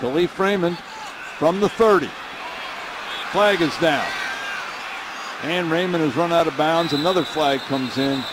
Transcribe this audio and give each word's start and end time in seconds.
Kalif 0.00 0.38
Raymond 0.38 0.78
from 1.38 1.60
the 1.60 1.68
30. 1.68 2.08
Flag 3.32 3.60
is 3.60 3.76
down. 3.78 4.06
And 5.42 5.70
Raymond 5.70 6.02
has 6.02 6.16
run 6.16 6.32
out 6.32 6.46
of 6.46 6.56
bounds. 6.56 6.94
Another 6.94 7.22
flag 7.22 7.60
comes 7.60 7.98
in 7.98 8.24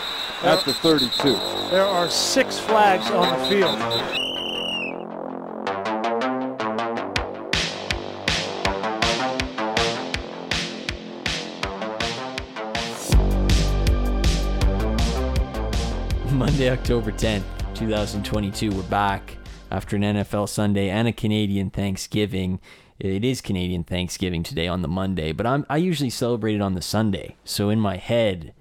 at 0.44 0.64
the 0.64 0.72
32. 0.72 1.34
There 1.70 1.84
are 1.84 2.08
six 2.08 2.58
flags 2.58 3.10
on 3.10 3.38
the 3.38 3.44
field. 3.50 3.78
Monday, 16.32 16.70
October 16.70 17.12
10th, 17.12 17.42
2022. 17.74 18.70
We're 18.70 18.82
back 18.84 19.37
after 19.70 19.96
an 19.96 20.02
NFL 20.02 20.48
Sunday 20.48 20.88
and 20.88 21.08
a 21.08 21.12
Canadian 21.12 21.70
Thanksgiving. 21.70 22.60
It 22.98 23.24
is 23.24 23.40
Canadian 23.40 23.84
Thanksgiving 23.84 24.42
today 24.42 24.66
on 24.66 24.82
the 24.82 24.88
Monday, 24.88 25.32
but 25.32 25.46
I'm, 25.46 25.64
I 25.68 25.76
usually 25.76 26.10
celebrate 26.10 26.56
it 26.56 26.60
on 26.60 26.74
the 26.74 26.82
Sunday. 26.82 27.36
So 27.44 27.70
in 27.70 27.78
my 27.78 27.96
head, 27.96 28.54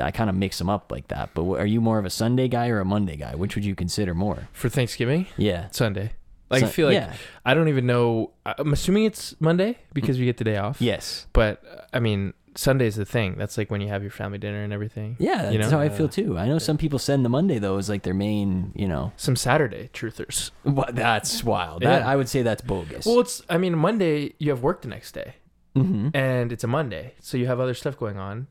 I 0.00 0.10
kind 0.10 0.28
of 0.28 0.36
mix 0.36 0.58
them 0.58 0.68
up 0.68 0.90
like 0.90 1.08
that. 1.08 1.30
But 1.34 1.44
are 1.44 1.66
you 1.66 1.80
more 1.80 1.98
of 1.98 2.04
a 2.04 2.10
Sunday 2.10 2.48
guy 2.48 2.68
or 2.68 2.80
a 2.80 2.84
Monday 2.84 3.16
guy? 3.16 3.34
Which 3.34 3.54
would 3.54 3.64
you 3.64 3.74
consider 3.74 4.14
more? 4.14 4.48
For 4.52 4.68
Thanksgiving? 4.68 5.26
Yeah. 5.36 5.68
Sunday. 5.70 6.12
Like 6.50 6.64
I 6.64 6.66
feel 6.66 6.88
like 6.88 6.94
yeah. 6.94 7.14
I 7.44 7.54
don't 7.54 7.68
even 7.68 7.86
know. 7.86 8.32
I'm 8.44 8.72
assuming 8.72 9.04
it's 9.04 9.34
Monday 9.40 9.78
because 9.92 10.18
we 10.18 10.24
get 10.24 10.36
the 10.36 10.44
day 10.44 10.56
off. 10.56 10.80
Yes. 10.80 11.26
But 11.32 11.88
I 11.92 12.00
mean, 12.00 12.34
Sunday's 12.56 12.94
the 12.96 13.04
thing. 13.04 13.34
That's 13.36 13.58
like 13.58 13.70
when 13.70 13.80
you 13.80 13.88
have 13.88 14.02
your 14.02 14.10
family 14.12 14.38
dinner 14.38 14.62
and 14.62 14.72
everything. 14.72 15.16
Yeah, 15.18 15.42
that's 15.42 15.52
You 15.52 15.58
know? 15.58 15.70
how 15.70 15.80
I 15.80 15.88
feel 15.88 16.08
too. 16.08 16.38
I 16.38 16.46
know 16.46 16.58
some 16.58 16.78
people 16.78 16.98
send 16.98 17.24
the 17.24 17.28
Monday 17.28 17.58
though 17.58 17.76
as 17.78 17.88
like 17.88 18.02
their 18.02 18.14
main, 18.14 18.72
you 18.74 18.86
know. 18.86 19.12
Some 19.16 19.34
Saturday 19.36 19.90
truthers. 19.92 20.50
What 20.62 20.94
that's 20.94 21.42
wild. 21.42 21.82
That 21.82 22.02
Yeah. 22.02 22.08
I 22.08 22.16
would 22.16 22.28
say 22.28 22.42
that's 22.42 22.62
bogus. 22.62 23.06
Well, 23.06 23.20
it's. 23.20 23.42
I 23.48 23.58
mean, 23.58 23.76
Monday 23.76 24.34
you 24.38 24.50
have 24.50 24.62
work 24.62 24.82
the 24.82 24.88
next 24.88 25.12
day, 25.12 25.34
hmm 25.74 26.08
and 26.14 26.52
it's 26.52 26.62
a 26.64 26.68
Monday, 26.68 27.14
so 27.20 27.36
you 27.36 27.46
have 27.46 27.58
other 27.60 27.74
stuff 27.74 27.96
going 27.98 28.18
on. 28.18 28.46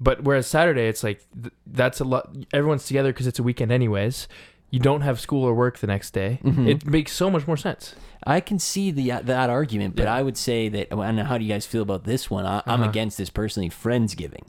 But 0.00 0.22
whereas 0.22 0.46
Saturday, 0.46 0.86
it's 0.86 1.02
like 1.02 1.24
th- 1.42 1.52
that's 1.66 1.98
a 1.98 2.04
lot. 2.04 2.30
Everyone's 2.52 2.86
together 2.86 3.12
because 3.12 3.26
it's 3.26 3.40
a 3.40 3.42
weekend, 3.42 3.72
anyways. 3.72 4.28
You 4.70 4.78
don't 4.80 5.00
have 5.00 5.18
school 5.18 5.44
or 5.44 5.54
work 5.54 5.78
the 5.78 5.86
next 5.86 6.10
day. 6.10 6.40
Mhm. 6.44 6.68
It 6.68 6.86
makes 6.86 7.12
so 7.12 7.30
much 7.30 7.46
more 7.46 7.56
sense. 7.56 7.94
I 8.26 8.40
can 8.40 8.58
see 8.58 8.90
the 8.90 9.10
that 9.24 9.48
argument, 9.48 9.96
but 9.96 10.04
Yeah. 10.04 10.14
I 10.14 10.22
would 10.22 10.36
say 10.36 10.68
that. 10.68 10.88
And 10.92 11.20
how 11.20 11.38
do 11.38 11.44
you 11.44 11.50
guys 11.52 11.64
feel 11.66 11.82
about 11.82 12.04
this 12.04 12.30
one? 12.30 12.44
I, 12.44 12.62
I'm 12.66 12.80
Uh-huh. 12.80 12.90
against 12.90 13.16
this 13.16 13.30
personally. 13.30 13.70
Friendsgiving. 13.70 14.44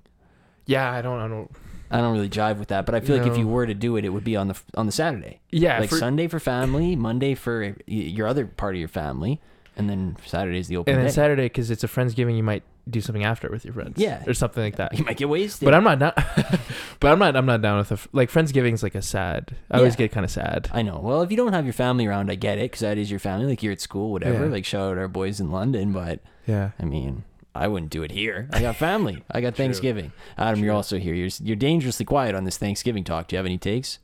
Yeah, 0.65 0.91
I 0.91 1.01
don't. 1.01 1.19
I 1.19 1.27
don't. 1.27 1.49
I 1.91 1.97
don't 2.01 2.13
really 2.13 2.29
jive 2.29 2.59
with 2.59 2.67
that, 2.67 2.85
but 2.85 2.93
I 2.93 2.99
feel 2.99 3.17
like 3.17 3.25
if 3.25 3.35
you 3.37 3.47
were 3.47 3.65
to 3.65 3.73
do 3.73 3.95
it, 3.97 4.05
it 4.05 4.09
would 4.09 4.23
be 4.23 4.35
on 4.35 4.47
the 4.49 4.55
on 4.75 4.85
the 4.85 4.91
Saturday, 4.91 5.39
Yeah, 5.51 5.79
like 5.79 5.89
for- 5.89 5.95
Sunday 5.97 6.27
for 6.27 6.39
family, 6.39 6.95
Monday 6.95 7.33
for 7.33 7.75
your 7.87 8.27
other 8.27 8.45
part 8.45 8.75
of 8.75 8.79
your 8.79 8.87
family, 8.89 9.39
and 9.75 9.89
then 9.89 10.15
Saturday's 10.25 10.67
the 10.67 10.77
open 10.77 10.93
and 10.93 10.99
then 11.01 11.07
day. 11.07 11.13
Saturday 11.13 11.45
because 11.45 11.71
it's 11.71 11.83
a 11.83 11.87
friendsgiving, 11.87 12.37
you 12.37 12.43
might 12.43 12.61
do 12.89 13.01
something 13.01 13.23
after 13.23 13.49
with 13.49 13.65
your 13.65 13.73
friends. 13.73 13.97
Yeah. 13.97 14.23
or 14.27 14.33
something 14.33 14.61
like 14.63 14.75
that. 14.77 14.97
you 14.97 15.03
might 15.05 15.17
get 15.17 15.29
wasted. 15.29 15.65
But 15.65 15.73
I'm 15.73 15.83
not 15.83 15.99
down. 15.99 16.13
but 16.99 17.11
I'm 17.11 17.19
not. 17.19 17.35
I'm 17.35 17.45
not 17.45 17.61
down 17.61 17.77
with 17.79 17.91
a 17.91 17.95
f- 17.95 18.07
like 18.13 18.29
friendsgiving's 18.31 18.83
like 18.83 18.95
a 18.95 19.01
sad. 19.01 19.55
I 19.71 19.77
always 19.77 19.93
Yeah. 19.93 19.97
get 19.99 20.11
kind 20.11 20.23
of 20.25 20.31
sad. 20.31 20.69
I 20.73 20.81
know. 20.81 20.99
Well, 20.99 21.21
if 21.21 21.31
you 21.31 21.37
don't 21.37 21.53
have 21.53 21.65
your 21.65 21.73
family 21.73 22.05
around, 22.05 22.29
I 22.31 22.35
get 22.35 22.57
it 22.57 22.63
because 22.71 22.81
that 22.81 22.97
is 22.97 23.09
your 23.09 23.19
family. 23.19 23.45
Like 23.47 23.61
you're 23.63 23.73
at 23.73 23.81
school, 23.81 24.11
whatever. 24.11 24.45
Yeah. 24.45 24.51
Like 24.51 24.65
shout 24.65 24.91
out 24.91 24.97
our 24.97 25.07
boys 25.07 25.39
in 25.39 25.51
London, 25.51 25.91
but 25.93 26.19
Yeah. 26.47 26.71
I 26.79 26.85
mean, 26.85 27.23
I 27.55 27.67
wouldn't 27.67 27.91
do 27.91 28.03
it 28.03 28.11
here. 28.11 28.47
I 28.53 28.61
got 28.61 28.75
family. 28.75 29.23
I 29.31 29.41
got 29.41 29.55
Thanksgiving. 29.61 30.11
Adam, 30.37 30.63
you're 30.63 30.73
also 30.73 30.97
here. 30.99 31.13
You're 31.13 31.29
you're 31.43 31.55
dangerously 31.55 32.05
quiet 32.05 32.35
on 32.35 32.43
this 32.43 32.57
Thanksgiving 32.57 33.03
talk. 33.03 33.27
Do 33.27 33.35
you 33.35 33.37
have 33.37 33.45
any 33.45 33.57
takes? 33.57 33.99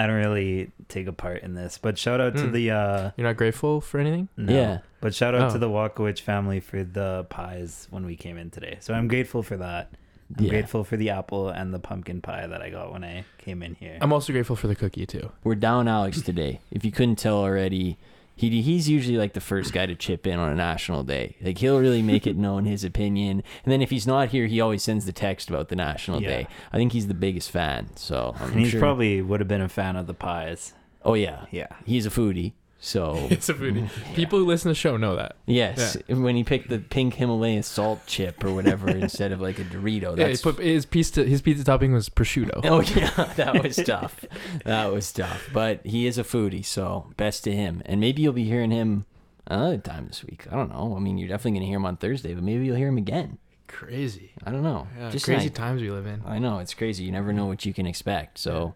I 0.00 0.06
don't 0.06 0.16
really 0.16 0.70
take 0.88 1.06
a 1.06 1.12
part 1.12 1.42
in 1.42 1.54
this, 1.54 1.76
but 1.76 1.98
shout 1.98 2.20
out 2.20 2.34
to 2.36 2.46
Hmm. 2.46 2.52
the 2.52 2.70
uh 2.70 3.10
You're 3.16 3.26
not 3.26 3.36
grateful 3.36 3.80
for 3.80 4.00
anything. 4.00 4.28
no. 4.36 4.52
Yeah. 4.52 4.78
But 5.02 5.14
shout 5.14 5.34
out 5.34 5.50
Oh. 5.50 5.52
to 5.52 5.58
the 5.58 5.68
Walkowicz 5.68 6.20
family 6.20 6.60
for 6.60 6.82
the 6.84 7.26
pies 7.28 7.86
when 7.90 8.04
we 8.06 8.16
came 8.16 8.36
in 8.38 8.50
today. 8.50 8.76
So 8.80 8.94
I'm 8.94 9.08
grateful 9.08 9.42
for 9.42 9.56
that. 9.58 9.90
I'm 10.38 10.44
Yeah. 10.44 10.50
grateful 10.50 10.84
for 10.84 10.96
the 10.96 11.10
apple 11.10 11.48
and 11.48 11.74
the 11.74 11.78
pumpkin 11.78 12.20
pie 12.22 12.46
that 12.46 12.62
I 12.62 12.70
got 12.70 12.92
when 12.92 13.02
I 13.04 13.24
came 13.38 13.62
in 13.62 13.74
here. 13.74 13.98
I'm 14.00 14.12
also 14.12 14.32
grateful 14.32 14.56
for 14.56 14.68
the 14.68 14.74
cookie 14.76 15.04
too. 15.06 15.32
We're 15.44 15.54
down 15.56 15.86
Alex 15.88 16.22
today. 16.22 16.60
If 16.70 16.84
you 16.84 16.92
couldn't 16.92 17.16
tell 17.16 17.36
already, 17.38 17.98
he 18.40 18.62
he's 18.62 18.88
usually 18.88 19.16
like 19.18 19.34
the 19.34 19.40
first 19.40 19.72
guy 19.72 19.86
to 19.86 19.94
chip 19.94 20.26
in 20.26 20.38
on 20.38 20.50
a 20.50 20.54
national 20.54 21.04
day. 21.04 21.36
Like 21.42 21.58
he'll 21.58 21.78
really 21.78 22.02
make 22.02 22.26
it 22.26 22.36
known 22.36 22.64
his 22.64 22.84
opinion. 22.84 23.42
And 23.64 23.72
then 23.72 23.82
if 23.82 23.90
he's 23.90 24.06
not 24.06 24.30
here, 24.30 24.46
he 24.46 24.60
always 24.60 24.82
sends 24.82 25.04
the 25.04 25.12
text 25.12 25.48
about 25.50 25.68
the 25.68 25.76
national 25.76 26.22
Yeah. 26.22 26.28
day. 26.28 26.48
I 26.72 26.76
think 26.78 26.92
he's 26.92 27.06
the 27.06 27.14
biggest 27.14 27.50
fan. 27.50 27.90
So 27.96 28.34
I'm 28.40 28.52
and 28.52 28.60
he 28.60 28.68
sure. 28.70 28.80
probably 28.80 29.20
would 29.20 29.40
have 29.40 29.48
been 29.48 29.60
a 29.60 29.68
fan 29.68 29.96
of 29.96 30.06
the 30.06 30.14
pies. 30.14 30.72
oh 31.04 31.14
yeah, 31.14 31.46
Yeah. 31.50 31.68
he's 31.84 32.06
a 32.06 32.10
foodie. 32.10 32.52
So 32.82 33.14
It's 33.30 33.48
a 33.48 33.54
foodie. 33.54 33.88
People 34.14 34.38
who 34.38 34.46
listen 34.46 34.64
to 34.64 34.70
the 34.70 34.74
show 34.74 34.96
know 34.96 35.14
that. 35.16 35.36
yes, 35.46 35.96
when 36.08 36.34
he 36.34 36.44
picked 36.44 36.70
the 36.70 36.78
pink 36.78 37.14
Himalayan 37.14 37.62
salt 37.62 38.00
chip 38.06 38.42
or 38.42 38.52
whatever 38.54 38.88
instead 39.06 39.32
of 39.32 39.40
like 39.40 39.58
a 39.58 39.64
Dorito, 39.64 40.16
Yeah, 40.16 40.24
he 40.26 40.30
that's 40.32 40.42
put 40.42 40.58
his 40.58 40.86
pizza. 40.86 41.24
His 41.24 41.42
pizza 41.42 41.62
topping 41.64 41.92
was 41.92 42.08
prosciutto. 42.08 42.60
Oh 42.64 42.80
yeah, 42.80 43.32
that 43.36 43.62
was 43.62 43.76
tough. 43.76 44.24
That 44.64 44.92
was 44.92 45.12
tough. 45.12 45.50
But 45.52 45.84
he 45.84 46.06
is 46.06 46.16
a 46.18 46.24
foodie, 46.24 46.64
so 46.64 47.12
best 47.16 47.44
to 47.44 47.52
him. 47.52 47.82
And 47.84 48.00
maybe 48.00 48.22
you'll 48.22 48.32
be 48.32 48.44
hearing 48.44 48.70
him 48.70 49.04
another 49.46 49.78
time 49.78 50.06
this 50.06 50.24
week. 50.24 50.46
I 50.50 50.56
don't 50.56 50.70
know. 50.70 50.94
I 50.96 51.00
mean, 51.00 51.18
you're 51.18 51.28
definitely 51.28 51.58
gonna 51.60 51.66
hear 51.66 51.76
him 51.76 51.84
on 51.86 51.96
Thursday, 51.98 52.32
but 52.34 52.42
maybe 52.42 52.64
you'll 52.64 52.76
hear 52.76 52.88
him 52.88 52.98
again. 52.98 53.38
Crazy. 53.68 54.32
I 54.44 54.50
don't 54.50 54.62
know. 54.64 54.88
Yeah, 54.98 55.10
Just 55.10 55.26
crazy 55.26 55.48
times 55.50 55.80
we 55.80 55.90
live 55.90 56.06
in. 56.06 56.22
I 56.26 56.38
know 56.38 56.58
it's 56.58 56.74
crazy. 56.74 57.04
You 57.04 57.12
never 57.12 57.32
know 57.32 57.46
what 57.46 57.64
you 57.64 57.72
can 57.72 57.86
expect. 57.86 58.38
So, 58.38 58.74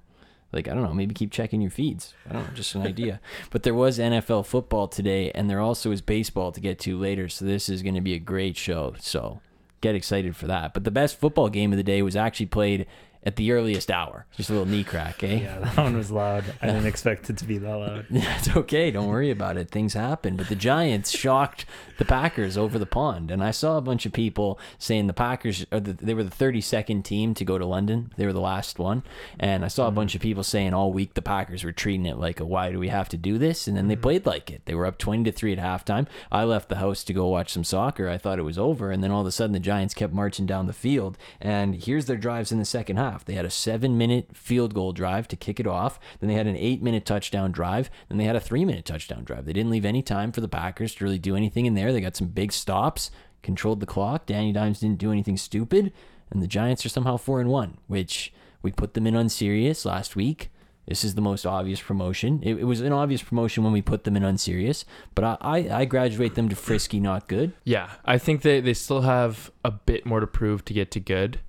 like, 0.54 0.69
I 0.69 0.75
don't 0.75 0.82
know. 0.84 0.94
Maybe 0.94 1.15
keep 1.15 1.31
checking 1.31 1.60
your 1.60 1.70
feeds. 1.70 2.15
I 2.28 2.32
don't 2.32 2.48
know. 2.48 2.54
Just 2.54 2.75
an 2.75 2.82
idea. 2.82 3.20
But 3.50 3.62
there 3.62 3.75
was 3.75 3.98
NFL 3.98 4.47
football 4.47 4.88
today, 4.88 5.31
and 5.32 5.48
there 5.48 5.60
also 5.60 5.91
is 5.91 6.00
baseball 6.00 6.53
to 6.53 6.60
get 6.60 6.78
to 6.81 6.98
later. 6.98 7.28
So 7.28 7.44
this 7.44 7.69
is 7.69 7.82
going 7.82 7.94
to 7.94 8.00
be 8.00 8.15
a 8.15 8.19
great 8.19 8.56
show. 8.56 8.94
So 8.98 9.41
get 9.81 9.94
excited 9.94 10.34
for 10.34 10.47
that. 10.47 10.75
But 10.75 10.84
the 10.84 10.91
best 10.91 11.19
football 11.20 11.48
game 11.48 11.72
of 11.72 11.76
the 11.76 11.84
day 11.84 12.03
was 12.03 12.16
actually 12.16 12.47
played 12.47 12.87
at 13.24 13.36
the 13.36 13.52
earliest 13.52 13.90
hour. 13.90 14.26
Just 14.36 14.50
a 14.50 14.52
little 14.52 14.68
knee 14.68 14.84
crack, 14.84 15.24
eh? 15.24 15.40
Yeah, 15.42 15.58
that 15.60 15.76
one 15.76 15.96
was 15.96 16.10
loud. 16.10 16.44
I 16.60 16.66
didn't 16.66 16.86
expect 16.86 17.30
it 17.30 17.38
to 17.38 17.44
be 17.44 17.58
that 17.58 17.74
loud. 17.76 18.06
It's 18.44 18.54
okay. 18.54 18.90
Don't 18.90 19.08
worry 19.08 19.30
about 19.30 19.56
it. 19.56 19.70
Things 19.70 19.94
happen. 19.94 20.36
But 20.36 20.48
the 20.48 20.56
Giants 20.56 21.10
shocked 21.10 21.64
the 21.98 22.04
Packers 22.04 22.58
over 22.58 22.78
the 22.78 22.86
pond, 22.86 23.30
and 23.30 23.42
I 23.42 23.50
saw 23.52 23.76
a 23.76 23.82
bunch 23.82 24.04
of 24.04 24.12
people 24.12 24.58
saying 24.78 25.06
the 25.06 25.12
Packers 25.12 25.64
or 25.72 25.80
the, 25.80 25.92
they 25.92 26.12
were 26.14 26.24
the 26.24 26.30
32nd 26.30 27.04
team 27.04 27.32
to 27.34 27.44
go 27.44 27.56
to 27.56 27.64
London. 27.64 28.12
They 28.16 28.26
were 28.26 28.32
the 28.32 28.40
last 28.40 28.78
one, 28.78 29.02
and 29.38 29.64
I 29.64 29.68
saw 29.68 29.86
a 29.86 29.92
bunch 29.92 30.14
of 30.14 30.20
people 30.20 30.42
saying 30.42 30.74
all 30.74 30.92
week 30.92 31.14
the 31.14 31.22
Packers 31.22 31.64
were 31.64 31.72
treating 31.72 32.06
it 32.06 32.18
like 32.18 32.41
a 32.41 32.44
why 32.44 32.70
do 32.70 32.78
we 32.78 32.88
have 32.88 33.08
to 33.10 33.16
do 33.16 33.38
this? 33.38 33.66
And 33.66 33.76
then 33.76 33.88
they 33.88 33.96
played 33.96 34.26
like 34.26 34.50
it. 34.50 34.62
They 34.66 34.74
were 34.74 34.86
up 34.86 34.98
20 34.98 35.24
to 35.24 35.32
three 35.32 35.52
at 35.52 35.58
halftime. 35.58 36.06
I 36.30 36.44
left 36.44 36.68
the 36.68 36.76
house 36.76 37.04
to 37.04 37.12
go 37.12 37.28
watch 37.28 37.52
some 37.52 37.64
soccer. 37.64 38.08
I 38.08 38.18
thought 38.18 38.38
it 38.38 38.42
was 38.42 38.58
over, 38.58 38.91
and 38.91 39.02
then 39.02 39.10
all 39.10 39.20
of 39.20 39.26
a 39.26 39.32
sudden 39.32 39.52
the 39.52 39.60
Giants 39.60 39.94
kept 39.94 40.12
marching 40.12 40.46
down 40.46 40.66
the 40.66 40.72
field. 40.72 41.16
And 41.41 41.74
here's 41.74 42.06
their 42.06 42.16
drives 42.16 42.52
in 42.52 42.58
the 42.58 42.64
second 42.64 42.96
half. 42.96 43.13
They 43.22 43.34
had 43.34 43.44
a 43.44 43.50
seven-minute 43.50 44.34
field 44.34 44.72
goal 44.72 44.92
drive 44.92 45.28
to 45.28 45.36
kick 45.36 45.60
it 45.60 45.66
off. 45.66 46.00
Then 46.19 46.28
they 46.28 46.34
had 46.34 46.47
an 46.47 46.56
eight-minute 46.56 47.04
touchdown 47.04 47.52
drive. 47.52 47.91
Then 48.08 48.16
they 48.16 48.25
had 48.25 48.34
a 48.34 48.41
three-minute 48.41 48.86
touchdown 48.86 49.22
drive. 49.25 49.44
They 49.44 49.52
didn't 49.52 49.70
leave 49.70 49.84
any 49.84 50.02
time 50.02 50.32
for 50.32 50.41
the 50.41 50.48
Packers 50.48 50.94
to 50.94 51.04
really 51.04 51.19
do 51.19 51.36
anything 51.36 51.66
in 51.66 51.74
there. 51.74 51.92
They 51.92 52.00
got 52.00 52.16
some 52.16 52.28
big 52.28 52.50
stops, 52.50 53.10
controlled 53.42 53.80
the 53.80 53.86
clock. 53.86 54.24
Danny 54.24 54.53
Dimes 54.53 54.80
didn't 54.80 54.98
do 54.98 55.12
anything 55.12 55.36
stupid, 55.36 55.92
and 56.30 56.42
the 56.42 56.47
Giants 56.47 56.86
are 56.86 56.88
somehow 56.88 57.19
four 57.19 57.41
and 57.41 57.50
one, 57.50 57.76
which 57.86 58.32
we 58.62 58.72
put 58.72 58.94
them 58.94 59.06
in 59.06 59.14
unserious 59.14 59.84
last 59.84 60.16
week. 60.16 60.50
This 60.86 61.03
is 61.03 61.14
the 61.14 61.22
most 61.22 61.47
obvious 61.47 61.80
promotion. 61.80 62.41
It, 62.42 62.56
it 62.56 62.64
was 62.64 62.82
an 62.82 62.92
obvious 62.92 63.22
promotion 63.22 63.64
when 63.64 63.72
we 63.72 63.80
put 63.80 64.04
them 64.04 64.16
in 64.16 64.22
unserious, 64.22 64.84
but 65.14 65.24
I, 65.24 65.36
I, 65.41 65.78
I 65.80 65.84
graduate 65.86 66.34
them 66.34 66.50
to 66.50 66.56
frisky, 66.56 67.00
not 67.00 67.26
good. 67.26 67.53
Yeah, 67.64 67.88
I 68.04 68.19
think 68.19 68.42
they 68.42 68.60
they 68.60 68.74
still 68.74 69.00
have 69.00 69.50
a 69.64 69.70
bit 69.70 70.04
more 70.04 70.20
to 70.20 70.26
prove 70.26 70.62
to 70.66 70.74
get 70.74 70.91
to 70.91 71.00
good, 71.00 71.41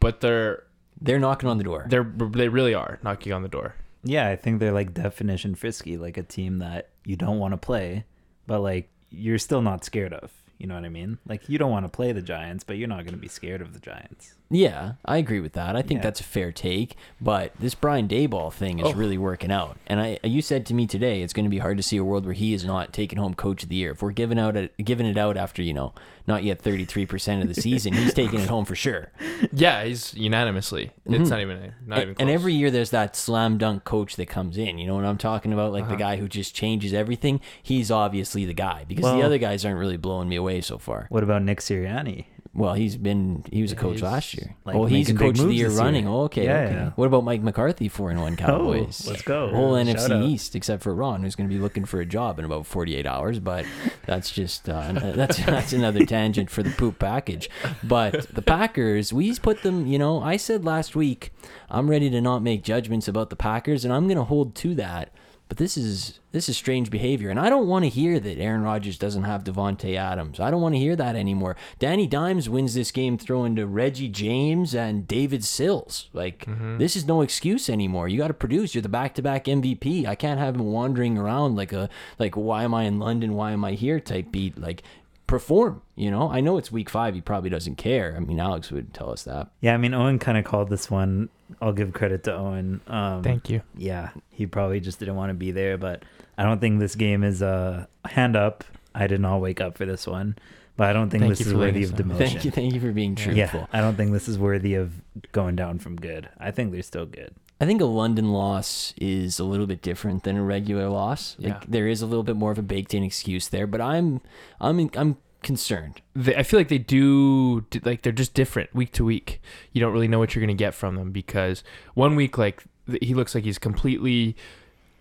but 0.00 0.20
they're 0.20 0.64
They're 1.04 1.18
knocking 1.18 1.48
on 1.48 1.58
the 1.58 1.64
door. 1.64 1.86
they're 1.88 2.04
they 2.04 2.48
really 2.48 2.74
are 2.74 2.98
knocking 3.02 3.32
on 3.32 3.42
the 3.42 3.48
door. 3.48 3.74
Yeah, 4.04 4.28
I 4.28 4.36
think 4.36 4.58
they're 4.60 4.72
like 4.72 4.94
definition 4.94 5.54
frisky, 5.54 5.96
like 5.96 6.16
a 6.16 6.22
team 6.22 6.58
that 6.58 6.90
you 7.04 7.16
don't 7.16 7.38
want 7.38 7.52
to 7.52 7.58
play, 7.58 8.04
but 8.46 8.60
like 8.60 8.88
you're 9.10 9.38
still 9.38 9.62
not 9.62 9.84
scared 9.84 10.12
of. 10.12 10.32
You 10.58 10.66
know 10.68 10.74
what 10.74 10.84
I 10.84 10.90
mean? 10.90 11.18
Like 11.26 11.48
you 11.48 11.58
don't 11.58 11.70
want 11.70 11.84
to 11.84 11.88
play 11.88 12.12
the 12.12 12.22
Giants, 12.22 12.62
but 12.64 12.76
you're 12.76 12.88
not 12.88 13.04
going 13.04 13.14
to 13.14 13.20
be 13.20 13.28
scared 13.28 13.60
of 13.60 13.72
the 13.74 13.80
Giants. 13.80 14.34
Yeah, 14.52 14.92
I 15.06 15.16
agree 15.16 15.40
with 15.40 15.54
that. 15.54 15.74
I 15.76 15.82
think 15.82 15.98
Yeah. 15.98 16.02
that's 16.02 16.20
a 16.20 16.24
fair 16.24 16.52
take. 16.52 16.94
But 17.20 17.52
this 17.58 17.74
Brian 17.74 18.06
Daboll 18.06 18.52
thing 18.52 18.80
is 18.80 18.88
Oh. 18.88 18.92
really 18.92 19.16
working 19.16 19.50
out. 19.50 19.78
And 19.86 19.98
I, 19.98 20.18
you 20.22 20.42
said 20.42 20.66
to 20.66 20.74
me 20.74 20.86
today, 20.86 21.22
it's 21.22 21.32
going 21.32 21.46
to 21.46 21.50
be 21.50 21.58
hard 21.58 21.78
to 21.78 21.82
see 21.82 21.96
a 21.96 22.04
world 22.04 22.26
where 22.26 22.34
he 22.34 22.52
is 22.52 22.64
not 22.64 22.92
taking 22.92 23.18
home 23.18 23.32
Coach 23.32 23.62
of 23.62 23.70
the 23.70 23.76
Year. 23.76 23.92
If 23.92 24.02
we're 24.02 24.12
giving 24.12 24.38
out, 24.38 24.56
a, 24.56 24.68
giving 24.82 25.06
it 25.06 25.16
out 25.16 25.38
after 25.38 25.62
you 25.62 25.72
know, 25.72 25.94
not 26.26 26.44
yet 26.44 26.60
thirty 26.60 26.84
three 26.84 27.06
percent 27.06 27.42
of 27.42 27.48
the 27.48 27.60
season, 27.60 27.94
he's 27.94 28.12
taking 28.12 28.40
it 28.40 28.48
home 28.48 28.66
for 28.66 28.76
sure. 28.76 29.10
Yeah, 29.52 29.84
he's 29.84 30.12
unanimously. 30.14 30.92
It's 31.06 31.14
mm-hmm. 31.14 31.24
not 31.24 31.40
even 31.40 31.74
not 31.86 31.98
even. 31.98 32.08
And, 32.08 32.16
Close. 32.16 32.16
and 32.20 32.30
every 32.30 32.54
year 32.54 32.70
there's 32.70 32.90
that 32.90 33.16
slam 33.16 33.56
dunk 33.56 33.84
coach 33.84 34.16
that 34.16 34.26
comes 34.26 34.58
in. 34.58 34.78
You 34.78 34.86
know 34.86 34.94
what 34.94 35.04
I'm 35.04 35.18
talking 35.18 35.52
about? 35.52 35.72
Like 35.72 35.84
the 35.84 35.94
uh-huh. 35.94 35.96
guy 35.96 36.16
who 36.16 36.28
just 36.28 36.54
changes 36.54 36.92
everything. 36.92 37.40
He's 37.62 37.90
obviously 37.90 38.44
the 38.44 38.54
guy 38.54 38.84
because 38.86 39.04
the 39.04 39.22
other 39.22 39.38
guys 39.38 39.64
aren't 39.64 39.78
really 39.78 39.96
blowing 39.96 40.28
me 40.28 40.36
away 40.36 40.60
so 40.60 40.78
far. 40.78 41.06
What 41.08 41.22
about 41.22 41.42
Nick 41.42 41.60
Sirianni? 41.60 42.26
Well, 42.54 42.74
he's 42.74 42.96
been 42.98 43.44
he 43.50 43.62
was 43.62 43.72
a 43.72 43.76
coach 43.76 43.94
he's, 43.94 44.02
last 44.02 44.34
year. 44.34 44.54
like, 44.66 44.76
oh, 44.76 44.84
he's 44.84 45.08
a 45.08 45.14
coach 45.14 45.38
the 45.38 45.44
year 45.54 45.68
this 45.68 45.76
year. 45.76 45.84
running. 45.84 46.06
Oh, 46.06 46.24
okay, 46.24 46.44
Yeah, 46.44 46.60
okay. 46.60 46.74
yeah. 46.74 46.90
What 46.96 47.06
about 47.06 47.24
Mike 47.24 47.42
McCarthy, 47.42 47.88
four 47.88 48.10
and 48.10 48.20
one 48.20 48.36
Cowboys? 48.36 49.06
let's 49.08 49.22
go. 49.22 49.48
Whole 49.48 49.82
Shout 49.82 49.96
NFC. 49.96 50.28
East, 50.28 50.54
except 50.54 50.82
for 50.82 50.94
Ron, 50.94 51.22
who's 51.22 51.34
going 51.34 51.48
to 51.48 51.54
be 51.54 51.60
looking 51.60 51.86
for 51.86 52.00
a 52.00 52.04
job 52.04 52.38
in 52.38 52.44
about 52.44 52.66
48 52.66 53.06
hours. 53.06 53.38
But 53.38 53.64
that's 54.04 54.30
just 54.30 54.68
uh, 54.68 54.92
that's 55.14 55.38
that's 55.44 55.72
another 55.72 56.04
tangent 56.04 56.50
for 56.50 56.62
the 56.62 56.70
poop 56.70 56.98
package. 56.98 57.48
But 57.82 58.28
the 58.34 58.42
Packers, 58.42 59.14
we 59.14 59.34
put 59.38 59.62
them. 59.62 59.86
You 59.86 59.98
know, 59.98 60.20
I 60.20 60.36
said 60.36 60.62
last 60.62 60.94
week, 60.94 61.32
I'm 61.70 61.88
ready 61.88 62.10
to 62.10 62.20
not 62.20 62.42
make 62.42 62.62
judgments 62.62 63.08
about 63.08 63.30
the 63.30 63.36
Packers, 63.36 63.82
and 63.84 63.94
I'm 63.94 64.06
going 64.06 64.18
to 64.18 64.24
hold 64.24 64.54
to 64.56 64.74
that. 64.74 65.10
But 65.52 65.58
this 65.58 65.76
is 65.76 66.18
this 66.30 66.48
is 66.48 66.56
strange 66.56 66.88
behavior, 66.88 67.28
and 67.28 67.38
I 67.38 67.50
don't 67.50 67.68
want 67.68 67.84
to 67.84 67.90
hear 67.90 68.18
that 68.18 68.38
Aaron 68.38 68.62
Rodgers 68.62 68.96
doesn't 68.96 69.24
have 69.24 69.44
Davante 69.44 69.96
Adams. 69.96 70.40
I 70.40 70.50
don't 70.50 70.62
want 70.62 70.74
to 70.76 70.78
hear 70.78 70.96
that 70.96 71.14
anymore. 71.14 71.56
Danny 71.78 72.06
Dimes 72.06 72.48
wins 72.48 72.72
this 72.72 72.90
game 72.90 73.18
throwing 73.18 73.54
to 73.56 73.66
Richie 73.66 74.08
James 74.08 74.74
and 74.74 75.06
David 75.06 75.44
Sills. 75.44 76.08
Like 76.14 76.46
mm-hmm. 76.46 76.78
this 76.78 76.96
is 76.96 77.04
no 77.04 77.20
excuse 77.20 77.68
anymore. 77.68 78.08
You 78.08 78.16
got 78.16 78.28
to 78.28 78.34
produce. 78.34 78.74
You're 78.74 78.80
the 78.80 78.88
back-to-back 78.88 79.44
MVP. 79.44 80.06
I 80.06 80.14
can't 80.14 80.40
have 80.40 80.54
him 80.54 80.72
wandering 80.72 81.18
around 81.18 81.54
like 81.54 81.74
a 81.74 81.90
like 82.18 82.34
why 82.34 82.62
am 82.62 82.72
I 82.72 82.84
in 82.84 82.98
London? 82.98 83.34
Why 83.34 83.52
am 83.52 83.62
I 83.62 83.72
here? 83.72 84.00
type 84.00 84.32
beat. 84.32 84.56
Like 84.56 84.82
perform. 85.26 85.82
You 85.96 86.10
know, 86.10 86.30
I 86.30 86.40
know 86.40 86.56
it's 86.56 86.72
week 86.72 86.88
five. 86.88 87.14
He 87.14 87.20
probably 87.20 87.50
doesn't 87.50 87.76
care. 87.76 88.14
I 88.16 88.20
mean, 88.20 88.40
Alex 88.40 88.70
would 88.70 88.94
tell 88.94 89.10
us 89.10 89.24
that. 89.24 89.50
Yeah, 89.60 89.74
I 89.74 89.76
mean 89.76 89.92
Owen 89.92 90.18
kind 90.18 90.38
of 90.38 90.44
called 90.44 90.70
this 90.70 90.90
one. 90.90 91.28
I'll 91.62 91.72
give 91.72 91.92
credit 91.92 92.24
to 92.24 92.34
Owen. 92.34 92.80
Um, 92.88 93.22
Thank 93.22 93.48
you. 93.48 93.62
Yeah, 93.76 94.10
he 94.30 94.46
probably 94.46 94.80
just 94.80 94.98
didn't 94.98 95.14
want 95.16 95.30
to 95.30 95.34
be 95.34 95.52
there, 95.52 95.78
but 95.78 96.02
I 96.36 96.42
don't 96.42 96.60
think 96.60 96.80
this 96.80 96.96
game 96.96 97.22
is 97.22 97.40
a 97.40 97.88
hand 98.04 98.34
up. 98.36 98.64
I 98.94 99.06
did 99.06 99.20
not 99.20 99.38
wake 99.40 99.60
up 99.60 99.78
for 99.78 99.86
this 99.86 100.06
one, 100.06 100.36
but 100.76 100.88
I 100.88 100.92
don't 100.92 101.08
think 101.08 101.22
Thank 101.22 101.38
this 101.38 101.46
is 101.46 101.54
worthy 101.54 101.84
of 101.84 101.92
know. 101.98 102.04
demotion. 102.14 102.18
Thank 102.18 102.44
you, 102.44 102.50
thank 102.50 102.74
you 102.74 102.80
for 102.80 102.90
being 102.92 103.14
truthful. 103.14 103.60
Yeah, 103.60 103.66
I 103.72 103.80
don't 103.80 103.96
think 103.96 104.12
this 104.12 104.28
is 104.28 104.38
worthy 104.38 104.74
of 104.74 104.92
going 105.30 105.54
down 105.56 105.78
from 105.78 105.96
good. 105.96 106.28
I 106.38 106.50
think 106.50 106.72
they're 106.72 106.82
still 106.82 107.06
good. 107.06 107.32
I 107.60 107.64
think 107.64 107.80
a 107.80 107.84
London 107.86 108.32
loss 108.32 108.92
is 108.98 109.38
a 109.38 109.44
little 109.44 109.66
bit 109.68 109.82
different 109.82 110.24
than 110.24 110.36
a 110.36 110.42
regular 110.42 110.88
loss. 110.88 111.36
Like 111.38 111.48
Yeah. 111.48 111.60
there 111.68 111.86
is 111.86 112.02
a 112.02 112.06
little 112.06 112.24
bit 112.24 112.34
more 112.34 112.50
of 112.50 112.58
a 112.58 112.62
baked 112.62 112.92
in 112.92 113.04
excuse 113.04 113.46
there, 113.48 113.68
but 113.68 113.80
I'm 113.80 114.20
I'm 114.60 114.90
I'm 114.96 115.16
concerned. 115.42 116.00
They, 116.14 116.34
I 116.36 116.42
feel 116.42 116.60
like 116.60 116.68
they 116.68 116.78
do 116.78 117.64
like 117.84 118.02
they're 118.02 118.12
just 118.12 118.34
different 118.34 118.74
week 118.74 118.92
to 118.92 119.04
week. 119.04 119.40
You 119.72 119.80
don't 119.80 119.92
really 119.92 120.08
know 120.08 120.18
what 120.18 120.34
you're 120.34 120.42
gonna 120.42 120.54
get 120.54 120.74
from 120.74 120.96
them 120.96 121.10
because 121.10 121.62
one 121.94 122.16
week 122.16 122.38
like 122.38 122.64
he 123.00 123.14
looks 123.14 123.34
like 123.34 123.44
he's 123.44 123.58
completely 123.58 124.36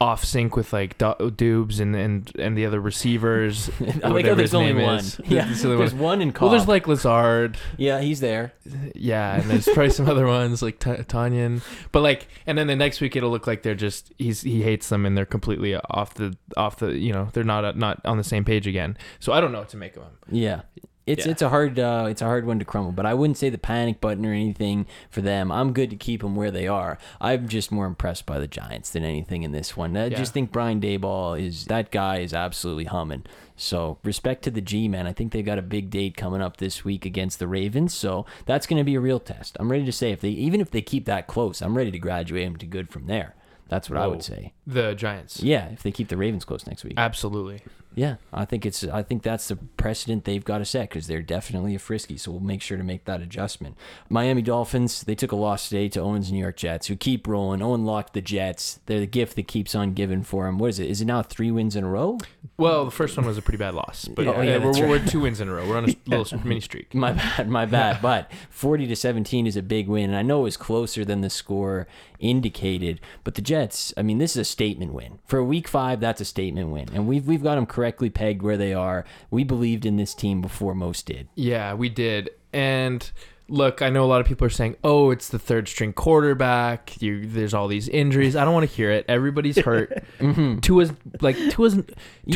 off 0.01 0.25
sync 0.25 0.55
with 0.55 0.73
like 0.73 0.97
Do- 0.97 1.15
Dubes 1.19 1.79
and 1.79 1.95
and 1.95 2.31
and 2.39 2.57
the 2.57 2.65
other 2.65 2.81
receivers. 2.81 3.69
I 4.03 4.07
like 4.07 4.25
how 4.25 4.33
there's 4.33 4.55
only 4.55 4.73
one. 4.73 4.97
is. 4.97 5.21
Yeah, 5.27 5.45
There's 5.45 5.61
there's 5.61 5.93
one. 5.93 6.01
one 6.03 6.21
in 6.23 6.33
Well, 6.41 6.49
there's 6.49 6.67
like 6.67 6.87
Lazard, 6.87 7.57
yeah, 7.77 8.01
he's 8.01 8.19
there. 8.19 8.53
yeah, 8.95 9.39
and 9.39 9.49
there's 9.49 9.65
probably 9.73 9.91
some 9.91 10.09
other 10.09 10.25
ones 10.25 10.63
like 10.63 10.79
Ta 10.79 10.95
Tanyan, 10.95 11.61
but 11.91 12.01
like, 12.01 12.27
and 12.47 12.57
then 12.57 12.65
the 12.67 12.75
next 12.75 12.99
week 12.99 13.15
it'll 13.15 13.29
look 13.29 13.45
like 13.45 13.61
they're 13.61 13.75
just 13.75 14.11
he's 14.17 14.41
he 14.41 14.63
hates 14.63 14.89
them 14.89 15.05
and 15.05 15.15
they're 15.15 15.25
completely 15.25 15.75
off 15.75 16.15
the 16.15 16.35
off 16.57 16.77
the 16.77 16.97
you 16.97 17.13
know 17.13 17.29
they're 17.33 17.43
not 17.43 17.77
not 17.77 18.01
on 18.03 18.17
the 18.17 18.23
same 18.23 18.43
page 18.43 18.65
again. 18.65 18.97
So 19.19 19.31
I 19.33 19.39
don't 19.39 19.51
know 19.51 19.59
what 19.59 19.69
to 19.69 19.77
make 19.77 19.95
of 19.95 20.01
them. 20.01 20.13
Yeah. 20.31 20.61
It's 21.07 21.25
Yeah. 21.25 21.31
it's 21.31 21.41
a 21.41 21.49
hard 21.49 21.79
uh, 21.79 22.05
it's 22.09 22.21
a 22.21 22.25
hard 22.25 22.45
one 22.45 22.59
to 22.59 22.65
crumble, 22.65 22.91
but 22.91 23.05
I 23.07 23.13
wouldn't 23.15 23.37
say 23.37 23.49
the 23.49 23.57
panic 23.57 23.99
button 23.99 24.25
or 24.25 24.33
anything 24.33 24.85
for 25.09 25.21
them. 25.21 25.51
I'm 25.51 25.73
good 25.73 25.89
to 25.89 25.95
keep 25.95 26.21
them 26.21 26.35
where 26.35 26.51
they 26.51 26.67
are. 26.67 26.97
I'm 27.19 27.47
just 27.47 27.71
more 27.71 27.85
impressed 27.87 28.25
by 28.27 28.37
the 28.37 28.47
Giants 28.47 28.91
than 28.91 29.03
anything 29.03 29.41
in 29.43 29.51
this 29.51 29.75
one. 29.75 29.97
I 29.97 30.05
Yeah. 30.07 30.17
just 30.17 30.31
think 30.33 30.51
Brian 30.51 30.79
Daboll 30.79 31.41
is 31.41 31.65
that 31.65 31.89
guy 31.91 32.19
is 32.19 32.33
absolutely 32.33 32.85
humming. 32.85 33.23
So 33.55 33.97
respect 34.03 34.43
to 34.43 34.51
the 34.51 34.61
G 34.61 34.87
man. 34.87 35.07
I 35.07 35.13
think 35.13 35.31
they've 35.31 35.45
got 35.45 35.57
a 35.57 35.63
big 35.63 35.89
date 35.89 36.15
coming 36.17 36.41
up 36.41 36.57
this 36.57 36.85
week 36.85 37.05
against 37.05 37.39
the 37.39 37.47
Ravens. 37.47 37.93
So 37.95 38.25
that's 38.45 38.67
going 38.67 38.79
to 38.79 38.83
be 38.83 38.95
a 38.95 38.99
real 38.99 39.19
test. 39.19 39.57
I'm 39.59 39.71
ready 39.71 39.85
to 39.85 39.91
say 39.91 40.11
if 40.11 40.21
they 40.21 40.29
even 40.29 40.61
if 40.61 40.69
they 40.71 40.81
keep 40.81 41.05
that 41.05 41.25
close, 41.27 41.61
I'm 41.61 41.75
ready 41.75 41.91
to 41.91 41.99
graduate 41.99 42.45
them 42.45 42.57
to 42.57 42.65
good 42.67 42.89
from 42.89 43.07
there. 43.07 43.35
That's 43.69 43.89
what 43.89 43.97
I 43.97 44.05
would 44.05 44.21
say. 44.21 44.53
The 44.67 44.93
Giants, 44.95 45.41
Yeah, 45.41 45.69
if 45.69 45.81
they 45.81 45.91
keep 45.91 46.09
the 46.09 46.17
Ravens 46.17 46.43
close 46.45 46.67
next 46.67 46.83
week. 46.83 46.93
absolutely. 46.97 47.61
Yeah, 47.93 48.15
I 48.31 48.45
think 48.45 48.65
it's 48.65 48.83
I 48.85 49.03
think 49.03 49.21
that's 49.21 49.49
the 49.49 49.57
precedent 49.57 50.23
they've 50.23 50.43
got 50.45 50.59
to 50.59 50.65
set 50.65 50.89
because 50.89 51.07
they're 51.07 51.21
definitely 51.21 51.75
a 51.75 51.79
frisky. 51.79 52.15
So 52.17 52.31
we'll 52.31 52.39
make 52.39 52.61
sure 52.61 52.77
to 52.77 52.83
make 52.83 53.03
that 53.05 53.21
adjustment. 53.21 53.75
Miami 54.09 54.41
Dolphins 54.41 55.01
they 55.03 55.15
took 55.15 55.31
a 55.31 55.35
loss 55.35 55.67
today 55.69 55.89
to 55.89 55.99
Owen's 55.99 56.31
New 56.31 56.39
York 56.39 56.55
Jets, 56.57 56.87
who 56.87 56.95
keep 56.95 57.27
rolling. 57.27 57.61
Owen 57.61 57.83
locked 57.85 58.13
the 58.13 58.21
Jets. 58.21 58.79
They're 58.85 58.99
the 59.01 59.07
gift 59.07 59.35
that 59.35 59.47
keeps 59.47 59.75
on 59.75 59.93
giving 59.93 60.23
for 60.23 60.47
him. 60.47 60.57
What 60.57 60.69
is 60.69 60.79
it? 60.79 60.89
Is 60.89 61.01
it 61.01 61.05
now 61.05 61.21
three 61.21 61.51
wins 61.51 61.75
in 61.75 61.83
a 61.83 61.89
row? 61.89 62.17
Well, 62.57 62.85
the 62.85 62.91
first 62.91 63.17
one 63.17 63.25
was 63.25 63.37
a 63.37 63.41
pretty 63.41 63.57
bad 63.57 63.73
loss, 63.73 64.07
but 64.07 64.25
Oh, 64.27 64.35
uh, 64.37 64.41
yeah, 64.41 64.57
we're, 64.57 64.71
right. 64.71 64.87
we're 64.89 65.05
two 65.05 65.19
wins 65.21 65.41
in 65.41 65.49
a 65.49 65.53
row. 65.53 65.67
We're 65.67 65.77
on 65.77 65.89
a 65.89 65.95
little 66.07 66.39
mini 66.45 66.61
streak. 66.61 66.93
My 66.93 67.11
bad, 67.13 67.49
my 67.49 67.65
bad. 67.65 68.01
But 68.01 68.31
40 68.51 68.87
to 68.87 68.95
17 68.95 69.47
is 69.47 69.57
a 69.57 69.61
big 69.61 69.87
win. 69.87 70.05
And 70.11 70.15
I 70.15 70.21
know 70.21 70.39
it 70.41 70.43
was 70.43 70.57
closer 70.57 71.03
than 71.03 71.21
the 71.21 71.29
score 71.29 71.87
indicated, 72.19 73.01
but 73.23 73.35
the 73.35 73.41
Jets, 73.41 73.93
I 73.97 74.03
mean, 74.03 74.17
this 74.19 74.31
is 74.31 74.37
a 74.37 74.45
statement 74.45 74.93
win. 74.93 75.19
For 75.25 75.37
a 75.39 75.43
week 75.43 75.67
5, 75.67 75.99
that's 75.99 76.21
a 76.21 76.25
statement 76.25 76.69
win. 76.69 76.87
And 76.93 77.07
we've 77.07 77.27
we've 77.27 77.43
got 77.43 77.55
them 77.55 77.65
correctly 77.81 78.09
pegged 78.11 78.43
where 78.43 78.57
they 78.57 78.73
are. 78.73 79.03
We 79.31 79.43
believed 79.43 79.85
in 79.87 79.97
this 79.97 80.13
team 80.13 80.39
before 80.41 80.75
most 80.75 81.07
did. 81.07 81.27
Yeah, 81.33 81.73
we 81.73 81.89
did. 81.89 82.29
And 82.53 83.09
look, 83.49 83.81
I 83.81 83.89
know 83.89 84.03
a 84.03 84.05
lot 84.05 84.21
of 84.21 84.27
people 84.27 84.45
are 84.45 84.51
saying, 84.51 84.75
"Oh, 84.83 85.09
it's 85.09 85.29
the 85.29 85.39
third 85.39 85.67
string 85.67 85.93
quarterback. 85.93 87.01
You, 87.01 87.25
there's 87.25 87.55
all 87.55 87.67
these 87.67 87.89
injuries." 87.89 88.35
I 88.35 88.45
don't 88.45 88.53
want 88.53 88.69
to 88.69 88.75
hear 88.75 88.91
it. 88.91 89.05
Everybody's 89.07 89.57
hurt. 89.57 90.03
Tua's 90.61 90.91
like 91.21 91.35
Tua's. 91.49 91.75
You 91.75 91.83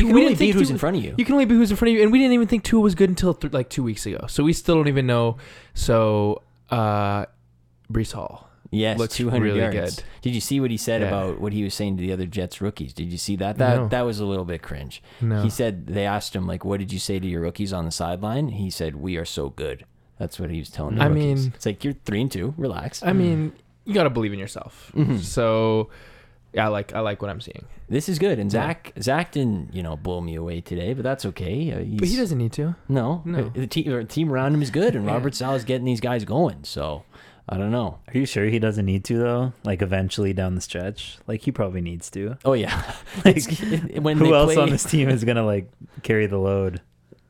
Tua- 0.00 0.08
can 0.08 0.16
only 0.18 0.34
beat 0.34 0.54
who's 0.54 0.66
Tua- 0.68 0.72
in 0.74 0.78
front 0.78 0.96
of 0.96 1.04
you. 1.04 1.14
You 1.16 1.24
can 1.24 1.34
only 1.34 1.44
beat 1.44 1.54
who's 1.54 1.70
in 1.70 1.76
front 1.76 1.90
of 1.90 1.96
you, 1.96 2.02
and 2.02 2.10
we 2.10 2.18
didn't 2.18 2.32
even 2.32 2.48
think 2.48 2.64
Tua 2.64 2.80
was 2.80 2.94
good 2.96 3.08
until 3.08 3.34
th- 3.34 3.52
like 3.52 3.68
two 3.70 3.84
weeks 3.84 4.04
ago. 4.06 4.26
So 4.28 4.42
we 4.42 4.52
still 4.52 4.74
don't 4.74 4.88
even 4.88 5.06
know. 5.06 5.36
So, 5.74 6.42
uh, 6.70 7.26
Breece 7.92 8.12
Hall. 8.12 8.50
Yes, 8.70 8.98
looks 8.98 9.14
200 9.16 9.44
really 9.44 9.60
yards. 9.60 9.96
good. 9.96 10.04
Did 10.22 10.34
you 10.34 10.40
see 10.40 10.60
what 10.60 10.70
he 10.70 10.76
said 10.76 11.00
Yeah. 11.00 11.08
about 11.08 11.40
what 11.40 11.52
he 11.52 11.62
was 11.64 11.74
saying 11.74 11.96
to 11.96 12.00
the 12.00 12.12
other 12.12 12.26
Jets 12.26 12.60
rookies? 12.60 12.92
Did 12.92 13.10
you 13.12 13.18
see 13.18 13.36
that? 13.36 13.58
That 13.58 13.76
No. 13.76 13.88
that 13.88 14.02
was 14.02 14.18
a 14.20 14.26
little 14.26 14.44
bit 14.44 14.62
cringe. 14.62 15.02
No. 15.20 15.42
He 15.42 15.50
said 15.50 15.86
they 15.86 16.04
asked 16.06 16.34
him 16.34 16.46
like, 16.46 16.64
"What 16.64 16.80
did 16.80 16.92
you 16.92 16.98
say 16.98 17.18
to 17.18 17.26
your 17.26 17.42
rookies 17.42 17.72
on 17.72 17.84
the 17.84 17.90
sideline?" 17.90 18.48
He 18.48 18.70
said, 18.70 18.96
"We 18.96 19.16
are 19.16 19.24
so 19.24 19.50
good." 19.50 19.84
That's 20.18 20.40
what 20.40 20.50
he 20.50 20.58
was 20.58 20.70
telling 20.70 20.96
the 20.96 21.02
I 21.02 21.06
rookies. 21.06 21.44
mean- 21.44 21.52
it's 21.54 21.66
like 21.66 21.84
you're 21.84 21.94
three 22.04 22.22
and 22.22 22.30
two. 22.32 22.54
Relax. 22.56 23.02
I 23.02 23.12
mean, 23.12 23.52
you 23.84 23.94
gotta 23.94 24.10
believe 24.10 24.32
in 24.32 24.38
yourself. 24.38 24.90
Mhm. 24.96 25.20
So, 25.20 25.90
yeah, 26.54 26.64
I 26.64 26.68
like 26.68 26.94
I 26.94 27.00
like 27.00 27.20
what 27.20 27.30
I'm 27.30 27.40
seeing. 27.40 27.66
this 27.88 28.08
is 28.08 28.18
good. 28.18 28.38
And. 28.40 28.50
Zach 28.50 28.92
Zach 29.00 29.30
didn't 29.32 29.74
you 29.74 29.82
know 29.82 29.94
blow 29.96 30.20
me 30.20 30.34
away 30.34 30.60
today, 30.60 30.92
but 30.94 31.02
that's 31.04 31.24
okay. 31.26 31.70
Uh, 31.72 31.78
he's, 31.84 32.00
But 32.00 32.08
he 32.08 32.16
doesn't 32.16 32.38
need 32.38 32.52
to. 32.54 32.74
No, 32.88 33.22
No. 33.24 33.50
The 33.50 33.66
team 33.66 33.90
the 33.92 34.04
team 34.04 34.32
around 34.32 34.54
him 34.54 34.62
is 34.62 34.70
good, 34.70 34.96
and. 34.96 35.06
Robert 35.06 35.34
Saleh's 35.34 35.64
getting 35.64 35.84
these 35.84 36.00
guys 36.00 36.24
going. 36.24 36.60
So 36.64 37.04
I 37.48 37.56
don't 37.58 37.70
know. 37.70 37.98
Are 38.08 38.18
you 38.18 38.26
sure 38.26 38.44
he 38.46 38.58
doesn't 38.58 38.84
need 38.84 39.04
to 39.04 39.18
though? 39.18 39.52
Like 39.64 39.80
eventually 39.82 40.32
down 40.32 40.54
the 40.56 40.60
stretch, 40.60 41.18
like 41.28 41.42
he 41.42 41.52
probably 41.52 41.80
needs 41.80 42.10
to. 42.10 42.36
Oh 42.44 42.54
yeah, 42.54 42.94
Like, 43.24 43.44
when 44.00 44.18
Who 44.18 44.26
they 44.26 44.32
else 44.32 44.54
play, 44.54 44.62
on 44.62 44.70
this 44.70 44.82
team 44.84 45.08
is 45.08 45.22
gonna 45.24 45.46
like 45.46 45.70
carry 46.02 46.26
the 46.26 46.38
load? 46.38 46.80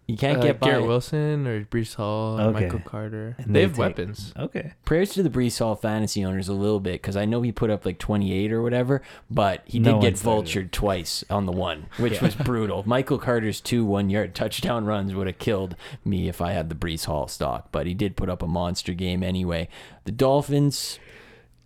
You 0.09 0.17
can't 0.17 0.39
Uh, 0.39 0.43
get 0.43 0.61
by. 0.61 0.69
Garrett 0.69 0.87
Wilson 0.87 1.49
or 1.49 1.65
Breece 1.65 1.97
Hall 1.97 2.39
or 2.39 2.45
Okay. 2.51 2.67
Michael 2.67 2.79
Carter. 2.79 3.35
And 3.39 3.49
they 3.49 3.53
they 3.55 3.63
have 3.63 3.73
take- 3.73 3.79
weapons. 3.81 4.33
Okay. 4.39 4.73
prayers 4.85 5.11
to 5.15 5.23
the 5.25 5.31
Breece 5.31 5.59
Hall 5.59 5.75
fantasy 5.75 6.25
owners 6.25 6.47
a 6.49 6.53
little 6.53 6.79
bit 6.79 7.03
because 7.03 7.17
I 7.17 7.25
know 7.25 7.43
he 7.43 7.51
put 7.51 7.71
up 7.71 7.85
like 7.85 7.99
28 7.99 8.53
or 8.53 8.63
whatever, 8.63 9.03
but 9.29 9.63
he 9.65 9.81
No 9.81 9.95
did 9.95 10.01
get 10.01 10.25
one 10.25 10.47
started 10.47 10.69
vultured 10.69 10.71
twice 10.71 11.25
on 11.29 11.47
the 11.47 11.53
one, 11.53 11.87
which 11.99 12.15
Yeah. 12.15 12.25
was 12.25 12.35
brutal. 12.37 12.85
Michael 12.87 13.19
Carter's 13.19 13.61
two 13.61 13.85
one 13.85 14.09
yard 14.09 14.35
touchdown 14.35 14.85
runs 14.85 15.13
would 15.13 15.27
have 15.27 15.39
killed 15.39 15.75
me 16.05 16.29
if 16.29 16.41
I 16.41 16.53
had 16.53 16.69
the 16.69 16.77
Breece 16.77 17.07
Hall 17.07 17.27
stock, 17.27 17.69
but 17.73 17.87
he 17.89 17.95
did 17.95 18.17
put 18.17 18.29
up 18.29 18.43
a 18.43 18.47
monster 18.47 18.93
game 18.95 19.25
anyway. 19.25 19.69
The 20.05 20.13
Dolphins. 20.13 21.01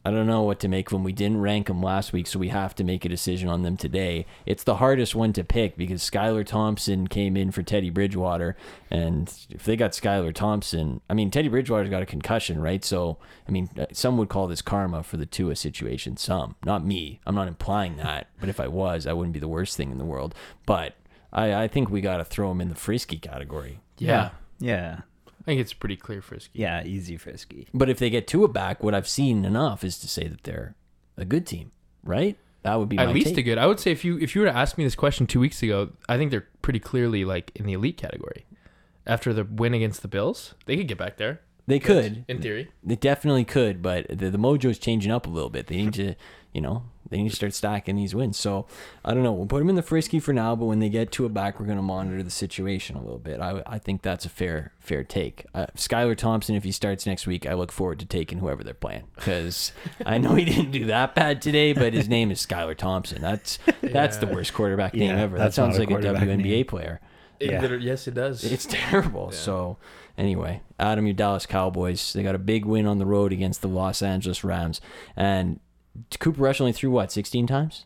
I 0.04 0.10
don't 0.10 0.26
know 0.26 0.42
what 0.42 0.60
to 0.60 0.68
make 0.68 0.86
of 0.86 0.92
them. 0.92 1.04
We 1.04 1.12
didn't 1.12 1.40
rank 1.40 1.66
them 1.66 1.82
last 1.82 2.12
week, 2.12 2.26
so 2.26 2.38
we 2.38 2.48
have 2.48 2.74
to 2.76 2.84
make 2.84 3.04
a 3.04 3.08
decision 3.08 3.48
on 3.48 3.62
them 3.62 3.76
today. 3.76 4.24
It's 4.46 4.64
the 4.64 4.76
hardest 4.76 5.14
one 5.14 5.34
to 5.34 5.44
pick 5.44 5.76
because 5.76 6.02
Skylar 6.02 6.46
Thompson 6.46 7.06
came 7.06 7.36
in 7.36 7.50
for 7.50 7.62
Teddy 7.62 7.90
Bridgewater, 7.90 8.56
and 8.90 9.30
if 9.50 9.64
they 9.64 9.76
got 9.76 9.92
Skylar 9.92 10.34
Thompson, 10.34 11.02
I 11.10 11.14
mean 11.14 11.30
Teddy 11.30 11.48
Bridgewater's 11.48 11.90
got 11.90 12.02
a 12.02 12.06
concussion, 12.06 12.60
right? 12.62 12.82
So 12.82 13.18
I 13.46 13.50
mean, 13.50 13.68
uh, 13.78 13.86
some 13.92 14.16
would 14.16 14.30
call 14.30 14.46
this 14.46 14.62
karma 14.62 15.02
for 15.02 15.18
the 15.18 15.26
Tua 15.26 15.54
situation. 15.56 16.16
Some, 16.16 16.56
not 16.64 16.84
me. 16.84 17.20
I'm 17.26 17.34
not 17.34 17.48
implying 17.48 17.96
that, 17.98 18.28
but 18.40 18.48
if 18.48 18.58
I 18.58 18.68
was, 18.68 19.06
I 19.06 19.12
wouldn't 19.12 19.34
be 19.34 19.40
the 19.40 19.48
worst 19.48 19.76
thing 19.76 19.90
in 19.90 19.98
the 19.98 20.04
world. 20.04 20.34
But 20.64 20.94
I, 21.32 21.64
I 21.64 21.68
think 21.68 21.90
we 21.90 22.00
got 22.00 22.16
to 22.16 22.24
throw 22.24 22.50
him 22.50 22.60
in 22.60 22.68
the 22.70 22.74
frisky 22.74 23.18
category. 23.18 23.80
Yeah. 23.98 24.30
Yeah. 24.58 25.00
I 25.40 25.44
think 25.44 25.60
it's 25.60 25.72
pretty 25.72 25.96
clear 25.96 26.20
frisky. 26.20 26.60
Yeah. 26.60 26.84
Easy 26.84 27.16
frisky. 27.16 27.66
But 27.72 27.88
if 27.88 27.98
they 27.98 28.10
get 28.10 28.26
Tua 28.26 28.48
back, 28.48 28.82
what 28.82 28.94
I've 28.94 29.08
seen 29.08 29.44
enough 29.44 29.82
is 29.84 29.98
to 30.00 30.08
say 30.08 30.28
that 30.28 30.44
they're 30.44 30.74
a 31.16 31.24
good 31.24 31.46
team, 31.46 31.72
right? 32.04 32.36
That 32.62 32.78
would 32.78 32.88
be 32.90 32.98
At 32.98 33.08
least 33.10 33.28
take. 33.28 33.38
a 33.38 33.42
good. 33.42 33.58
I 33.58 33.66
would 33.66 33.80
say 33.80 33.90
if 33.90 34.04
you 34.04 34.18
if 34.18 34.34
you 34.34 34.42
were 34.42 34.46
to 34.48 34.56
ask 34.56 34.76
me 34.76 34.84
this 34.84 34.94
question 34.94 35.26
two 35.26 35.40
weeks 35.40 35.62
ago, 35.62 35.90
I 36.08 36.18
think 36.18 36.30
they're 36.30 36.46
pretty 36.60 36.78
clearly 36.78 37.24
like 37.24 37.52
in 37.54 37.64
the 37.64 37.72
elite 37.72 37.96
category. 37.96 38.44
After 39.06 39.32
the 39.32 39.44
win 39.44 39.72
against 39.72 40.02
the 40.02 40.08
Bills, 40.08 40.54
they 40.66 40.76
could 40.76 40.86
get 40.86 40.98
back 40.98 41.16
there. 41.16 41.40
They 41.66 41.78
could. 41.78 42.24
in 42.28 42.42
theory. 42.42 42.70
They 42.82 42.96
definitely 42.96 43.44
could, 43.44 43.80
but 43.80 44.06
the, 44.08 44.28
the 44.30 44.38
mojo's 44.38 44.78
changing 44.78 45.10
up 45.12 45.26
a 45.26 45.30
little 45.30 45.50
bit. 45.50 45.68
They 45.68 45.76
need 45.76 45.94
to 45.94 46.14
you 46.52 46.60
know, 46.60 46.82
they 47.08 47.22
need 47.22 47.30
to 47.30 47.36
start 47.36 47.54
stacking 47.54 47.96
these 47.96 48.14
wins. 48.14 48.36
So 48.36 48.66
I 49.04 49.14
don't 49.14 49.22
know. 49.22 49.32
We'll 49.32 49.46
put 49.46 49.58
them 49.60 49.68
in 49.68 49.74
the 49.76 49.82
frisky 49.82 50.20
for 50.20 50.32
now, 50.32 50.54
but 50.56 50.66
when 50.66 50.78
they 50.78 50.88
get 50.88 51.10
to 51.12 51.24
a 51.24 51.28
back, 51.28 51.58
we're 51.58 51.66
going 51.66 51.78
to 51.78 51.82
monitor 51.82 52.22
the 52.22 52.30
situation 52.30 52.96
a 52.96 53.00
little 53.02 53.18
bit. 53.18 53.40
I, 53.40 53.62
I 53.66 53.78
think 53.78 54.02
that's 54.02 54.24
a 54.24 54.28
fair 54.28 54.72
fair 54.80 55.02
take. 55.04 55.44
Uh, 55.54 55.66
Skylar 55.76 56.16
Thompson, 56.16 56.54
if 56.54 56.64
he 56.64 56.72
starts 56.72 57.06
next 57.06 57.26
week, 57.26 57.46
I 57.46 57.54
look 57.54 57.72
forward 57.72 57.98
to 58.00 58.06
taking 58.06 58.38
whoever 58.38 58.62
they're 58.64 58.74
playing 58.74 59.04
because 59.16 59.72
I 60.06 60.18
know 60.18 60.34
he 60.34 60.44
didn't 60.52 60.70
do 60.70 60.84
that 60.86 61.14
bad 61.14 61.42
today, 61.42 61.72
but 61.72 61.94
his 61.94 62.08
name 62.08 62.30
is 62.30 62.44
Skylar 62.44 62.76
Thompson. 62.76 63.20
That's 63.22 63.58
that's 63.82 64.16
the 64.18 64.26
worst 64.26 64.54
quarterback 64.54 64.94
name 64.94 65.10
Yeah, 65.16 65.22
ever. 65.22 65.38
That 65.38 65.54
sounds 65.54 65.76
a 65.76 65.80
like 65.80 65.90
a 65.90 65.92
quarterback 65.94 66.22
WNBA 66.22 66.42
name. 66.44 66.66
player. 66.66 67.00
It 67.40 67.50
Yeah. 67.52 67.60
liter- 67.62 67.78
yes, 67.78 68.06
it 68.06 68.14
does. 68.14 68.44
It's 68.44 68.66
terrible. 68.70 69.30
Yeah. 69.32 69.38
So 69.38 69.76
anyway, 70.18 70.60
Adam, 70.78 71.06
your 71.06 71.14
Dallas 71.14 71.46
Cowboys, 71.46 72.12
they 72.12 72.22
got 72.22 72.34
a 72.34 72.38
big 72.38 72.64
win 72.66 72.86
on 72.86 72.98
the 72.98 73.06
road 73.06 73.32
against 73.32 73.62
the 73.62 73.68
Los 73.68 74.02
Angeles 74.02 74.44
Rams, 74.44 74.80
and 75.16 75.58
Cooper 76.18 76.40
Rush 76.42 76.60
only 76.60 76.72
threw 76.72 76.90
what 76.90 77.12
16 77.12 77.46
times, 77.46 77.84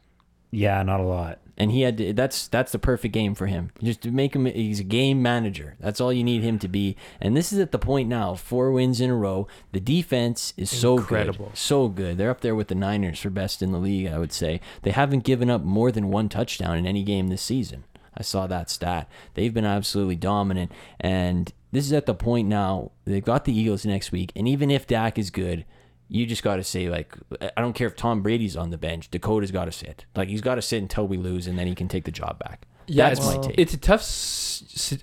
Yeah, 0.50 0.82
not 0.82 1.00
a 1.00 1.04
lot. 1.04 1.38
and 1.56 1.70
he 1.70 1.82
had 1.82 1.96
to, 1.98 2.12
that's 2.12 2.48
that's 2.48 2.72
the 2.72 2.78
perfect 2.78 3.14
game 3.14 3.34
for 3.34 3.46
him. 3.46 3.70
Just 3.82 4.02
to 4.02 4.10
make 4.10 4.34
him, 4.34 4.44
he's 4.46 4.80
a 4.80 4.84
game 4.84 5.22
manager. 5.22 5.76
That's 5.80 6.00
all 6.00 6.12
you 6.12 6.24
need 6.24 6.42
him 6.42 6.58
to 6.60 6.68
be. 6.68 6.96
And 7.20 7.36
this 7.36 7.52
is 7.52 7.58
at 7.58 7.70
the 7.72 7.78
point 7.78 8.08
now, 8.08 8.34
four 8.34 8.70
wins 8.72 9.00
in 9.00 9.10
a 9.10 9.14
row. 9.16 9.46
The 9.72 9.80
defense 9.80 10.52
is 10.56 10.70
so 10.70 10.98
Incredible. 10.98 11.46
good, 11.46 11.56
so 11.56 11.88
good. 11.88 12.18
They're 12.18 12.30
up 12.30 12.40
there 12.40 12.54
with 12.54 12.68
the 12.68 12.74
Niners 12.74 13.20
for 13.20 13.30
best 13.30 13.62
in 13.62 13.72
the 13.72 13.78
league. 13.78 14.06
I 14.08 14.18
would 14.18 14.32
say 14.32 14.60
they 14.82 14.90
haven't 14.90 15.24
given 15.24 15.48
up 15.50 15.62
more 15.62 15.90
than 15.92 16.10
one 16.10 16.28
touchdown 16.28 16.76
in 16.76 16.86
any 16.86 17.02
game 17.04 17.28
this 17.28 17.42
season. 17.42 17.84
I 18.16 18.22
saw 18.22 18.46
that 18.46 18.70
stat. 18.70 19.08
They've 19.34 19.52
been 19.54 19.64
absolutely 19.64 20.14
dominant, 20.16 20.70
and 21.00 21.52
this 21.72 21.84
is 21.84 21.92
at 21.92 22.06
the 22.06 22.14
point 22.14 22.46
now. 22.48 22.92
They've 23.04 23.24
got 23.24 23.44
the 23.44 23.56
Eagles 23.58 23.84
next 23.84 24.12
week, 24.12 24.30
and 24.36 24.46
even 24.46 24.70
if 24.70 24.86
Dak 24.86 25.18
is 25.18 25.30
good, 25.30 25.64
you 26.08 26.26
just 26.26 26.42
got 26.42 26.56
to 26.56 26.64
say 26.64 26.88
like, 26.88 27.16
I 27.56 27.60
don't 27.60 27.72
care 27.72 27.86
if 27.86 27.96
Tom 27.96 28.22
Brady's 28.22 28.56
on 28.56 28.70
the 28.70 28.78
bench. 28.78 29.10
Dakota's 29.10 29.50
got 29.50 29.64
to 29.66 29.72
sit. 29.72 30.04
Like 30.14 30.28
he's 30.28 30.40
got 30.42 30.56
to 30.56 30.62
sit 30.62 30.80
until 30.82 31.06
we 31.06 31.16
lose, 31.16 31.46
and 31.46 31.58
then 31.58 31.66
he 31.66 31.74
can 31.74 31.88
take 31.88 32.04
the 32.04 32.10
job 32.12 32.38
back. 32.38 32.66
Yeah, 32.86 33.08
That's 33.08 33.20
it's, 33.20 33.36
my 33.36 33.42
take. 33.42 33.58
it's 33.58 33.74
a 33.74 33.78
tough. 33.78 34.02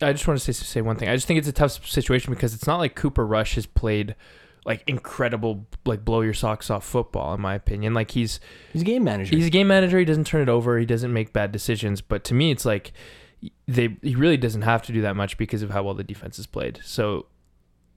I 0.04 0.12
just 0.14 0.28
want 0.28 0.40
to 0.40 0.54
say 0.54 0.54
say 0.54 0.82
one 0.82 0.96
thing. 0.98 1.10
I 1.10 1.16
just 1.16 1.28
think 1.28 1.40
it's 1.40 1.48
a 1.48 1.52
tough 1.54 1.88
situation 1.88 2.32
because 2.34 2.54
it's 2.54 2.68
not 2.68 2.78
like 2.78 2.96
Cooper 2.96 3.26
Rush 3.26 3.56
has 3.56 3.66
played 3.66 4.16
like 4.64 4.84
incredible, 4.86 5.66
like 5.86 6.06
blow 6.06 6.22
your 6.22 6.36
socks 6.36 6.70
off 6.70 6.86
football. 6.86 7.34
In 7.34 7.42
my 7.42 7.56
opinion, 7.56 7.96
like 7.96 8.12
he's 8.12 8.40
He's 8.74 8.84
a 8.84 8.86
game 8.86 9.04
manager. 9.04 9.36
he's 9.36 9.48
a 9.48 9.50
game 9.50 9.68
manager. 9.68 9.98
He 9.98 10.06
doesn't 10.06 10.28
turn 10.28 10.42
it 10.44 10.50
over. 10.50 10.78
He 10.78 10.86
doesn't 10.86 11.12
make 11.12 11.34
bad 11.34 11.52
decisions. 11.52 12.02
But 12.02 12.24
to 12.26 12.36
me, 12.36 12.52
it's 12.52 12.66
like 12.66 12.94
they 13.68 13.98
he 14.04 14.16
really 14.16 14.38
doesn't 14.38 14.62
have 14.62 14.84
to 14.84 14.94
do 14.94 15.02
that 15.02 15.16
much 15.16 15.38
because 15.40 15.64
of 15.64 15.72
how 15.72 15.82
well 15.82 15.96
the 15.96 16.04
defense 16.04 16.38
is 16.38 16.46
played. 16.46 16.80
So 16.84 17.26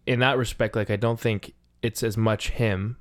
in 0.07 0.21
that 0.21 0.39
respect, 0.39 0.75
like 0.77 0.89
I 0.89 0.97
don't 0.97 1.21
think 1.21 1.53
it's 1.85 2.03
as 2.03 2.17
much 2.17 2.50
him. 2.50 2.97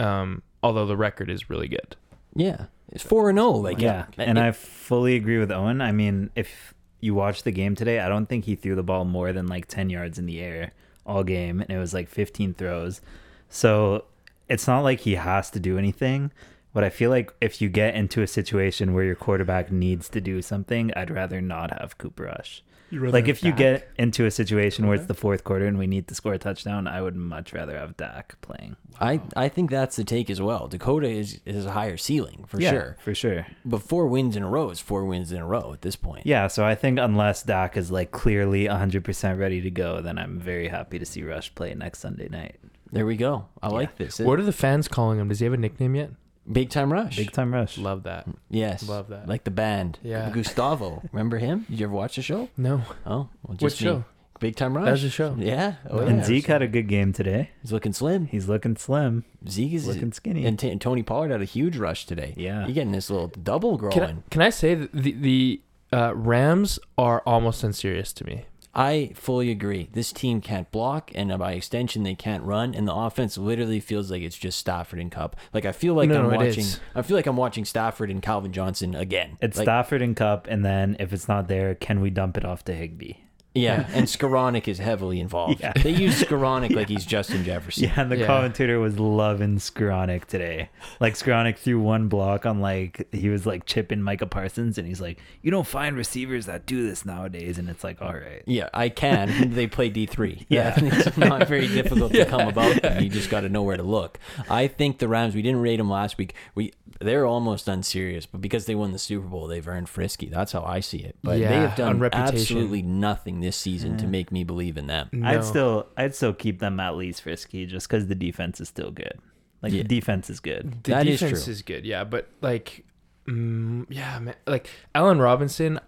Um, 0.00 0.42
although 0.62 0.86
the 0.86 0.96
record 0.96 1.30
is 1.30 1.50
really 1.50 1.68
good. 1.68 1.96
yeah, 2.34 2.66
it's 2.90 3.04
four 3.04 3.28
and 3.30 3.38
zero. 3.38 3.50
Like 3.50 3.80
yeah, 3.80 4.06
and 4.16 4.38
I 4.38 4.52
fully 4.52 5.16
agree 5.16 5.38
with 5.38 5.50
Owen. 5.50 5.80
I 5.80 5.92
mean, 5.92 6.30
if 6.34 6.74
you 7.00 7.14
watch 7.14 7.42
the 7.42 7.52
game 7.52 7.74
today, 7.74 8.00
I 8.00 8.08
don't 8.08 8.26
think 8.26 8.44
he 8.44 8.56
threw 8.56 8.74
the 8.74 8.82
ball 8.82 9.04
more 9.04 9.32
than 9.32 9.46
like 9.46 9.66
10 9.66 9.88
yards 9.88 10.18
in 10.18 10.26
the 10.26 10.40
air 10.40 10.72
all 11.06 11.24
game, 11.24 11.60
and 11.60 11.70
it 11.70 11.78
was 11.78 11.94
like 11.94 12.08
15 12.08 12.54
throws. 12.54 13.00
So 13.48 14.04
it's 14.48 14.66
not 14.66 14.80
like 14.80 15.00
he 15.00 15.14
has 15.14 15.50
to 15.50 15.60
do 15.60 15.78
anything. 15.78 16.32
But 16.74 16.84
I 16.84 16.90
feel 16.90 17.10
like 17.10 17.32
if 17.40 17.62
you 17.62 17.68
get 17.68 17.94
into 17.94 18.22
a 18.22 18.26
situation 18.26 18.92
where 18.92 19.02
your 19.02 19.14
quarterback 19.14 19.72
needs 19.72 20.08
to 20.10 20.20
do 20.20 20.42
something, 20.42 20.92
I'd 20.94 21.10
rather 21.10 21.40
not 21.40 21.76
have 21.80 21.98
Cooper 21.98 22.24
Rush. 22.24 22.62
Like 22.90 23.28
if 23.28 23.42
you 23.42 23.52
get 23.52 23.88
into 23.98 24.24
a 24.24 24.30
situation 24.30 24.86
where 24.86 24.96
it's 24.96 25.06
the 25.06 25.14
fourth 25.14 25.44
quarter 25.44 25.66
and 25.66 25.78
we 25.78 25.86
need 25.86 26.08
to 26.08 26.14
score 26.14 26.32
a 26.32 26.38
touchdown, 26.38 26.86
I 26.86 27.02
would 27.02 27.16
much 27.16 27.52
rather 27.52 27.76
have 27.78 27.96
Dak 27.96 28.40
playing. 28.40 28.76
I, 29.00 29.20
I 29.36 29.48
think 29.48 29.70
that's 29.70 29.96
the 29.96 30.04
take 30.04 30.30
as 30.30 30.40
well. 30.40 30.66
Dakota 30.68 31.08
is 31.08 31.40
is 31.44 31.66
a 31.66 31.72
higher 31.72 31.96
ceiling 31.96 32.44
for 32.48 32.60
Yeah, 32.60 32.70
sure. 32.70 32.96
for 33.00 33.14
sure. 33.14 33.46
But 33.64 33.82
four 33.82 34.06
wins 34.08 34.36
in 34.36 34.42
a 34.42 34.48
row 34.48 34.70
is 34.70 34.80
four 34.80 35.04
wins 35.04 35.30
in 35.32 35.38
a 35.38 35.46
row 35.46 35.72
at 35.72 35.82
this 35.82 35.96
point. 35.96 36.26
Yeah, 36.26 36.46
so 36.48 36.64
I 36.64 36.74
think 36.74 36.98
unless 36.98 37.42
Dak 37.42 37.76
is 37.76 37.90
like 37.90 38.10
clearly 38.10 38.64
100% 38.64 39.38
ready 39.38 39.60
to 39.60 39.70
go, 39.70 40.00
then 40.00 40.18
I'm 40.18 40.40
very 40.40 40.68
happy 40.68 40.98
to 40.98 41.04
see 41.06 41.22
Rush 41.22 41.54
play 41.54 41.74
next 41.74 42.00
Sunday 42.00 42.28
night. 42.28 42.56
There 42.90 43.04
we 43.06 43.16
go. 43.16 43.46
I 43.62 43.68
like 43.68 43.96
this. 43.96 44.18
What 44.18 44.40
are 44.40 44.44
the 44.44 44.52
fans 44.52 44.88
calling 44.88 45.18
him? 45.20 45.28
Does 45.28 45.40
he 45.40 45.44
have 45.44 45.52
a 45.52 45.58
nickname 45.58 45.94
yet? 45.94 46.10
Big 46.50 46.70
time 46.70 46.92
rush. 46.92 47.16
Big 47.16 47.32
time 47.32 47.52
Rush. 47.52 47.76
Love 47.78 48.04
that. 48.04 48.26
Yes. 48.50 48.88
Love 48.88 49.08
that. 49.08 49.28
Like 49.28 49.44
the 49.44 49.50
band. 49.50 49.98
Yeah. 50.02 50.30
Gustavo. 50.30 51.02
Remember 51.12 51.38
him? 51.38 51.66
Did 51.68 51.80
you 51.80 51.86
ever 51.86 51.94
watch 51.94 52.16
the 52.16 52.22
show? 52.22 52.48
No. 52.56 52.82
Oh, 53.06 53.28
well, 53.42 53.56
just 53.56 53.62
What 53.62 53.72
me. 53.80 53.86
show? 53.98 54.04
Big 54.40 54.54
time 54.54 54.76
rush. 54.76 54.84
That 54.86 54.90
was 54.92 55.02
the 55.02 55.10
show. 55.10 55.34
Yeah. 55.36 55.74
Oh, 55.90 55.98
And 55.98 56.18
yeah. 56.18 56.24
Zeke 56.24 56.46
had 56.46 56.62
a 56.62 56.68
good 56.68 56.86
game 56.88 57.12
today. 57.12 57.50
He's 57.60 57.72
looking 57.72 57.92
slim. 57.92 58.26
He's 58.26 58.48
looking 58.48 58.76
slim, 58.76 59.24
Zeke 59.48 59.72
is 59.72 59.86
looking 59.88 60.12
skinny. 60.12 60.46
And, 60.46 60.56
T- 60.58 60.70
and 60.70 60.80
Tony 60.80 61.02
Pollard 61.02 61.32
had 61.32 61.42
a 61.42 61.44
huge 61.44 61.76
rush 61.76 62.06
today. 62.06 62.34
Yeah. 62.36 62.64
You're 62.64 62.74
getting 62.74 62.92
this 62.92 63.10
little 63.10 63.26
double 63.28 63.76
growing. 63.76 63.92
Can 63.94 64.02
I, 64.04 64.14
can 64.30 64.42
I 64.42 64.50
say 64.50 64.74
that 64.76 64.92
the 64.92 65.12
the 65.12 65.60
uh, 65.92 66.14
Rams 66.14 66.78
are 66.96 67.20
almost 67.26 67.64
unserious 67.64 68.12
to 68.12 68.24
me? 68.24 68.44
I 68.78 69.10
fully 69.16 69.50
agree. 69.50 69.88
This 69.92 70.12
team 70.12 70.40
can't 70.40 70.70
block, 70.70 71.10
and 71.16 71.36
by 71.36 71.52
extension, 71.54 72.04
they 72.04 72.14
can't 72.14 72.44
run. 72.44 72.76
And 72.76 72.86
the 72.86 72.94
offense 72.94 73.36
literally 73.36 73.80
feels 73.80 74.08
like 74.08 74.22
it's 74.22 74.38
just 74.38 74.56
Stafford 74.56 75.00
and 75.00 75.10
Kupp. 75.10 75.34
Like 75.52 75.64
I 75.64 75.72
feel 75.72 75.94
like 75.94 76.08
No, 76.08 76.30
I'm 76.30 76.36
watching. 76.36 76.60
is. 76.60 76.78
I 76.94 77.02
feel 77.02 77.16
like 77.16 77.26
I'm 77.26 77.36
watching 77.36 77.64
Stafford 77.64 78.08
and 78.08 78.22
Calvin 78.22 78.52
Johnson 78.52 78.94
again. 78.94 79.36
it's 79.40 79.58
like, 79.58 79.64
Stafford 79.64 80.00
and 80.00 80.14
Kupp, 80.14 80.46
and 80.46 80.64
then 80.64 80.96
if 81.00 81.12
it's 81.12 81.26
not 81.26 81.48
there, 81.48 81.74
can 81.74 82.00
we 82.00 82.10
dump 82.10 82.36
it 82.36 82.44
off 82.44 82.64
to 82.66 82.72
Higbee? 82.72 83.14
Yeah, 83.58 83.86
and 83.94 84.06
Skowronek 84.06 84.68
is 84.68 84.78
heavily 84.78 85.20
involved. 85.20 85.60
Yeah. 85.60 85.72
They 85.72 85.90
use 85.90 86.20
Skowronek 86.22 86.70
like 86.76 86.88
he's 86.88 87.04
Justin 87.04 87.44
Jefferson. 87.44 87.84
Yeah, 87.84 88.00
and 88.00 88.10
the 88.10 88.18
Yeah. 88.18 88.26
commentator 88.26 88.78
was 88.80 88.98
loving 88.98 89.56
Skowronek 89.58 90.24
today. 90.26 90.70
Like 91.00 91.14
Skowronek 91.14 91.56
threw 91.58 91.80
one 91.80 92.08
block 92.08 92.46
on 92.46 92.60
like 92.60 93.08
he 93.12 93.28
was 93.28 93.46
like 93.46 93.66
chipping 93.66 94.02
Micah 94.02 94.26
Parsons, 94.26 94.78
and 94.78 94.86
he's 94.86 95.00
like, 95.00 95.18
"You 95.42 95.50
don't 95.50 95.66
find 95.66 95.96
receivers 95.96 96.46
that 96.46 96.66
do 96.66 96.86
this 96.86 97.04
nowadays." 97.04 97.58
And 97.58 97.68
it's 97.68 97.84
like, 97.84 98.00
all 98.02 98.14
right, 98.14 98.42
Yeah, 98.46 98.68
I 98.74 98.88
can. 98.88 99.50
They 99.58 99.66
play 99.66 99.88
D 99.88 100.06
three. 100.06 100.46
Yeah. 100.48 100.74
it's 100.76 101.16
not 101.16 101.48
very 101.48 101.66
difficult 101.68 102.12
to 102.12 102.24
come 102.26 102.48
about 102.48 102.82
them. 102.82 103.02
You 103.02 103.08
just 103.08 103.30
got 103.30 103.40
to 103.40 103.48
know 103.48 103.62
where 103.62 103.76
to 103.76 103.82
look. 103.82 104.18
I 104.48 104.68
think 104.68 104.98
the 104.98 105.08
Rams. 105.08 105.34
We 105.34 105.42
didn't 105.42 105.60
rate 105.60 105.76
them 105.78 105.90
last 105.90 106.18
week. 106.18 106.34
We 106.54 106.72
they're 107.00 107.26
almost 107.26 107.68
unserious, 107.68 108.26
but 108.26 108.40
because 108.40 108.66
they 108.66 108.74
won 108.74 108.90
the 108.90 108.98
Super 108.98 109.26
Bowl, 109.28 109.46
they've 109.46 109.66
earned 109.68 109.88
frisky. 109.88 110.26
That's 110.26 110.50
how 110.50 110.64
I 110.64 110.80
see 110.80 110.98
it. 110.98 111.16
But 111.22 111.34
they 111.34 111.42
Yeah, 111.42 111.68
have 111.68 111.70
on 111.72 111.76
done 111.76 111.98
reputation. 112.00 112.34
absolutely 112.38 112.82
nothing 112.82 113.38
this 113.40 113.47
season 113.56 113.96
to 113.98 114.06
make 114.06 114.30
me 114.32 114.44
believe 114.44 114.76
in 114.76 114.86
them. 114.86 115.08
No. 115.12 115.28
I'd 115.28 115.44
still 115.44 115.86
I'd 115.96 116.14
still 116.14 116.32
keep 116.34 116.58
them 116.60 116.78
at 116.80 116.96
least 116.96 117.22
frisky 117.22 117.66
just 117.66 117.88
because 117.88 118.06
the 118.06 118.14
defense 118.14 118.60
is 118.60 118.68
still 118.68 118.90
good. 118.90 119.18
Like 119.62 119.72
Yeah. 119.72 119.82
the 119.82 119.88
defense 119.88 120.30
is 120.30 120.40
good. 120.40 120.84
The 120.84 120.90
That 120.92 121.06
is 121.06 121.20
defense 121.20 121.44
true. 121.44 121.50
is 121.52 121.62
good, 121.62 121.84
yeah, 121.84 122.04
but 122.04 122.28
like, 122.40 122.84
mm, 123.26 123.86
yeah, 123.88 124.18
man, 124.18 124.34
like 124.46 124.68
Allen 124.94 125.18
Robinson. 125.20 125.80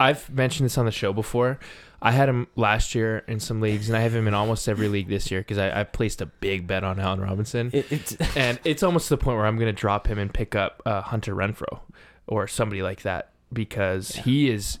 I've 0.00 0.30
mentioned 0.30 0.64
this 0.66 0.78
on 0.78 0.84
the 0.86 0.92
show 0.92 1.12
before. 1.12 1.58
I 2.00 2.12
had 2.12 2.28
him 2.28 2.46
last 2.54 2.94
year 2.94 3.24
in 3.26 3.40
some 3.40 3.60
leagues, 3.60 3.88
and 3.88 3.96
I 3.98 4.00
have 4.02 4.14
him 4.14 4.28
in 4.28 4.34
almost 4.34 4.68
every 4.68 4.86
league 4.86 5.08
this 5.08 5.28
year 5.28 5.40
because 5.40 5.58
I, 5.58 5.80
I 5.80 5.82
placed 5.82 6.20
a 6.20 6.26
big 6.26 6.68
bet 6.68 6.84
on 6.84 7.00
Allen 7.00 7.20
Robinson, 7.20 7.70
It, 7.72 7.90
it's 7.90 8.14
and 8.36 8.60
it's 8.64 8.84
almost 8.84 9.08
to 9.08 9.16
the 9.16 9.18
point 9.18 9.36
where 9.38 9.46
I'm 9.46 9.56
going 9.56 9.66
to 9.66 9.72
drop 9.78 10.06
him 10.06 10.16
and 10.20 10.32
pick 10.32 10.54
up 10.54 10.80
uh, 10.86 11.00
Hunter 11.02 11.34
Renfrow 11.34 11.80
or 12.28 12.46
somebody 12.46 12.80
like 12.80 13.02
that 13.02 13.32
because 13.52 14.12
he 14.14 14.48
is 14.48 14.78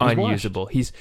He's 0.00 0.12
unusable. 0.12 0.66
He's 0.66 0.92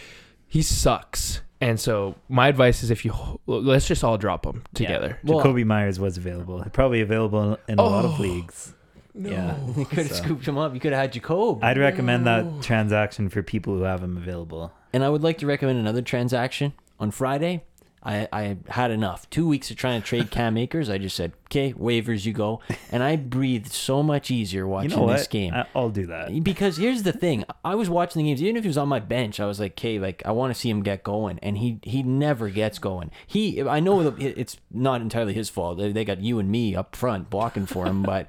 he 0.49 0.61
sucks, 0.61 1.41
and 1.61 1.79
so 1.79 2.15
my 2.27 2.47
advice 2.49 2.83
is 2.83 2.91
if 2.91 3.05
you 3.05 3.13
let's 3.47 3.87
just 3.87 4.03
all 4.03 4.17
drop 4.17 4.45
him 4.45 4.63
together. 4.73 5.17
Well- 5.23 5.43
Jakobi 5.43 5.63
Meyers 5.65 5.99
was 5.99 6.17
available. 6.17 6.65
Probably 6.73 6.99
available 7.01 7.57
in 7.67 7.79
a 7.79 7.83
lot 7.83 8.03
of 8.05 8.19
Oh. 8.19 8.21
leagues. 8.23 8.73
Yeah. 9.15 9.55
you 9.77 9.85
could 9.85 9.99
have 9.99 10.11
So- 10.11 10.23
scooped 10.23 10.47
him 10.47 10.57
up. 10.57 10.73
You 10.73 10.79
could 10.79 10.91
have 10.93 11.01
had 11.01 11.13
Jacob. 11.13 11.63
I'd 11.63 11.77
recommend 11.77 12.25
that 12.27 12.61
transaction 12.61 13.29
for 13.29 13.41
people 13.43 13.75
who 13.77 13.83
have 13.83 14.01
him 14.03 14.17
available. 14.17 14.71
And 14.93 15.03
I 15.03 15.09
would 15.09 15.21
like 15.23 15.37
to 15.39 15.45
recommend 15.47 15.77
another 15.79 16.01
transaction. 16.01 16.73
On 17.01 17.11
Friday, 17.11 17.63
I, 18.01 18.27
I 18.31 18.57
had 18.69 18.91
enough. 18.91 19.29
Two 19.29 19.47
weeks 19.47 19.69
of 19.71 19.77
trying 19.77 20.01
to 20.01 20.07
trade 20.07 20.31
Cam 20.31 20.57
Akers. 20.57 20.89
I 20.89 20.97
just 20.97 21.15
said, 21.15 21.33
okay, 21.47 21.73
waivers, 21.73 22.25
you 22.25 22.31
go. 22.33 22.61
And 22.91 23.03
I 23.03 23.17
breathed 23.17 23.71
so 23.73 24.01
much 24.01 24.31
easier 24.31 24.65
watching 24.65 24.91
you 24.91 24.95
know 24.97 25.03
what? 25.03 25.17
this 25.17 25.27
game. 25.27 25.53
I'll 25.75 25.89
do 25.89 26.05
that. 26.07 26.43
because 26.43 26.77
here's 26.77 27.03
the 27.03 27.11
thing. 27.11 27.43
I 27.65 27.75
was 27.75 27.89
watching 27.89 28.23
the 28.23 28.29
games, 28.29 28.41
even 28.41 28.55
if 28.55 28.63
he 28.63 28.67
was 28.69 28.77
on 28.77 28.87
my 28.87 28.99
bench, 28.99 29.39
I 29.39 29.45
was 29.45 29.59
like, 29.59 29.73
okay, 29.73 29.99
like 29.99 30.23
I 30.25 30.31
want 30.31 30.53
to 30.53 30.59
see 30.59 30.69
him 30.69 30.81
get 30.81 31.03
going. 31.03 31.39
And 31.43 31.57
he 31.57 31.79
he 31.83 32.01
never 32.03 32.49
gets 32.49 32.79
going. 32.79 33.11
He 33.27 33.61
I 33.61 33.79
know 33.81 34.15
it's 34.17 34.57
not 34.71 35.01
entirely 35.01 35.33
his 35.33 35.49
fault. 35.49 35.77
They, 35.77 36.05
got 36.05 36.21
you 36.21 36.39
and 36.39 36.49
me 36.49 36.75
up 36.75 36.95
front 36.95 37.29
blocking 37.29 37.65
for 37.65 37.85
him, 37.85 38.03
but 38.03 38.27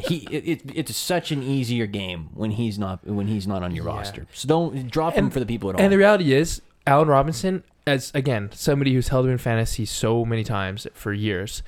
he 0.00 0.26
it, 0.30 0.48
it, 0.48 0.72
it's 0.74 0.96
such 0.96 1.30
an 1.32 1.42
easier 1.42 1.86
game 1.86 2.30
when 2.32 2.52
he's 2.52 2.78
not 2.78 3.06
when 3.06 3.26
he's 3.28 3.46
not 3.46 3.62
on 3.62 3.74
your 3.74 3.84
Yeah. 3.84 3.96
roster. 3.96 4.26
So 4.32 4.48
don't 4.48 4.90
drop 4.90 5.12
him 5.14 5.30
for 5.30 5.38
the 5.38 5.46
people 5.46 5.68
at 5.68 5.76
all. 5.76 5.82
And 5.82 5.92
the 5.92 5.98
reality 5.98 6.32
is, 6.32 6.62
Allen 6.86 7.08
Robinson, 7.08 7.62
as 7.86 8.12
again 8.14 8.50
somebody 8.52 8.94
who's 8.94 9.08
held 9.08 9.26
him 9.26 9.32
in 9.32 9.38
fantasy 9.38 9.84
so 9.84 10.24
many 10.24 10.44
times 10.44 10.86
for 10.94 11.12
years, 11.12 11.62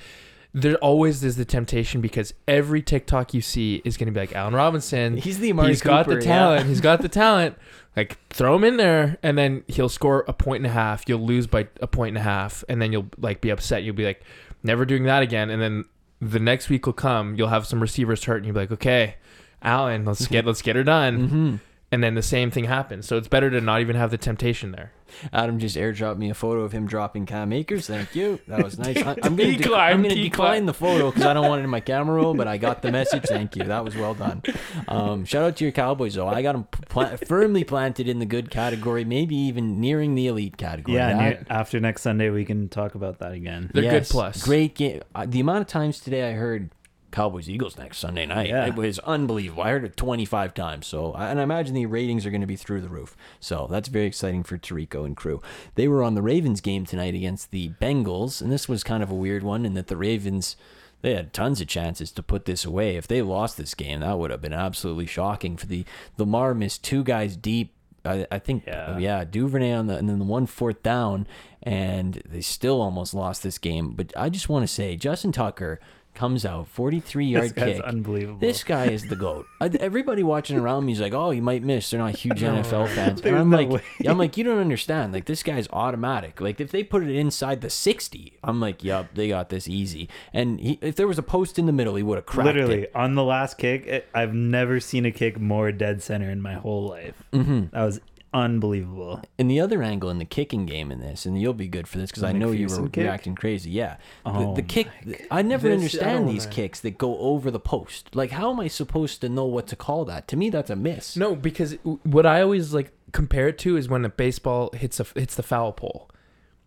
there 0.53 0.75
always 0.75 1.23
is 1.23 1.35
the 1.35 1.45
temptation 1.45 1.99
because 1.99 2.33
every 2.47 2.81
TikTok 2.81 3.33
you 3.33 3.41
see 3.41 3.81
is 3.83 3.97
going 3.97 4.07
to 4.07 4.11
be 4.13 4.19
like 4.21 4.33
Allen 4.33 4.53
Robinson. 4.53 5.17
He's 5.17 5.39
the 5.39 5.51
Amari 5.51 5.69
He's 5.69 5.81
got 5.81 6.05
Cooper, 6.05 6.19
the 6.19 6.25
yeah. 6.25 6.33
talent. 6.33 6.65
He's 6.67 6.81
got 6.81 7.01
the 7.01 7.09
talent. 7.09 7.57
Like 7.95 8.17
throw 8.29 8.55
him 8.55 8.63
in 8.63 8.77
there, 8.77 9.17
and 9.23 9.37
then 9.37 9.63
he'll 9.67 9.89
score 9.89 10.25
a 10.27 10.33
point 10.33 10.57
and 10.63 10.67
a 10.67 10.73
half. 10.73 11.03
You'll 11.07 11.25
lose 11.25 11.47
by 11.47 11.67
a 11.81 11.87
point 11.87 12.09
and 12.09 12.17
a 12.17 12.21
half, 12.21 12.63
and 12.67 12.81
then 12.81 12.91
you'll 12.91 13.07
like 13.17 13.41
be 13.41 13.49
upset. 13.49 13.83
You'll 13.83 13.95
be 13.95 14.05
like, 14.05 14.21
never 14.63 14.85
doing 14.85 15.03
that 15.03 15.23
again. 15.23 15.49
And 15.49 15.61
then 15.61 15.85
the 16.21 16.39
next 16.39 16.69
week 16.69 16.85
will 16.85 16.93
come. 16.93 17.35
You'll 17.35 17.49
have 17.49 17.65
some 17.65 17.81
receivers 17.81 18.23
hurt, 18.23 18.37
and 18.37 18.45
you'll 18.45 18.53
be 18.53 18.61
like, 18.61 18.71
okay, 18.71 19.15
Allen, 19.61 20.05
let's 20.05 20.27
get 20.27 20.45
let's 20.45 20.61
get 20.61 20.75
her 20.75 20.83
done. 20.83 21.29
Mhm. 21.29 21.59
And 21.91 22.03
then 22.03 22.15
the 22.15 22.23
same 22.23 22.49
thing 22.51 22.65
happens. 22.65 23.07
So 23.07 23.15
it's 23.15 23.27
better 23.27 23.49
to 23.51 23.61
not 23.61 23.79
even 23.79 23.95
have 23.95 24.11
the 24.11 24.17
temptation 24.17 24.71
there. 24.71 24.91
Adam 25.31 25.59
just 25.59 25.77
airdropped 25.77 26.17
me 26.17 26.29
a 26.29 26.33
photo 26.33 26.61
of 26.61 26.71
him 26.71 26.87
dropping 26.87 27.25
Cam 27.27 27.53
Akers. 27.53 27.87
Thank 27.87 28.15
you. 28.15 28.39
That 28.47 28.63
was 28.63 28.77
nice. 28.79 28.97
I, 28.97 29.11
am 29.23 29.35
gonna, 29.35 29.55
Decline, 29.55 29.97
gonna 29.97 30.09
decline. 30.09 30.23
decline 30.23 30.65
the 30.65 30.73
photo 30.73 31.11
because 31.11 31.25
I 31.25 31.33
don't 31.35 31.47
want 31.47 31.61
it 31.61 31.63
in 31.63 31.69
my 31.69 31.79
camera 31.79 32.15
roll, 32.15 32.33
but 32.33 32.47
I 32.47 32.57
got 32.57 32.81
the 32.81 32.91
message. 32.91 33.23
Thank 33.25 33.55
you. 33.55 33.65
That 33.65 33.85
was 33.85 33.95
well 33.95 34.15
done. 34.15 34.41
Um, 34.87 35.25
shout 35.25 35.43
out 35.43 35.55
to 35.57 35.63
your 35.63 35.71
Cowboys 35.71 36.15
though. 36.15 36.27
I 36.27 36.41
got 36.41 36.53
them 36.53 36.63
pla- 36.89 37.15
firmly 37.17 37.63
planted 37.63 38.09
in 38.09 38.17
the 38.19 38.25
good 38.25 38.49
category, 38.49 39.05
maybe 39.05 39.35
even 39.35 39.79
nearing 39.79 40.15
the 40.15 40.27
elite 40.27 40.57
category. 40.57 40.97
Yeah, 40.97 41.13
That- 41.15 41.41
ne- 41.41 41.55
after 41.55 41.79
next 41.79 42.01
Sunday 42.01 42.29
we 42.31 42.43
can 42.45 42.67
talk 42.67 42.95
about 42.95 43.19
that 43.19 43.31
again. 43.31 43.69
They're 43.73 43.89
good 43.91 44.05
plus. 44.05 44.43
Great 44.43 44.73
game. 44.75 45.01
Uh, 45.13 45.27
the 45.29 45.39
amount 45.39 45.61
of 45.61 45.67
times 45.67 45.99
today 45.99 46.27
I 46.29 46.33
heard 46.33 46.71
Cowboys 47.15 47.49
Eagles 47.49 47.77
next 47.77 47.99
Sunday 47.99 48.25
night, 48.25 48.49
Yeah. 48.49 48.65
it 48.65 48.75
was 48.75 48.99
unbelievable. 48.99 49.63
I 49.63 49.69
heard 49.69 49.85
it 49.85 49.95
25 49.95 50.53
times. 50.53 50.85
So, 50.85 51.13
and 51.13 51.39
I 51.39 51.43
imagine 51.43 51.73
the 51.73 51.85
ratings 51.85 52.25
are 52.25 52.29
going 52.29 52.41
to 52.41 52.47
be 52.47 52.57
through 52.57 52.81
the 52.81 52.89
roof. 52.89 53.15
So 53.39 53.67
that's 53.71 53.87
very 53.87 54.05
exciting 54.05 54.43
for 54.43 54.57
Tirico 54.57 55.05
and 55.05 55.15
crew. 55.15 55.41
They 55.75 55.87
were 55.87 56.03
on 56.03 56.15
the 56.15 56.21
Ravens 56.21 56.59
game 56.59 56.85
tonight 56.85 57.15
against 57.15 57.51
the 57.51 57.69
Bengals, 57.81 58.41
and 58.41 58.51
this 58.51 58.67
was 58.67 58.83
kind 58.83 59.01
of 59.01 59.09
a 59.09 59.15
weird 59.15 59.43
one 59.43 59.65
in 59.65 59.73
that 59.75 59.87
the 59.87 59.97
Ravens. 59.97 60.57
They 61.01 61.13
had 61.13 61.33
tons 61.33 61.61
of 61.61 61.67
chances 61.67 62.11
to 62.13 62.23
put 62.23 62.45
this 62.45 62.65
away. 62.65 62.95
If 62.97 63.07
they 63.07 63.21
lost 63.21 63.57
this 63.57 63.75
game, 63.75 63.99
that 64.01 64.17
would 64.17 64.31
have 64.31 64.41
been 64.41 64.53
absolutely 64.53 65.05
shocking. 65.05 65.55
For 65.55 65.67
the 65.67 65.85
Lamar 66.17 66.53
missed 66.55 66.83
two 66.83 67.03
guys 67.03 67.37
deep 67.37 67.73
I, 68.03 68.25
I 68.31 68.39
think 68.39 68.65
Yeah. 68.67 68.93
Oh, 68.95 68.97
yeah. 68.97 69.23
Duvernay 69.23 69.71
on 69.73 69.87
the 69.87 69.97
and 69.97 70.07
then 70.09 70.19
the 70.19 70.25
one 70.25 70.45
fourth 70.47 70.81
down, 70.83 71.27
and 71.63 72.21
they 72.27 72.41
still 72.41 72.81
almost 72.81 73.13
lost 73.13 73.41
this 73.43 73.57
game. 73.57 73.91
But 73.91 74.13
I 74.17 74.29
just 74.29 74.49
want 74.49 74.63
to 74.63 74.67
say, 74.67 74.95
Justin 74.95 75.31
Tucker 75.31 75.79
comes 76.15 76.45
out 76.45 76.67
43 76.67 77.25
yard 77.25 77.55
kick. 77.55 77.81
unbelievable. 77.81 78.39
This 78.39 78.63
guy 78.63 78.85
is 78.85 79.03
the 79.03 79.15
goat. 79.15 79.45
I, 79.61 79.67
everybody 79.79 80.23
watching 80.23 80.57
around 80.57 80.85
me 80.85 80.93
is 80.93 80.99
like, 80.99 81.13
"Oh, 81.13 81.31
you 81.31 81.41
might 81.41 81.63
miss." 81.63 81.89
They're 81.89 81.99
not 81.99 82.15
huge 82.15 82.41
NFL 82.41 82.87
fans. 82.95 83.21
And 83.21 83.35
I'm 83.37 83.49
no 83.49 83.57
like, 83.57 83.69
way. 83.69 83.81
I'm 84.07 84.17
like, 84.17 84.37
you 84.37 84.43
don't 84.43 84.59
understand. 84.59 85.13
Like 85.13 85.25
this 85.25 85.43
guy's 85.43 85.67
automatic. 85.71 86.41
Like 86.41 86.59
if 86.59 86.71
they 86.71 86.83
put 86.83 87.03
it 87.03 87.15
inside 87.15 87.61
the 87.61 87.69
60, 87.69 88.33
I'm 88.43 88.59
like, 88.59 88.83
"Yup, 88.83 89.13
they 89.13 89.27
got 89.27 89.49
this 89.49 89.67
easy." 89.67 90.09
And 90.33 90.59
he, 90.59 90.79
if 90.81 90.95
there 90.95 91.07
was 91.07 91.19
a 91.19 91.23
post 91.23 91.59
in 91.59 91.65
the 91.65 91.73
middle, 91.73 91.95
he 91.95 92.03
would 92.03 92.15
have 92.17 92.25
cracked 92.25 92.47
Literally 92.47 92.83
it. 92.83 92.91
on 92.95 93.15
the 93.15 93.23
last 93.23 93.57
kick, 93.57 93.85
it, 93.85 94.07
I've 94.13 94.33
never 94.33 94.79
seen 94.79 95.05
a 95.05 95.11
kick 95.11 95.39
more 95.39 95.71
dead 95.71 96.01
center 96.01 96.29
in 96.29 96.41
my 96.41 96.53
whole 96.53 96.87
life. 96.87 97.23
Mm-hmm. 97.33 97.65
That 97.73 97.83
was 97.83 97.99
unbelievable. 98.43 99.21
And 99.39 99.49
the 99.49 99.59
other 99.59 99.81
angle 99.81 100.09
in 100.09 100.19
the 100.19 100.25
kicking 100.25 100.65
game 100.65 100.91
in 100.91 100.99
this, 100.99 101.25
and 101.25 101.39
you'll 101.39 101.53
be 101.53 101.67
good 101.67 101.87
for 101.87 101.97
this 101.97 102.11
because 102.11 102.23
I 102.23 102.31
know 102.33 102.51
you 102.51 102.67
were 102.67 102.89
kick? 102.89 103.03
reacting 103.03 103.35
crazy. 103.35 103.71
Yeah, 103.71 103.97
Oh 104.25 104.53
the, 104.53 104.61
the 104.61 104.65
oh 104.65 104.67
kick. 104.67 105.27
I 105.31 105.41
never 105.41 105.67
This- 105.69 105.75
understand 105.77 106.25
don't 106.25 106.33
these 106.33 106.45
kicks 106.45 106.79
that 106.81 106.97
go 106.97 107.17
over 107.17 107.49
the 107.49 107.59
post. 107.59 108.15
Like, 108.15 108.31
how 108.31 108.51
am 108.51 108.59
I 108.59 108.67
supposed 108.67 109.21
to 109.21 109.29
know 109.29 109.45
what 109.45 109.67
to 109.67 109.75
call 109.75 110.05
that? 110.05 110.27
To 110.29 110.35
me, 110.37 110.49
that's 110.49 110.69
a 110.69 110.75
miss. 110.75 111.15
No, 111.15 111.35
because 111.35 111.73
what 112.03 112.25
I 112.25 112.41
always 112.41 112.73
like 112.73 112.91
compare 113.11 113.47
it 113.47 113.57
to 113.59 113.77
is 113.77 113.87
when 113.89 114.03
a 114.05 114.09
baseball 114.09 114.69
hits 114.73 114.99
a 114.99 115.05
hits 115.15 115.35
the 115.35 115.43
foul 115.43 115.71
pole, 115.71 116.09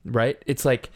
right? 0.04 0.42
It's 0.46 0.64
like, 0.64 0.90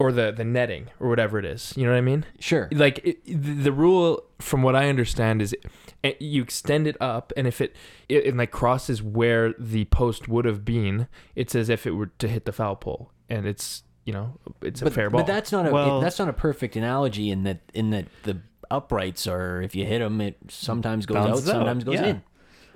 or 0.00 0.10
the 0.10 0.32
the 0.32 0.44
netting 0.44 0.88
or 0.98 1.08
whatever 1.08 1.38
it 1.38 1.44
is. 1.44 1.74
You 1.76 1.84
know 1.84 1.92
what 1.92 1.98
I 1.98 2.00
mean? 2.00 2.24
Sure. 2.40 2.68
Like 2.72 2.98
it, 3.04 3.24
the, 3.24 3.52
the 3.52 3.72
rule, 3.72 4.24
from 4.40 4.62
what 4.62 4.74
I 4.74 4.88
understand, 4.88 5.42
is 5.42 5.54
eh, 6.02 6.14
you 6.18 6.42
extend 6.42 6.86
it 6.86 6.96
up, 7.00 7.32
and 7.36 7.46
if 7.46 7.60
it, 7.60 7.76
it 8.08 8.26
it 8.26 8.36
like 8.36 8.50
crosses 8.50 9.02
where 9.02 9.54
the 9.58 9.84
post 9.84 10.26
would 10.26 10.46
have 10.46 10.64
been, 10.64 11.06
it's 11.36 11.54
as 11.54 11.68
if 11.68 11.86
it 11.86 11.92
were 11.92 12.06
to 12.18 12.26
hit 12.26 12.46
the 12.46 12.52
foul 12.52 12.76
pole, 12.76 13.12
and 13.28 13.46
it's 13.46 13.82
you 14.06 14.14
know 14.14 14.38
it's 14.62 14.80
a 14.80 14.84
but, 14.84 14.94
fair 14.94 15.10
ball. 15.10 15.20
but 15.20 15.26
that's 15.26 15.52
not 15.52 15.68
a 15.68 15.70
Well- 15.70 16.00
that's 16.00 16.18
not 16.18 16.28
a 16.28 16.32
perfect 16.32 16.74
analogy 16.74 17.30
in 17.30 17.42
that 17.44 17.60
in 17.74 17.90
that 17.90 18.06
the 18.22 18.38
uprights 18.70 19.26
are 19.26 19.60
if 19.60 19.74
you 19.76 19.84
hit 19.84 19.98
them, 19.98 20.20
it 20.22 20.38
sometimes 20.48 21.04
goes 21.04 21.16
out, 21.18 21.28
out, 21.28 21.38
sometimes 21.40 21.84
goes 21.84 21.96
yeah. 21.96 22.06
in. 22.06 22.22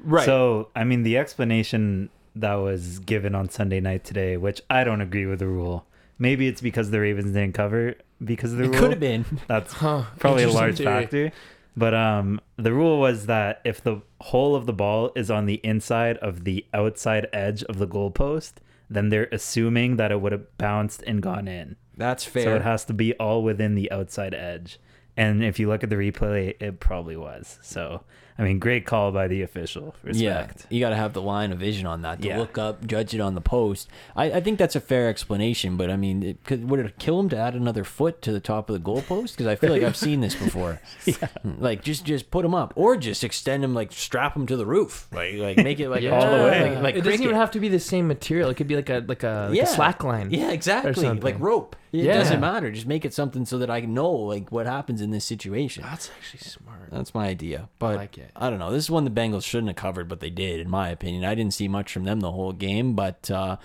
right. 0.03 0.27
So, 0.27 0.69
I 0.77 0.85
mean, 0.85 1.05
the 1.05 1.17
explanation 1.17 2.11
that 2.37 2.55
was 2.55 2.99
given 2.99 3.35
on 3.35 3.49
Sunday 3.49 3.81
night 3.81 4.05
today, 4.05 4.37
which 4.37 4.61
I 4.69 4.85
don't 4.85 5.01
agree 5.01 5.25
with 5.25 5.39
the 5.39 5.47
rule. 5.47 5.87
Maybe 6.19 6.47
it's 6.49 6.61
because 6.61 6.91
the 6.91 7.01
Ravens 7.01 7.33
didn't 7.33 7.55
cover 7.55 7.95
because 8.25 8.53
of 8.53 8.59
the 8.59 8.65
It 8.65 8.69
rule. 8.71 8.79
could 8.79 8.91
have 8.91 9.01
been. 9.01 9.25
That's 9.49 9.73
Huh, 9.75 10.05
probably 10.19 10.45
a 10.45 10.51
large 10.51 10.79
theory. 10.79 10.87
factor. 11.03 11.33
But 11.77 11.93
um, 11.93 12.41
the 12.57 12.73
rule 12.73 13.01
was 13.01 13.27
that 13.27 13.61
if 13.65 13.83
the 13.83 14.01
hole 14.21 14.55
of 14.55 14.67
the 14.67 14.73
ball 14.73 15.11
is 15.17 15.29
on 15.31 15.47
the 15.47 15.61
inside 15.65 16.17
of 16.19 16.45
the 16.45 16.65
outside 16.73 17.27
edge 17.33 17.65
of 17.65 17.79
the 17.79 17.87
goalpost, 17.89 18.55
then 18.89 19.09
they're 19.09 19.29
assuming 19.33 19.97
that 19.97 20.13
it 20.13 20.21
would 20.21 20.31
have 20.31 20.57
bounced 20.57 21.03
and 21.05 21.21
gone 21.21 21.49
in. 21.49 21.75
That's 21.97 22.25
fair. 22.25 22.45
So 22.45 22.55
it 22.57 22.63
has 22.63 22.85
to 22.87 22.93
be 22.95 23.13
all 23.15 23.43
within 23.43 23.75
the 23.75 23.91
outside 23.91 24.35
edge. 24.35 24.79
And 25.17 25.43
if 25.43 25.59
you 25.59 25.69
look 25.69 25.83
at 25.83 25.91
the 25.91 25.97
replay, 25.97 26.55
it 26.61 26.79
probably 26.81 27.17
was. 27.17 27.59
So, 27.63 28.03
I 28.37 28.43
mean, 28.43 28.59
great 28.59 28.85
call 28.85 29.13
by 29.13 29.29
the 29.29 29.43
official. 29.43 29.95
Respect. 30.03 30.19
Yeah, 30.21 30.47
you 30.69 30.81
got 30.81 30.91
to 30.91 30.97
have 30.97 31.13
the 31.13 31.23
line 31.23 31.53
of 31.53 31.59
vision 31.61 31.87
on 31.87 32.03
that 32.03 32.21
to 32.23 32.27
Yeah. 32.29 32.39
look 32.39 32.59
up, 32.59 32.85
judge 32.85 33.15
it 33.15 33.21
on 33.21 33.37
the 33.37 33.41
post. 33.41 33.89
I, 34.17 34.25
I 34.33 34.41
think 34.41 34.59
that's 34.59 34.75
a 34.75 34.81
fair 34.81 35.09
explanation, 35.09 35.77
but 35.77 35.89
I 35.89 35.97
mean, 35.97 36.23
it, 36.25 36.45
could, 36.45 36.69
would 36.69 36.81
it 36.81 36.99
kill 36.99 37.21
him 37.21 37.29
to 37.29 37.37
add 37.37 37.55
another 37.55 37.85
foot 37.85 38.21
to 38.23 38.33
the 38.33 38.41
top 38.41 38.69
of 38.69 38.75
the 38.75 38.81
goalpost? 38.91 39.33
Because 39.33 39.47
I 39.47 39.55
feel 39.55 39.71
like 39.71 39.85
I've 39.85 39.97
seen 39.97 40.21
this 40.21 40.35
before. 40.35 40.81
Hmm, 41.43 41.61
like 41.63 41.83
just 41.83 42.05
just 42.05 42.31
put 42.31 42.45
him 42.45 42.55
up, 42.55 42.73
or 42.77 42.97
just 42.97 43.23
extend 43.25 43.63
him, 43.63 43.75
like 43.75 43.93
strap 43.93 44.35
him 44.37 44.47
to 44.47 44.57
the 44.57 44.65
roof, 44.67 45.07
like 45.13 45.35
like 45.35 45.57
make 45.59 45.79
it 45.81 45.89
like 45.91 46.03
Yeah. 46.05 46.19
All 46.19 46.39
the 46.39 46.45
way. 46.45 46.71
like, 46.75 46.83
like 46.83 46.95
it 46.97 47.03
doesn't 47.03 47.23
even 47.23 47.35
have 47.37 47.51
to 47.53 47.61
be 47.61 47.69
the 47.69 47.79
same 47.79 48.09
material. 48.09 48.49
It 48.51 48.55
could 48.57 48.67
be 48.69 48.77
like 48.77 48.89
a 48.91 49.05
like 49.07 49.23
a, 49.23 49.47
like 49.51 49.57
Yeah. 49.57 49.65
a 49.65 49.67
slack 49.67 50.03
line. 50.03 50.31
Yeah, 50.31 50.51
exactly. 50.51 51.09
Like 51.21 51.39
rope. 51.39 51.77
It 51.95 52.05
Yeah. 52.07 52.15
doesn't 52.19 52.41
matter. 52.41 52.71
Just 52.73 52.87
make 52.87 53.05
it 53.05 53.15
something 53.15 53.47
so 53.47 53.57
that 53.59 53.71
I 53.71 53.81
know 53.81 54.11
like 54.11 54.51
what 54.51 54.67
happens 54.67 55.01
in 55.01 55.11
this 55.11 55.25
situation. 55.25 55.85
That's 55.85 56.11
actually 56.17 56.41
smart. 56.41 56.91
That's 56.91 57.15
my 57.15 57.27
idea. 57.29 57.69
But 57.79 57.97
like 57.97 58.19
it. 58.19 58.31
I 58.35 58.51
don't 58.51 58.59
know. 58.59 58.71
This 58.73 58.85
is 58.85 58.91
one 58.91 59.05
the 59.05 59.11
Bengals 59.11 59.45
shouldn't 59.45 59.69
have 59.69 59.77
covered, 59.77 60.09
but 60.09 60.21
they 60.21 60.31
did, 60.31 60.59
in 60.61 60.69
my 60.69 60.89
opinion. 60.89 61.25
I 61.25 61.35
didn't 61.35 61.55
see 61.55 61.69
much 61.69 61.93
from 61.93 62.05
them 62.05 62.21
the 62.21 62.33
whole 62.33 62.53
game, 62.53 62.95
but 62.95 63.31
uh, 63.31 63.59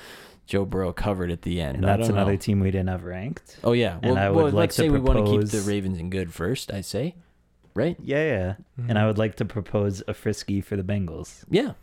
Joe 0.45 0.63
Burrow 0.65 0.93
covered 0.93 1.31
at 1.31 1.41
the 1.41 1.59
end. 1.59 1.77
And 1.77 1.83
that's 1.83 2.07
another 2.07 2.33
know. 2.33 2.37
team 2.37 2.59
we 2.59 2.69
didn't 2.71 2.89
have 2.89 3.03
ranked. 3.03 3.57
Oh 3.63 3.71
yeah. 3.71 3.97
And 4.03 4.15
Well, 4.15 4.17
I 4.17 4.29
would 4.29 4.35
well 4.35 4.45
like 4.45 4.53
let's 4.53 4.75
to 4.75 4.81
say 4.83 4.89
we 4.89 4.99
want 4.99 5.25
to 5.25 5.31
keep 5.31 5.49
the 5.49 5.61
Ravens 5.61 5.97
in 5.97 6.09
good 6.11 6.31
first. 6.33 6.71
I 6.71 6.81
say, 6.81 7.15
right? 7.73 7.97
Yeah, 8.01 8.23
yeah. 8.23 8.53
Mm-hmm. 8.79 8.89
And 8.91 8.99
I 8.99 9.07
would 9.07 9.17
like 9.17 9.35
to 9.37 9.45
propose 9.45 10.03
a 10.07 10.13
frisky 10.13 10.61
for 10.61 10.75
the 10.75 10.83
Bengals. 10.83 11.43
Yeah. 11.49 11.73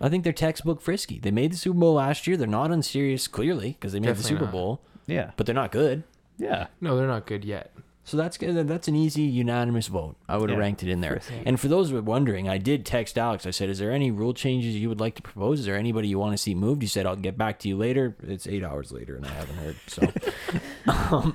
I 0.00 0.08
think 0.08 0.24
they're 0.24 0.32
textbook 0.32 0.80
frisky. 0.82 1.18
They 1.18 1.30
made 1.30 1.52
the 1.52 1.56
Super 1.56 1.78
Bowl 1.78 1.94
last 1.94 2.26
year. 2.26 2.36
They're 2.36 2.46
not 2.46 2.70
unserious, 2.70 3.26
clearly, 3.26 3.70
because 3.72 3.92
they 3.92 3.98
made 4.00 4.08
Definitely 4.08 4.22
the 4.22 4.28
Super 4.28 4.44
not. 4.44 4.52
Bowl, 4.52 4.80
Yeah. 5.06 5.30
but 5.36 5.46
they're 5.46 5.54
not 5.54 5.72
good. 5.72 6.02
Yeah. 6.38 6.66
No, 6.80 6.96
they're 6.96 7.06
not 7.06 7.26
good 7.26 7.44
yet. 7.44 7.72
So 8.04 8.16
that's 8.16 8.38
good. 8.38 8.68
That's 8.68 8.86
an 8.86 8.94
easy 8.94 9.22
unanimous 9.22 9.88
vote. 9.88 10.14
I 10.28 10.36
would 10.36 10.48
have 10.50 10.58
Yeah, 10.58 10.64
ranked 10.64 10.82
it 10.84 10.88
in 10.88 11.00
there. 11.00 11.14
frisky. 11.20 11.42
And 11.44 11.58
for 11.58 11.66
those 11.66 11.90
who 11.90 11.96
are 11.96 12.02
wondering, 12.02 12.48
I 12.48 12.56
did 12.56 12.86
text 12.86 13.18
Alex. 13.18 13.46
I 13.46 13.50
said, 13.50 13.68
"Is 13.68 13.78
there 13.80 13.90
any 13.90 14.12
rule 14.12 14.32
changes 14.32 14.76
you 14.76 14.88
would 14.88 15.00
like 15.00 15.16
to 15.16 15.22
propose? 15.22 15.58
Is 15.60 15.66
there 15.66 15.74
anybody 15.76 16.06
you 16.06 16.18
want 16.20 16.32
to 16.34 16.38
see 16.38 16.54
moved?" 16.54 16.82
He 16.82 16.88
said, 16.88 17.04
"I'll 17.04 17.16
get 17.16 17.36
back 17.36 17.58
to 17.60 17.68
you 17.68 17.76
later." 17.76 18.14
It's 18.22 18.46
eight 18.46 18.62
hours 18.62 18.92
later, 18.92 19.16
and 19.16 19.26
I 19.26 19.30
haven't 19.30 19.56
heard. 19.56 19.76
So 19.88 20.02
um, 21.16 21.34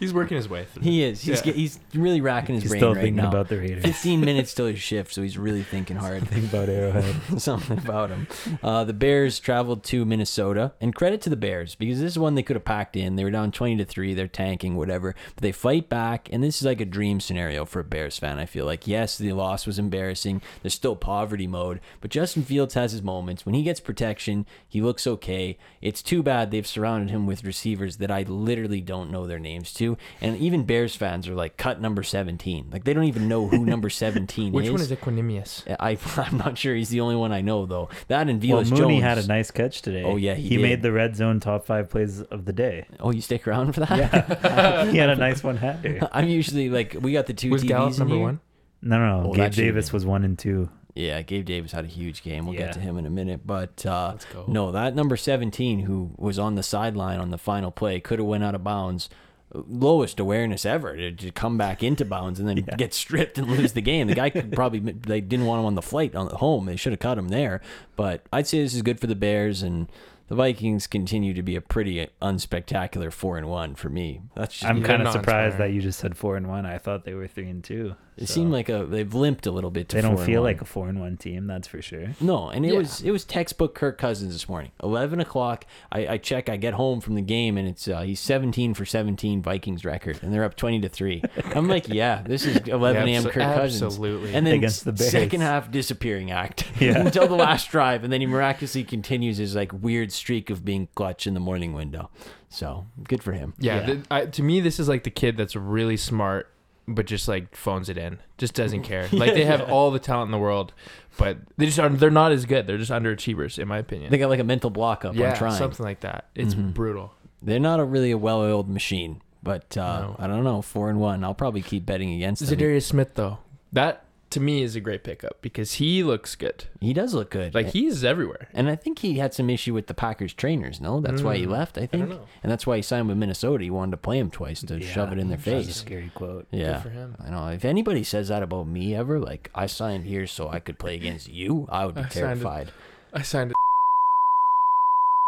He's 0.00 0.12
working 0.12 0.36
his 0.36 0.48
way 0.48 0.64
through. 0.64 0.82
he 0.82 1.02
is. 1.04 1.20
He's 1.22 1.38
Yeah. 1.38 1.44
get, 1.44 1.54
he's 1.54 1.78
really 1.94 2.20
racking 2.20 2.56
his 2.56 2.64
He's 2.64 2.72
brain 2.72 2.80
still 2.80 2.94
right 2.94 3.02
thinking 3.02 3.16
now. 3.22 3.28
about 3.28 3.48
their 3.48 3.60
Raiders. 3.60 3.84
Fifteen 3.84 4.20
minutes 4.24 4.52
till 4.54 4.66
his 4.66 4.80
shift, 4.80 5.12
so 5.14 5.22
he's 5.22 5.38
really 5.38 5.62
thinking 5.62 5.96
hard. 5.96 6.26
Think 6.26 6.46
about 6.52 6.68
Arrowhead. 6.68 7.14
something 7.40 7.78
about 7.78 8.10
him. 8.10 8.26
Uh, 8.62 8.82
the 8.84 8.92
Bears 8.92 9.38
traveled 9.38 9.84
to 9.84 10.04
Minnesota, 10.04 10.72
and 10.80 10.94
credit 10.94 11.20
to 11.22 11.30
the 11.30 11.36
Bears 11.36 11.74
because 11.74 12.00
this 12.00 12.12
is 12.12 12.18
one 12.18 12.34
they 12.34 12.42
could 12.42 12.56
have 12.56 12.64
packed 12.64 12.96
in. 12.96 13.16
They 13.16 13.24
were 13.24 13.30
down 13.30 13.52
twenty 13.52 13.76
to 13.76 13.84
three. 13.84 14.14
They're 14.14 14.26
tanking, 14.26 14.74
whatever, 14.74 15.14
but 15.34 15.42
they 15.42 15.52
fight 15.52 15.88
back, 15.88 16.28
and 16.32 16.42
this 16.42 16.56
is 16.60 16.66
like 16.66 16.80
a 16.80 16.84
dream 16.86 17.20
scenario 17.20 17.64
for 17.64 17.80
a 17.80 17.84
Bears 17.84 18.18
fan. 18.18 18.38
I 18.38 18.46
feel 18.46 18.64
like 18.64 18.86
yes, 18.86 19.18
the 19.18 19.32
loss 19.34 19.66
was 19.66 19.78
embarrassing. 19.78 20.40
There's 20.62 20.74
still 20.74 20.96
poverty 20.96 21.46
mode, 21.46 21.80
but 22.00 22.10
Justin 22.10 22.42
Fields 22.42 22.74
has 22.74 22.92
his 22.92 23.02
moments. 23.02 23.44
When 23.44 23.54
he 23.54 23.62
gets 23.62 23.80
protection, 23.80 24.46
he 24.66 24.80
looks 24.80 25.06
okay. 25.06 25.58
It's 25.82 26.02
too 26.02 26.22
bad 26.22 26.50
they've 26.50 26.66
surrounded 26.66 27.10
him 27.10 27.26
with 27.26 27.44
receivers 27.44 27.96
that 27.98 28.10
I 28.10 28.22
literally 28.22 28.80
don't 28.80 29.10
know 29.10 29.26
their 29.26 29.38
names 29.38 29.72
to, 29.74 29.89
and 30.20 30.36
even 30.38 30.64
Bears 30.64 30.94
fans 30.94 31.28
are 31.28 31.34
like 31.34 31.56
cut 31.56 31.80
number 31.80 32.02
seventeen. 32.02 32.68
Like 32.72 32.84
they 32.84 32.92
don't 32.94 33.04
even 33.04 33.28
know 33.28 33.46
who 33.48 33.64
number 33.64 33.88
seventeen 33.90 34.52
Which 34.52 34.66
is. 34.66 34.72
one 34.72 34.80
is 34.80 34.90
Equanimeous? 34.90 35.64
I, 35.78 35.98
I'm 36.22 36.38
not 36.38 36.58
sure 36.58 36.74
he's 36.74 36.88
the 36.90 37.00
only 37.00 37.16
one 37.16 37.32
I 37.32 37.40
know 37.40 37.66
though. 37.66 37.88
That 38.08 38.28
and 38.28 38.42
Well, 38.42 38.62
Velus 38.62 38.70
Mooney 38.70 38.94
Jones. 39.00 39.02
had 39.04 39.18
a 39.18 39.26
nice 39.26 39.50
catch 39.50 39.82
today. 39.82 40.02
Oh, 40.04 40.16
yeah, 40.16 40.34
he 40.34 40.42
he 40.48 40.56
did. 40.56 40.62
made 40.62 40.82
the 40.82 40.92
red 40.92 41.16
zone 41.16 41.40
top 41.40 41.66
five 41.66 41.88
plays 41.90 42.20
of 42.22 42.44
the 42.44 42.52
day. 42.52 42.86
oh, 43.00 43.10
you 43.12 43.20
stick 43.20 43.46
around 43.48 43.72
for 43.72 43.80
that? 43.80 43.98
Yeah, 43.98 44.84
he 44.90 44.98
had 44.98 45.10
a 45.10 45.16
nice 45.16 45.42
one 45.44 45.56
hander. 45.56 46.08
I'm 46.12 46.28
usually 46.28 46.68
like 46.70 46.96
we 47.00 47.12
got 47.12 47.26
the 47.26 47.34
two 47.34 47.50
Was 47.50 47.62
TVs 47.64 47.68
Gallup 47.68 47.92
in 47.92 47.98
number 47.98 48.14
here. 48.14 48.22
one? 48.24 48.40
No, 48.82 48.98
no, 48.98 49.22
no. 49.22 49.30
Oh, 49.30 49.34
Gabe 49.34 49.52
Davis 49.52 49.92
was 49.92 50.06
one 50.06 50.24
and 50.24 50.38
two. 50.38 50.70
Yeah, 50.94 51.22
Gabe 51.22 51.44
Davis 51.44 51.70
had 51.70 51.84
a 51.84 51.88
huge 51.88 52.22
game. 52.24 52.46
We'll 52.46 52.58
get 52.58 52.72
to 52.72 52.80
him 52.80 52.98
in 52.98 53.06
a 53.06 53.10
minute, 53.10 53.46
but 53.46 53.86
uh, 53.86 54.16
no, 54.48 54.72
that 54.72 54.94
number 54.96 55.16
17 55.16 55.80
who 55.80 56.10
was 56.18 56.36
on 56.38 56.56
the 56.56 56.64
sideline 56.64 57.20
on 57.20 57.30
the 57.30 57.38
final 57.38 57.70
play 57.70 58.00
could 58.00 58.18
have 58.18 58.26
went 58.26 58.42
out 58.42 58.54
of 58.56 58.64
bounds. 58.64 59.08
Lowest 59.52 60.20
awareness 60.20 60.64
ever 60.64 60.96
to, 60.96 61.10
to 61.10 61.30
come 61.32 61.58
back 61.58 61.82
into 61.82 62.04
bounds 62.04 62.38
and 62.38 62.48
then 62.48 62.64
get 62.76 62.94
stripped 62.94 63.36
and 63.36 63.48
lose 63.48 63.72
the 63.72 63.80
game. 63.80 64.06
The 64.06 64.14
guy 64.14 64.30
could 64.30 64.52
probably 64.52 64.78
they 64.78 65.20
didn't 65.20 65.46
want 65.46 65.60
him 65.60 65.66
on 65.66 65.74
the 65.74 65.82
flight 65.82 66.14
on 66.14 66.28
the 66.28 66.36
home. 66.36 66.66
They 66.66 66.76
should 66.76 66.92
have 66.92 67.00
cut 67.00 67.18
him 67.18 67.28
there. 67.28 67.60
But 67.96 68.24
I'd 68.32 68.46
say 68.46 68.62
this 68.62 68.74
is 68.74 68.82
good 68.82 69.00
for 69.00 69.08
the 69.08 69.16
Bears 69.16 69.62
and 69.62 69.90
the 70.28 70.36
Vikings 70.36 70.86
continue 70.86 71.34
to 71.34 71.42
be 71.42 71.56
a 71.56 71.60
pretty 71.60 72.06
unspectacular 72.22 73.12
four 73.12 73.36
and 73.36 73.48
one 73.48 73.74
for 73.74 73.88
me. 73.88 74.20
That's 74.36 74.54
just, 74.54 74.64
I'm 74.64 74.84
kind 74.84 75.02
of 75.02 75.10
surprised 75.12 75.54
inspiring. 75.54 75.72
that 75.72 75.74
you 75.74 75.82
just 75.82 75.98
said 75.98 76.16
four 76.16 76.36
and 76.36 76.48
one. 76.48 76.64
I 76.64 76.78
thought 76.78 77.04
they 77.04 77.14
were 77.14 77.26
three 77.26 77.50
and 77.50 77.64
two. 77.64 77.96
It 78.16 78.26
so 78.28 78.34
seemed 78.34 78.52
like 78.52 78.68
a 78.68 78.84
they've 78.84 79.12
limped 79.14 79.46
a 79.46 79.50
little 79.50 79.70
bit. 79.70 79.88
To 79.90 79.96
they 79.96 80.02
don't 80.02 80.18
feel 80.18 80.42
one. 80.42 80.50
like 80.52 80.60
a 80.60 80.64
four 80.64 80.88
and 80.88 81.00
one 81.00 81.16
team. 81.16 81.46
That's 81.46 81.66
for 81.68 81.80
sure. 81.80 82.08
No, 82.20 82.48
and 82.50 82.66
it 82.66 82.72
Yeah. 82.72 82.78
was 82.78 83.00
it 83.02 83.10
was 83.10 83.24
textbook 83.24 83.74
Kirk 83.74 83.98
Cousins 83.98 84.32
this 84.32 84.48
morning. 84.48 84.72
Eleven 84.82 85.20
o'clock. 85.20 85.64
I, 85.90 86.06
I 86.08 86.18
check. 86.18 86.48
I 86.48 86.56
get 86.56 86.74
home 86.74 87.00
from 87.00 87.14
the 87.14 87.22
game, 87.22 87.56
and 87.56 87.68
it's 87.68 87.88
uh, 87.88 88.00
he's 88.02 88.20
seventeen 88.20 88.74
for 88.74 88.84
seventeen 88.84 89.42
Vikings 89.42 89.84
record, 89.84 90.18
and 90.22 90.32
they're 90.32 90.44
up 90.44 90.56
twenty 90.56 90.80
to 90.80 90.88
three. 90.88 91.22
I'm 91.54 91.68
like, 91.68 91.88
yeah, 91.88 92.22
this 92.22 92.44
is 92.44 92.56
eleven 92.68 93.08
a.m. 93.08 93.22
Abso- 93.24 93.30
Kirk 93.30 93.42
Cousins. 93.54 93.82
absolutely. 93.82 94.34
And 94.34 94.46
then 94.46 94.54
Against 94.54 94.84
the 94.84 94.92
Bears. 94.92 95.10
second 95.10 95.40
half 95.40 95.70
disappearing 95.70 96.30
act 96.30 96.64
Yeah. 96.80 96.98
until 97.06 97.26
the 97.28 97.36
last 97.36 97.70
drive, 97.70 98.04
and 98.04 98.12
then 98.12 98.20
he 98.20 98.26
miraculously 98.26 98.84
continues 98.84 99.38
his 99.38 99.54
like 99.54 99.72
weird 99.72 100.12
streak 100.12 100.50
of 100.50 100.64
being 100.64 100.88
clutch 100.94 101.26
in 101.26 101.34
the 101.34 101.40
morning 101.40 101.72
window. 101.72 102.10
So 102.48 102.86
good 103.04 103.22
for 103.22 103.32
him. 103.32 103.54
Yeah, 103.58 103.76
Yeah. 103.80 103.86
th- 103.86 103.98
I, 104.10 104.26
to 104.26 104.42
me, 104.42 104.60
this 104.60 104.80
is 104.80 104.88
like 104.88 105.04
the 105.04 105.10
kid 105.10 105.36
that's 105.36 105.54
really 105.54 105.96
smart, 105.96 106.52
but 106.88 107.06
just 107.06 107.28
like 107.28 107.54
phones 107.56 107.88
it 107.88 107.96
in, 107.98 108.18
just 108.38 108.54
doesn't 108.54 108.82
care. 108.82 109.08
Like 109.12 109.34
they 109.34 109.44
have 109.44 109.70
all 109.70 109.90
the 109.90 109.98
talent 109.98 110.28
in 110.28 110.32
the 110.32 110.38
world, 110.38 110.72
but 111.18 111.38
they 111.56 111.66
just 111.66 111.78
are. 111.78 111.88
They're 111.88 112.10
not 112.10 112.32
as 112.32 112.46
good. 112.46 112.66
They're 112.66 112.78
just 112.78 112.90
underachievers, 112.90 113.58
in 113.58 113.68
my 113.68 113.78
opinion. 113.78 114.10
They 114.10 114.18
got 114.18 114.28
like 114.30 114.40
a 114.40 114.44
mental 114.44 114.70
block 114.70 115.04
up 115.04 115.14
yeah, 115.14 115.30
on 115.30 115.36
trying. 115.36 115.52
something 115.58 115.84
like 115.84 116.00
that. 116.00 116.26
It's 116.34 116.54
Mhm. 116.54 116.74
brutal. 116.74 117.14
They're 117.42 117.58
not 117.60 117.80
a 117.80 117.84
really 117.84 118.10
a 118.10 118.18
well-oiled 118.18 118.68
machine, 118.68 119.22
but 119.42 119.76
uh, 119.76 120.00
No. 120.00 120.16
I 120.18 120.26
don't 120.26 120.44
know. 120.44 120.60
Four 120.62 120.90
and 120.90 121.00
one. 121.00 121.24
I'll 121.24 121.34
probably 121.34 121.62
keep 121.62 121.86
betting 121.86 122.12
against 122.12 122.44
them. 122.46 122.58
Za'Darius 122.58 122.82
Smith, 122.82 123.14
though, 123.14 123.38
that 123.72 124.04
to 124.30 124.40
me 124.40 124.62
is 124.62 124.76
a 124.76 124.80
great 124.80 125.02
pickup 125.02 125.42
because 125.42 125.74
he 125.74 126.02
looks 126.02 126.36
good. 126.36 126.64
He 126.80 126.92
does 126.92 127.14
look 127.14 127.30
good. 127.30 127.54
Like 127.54 127.68
he's 127.70 128.04
everywhere. 128.04 128.48
And 128.54 128.68
I 128.70 128.76
think 128.76 129.00
he 129.00 129.14
had 129.18 129.34
some 129.34 129.50
issue 129.50 129.74
with 129.74 129.86
the 129.88 129.94
Packers 129.94 130.32
trainers. 130.32 130.80
No, 130.80 131.00
that's 131.00 131.22
why 131.22 131.36
he 131.36 131.44
Mm, 131.46 131.50
left. 131.50 131.76
I 131.78 131.86
think, 131.86 132.08
know. 132.08 132.26
and 132.42 132.50
that's 132.52 132.66
why 132.66 132.76
he 132.76 132.82
signed 132.82 133.08
with 133.08 133.16
Minnesota. 133.18 133.64
He 133.64 133.70
wanted 133.70 133.90
to 133.92 133.96
play 133.96 134.18
him 134.18 134.30
twice 134.30 134.60
to 134.62 134.80
shove 134.80 135.12
it 135.12 135.18
in 135.18 135.28
their 135.28 135.36
That's 135.36 135.48
a 135.48 135.66
face. 135.66 135.76
scary 135.76 136.10
quote. 136.14 136.46
Yeah, 136.52 136.80
for 136.80 136.90
him. 136.90 137.16
I 137.18 137.30
know. 137.30 137.46
If 137.48 137.64
anybody 137.64 138.04
says 138.04 138.28
that 138.28 138.42
about 138.42 138.66
me 138.68 138.94
ever, 138.94 139.18
like 139.18 139.50
I 139.54 139.66
signed 139.66 140.06
here 140.06 140.26
so 140.26 140.48
I 140.48 140.60
could 140.60 140.78
play 140.78 140.94
against 140.94 141.28
you, 141.28 141.66
I 141.68 141.86
would 141.86 141.96
be 141.96 142.02
I 142.02 142.08
signed 142.08 142.16
it. 142.40 142.42
terrified. 142.44 142.72
I 143.12 143.22
signed. 143.22 143.52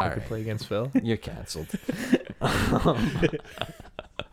All 0.00 0.06
I 0.08 0.10
could 0.10 0.18
right, 0.20 0.28
play 0.28 0.40
against 0.42 0.66
Phil. 0.66 0.90
you're 1.02 1.16
canceled. 1.16 1.68
Um, 2.40 3.28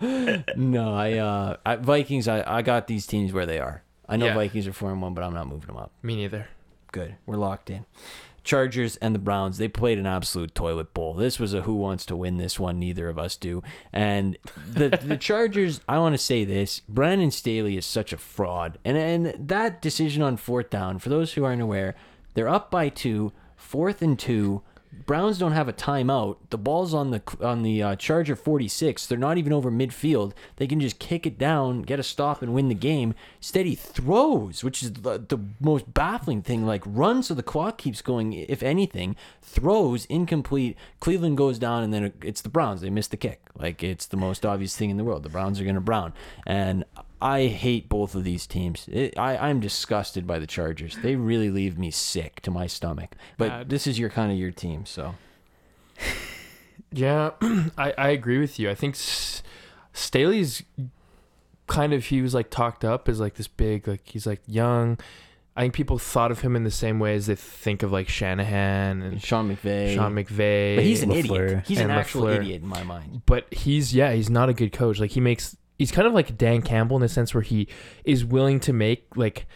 no, 0.55 0.93
I, 0.95 1.13
uh, 1.13 1.57
I 1.65 1.75
Vikings. 1.77 2.27
I, 2.27 2.43
I 2.45 2.61
got 2.61 2.87
these 2.87 3.05
teams 3.05 3.33
where 3.33 3.45
they 3.45 3.59
are. 3.59 3.83
I 4.09 4.17
know 4.17 4.25
Yeah. 4.25 4.33
Vikings 4.35 4.67
are 4.67 4.73
four 4.73 4.91
and 4.91 5.01
one, 5.01 5.13
but 5.13 5.23
I'm 5.23 5.33
not 5.33 5.47
moving 5.47 5.67
them 5.67 5.77
up. 5.77 5.91
Me 6.03 6.15
neither. 6.15 6.47
Good. 6.91 7.15
We're 7.25 7.37
locked 7.37 7.69
in. 7.69 7.85
Chargers 8.43 8.95
and 8.97 9.13
the 9.13 9.19
Browns, 9.19 9.57
they 9.59 9.67
played 9.67 9.99
an 9.99 10.07
absolute 10.07 10.55
toilet 10.55 10.93
bowl. 10.93 11.13
This 11.13 11.39
was 11.39 11.53
a 11.53 11.61
who 11.61 11.75
wants 11.75 12.05
to 12.07 12.15
win 12.15 12.37
this 12.37 12.59
one, 12.59 12.79
neither 12.79 13.07
of 13.07 13.19
us 13.19 13.35
do. 13.35 13.61
And 13.93 14.37
the 14.67 14.89
the 15.05 15.17
Chargers, 15.17 15.81
I 15.87 15.99
want 15.99 16.13
to 16.13 16.17
say 16.17 16.45
this, 16.45 16.79
Brandon 16.89 17.29
Staley 17.31 17.77
is 17.77 17.85
such 17.85 18.11
a 18.11 18.17
fraud. 18.17 18.79
And 18.83 18.97
and 18.97 19.47
that 19.49 19.81
decision 19.81 20.23
on 20.23 20.37
fourth 20.37 20.69
down, 20.69 20.97
for 20.99 21.09
those 21.09 21.33
who 21.33 21.43
aren't 21.43 21.61
aware, 21.61 21.95
they're 22.33 22.49
up 22.49 22.71
by 22.71 22.89
two, 22.89 23.31
fourth 23.55 24.01
and 24.01 24.17
two. 24.17 24.63
Browns 24.91 25.37
don't 25.37 25.51
have 25.51 25.67
a 25.67 25.73
timeout. 25.73 26.37
The 26.49 26.57
ball's 26.57 26.95
on 26.95 27.11
the 27.11 27.21
on 27.41 27.61
the 27.61 27.81
uh, 27.81 27.95
Charger 27.95 28.35
46. 28.35 29.05
They're 29.05 29.17
not 29.19 29.37
even 29.37 29.53
over 29.53 29.71
midfield. 29.71 30.33
They 30.55 30.65
can 30.65 30.79
just 30.79 30.97
kick 30.97 31.27
it 31.27 31.37
down, 31.37 31.83
get 31.83 31.99
a 31.99 32.03
stop, 32.03 32.41
and 32.41 32.53
win 32.55 32.69
the 32.69 32.75
game. 32.75 33.13
Steady 33.39 33.75
throws, 33.75 34.63
which 34.63 34.81
is 34.81 34.93
the, 34.93 35.19
the 35.19 35.39
most 35.59 35.93
baffling 35.93 36.41
thing. 36.41 36.65
Like 36.65 36.81
runs 36.85 37.27
so 37.27 37.35
the 37.35 37.43
clock 37.43 37.77
keeps 37.77 38.01
going. 38.01 38.33
If 38.33 38.63
anything, 38.63 39.15
throws 39.43 40.05
incomplete. 40.05 40.75
Cleveland 40.99 41.37
goes 41.37 41.59
down, 41.59 41.83
and 41.83 41.93
then 41.93 42.13
it's 42.23 42.41
the 42.41 42.49
Browns. 42.49 42.81
They 42.81 42.89
miss 42.89 43.07
the 43.07 43.17
kick. 43.17 43.41
Like 43.55 43.83
it's 43.83 44.07
the 44.07 44.17
most 44.17 44.43
obvious 44.43 44.75
thing 44.75 44.89
in 44.89 44.97
the 44.97 45.03
world. 45.03 45.21
The 45.21 45.29
Browns 45.29 45.59
are 45.59 45.65
going 45.65 45.75
to 45.75 45.81
brown, 45.81 46.13
and 46.47 46.83
I 47.21 47.47
hate 47.47 47.89
both 47.89 48.15
of 48.15 48.23
these 48.23 48.47
teams. 48.47 48.87
It, 48.91 49.17
I, 49.19 49.35
I'm 49.49 49.59
disgusted 49.59 50.25
by 50.25 50.39
the 50.39 50.47
Chargers. 50.47 50.97
They 51.01 51.15
really 51.15 51.49
leave 51.49 51.77
me 51.77 51.91
sick 51.91 52.41
to 52.43 52.51
my 52.51 52.65
stomach. 52.67 53.15
But 53.37 53.49
Bad. 53.49 53.69
this 53.69 53.87
is 53.87 53.99
your 53.99 54.09
kind 54.09 54.31
of 54.31 54.37
your 54.37 54.51
team, 54.51 54.85
so 54.85 55.15
Yeah, 56.91 57.31
I, 57.77 57.93
I 57.97 58.09
agree 58.09 58.39
with 58.39 58.57
you. 58.59 58.69
I 58.69 58.75
think 58.75 58.95
S- 58.95 59.43
Staley's 59.93 60.63
kind 61.67 61.93
of 61.93 62.05
he 62.05 62.21
was 62.21 62.33
like 62.33 62.49
talked 62.49 62.83
up 62.83 63.07
as 63.07 63.19
like 63.19 63.35
this 63.35 63.47
big 63.47 63.87
like 63.87 64.01
he's 64.07 64.25
like 64.25 64.41
young. 64.47 64.97
I 65.55 65.63
think 65.63 65.73
people 65.73 65.99
thought 65.99 66.31
of 66.31 66.39
him 66.39 66.55
in 66.55 66.63
the 66.63 66.71
same 66.71 66.99
way 66.99 67.15
as 67.15 67.27
they 67.27 67.35
think 67.35 67.83
of 67.83 67.91
like 67.91 68.07
Shanahan 68.07 69.01
and 69.01 69.21
Sean 69.21 69.53
McVay. 69.53 69.93
Sean 69.93 70.15
McVay. 70.15 70.77
but 70.77 70.85
he's 70.85 71.03
an 71.03 71.09
LaFleur. 71.09 71.45
idiot. 71.49 71.63
He's 71.67 71.77
an 71.79 71.89
And 71.89 71.99
actual 71.99 72.23
LaFleur. 72.23 72.35
idiot 72.37 72.61
in 72.61 72.67
my 72.67 72.83
mind. 72.83 73.23
but 73.25 73.53
he's 73.53 73.93
yeah 73.93 74.13
he's 74.13 74.29
not 74.29 74.47
a 74.49 74.53
good 74.53 74.71
coach. 74.71 74.99
Like 74.99 75.11
he 75.11 75.19
makes 75.19 75.57
he's 75.79 75.91
kind 75.91 76.05
of 76.07 76.13
like 76.13 76.37
Dan 76.37 76.61
Campbell 76.61 76.97
in 76.97 77.01
the 77.01 77.09
sense 77.09 77.33
where 77.33 77.41
he 77.41 77.67
is 78.03 78.23
willing 78.23 78.59
to 78.59 78.71
make 78.73 79.07
like 79.15 79.47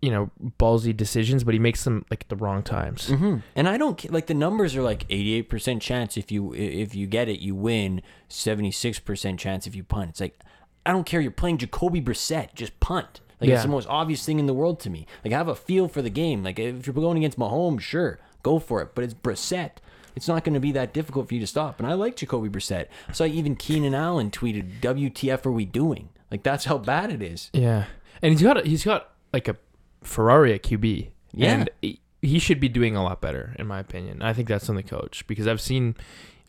you 0.00 0.10
know 0.10 0.30
ballsy 0.58 0.94
decisions, 0.96 1.44
but 1.44 1.52
he 1.54 1.60
makes 1.60 1.84
them 1.84 2.04
like 2.10 2.22
at 2.22 2.28
the 2.30 2.36
wrong 2.36 2.62
times. 2.62 3.08
hmm 3.08 3.36
And 3.56 3.68
I 3.68 3.76
don't 3.76 4.10
like 4.10 4.26
the 4.26 4.34
numbers 4.34 4.74
are 4.76 4.82
like 4.82 5.06
88% 5.08 5.80
chance 5.82 6.16
if 6.16 6.30
you 6.32 6.54
if 6.54 6.94
you 6.94 7.06
get 7.06 7.28
it 7.28 7.40
you 7.40 7.54
win, 7.54 8.00
76% 8.48 9.38
chance 9.38 9.66
if 9.66 9.74
you 9.74 9.82
punt. 9.84 10.10
It's 10.10 10.20
like 10.20 10.38
I 10.86 10.92
don't 10.92 11.04
care 11.04 11.20
you're 11.20 11.30
playing 11.30 11.58
Jacoby 11.58 12.00
Brissett, 12.02 12.54
just 12.54 12.78
punt. 12.80 13.20
Like 13.40 13.48
Yeah. 13.48 13.56
it's 13.56 13.64
the 13.64 13.70
most 13.70 13.88
obvious 13.88 14.24
thing 14.24 14.38
in 14.38 14.46
the 14.46 14.54
world 14.54 14.80
to 14.80 14.90
me. 14.90 15.06
Like 15.24 15.32
I 15.32 15.38
have 15.38 15.48
a 15.48 15.54
feel 15.54 15.88
for 15.88 16.02
the 16.02 16.10
game. 16.10 16.42
Like 16.42 16.58
if 16.58 16.86
you're 16.86 16.94
going 16.94 17.16
against 17.16 17.38
Mahomes, 17.38 17.80
sure, 17.80 18.18
go 18.42 18.58
for 18.58 18.82
it, 18.82 18.94
but 18.94 19.04
it's 19.04 19.14
Brissett. 19.14 19.78
It's 20.16 20.28
not 20.28 20.44
going 20.44 20.54
to 20.54 20.60
be 20.60 20.72
that 20.72 20.92
difficult 20.94 21.28
for 21.28 21.34
you 21.34 21.40
to 21.40 21.46
stop. 21.46 21.78
And 21.80 21.88
I 21.88 21.94
like 21.94 22.16
Jacoby 22.16 22.48
Brissett. 22.48 22.86
I 23.08 23.12
saw 23.12 23.24
even 23.24 23.56
Keenan 23.56 23.94
Allen 23.94 24.30
tweeted, 24.30 24.80
"WTF 24.80 25.44
are 25.46 25.52
we 25.52 25.64
doing?" 25.64 26.08
Like 26.30 26.42
that's 26.42 26.64
how 26.66 26.78
bad 26.78 27.10
it 27.12 27.22
is. 27.22 27.50
Yeah, 27.52 27.84
and 28.22 28.32
he's 28.32 28.42
got 28.42 28.58
a, 28.58 28.68
he's 28.68 28.84
got 28.84 29.10
like 29.32 29.48
a 29.48 29.56
Ferrari 30.02 30.52
at 30.54 30.62
QB. 30.62 31.08
Yeah. 31.32 31.52
and 31.54 31.70
he- 31.82 32.00
he 32.22 32.38
should 32.38 32.58
be 32.58 32.70
doing 32.70 32.96
a 32.96 33.02
lot 33.02 33.20
better, 33.20 33.54
in 33.58 33.66
my 33.66 33.78
opinion. 33.80 34.22
I 34.22 34.32
think 34.32 34.48
that's 34.48 34.70
on 34.70 34.76
the 34.76 34.82
coach 34.82 35.26
because 35.26 35.46
I've 35.46 35.60
seen 35.60 35.94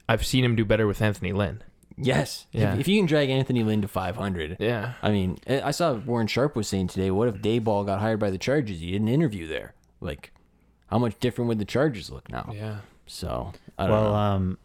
I've 0.07 0.25
seen 0.25 0.45
him 0.45 0.55
do 0.55 0.63
better 0.63 0.87
with 0.87 1.01
Anthony 1.01 1.33
Lynn. 1.33 1.63
Yes. 1.97 2.45
If- 2.53 2.61
Yeah. 2.61 2.75
If, 2.77 2.87
you 2.87 2.97
can 2.99 3.05
drag 3.07 3.29
Anthony 3.29 3.61
Lynn 3.63 3.81
to 3.81 3.87
500, 3.89 4.57
Yeah, 4.59 4.93
I 5.01 5.11
mean, 5.11 5.37
I 5.49 5.61
I 5.63 5.71
saw 5.71 5.93
Warren 5.95 6.27
Sharp 6.27 6.55
was 6.55 6.67
saying 6.69 6.87
today, 6.87 7.11
what 7.11 7.27
if 7.27 7.35
mm-hmm. 7.35 7.67
Daboll 7.67 7.85
got 7.85 7.99
hired 7.99 8.19
by 8.19 8.29
the 8.29 8.37
Chargers? 8.37 8.79
He 8.79 8.91
did 8.91 9.01
an 9.01 9.07
interview 9.09 9.47
there. 9.47 9.73
Like, 9.99 10.31
how 10.87 10.97
much 10.99 11.19
different 11.19 11.49
would 11.49 11.59
the 11.59 11.65
Chargers 11.65 12.09
look 12.09 12.29
now? 12.31 12.51
yeah. 12.53 12.77
So, 13.05 13.53
I 13.77 13.83
don't 13.87 13.91
Well, 13.91 14.09
know. 14.11 14.15
um, 14.15 14.57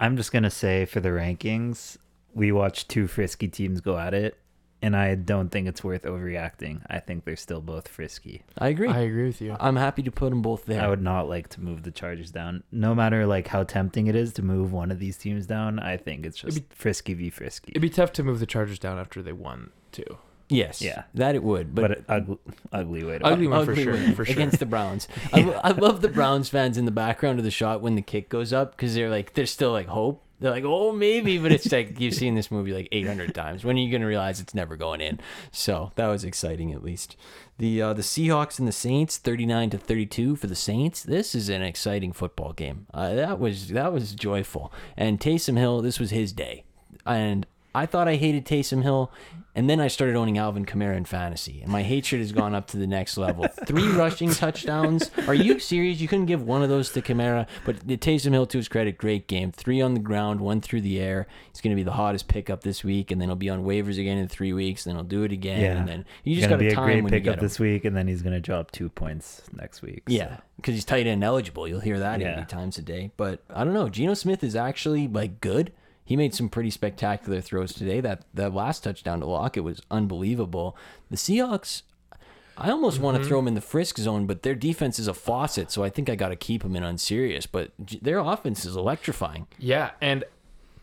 I'm 0.00 0.16
just 0.16 0.32
gonna 0.32 0.50
say 0.50 0.84
for 0.86 1.00
the 1.00 1.10
rankings, 1.10 1.96
we 2.34 2.52
watched 2.52 2.88
two 2.88 3.06
frisky 3.06 3.48
teams 3.48 3.80
go 3.80 3.96
at 3.98 4.12
it, 4.14 4.36
and 4.82 4.94
I 4.94 5.14
don't 5.14 5.48
think 5.50 5.66
it's 5.68 5.82
worth 5.82 6.02
overreacting. 6.02 6.82
I 6.88 6.98
think 7.00 7.24
they're 7.24 7.34
still 7.36 7.60
both 7.62 7.88
frisky. 7.88 8.42
I 8.58 8.68
agree. 8.68 8.88
I 8.88 8.98
I, 8.98 9.00
agree 9.00 9.26
with 9.26 9.40
you. 9.40 9.56
I'm 9.58 9.76
happy 9.76 10.02
to 10.02 10.10
put 10.10 10.30
them 10.30 10.42
both 10.42 10.66
there. 10.66 10.82
I 10.82 10.88
would 10.88 11.00
not 11.02 11.28
like 11.28 11.48
to 11.50 11.60
move 11.62 11.82
the 11.82 11.90
Chargers 11.90 12.30
down, 12.30 12.62
no 12.70 12.94
matter 12.94 13.26
like 13.26 13.48
how 13.48 13.62
tempting 13.64 14.06
it 14.06 14.14
is 14.14 14.32
to 14.34 14.42
move 14.42 14.72
one 14.72 14.90
of 14.90 14.98
these 14.98 15.16
teams 15.16 15.46
down. 15.46 15.78
I 15.78 15.96
think 15.96 16.26
it's 16.26 16.36
just 16.38 16.58
It'd 16.58 16.72
frisky 16.74 17.14
v 17.14 17.30
frisky. 17.30 17.72
It'd 17.72 17.82
be 17.82 17.88
tough 17.90 18.12
to 18.14 18.22
move 18.22 18.38
the 18.40 18.46
Chargers 18.46 18.78
down 18.78 18.98
after 18.98 19.22
they 19.22 19.32
won 19.32 19.70
too. 19.92 20.18
Yes. 20.48 20.80
Yeah. 20.82 21.04
That 21.14 21.34
it 21.34 21.42
would. 21.42 21.74
But, 21.74 22.06
but, 22.06 22.14
ugly, 22.14 22.38
ugly 22.72 23.04
way 23.04 23.18
to 23.18 23.26
Ugly 23.26 23.46
one 23.46 23.64
for 23.64 23.76
sure, 23.76 23.92
win 23.92 24.14
for 24.14 24.24
sure. 24.24 24.34
Against 24.34 24.58
the 24.58 24.66
Browns. 24.66 25.08
I, 25.32 25.42
I 25.64 25.70
love 25.70 26.02
the 26.02 26.08
Browns 26.08 26.48
fans 26.48 26.78
in 26.78 26.84
the 26.84 26.90
background 26.90 27.38
of 27.38 27.44
the 27.44 27.50
shot 27.50 27.80
when 27.80 27.94
the 27.94 28.02
kick 28.02 28.28
goes 28.28 28.52
up 28.52 28.72
because 28.72 28.94
they're 28.94 29.10
like, 29.10 29.34
there's 29.34 29.50
still 29.50 29.72
like 29.72 29.88
hope. 29.88 30.22
They're 30.38 30.50
like, 30.50 30.64
oh, 30.66 30.92
maybe, 30.92 31.38
but 31.38 31.50
it's 31.50 31.72
like 31.72 31.98
you've 31.98 32.14
seen 32.14 32.34
this 32.34 32.50
movie 32.50 32.72
like 32.72 32.88
800 32.92 33.34
times. 33.34 33.64
When 33.64 33.76
are 33.76 33.80
you 33.80 33.90
going 33.90 34.02
to 34.02 34.06
realize 34.06 34.38
it's 34.38 34.54
never 34.54 34.76
going 34.76 35.00
in? 35.00 35.18
So 35.50 35.92
that 35.94 36.08
was 36.08 36.24
exciting, 36.24 36.72
at 36.72 36.84
least. 36.84 37.16
The 37.58 37.80
uh, 37.80 37.92
the 37.94 38.02
Seahawks 38.02 38.58
and 38.58 38.68
the 38.68 38.72
Saints, 38.72 39.16
39 39.16 39.70
to 39.70 39.78
32 39.78 40.36
for 40.36 40.46
the 40.46 40.54
Saints. 40.54 41.02
This 41.02 41.34
is 41.34 41.48
an 41.48 41.62
exciting 41.62 42.12
football 42.12 42.52
game. 42.52 42.86
Uh, 42.92 43.14
that 43.14 43.38
was 43.40 43.68
that 43.68 43.94
was 43.94 44.12
joyful. 44.12 44.70
And 44.94 45.18
Taysom 45.18 45.56
Hill, 45.56 45.80
this 45.80 45.98
was 45.98 46.10
his 46.10 46.32
day. 46.34 46.64
And 47.06 47.46
I 47.76 47.84
thought 47.84 48.08
I 48.08 48.16
hated 48.16 48.46
Taysom 48.46 48.82
Hill, 48.82 49.12
and 49.54 49.68
then 49.68 49.80
I 49.80 49.88
started 49.88 50.16
owning 50.16 50.38
Alvin 50.38 50.64
Kamara 50.64 50.96
in 50.96 51.04
fantasy, 51.04 51.60
and 51.62 51.70
my 51.70 51.82
hatred 51.82 52.20
has 52.22 52.32
gone 52.32 52.54
up 52.54 52.68
to 52.68 52.78
the 52.78 52.86
next 52.86 53.18
level. 53.18 53.46
Three 53.66 53.86
rushing 53.88 54.30
touchdowns. 54.30 55.10
Are 55.28 55.34
you 55.34 55.58
serious? 55.58 56.00
You 56.00 56.08
couldn't 56.08 56.24
give 56.24 56.42
one 56.42 56.62
of 56.62 56.70
those 56.70 56.90
to 56.92 57.02
Kamara, 57.02 57.46
but 57.66 57.86
the 57.86 57.98
Taysom 57.98 58.32
Hill, 58.32 58.46
to 58.46 58.56
his 58.56 58.68
credit, 58.68 58.96
great 58.96 59.26
game. 59.28 59.52
Three 59.52 59.82
on 59.82 59.92
the 59.92 60.00
ground, 60.00 60.40
one 60.40 60.62
through 60.62 60.80
the 60.80 60.98
air. 60.98 61.26
He's 61.52 61.60
going 61.60 61.72
to 61.72 61.76
be 61.76 61.82
the 61.82 61.92
hottest 61.92 62.28
pickup 62.28 62.62
this 62.62 62.82
week, 62.82 63.10
and 63.10 63.20
then 63.20 63.28
he'll 63.28 63.36
be 63.36 63.50
on 63.50 63.62
waivers 63.62 63.98
again 64.00 64.16
in 64.16 64.26
three 64.26 64.54
weeks, 64.54 64.86
and 64.86 64.92
then 64.92 64.96
he'll 65.04 65.08
do 65.08 65.22
it 65.24 65.32
again, 65.32 65.60
Yeah. 65.60 65.76
and 65.78 65.86
then 65.86 66.04
you 66.24 66.34
just 66.36 66.48
got 66.48 66.58
be 66.58 66.66
to 66.68 66.72
a 66.72 66.74
time 66.74 66.84
great 66.86 67.04
when 67.04 67.12
you 67.12 67.20
pickup 67.20 67.34
get 67.34 67.38
him. 67.40 67.44
this 67.44 67.60
week, 67.60 67.84
and 67.84 67.94
then 67.94 68.08
he's 68.08 68.22
gonna 68.22 68.40
drop 68.40 68.70
two 68.70 68.88
points 68.88 69.42
next 69.52 69.82
week. 69.82 70.02
Yeah, 70.06 70.38
because 70.56 70.74
he's 70.74 70.84
tight 70.86 71.06
end 71.06 71.22
eligible. 71.22 71.68
You'll 71.68 71.80
hear 71.80 71.98
that 71.98 72.20
Yeah. 72.20 72.38
80 72.40 72.46
times 72.46 72.78
a 72.78 72.82
day. 72.82 73.10
But 73.18 73.42
I 73.50 73.64
don't 73.64 73.74
know. 73.74 73.90
Geno 73.90 74.14
Smith 74.14 74.42
is 74.42 74.56
actually 74.56 75.08
like 75.08 75.42
good. 75.42 75.72
He 76.06 76.16
made 76.16 76.34
some 76.34 76.48
pretty 76.48 76.70
spectacular 76.70 77.40
throws 77.42 77.74
today. 77.74 78.00
That 78.00 78.22
that 78.32 78.54
last 78.54 78.84
touchdown 78.84 79.20
to 79.20 79.26
Lockett 79.26 79.64
was 79.64 79.82
unbelievable. 79.90 80.76
The 81.10 81.16
Seahawks, 81.18 81.82
I 82.56 82.70
almost 82.70 83.00
want 83.00 83.16
Mm-hmm. 83.16 83.24
to 83.24 83.28
throw 83.28 83.38
him 83.40 83.48
in 83.48 83.54
the 83.54 83.60
frisk 83.60 83.98
zone, 83.98 84.26
but 84.26 84.42
their 84.42 84.54
defense 84.54 84.98
is 84.98 85.08
a 85.08 85.14
faucet, 85.14 85.70
so 85.70 85.82
I 85.84 85.90
think 85.90 86.08
I 86.08 86.14
got 86.14 86.28
to 86.30 86.36
keep 86.36 86.62
him 86.64 86.74
in 86.76 86.82
unserious. 86.84 87.44
But 87.46 87.72
their 88.00 88.18
offense 88.20 88.64
is 88.64 88.76
electrifying. 88.76 89.46
Yeah, 89.58 89.90
and 90.00 90.24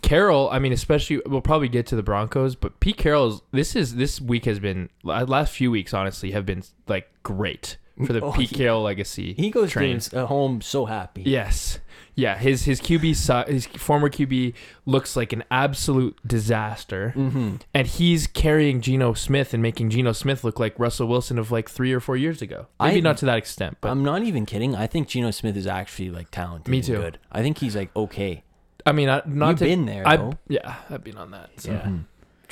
Carroll. 0.02 0.50
I 0.52 0.60
mean, 0.60 0.74
especially 0.74 1.22
we'll 1.26 1.40
probably 1.42 1.70
get 1.70 1.88
to 1.88 1.96
the 1.96 2.04
Broncos, 2.04 2.56
but 2.56 2.80
Pete 2.82 2.98
Carroll's 2.98 3.42
this 3.52 3.76
is 3.76 3.96
this 3.96 4.20
week 4.20 4.44
has 4.46 4.60
been 4.60 4.90
last 5.04 5.54
few 5.54 5.72
weeks 5.72 5.94
honestly 5.94 6.32
have 6.32 6.46
been 6.46 6.64
like 6.88 7.10
great 7.24 7.78
for 8.06 8.12
the 8.12 8.20
Oh, 8.24 8.34
Pete 8.34 8.52
Carroll 8.52 8.82
legacy. 8.82 9.34
He 9.34 9.50
goes 9.50 9.72
train. 9.72 9.92
games 9.94 10.14
at 10.14 10.26
home 10.28 10.60
so 10.60 10.86
happy. 10.86 11.24
Yes. 11.24 11.80
Yeah, 12.16 12.38
his 12.38 12.66
his 12.66 12.80
QB 12.80 13.16
si- 13.16 13.52
his 13.52 13.66
former 13.66 14.08
QB 14.10 14.54
looks 14.86 15.16
like 15.16 15.34
an 15.34 15.44
absolute 15.50 16.16
disaster, 16.26 17.14
Mm-hmm. 17.16 17.56
and 17.74 17.88
he's 17.88 18.28
carrying 18.28 18.82
Geno 18.82 19.14
Smith 19.14 19.54
and 19.54 19.64
making 19.64 19.90
Geno 19.90 20.12
Smith 20.12 20.44
look 20.44 20.60
like 20.60 20.78
Russell 20.78 21.08
Wilson 21.08 21.40
of 21.40 21.52
like 21.52 21.70
three 21.70 21.92
or 21.92 22.00
four 22.00 22.16
years 22.16 22.42
ago. 22.42 22.68
Maybe 22.80 22.98
I- 22.98 23.02
not 23.02 23.18
to 23.18 23.26
that 23.26 23.38
extent, 23.38 23.78
but 23.82 23.90
I'm 23.90 24.04
not 24.04 24.22
even 24.24 24.46
kidding. 24.46 24.76
I 24.76 24.86
think 24.88 25.08
Geno 25.08 25.32
Smith 25.32 25.58
is 25.58 25.66
actually 25.66 26.12
like 26.12 26.30
talented. 26.30 26.70
Me 26.70 26.78
and 26.78 26.86
too. 26.86 26.98
Good. 26.98 27.18
I 27.32 27.42
think 27.42 27.58
he's 27.58 27.76
like 27.76 27.90
okay. 27.96 28.44
I 28.86 28.92
mean, 28.92 29.10
I, 29.10 29.22
not 29.26 29.50
You've 29.52 29.60
to, 29.60 29.66
been 29.66 29.86
there, 29.86 30.04
I 30.06 30.18
though. 30.18 30.34
yeah, 30.50 30.76
I've 30.90 31.04
been 31.04 31.18
on 31.18 31.32
that. 31.32 31.50
So. 31.58 31.72
Yeah. 31.72 31.90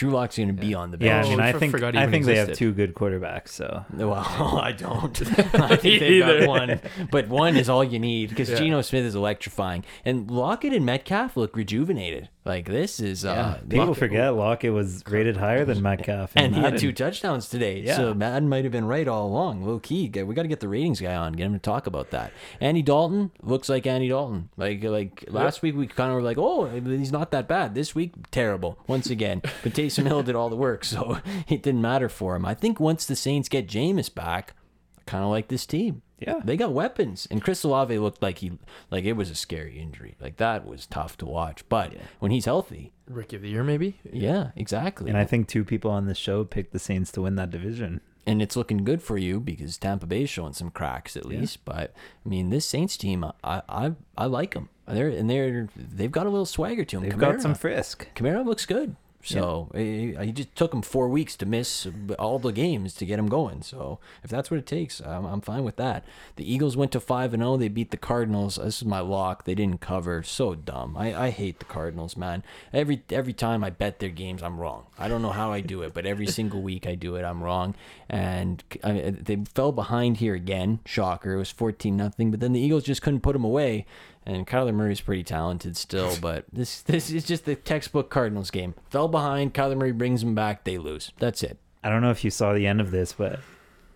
Drew 0.02 0.10
Lock's 0.10 0.36
going 0.38 0.48
to 0.48 0.54
be 0.54 0.74
on 0.74 0.90
the 0.90 0.98
bench. 0.98 1.08
Yeah, 1.08 1.22
bench. 1.22 1.28
I 1.28 1.30
mean, 1.30 1.40
I 1.42 1.50
I 1.50 1.52
think 1.60 1.76
I 1.84 1.90
even 1.90 2.10
think 2.10 2.26
they 2.26 2.38
have 2.38 2.54
two 2.54 2.72
good 2.74 2.96
quarterbacks. 2.96 3.50
So 3.50 3.86
Well, 3.94 4.16
I 4.60 4.72
don't. 4.72 5.22
I 5.54 5.76
think 5.76 6.00
they've 6.00 6.26
got 6.26 6.48
one, 6.48 6.82
but 7.12 7.28
one 7.28 7.56
is 7.56 7.70
all 7.70 7.84
you 7.84 8.00
need 8.00 8.30
because 8.30 8.50
Yeah. 8.50 8.56
Geno 8.56 8.82
Smith 8.82 9.06
is 9.06 9.14
electrifying, 9.14 9.86
and 10.04 10.32
Lockett 10.32 10.74
and 10.74 10.88
Metcalf 10.88 11.38
look 11.38 11.56
rejuvenated. 11.56 12.30
Like 12.44 12.66
this 12.66 13.00
is, 13.00 13.24
uh, 13.24 13.60
people 13.70 13.94
forget 13.94 14.34
Lockett 14.34 14.74
was 14.74 15.04
rated 15.08 15.38
higher 15.38 15.64
than 15.64 15.84
Metcalf, 15.84 16.36
in 16.36 16.46
and 16.46 16.56
he 16.56 16.62
had 16.62 16.80
two 16.80 16.92
touchdowns 16.92 17.48
today. 17.48 17.82
Yeah. 17.82 17.98
So 17.98 18.14
Madden 18.16 18.50
might 18.50 18.64
have 18.64 18.72
been 18.72 18.86
right 18.86 19.08
all 19.08 19.28
along. 19.28 19.64
Low 19.64 19.78
key, 19.78 20.10
we 20.10 20.34
got 20.34 20.42
to 20.42 20.48
get 20.48 20.60
the 20.60 20.68
ratings 20.68 21.00
guy 21.00 21.16
on, 21.16 21.34
get 21.34 21.46
him 21.46 21.54
to 21.54 21.60
talk 21.60 21.86
about 21.86 22.10
that. 22.10 22.34
Andy 22.60 22.82
Dalton 22.82 23.30
looks 23.44 23.70
like 23.70 23.86
Andy 23.86 24.10
Dalton. 24.10 24.50
Like 24.58 24.84
like 24.84 25.26
last 25.28 25.62
week 25.62 25.76
we 25.76 25.86
kind 25.86 26.10
of 26.10 26.16
were 26.16 26.24
like, 26.24 26.40
oh, 26.40 26.66
he's 26.66 27.12
not 27.12 27.30
that 27.30 27.48
bad. 27.48 27.76
This 27.76 27.94
week, 27.94 28.14
terrible 28.32 28.80
once 28.88 29.12
again. 29.12 29.44
But 29.62 29.74
Taysom 29.74 30.08
Hill 30.08 30.24
did 30.24 30.36
all 30.36 30.50
the 30.50 30.56
work, 30.56 30.84
so 30.84 31.20
it 31.48 31.62
didn't 31.62 31.82
matter 31.82 32.10
for 32.10 32.36
him. 32.36 32.46
I 32.46 32.56
think 32.56 32.80
once 32.80 33.06
the 33.06 33.16
Saints 33.16 33.50
get 33.50 33.68
Jameis 33.68 34.12
back, 34.12 34.56
kind 35.06 35.24
of 35.24 35.30
like 35.30 35.48
this 35.48 35.66
team. 35.66 36.02
Yeah. 36.20 36.40
They 36.44 36.56
got 36.56 36.72
weapons, 36.72 37.28
and 37.32 37.42
Chris 37.42 37.64
Olave 37.64 37.98
looked 37.98 38.22
like 38.22 38.38
he 38.40 38.52
like 38.92 39.06
it 39.06 39.14
was 39.14 39.30
a 39.32 39.36
scary 39.36 39.80
injury. 39.80 40.16
Like 40.22 40.38
that 40.38 40.66
was 40.68 40.86
tough 40.86 41.18
to 41.18 41.26
watch. 41.26 41.68
But 41.68 41.94
when 42.20 42.32
he's 42.32 42.46
healthy, 42.46 42.92
Rookie 43.10 43.38
of 43.38 43.42
the 43.42 43.50
year, 43.50 43.64
maybe. 43.64 44.00
yeah, 44.14 44.52
exactly. 44.56 45.10
And 45.10 45.18
I 45.18 45.26
think 45.26 45.48
two 45.48 45.64
people 45.64 45.90
on 45.90 46.06
the 46.06 46.14
show 46.14 46.44
picked 46.44 46.74
the 46.74 46.80
Saints 46.80 47.12
to 47.14 47.24
win 47.24 47.36
that 47.38 47.50
division. 47.50 48.02
and 48.28 48.40
it's 48.40 48.56
looking 48.56 48.84
good 48.84 49.02
for 49.02 49.18
you 49.18 49.40
because 49.40 49.78
Tampa 49.78 50.06
Bay's 50.06 50.30
showing 50.30 50.54
some 50.54 50.70
cracks 50.70 51.18
at 51.18 51.26
least. 51.26 51.66
But 51.66 51.92
I 52.24 52.30
mean, 52.30 52.52
this 52.52 52.68
Saints 52.68 52.98
team, 52.98 53.24
I 53.44 53.64
I 53.68 53.94
I 54.16 54.26
like 54.28 54.54
them. 54.54 54.70
They're 54.88 55.10
and 55.10 55.28
they're 55.28 55.70
they've 55.76 56.12
got 56.12 56.28
a 56.28 56.30
little 56.30 56.46
swagger 56.46 56.86
to 56.86 56.98
them. 56.98 57.04
They've 57.10 57.18
got 57.18 57.42
some 57.42 57.56
frisk. 57.56 58.08
Kamara 58.16 58.46
looks 58.46 58.68
good. 58.68 58.96
So 59.24 59.72
eh, 59.74 59.80
eh, 59.80 60.24
he 60.24 60.32
he 60.32 60.32
just 60.32 60.56
took 60.56 60.74
him 60.74 60.82
four 60.82 61.10
weeks 61.10 61.36
to 61.38 61.46
miss 61.46 61.88
all 62.18 62.40
the 62.40 62.52
games 62.52 62.94
to 62.96 63.06
get 63.06 63.20
him 63.20 63.28
going. 63.28 63.62
So 63.62 64.00
if 64.24 64.30
that's 64.30 64.50
what 64.50 64.58
it 64.58 64.66
takes, 64.66 65.02
I'm, 65.02 65.26
I'm 65.26 65.42
fine 65.42 65.64
with 65.64 65.76
that. 65.76 66.06
The 66.38 66.52
Eagles 66.52 66.78
went 66.78 66.92
to 66.94 67.00
five 67.00 67.34
and 67.34 67.44
zero. 67.44 67.58
They 67.58 67.68
beat 67.68 67.92
the 67.92 67.98
Cardinals. 67.98 68.56
This 68.56 68.78
is 68.78 68.86
my 68.86 69.00
lock. 69.00 69.44
They 69.44 69.56
didn't 69.56 69.82
cover. 69.82 70.24
So 70.24 70.56
dumb. 70.56 70.96
I, 70.98 71.26
I 71.26 71.30
hate 71.30 71.60
the 71.60 71.66
Cardinals, 71.66 72.16
man. 72.18 72.44
Every 72.74 73.04
every 73.10 73.34
time 73.34 73.64
I 73.64 73.70
bet 73.70 74.00
their 74.00 74.10
games, 74.10 74.42
I'm 74.42 74.60
wrong. 74.60 74.86
I 74.98 75.08
don't 75.08 75.22
know 75.22 75.32
how 75.32 75.52
I 75.52 75.62
do 75.62 75.82
it, 75.84 75.94
but 75.94 76.06
every 76.06 76.28
single 76.40 76.62
week 76.62 76.88
I 76.88 76.96
do 76.96 77.16
it, 77.16 77.24
I'm 77.24 77.44
wrong. 77.44 77.76
And 78.10 78.64
I 78.84 78.92
mean, 78.94 79.18
they 79.22 79.38
fell 79.54 79.72
behind 79.72 80.18
here 80.18 80.34
again. 80.34 80.80
Shocker. 80.86 81.34
It 81.34 81.38
was 81.38 81.52
fourteen 81.52 81.98
nothing. 81.98 82.32
But 82.32 82.40
then 82.40 82.54
the 82.54 82.62
Eagles 82.62 82.84
just 82.84 83.02
couldn't 83.02 83.22
put 83.22 83.34
them 83.34 83.44
away. 83.44 83.86
And 84.26 84.46
Kyler 84.46 84.74
Murray's 84.74 85.02
pretty 85.02 85.24
talented 85.24 85.76
still, 85.76 86.16
but 86.22 86.46
this 86.54 86.82
this 86.84 87.10
is 87.10 87.26
just 87.26 87.46
the 87.46 87.56
textbook 87.56 88.10
Cardinals 88.10 88.52
game. 88.52 88.76
Fell 88.90 89.08
behind, 89.08 89.54
Kyler 89.54 89.76
Murray 89.76 89.92
brings 89.92 90.22
them 90.22 90.36
back, 90.36 90.64
they 90.64 90.78
lose. 90.78 91.12
That's 91.18 91.42
it. 91.42 91.58
I 91.84 91.90
don't 91.90 92.02
know 92.02 92.12
if 92.12 92.24
you 92.24 92.30
saw 92.30 92.54
the 92.54 92.68
end 92.68 92.80
of 92.80 92.92
this, 92.92 93.14
but 93.14 93.40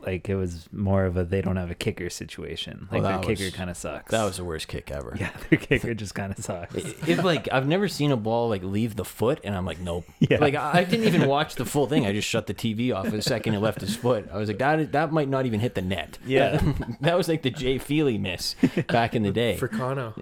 like 0.06 0.30
it 0.30 0.36
was 0.36 0.68
more 0.72 1.06
of 1.06 1.18
a 1.18 1.24
they 1.24 1.42
don't 1.42 1.56
have 1.56 1.72
a 1.72 1.76
kicker 1.76 2.10
situation. 2.10 2.88
Like 2.92 3.02
Oh, 3.02 3.04
their 3.04 3.18
that 3.18 3.26
kicker 3.26 3.56
kind 3.56 3.70
of 3.70 3.78
sucks. 3.78 4.12
That 4.12 4.24
was 4.24 4.38
the 4.38 4.44
worst 4.44 4.68
kick 4.68 4.92
ever. 4.92 5.16
yeah, 5.20 5.32
their 5.50 5.60
kicker 5.60 5.94
just 5.94 6.16
kind 6.16 6.32
of 6.32 6.44
sucks. 6.44 6.76
If 6.76 7.24
like 7.24 7.48
I've 7.52 7.68
never 7.68 7.88
seen 7.88 8.12
a 8.12 8.18
ball 8.18 8.50
like 8.50 8.64
leave 8.64 8.96
the 8.96 9.06
foot, 9.06 9.40
and 9.44 9.56
I'm 9.56 9.66
like, 9.66 9.80
nope. 9.80 10.06
Yeah. 10.20 10.40
Like 10.40 10.56
I 10.56 10.80
I 10.80 10.84
didn't 10.84 11.06
even 11.08 11.28
watch 11.28 11.56
the 11.56 11.66
full 11.66 11.88
thing. 11.88 12.06
I 12.06 12.12
just 12.12 12.28
shut 12.28 12.48
the 12.48 12.54
TV 12.54 12.94
off 12.96 13.10
the 13.12 13.22
second 13.22 13.54
it 13.54 13.60
left 13.60 13.82
his 13.82 13.96
foot. 13.96 14.28
I 14.32 14.38
was 14.38 14.48
like, 14.50 14.58
that 14.60 14.92
that 14.94 15.12
might 15.12 15.30
not 15.30 15.46
even 15.46 15.60
hit 15.60 15.76
the 15.76 15.82
net. 15.82 16.18
Yeah. 16.26 16.60
that 17.02 17.16
was 17.16 17.28
like 17.28 17.42
the 17.44 17.52
Jay 17.52 17.78
Feely 17.78 18.18
miss 18.18 18.56
back 18.88 19.16
in 19.16 19.24
the 19.24 19.32
day. 19.32 19.58
Fricano. 19.60 20.16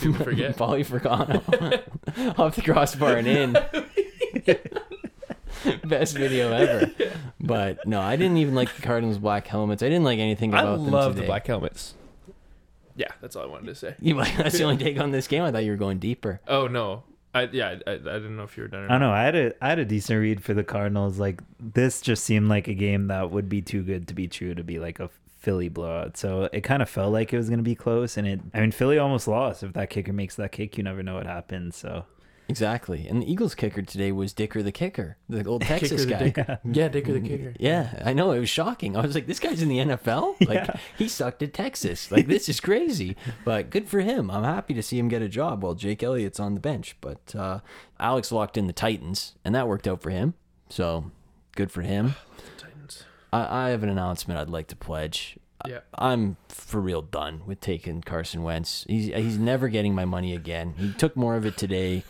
People 0.00 0.24
forget. 0.24 0.56
Paulie 0.56 0.86
Fricano 0.86 2.38
off 2.38 2.56
the 2.56 2.62
crossbar 2.62 3.16
and 3.16 3.26
in. 3.26 3.56
Best 5.84 6.16
video 6.16 6.52
ever. 6.52 6.90
But 7.40 7.86
no, 7.86 8.00
I 8.00 8.16
didn't 8.16 8.38
even 8.38 8.54
like 8.54 8.74
the 8.74 8.82
Cardinals 8.82 9.18
black 9.18 9.46
helmets. 9.46 9.82
I 9.82 9.88
didn't 9.88 10.04
like 10.04 10.18
anything 10.18 10.54
I 10.54 10.60
about 10.60 10.76
them 10.76 10.90
love 10.90 11.16
the 11.16 11.22
black 11.22 11.46
helmets. 11.46 11.94
Yeah, 12.96 13.08
that's 13.20 13.36
all 13.36 13.42
I 13.42 13.46
wanted 13.46 13.66
to 13.66 13.74
say. 13.74 13.94
You 14.00 14.14
like 14.14 14.36
that's 14.36 14.56
the 14.56 14.64
only 14.64 14.82
take 14.82 14.98
on 14.98 15.10
this 15.10 15.26
game. 15.28 15.42
I 15.42 15.52
thought 15.52 15.64
you 15.64 15.70
were 15.70 15.76
going 15.76 15.98
deeper. 15.98 16.40
Oh 16.48 16.66
no, 16.66 17.04
I 17.34 17.48
yeah, 17.52 17.76
I, 17.86 17.92
I 17.92 17.96
didn't 17.96 18.36
know 18.36 18.44
if 18.44 18.56
you 18.56 18.62
were 18.62 18.68
done. 18.68 18.84
Or 18.84 18.86
I 18.86 18.88
don't 18.88 19.00
not. 19.00 19.06
know. 19.08 19.12
I 19.12 19.22
had 19.22 19.36
a 19.36 19.64
I 19.64 19.68
had 19.68 19.78
a 19.78 19.84
decent 19.84 20.18
read 20.18 20.42
for 20.42 20.54
the 20.54 20.64
Cardinals. 20.64 21.18
Like 21.18 21.42
this 21.60 22.00
just 22.00 22.24
seemed 22.24 22.48
like 22.48 22.68
a 22.68 22.74
game 22.74 23.08
that 23.08 23.30
would 23.30 23.48
be 23.48 23.60
too 23.60 23.82
good 23.82 24.08
to 24.08 24.14
be 24.14 24.28
true 24.28 24.54
to 24.54 24.64
be 24.64 24.78
like 24.78 24.98
a 24.98 25.10
Philly 25.38 25.68
blowout. 25.68 26.16
So 26.16 26.48
it 26.52 26.62
kind 26.62 26.80
of 26.82 26.88
felt 26.88 27.12
like 27.12 27.32
it 27.32 27.36
was 27.36 27.48
going 27.48 27.58
to 27.58 27.64
be 27.64 27.74
close, 27.74 28.16
and 28.16 28.26
it. 28.26 28.40
I 28.54 28.60
mean, 28.60 28.72
Philly 28.72 28.98
almost 28.98 29.28
lost. 29.28 29.62
If 29.62 29.74
that 29.74 29.90
kicker 29.90 30.14
makes 30.14 30.36
that 30.36 30.52
kick, 30.52 30.78
you 30.78 30.82
never 30.82 31.02
know 31.02 31.14
what 31.14 31.26
happens. 31.26 31.76
So 31.76 32.06
Exactly. 32.48 33.06
And 33.08 33.22
the 33.22 33.30
Eagles 33.30 33.54
kicker 33.54 33.82
today 33.82 34.12
was 34.12 34.32
Dicker 34.32 34.62
the 34.62 34.70
kicker, 34.72 35.16
the 35.28 35.44
old 35.44 35.62
Texas 35.72 36.04
the 36.04 36.10
guy. 36.10 36.18
Dicker. 36.18 36.58
Yeah, 36.64 36.88
Dicker 36.88 37.12
the 37.12 37.20
kicker. 37.20 37.54
Yeah, 37.58 38.02
I 38.04 38.12
know. 38.12 38.30
It 38.32 38.38
was 38.38 38.48
shocking. 38.48 38.96
I 38.96 39.00
was 39.00 39.14
like, 39.14 39.26
this 39.26 39.40
guy's 39.40 39.62
in 39.62 39.68
the 39.68 39.78
NFL? 39.78 40.36
Like, 40.46 40.66
Yeah. 40.68 40.76
he 40.96 41.08
sucked 41.08 41.42
at 41.42 41.52
Texas. 41.54 42.10
Like, 42.12 42.26
this 42.28 42.48
is 42.48 42.60
crazy. 42.60 43.16
But 43.44 43.70
good 43.70 43.88
for 43.88 44.00
him. 44.00 44.30
I'm 44.30 44.44
happy 44.44 44.74
to 44.74 44.82
see 44.82 44.98
him 44.98 45.08
get 45.08 45.22
a 45.22 45.28
job 45.28 45.62
while 45.62 45.74
Jake 45.74 46.02
Elliott's 46.02 46.38
on 46.38 46.54
the 46.54 46.60
bench. 46.60 46.96
But 47.00 47.34
uh, 47.34 47.60
Alex 47.98 48.30
locked 48.30 48.56
in 48.56 48.66
the 48.68 48.72
Titans, 48.72 49.34
and 49.44 49.54
that 49.54 49.66
worked 49.66 49.88
out 49.88 50.00
for 50.02 50.10
him. 50.10 50.34
So 50.68 51.10
good 51.56 51.70
for 51.72 51.82
him. 51.82 52.14
Titans. 52.58 53.04
I, 53.32 53.66
I 53.66 53.68
have 53.70 53.82
an 53.82 53.88
announcement 53.88 54.38
I'd 54.38 54.50
like 54.50 54.68
to 54.68 54.76
pledge. 54.76 55.38
Yeah. 55.66 55.80
I'm 55.98 56.36
for 56.48 56.80
real 56.80 57.02
done 57.02 57.40
with 57.46 57.60
taking 57.60 58.02
Carson 58.02 58.42
Wentz. 58.44 58.84
He's 58.88 59.06
he's 59.06 59.38
never 59.38 59.68
getting 59.68 59.94
my 59.94 60.04
money 60.04 60.34
again. 60.34 60.74
He 60.76 60.92
took 60.92 61.16
more 61.16 61.34
of 61.34 61.46
it 61.46 61.56
today, 61.56 62.04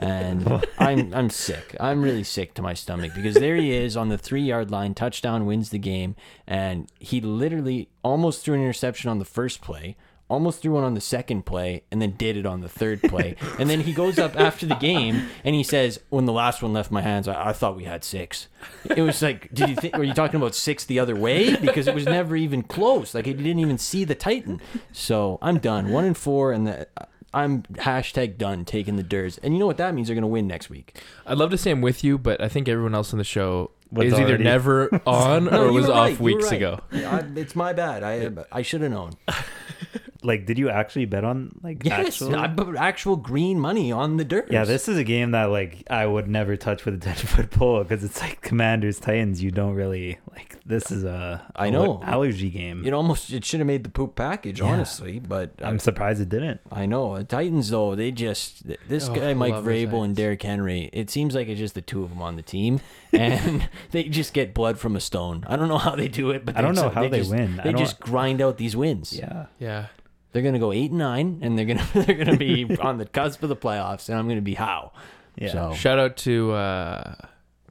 and 0.00 0.50
oh. 0.50 0.62
I'm 0.78 1.14
I'm 1.14 1.30
sick. 1.30 1.76
I'm 1.78 2.02
really 2.02 2.24
sick 2.24 2.54
to 2.54 2.62
my 2.62 2.74
stomach 2.74 3.12
because 3.14 3.34
there 3.34 3.56
he 3.56 3.72
is 3.72 3.96
on 3.96 4.08
the 4.08 4.18
three 4.18 4.42
yard 4.42 4.70
line, 4.70 4.94
touchdown 4.94 5.46
wins 5.46 5.70
the 5.70 5.78
game, 5.78 6.16
and 6.46 6.90
he 6.98 7.20
literally 7.20 7.90
almost 8.02 8.44
threw 8.44 8.54
an 8.54 8.60
interception 8.60 9.10
on 9.10 9.18
the 9.18 9.24
first 9.24 9.60
play. 9.60 9.96
Almost 10.28 10.62
threw 10.62 10.74
one 10.74 10.84
on 10.84 10.94
the 10.94 11.00
second 11.00 11.44
play 11.44 11.82
and 11.90 12.00
then 12.00 12.12
did 12.12 12.36
it 12.36 12.46
on 12.46 12.60
the 12.60 12.68
third 12.68 13.02
play. 13.02 13.34
And 13.58 13.68
then 13.68 13.80
he 13.80 13.92
goes 13.92 14.16
up 14.16 14.38
after 14.38 14.64
the 14.64 14.76
game 14.76 15.26
and 15.42 15.56
he 15.56 15.64
says, 15.64 15.98
When 16.08 16.24
the 16.24 16.32
last 16.32 16.62
one 16.62 16.72
left 16.72 16.92
my 16.92 17.02
hands, 17.02 17.26
I, 17.26 17.48
I 17.48 17.52
thought 17.52 17.76
we 17.76 17.82
had 17.82 18.04
six. 18.04 18.46
It 18.84 19.02
was 19.02 19.20
like, 19.22 19.52
Did 19.52 19.70
you 19.70 19.74
think, 19.74 19.96
were 19.96 20.04
you 20.04 20.14
talking 20.14 20.36
about 20.36 20.54
six 20.54 20.84
the 20.84 21.00
other 21.00 21.16
way? 21.16 21.56
Because 21.56 21.88
it 21.88 21.96
was 21.96 22.04
never 22.04 22.36
even 22.36 22.62
close. 22.62 23.12
Like, 23.12 23.26
he 23.26 23.32
didn't 23.32 23.58
even 23.58 23.76
see 23.76 24.04
the 24.04 24.14
Titan. 24.14 24.60
So 24.92 25.40
I'm 25.42 25.58
done. 25.58 25.90
One 25.90 26.04
and 26.04 26.16
four, 26.16 26.52
and 26.52 26.64
the, 26.64 26.86
I'm 27.32 27.62
hashtag 27.74 28.38
done 28.38 28.64
taking 28.64 28.96
the 28.96 29.04
Durs. 29.04 29.38
And 29.42 29.54
you 29.54 29.60
know 29.60 29.66
what 29.66 29.76
that 29.76 29.94
means? 29.94 30.08
They're 30.08 30.14
going 30.16 30.22
to 30.22 30.26
win 30.28 30.46
next 30.46 30.68
week. 30.70 31.00
I'd 31.26 31.38
love 31.38 31.50
to 31.50 31.58
say 31.58 31.70
I'm 31.70 31.80
with 31.80 32.02
you, 32.02 32.18
but 32.18 32.40
I 32.40 32.48
think 32.48 32.68
everyone 32.68 32.94
else 32.94 33.12
on 33.12 33.18
the 33.18 33.24
show 33.24 33.70
Was 33.92 34.08
is 34.08 34.14
either 34.14 34.24
already- 34.30 34.44
never 34.44 35.00
on 35.06 35.48
or 35.54 35.66
you 35.66 35.72
was 35.72 35.86
were 35.86 35.92
off 35.92 35.98
right, 35.98 36.12
you 36.12 36.16
were 36.18 36.24
weeks 36.24 36.44
right. 36.46 36.56
ago. 36.56 36.80
I, 36.92 37.24
it's 37.36 37.54
my 37.54 37.72
bad. 37.72 38.02
I 38.02 38.30
I 38.50 38.62
should 38.62 38.80
have 38.82 38.90
known. 38.90 39.12
like, 40.22 40.44
did 40.46 40.58
you 40.58 40.68
actually 40.70 41.04
bet 41.06 41.24
on 41.24 41.52
like 41.62 41.84
Yes, 41.84 42.20
actual? 42.20 42.36
I 42.36 42.48
put 42.48 42.76
actual 42.76 43.16
green 43.16 43.58
money 43.58 43.90
on 43.92 44.16
the 44.16 44.24
Durs. 44.24 44.50
Yeah, 44.50 44.64
this 44.64 44.88
is 44.88 44.98
a 44.98 45.04
game 45.04 45.30
that 45.30 45.44
like 45.44 45.84
I 45.88 46.06
would 46.06 46.28
never 46.28 46.56
touch 46.56 46.84
with 46.84 46.94
a 46.94 46.98
ten 47.06 47.14
foot 47.14 47.50
pole 47.50 47.82
because 47.84 48.04
it's 48.04 48.20
like 48.20 48.40
Commanders 48.42 48.98
Titans. 48.98 49.42
You 49.42 49.50
don't 49.50 49.74
really 49.74 50.18
like. 50.32 50.56
This 50.70 50.90
is 50.90 51.04
a 51.04 51.42
I 51.54 51.68
know. 51.68 52.00
allergy 52.02 52.48
game. 52.48 52.86
It 52.86 52.92
almost 52.94 53.30
it 53.32 53.44
should 53.44 53.60
have 53.60 53.66
made 53.66 53.84
the 53.84 53.90
poop 53.90 54.14
package, 54.16 54.60
Yeah. 54.60 54.66
honestly. 54.68 55.18
But 55.18 55.50
I'm 55.62 55.78
surprised 55.78 56.20
it 56.22 56.28
didn't. 56.30 56.60
I 56.72 56.86
know 56.86 57.18
the 57.18 57.24
Titans 57.24 57.68
though 57.68 57.94
they 57.94 58.10
just 58.12 58.64
this 58.88 59.08
Oh, 59.08 59.14
guy 59.14 59.34
Mike 59.34 59.52
love 59.52 59.64
Vrabel 59.64 59.82
and 59.82 59.90
Titans. 59.92 60.16
Derrick 60.16 60.42
Henry. 60.42 60.88
It 60.92 61.10
seems 61.10 61.34
like 61.34 61.48
it's 61.48 61.58
just 61.60 61.74
the 61.74 61.82
two 61.82 62.02
of 62.02 62.08
them 62.10 62.22
on 62.22 62.36
the 62.36 62.42
team, 62.42 62.80
and 63.12 63.68
they 63.90 64.04
just 64.04 64.32
get 64.32 64.54
blood 64.54 64.78
from 64.78 64.96
a 64.96 65.00
stone. 65.00 65.44
I 65.46 65.56
don't 65.56 65.68
know 65.68 65.78
how 65.78 65.94
they 65.96 66.08
do 66.08 66.30
it, 66.30 66.46
but 66.46 66.56
I 66.56 66.62
don't 66.62 66.74
know 66.74 66.82
just- 66.84 66.94
how 66.94 67.08
they 67.08 67.18
just, 67.18 67.30
win. 67.30 67.60
They 67.62 67.72
just 67.74 68.00
grind 68.00 68.40
out 68.40 68.56
these 68.56 68.76
wins. 68.76 69.12
Yeah. 69.12 69.46
Yeah. 69.58 69.86
they're 70.32 70.42
gonna 70.42 70.58
go 70.60 70.72
eight 70.72 70.90
and 70.90 70.98
nine, 71.00 71.40
and 71.42 71.58
they're 71.58 71.66
gonna 71.66 71.86
they're 72.06 72.16
gonna 72.24 72.36
be 72.36 72.76
on 72.78 72.98
the 72.98 73.06
cusp 73.06 73.42
of 73.42 73.48
the 73.48 73.56
playoffs, 73.56 74.08
and 74.08 74.16
I'm 74.18 74.28
gonna 74.28 74.40
be 74.40 74.54
how. 74.54 74.92
Yeah. 75.36 75.52
So 75.52 75.74
Shout 75.74 75.98
out 75.98 76.16
to 76.18 76.52
uh, 76.52 77.14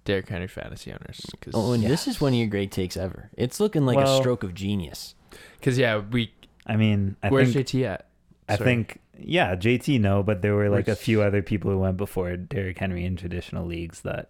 Derrick 0.10 0.28
Henry 0.28 0.48
fantasy 0.48 0.92
owners. 0.92 1.26
Cause, 1.42 1.54
Oh, 1.56 1.74
and 1.74 1.84
Yeah. 1.84 1.90
this 1.90 2.08
is 2.08 2.20
one 2.20 2.34
of 2.34 2.40
your 2.40 2.48
great 2.48 2.72
takes 2.72 2.98
ever. 2.98 3.30
It's 3.38 3.60
looking 3.60 3.86
like 3.86 3.98
Well- 3.98 4.18
a 4.18 4.22
stroke 4.22 4.44
of 4.44 4.54
genius. 4.54 5.14
'cause, 5.62 5.78
yeah, 5.78 6.00
we. 6.00 6.34
I 6.66 6.76
mean, 6.76 7.16
I 7.24 7.30
where's 7.30 7.54
think 7.54 7.68
JT 7.68 7.86
at? 7.86 8.08
I 8.48 8.56
Sorry. 8.58 8.66
think 8.66 9.00
yeah, 9.22 9.56
JT 9.56 10.00
no, 10.00 10.24
but 10.24 10.42
there 10.42 10.56
were 10.56 10.70
like 10.70 10.88
a 10.88 10.92
Where's- 10.92 11.00
few 11.00 11.22
other 11.22 11.42
people 11.42 11.70
who 11.72 11.78
went 11.80 11.98
before 11.98 12.36
Derrick 12.38 12.80
Henry 12.80 13.06
in 13.06 13.16
traditional 13.16 13.66
leagues 13.66 14.02
that 14.02 14.30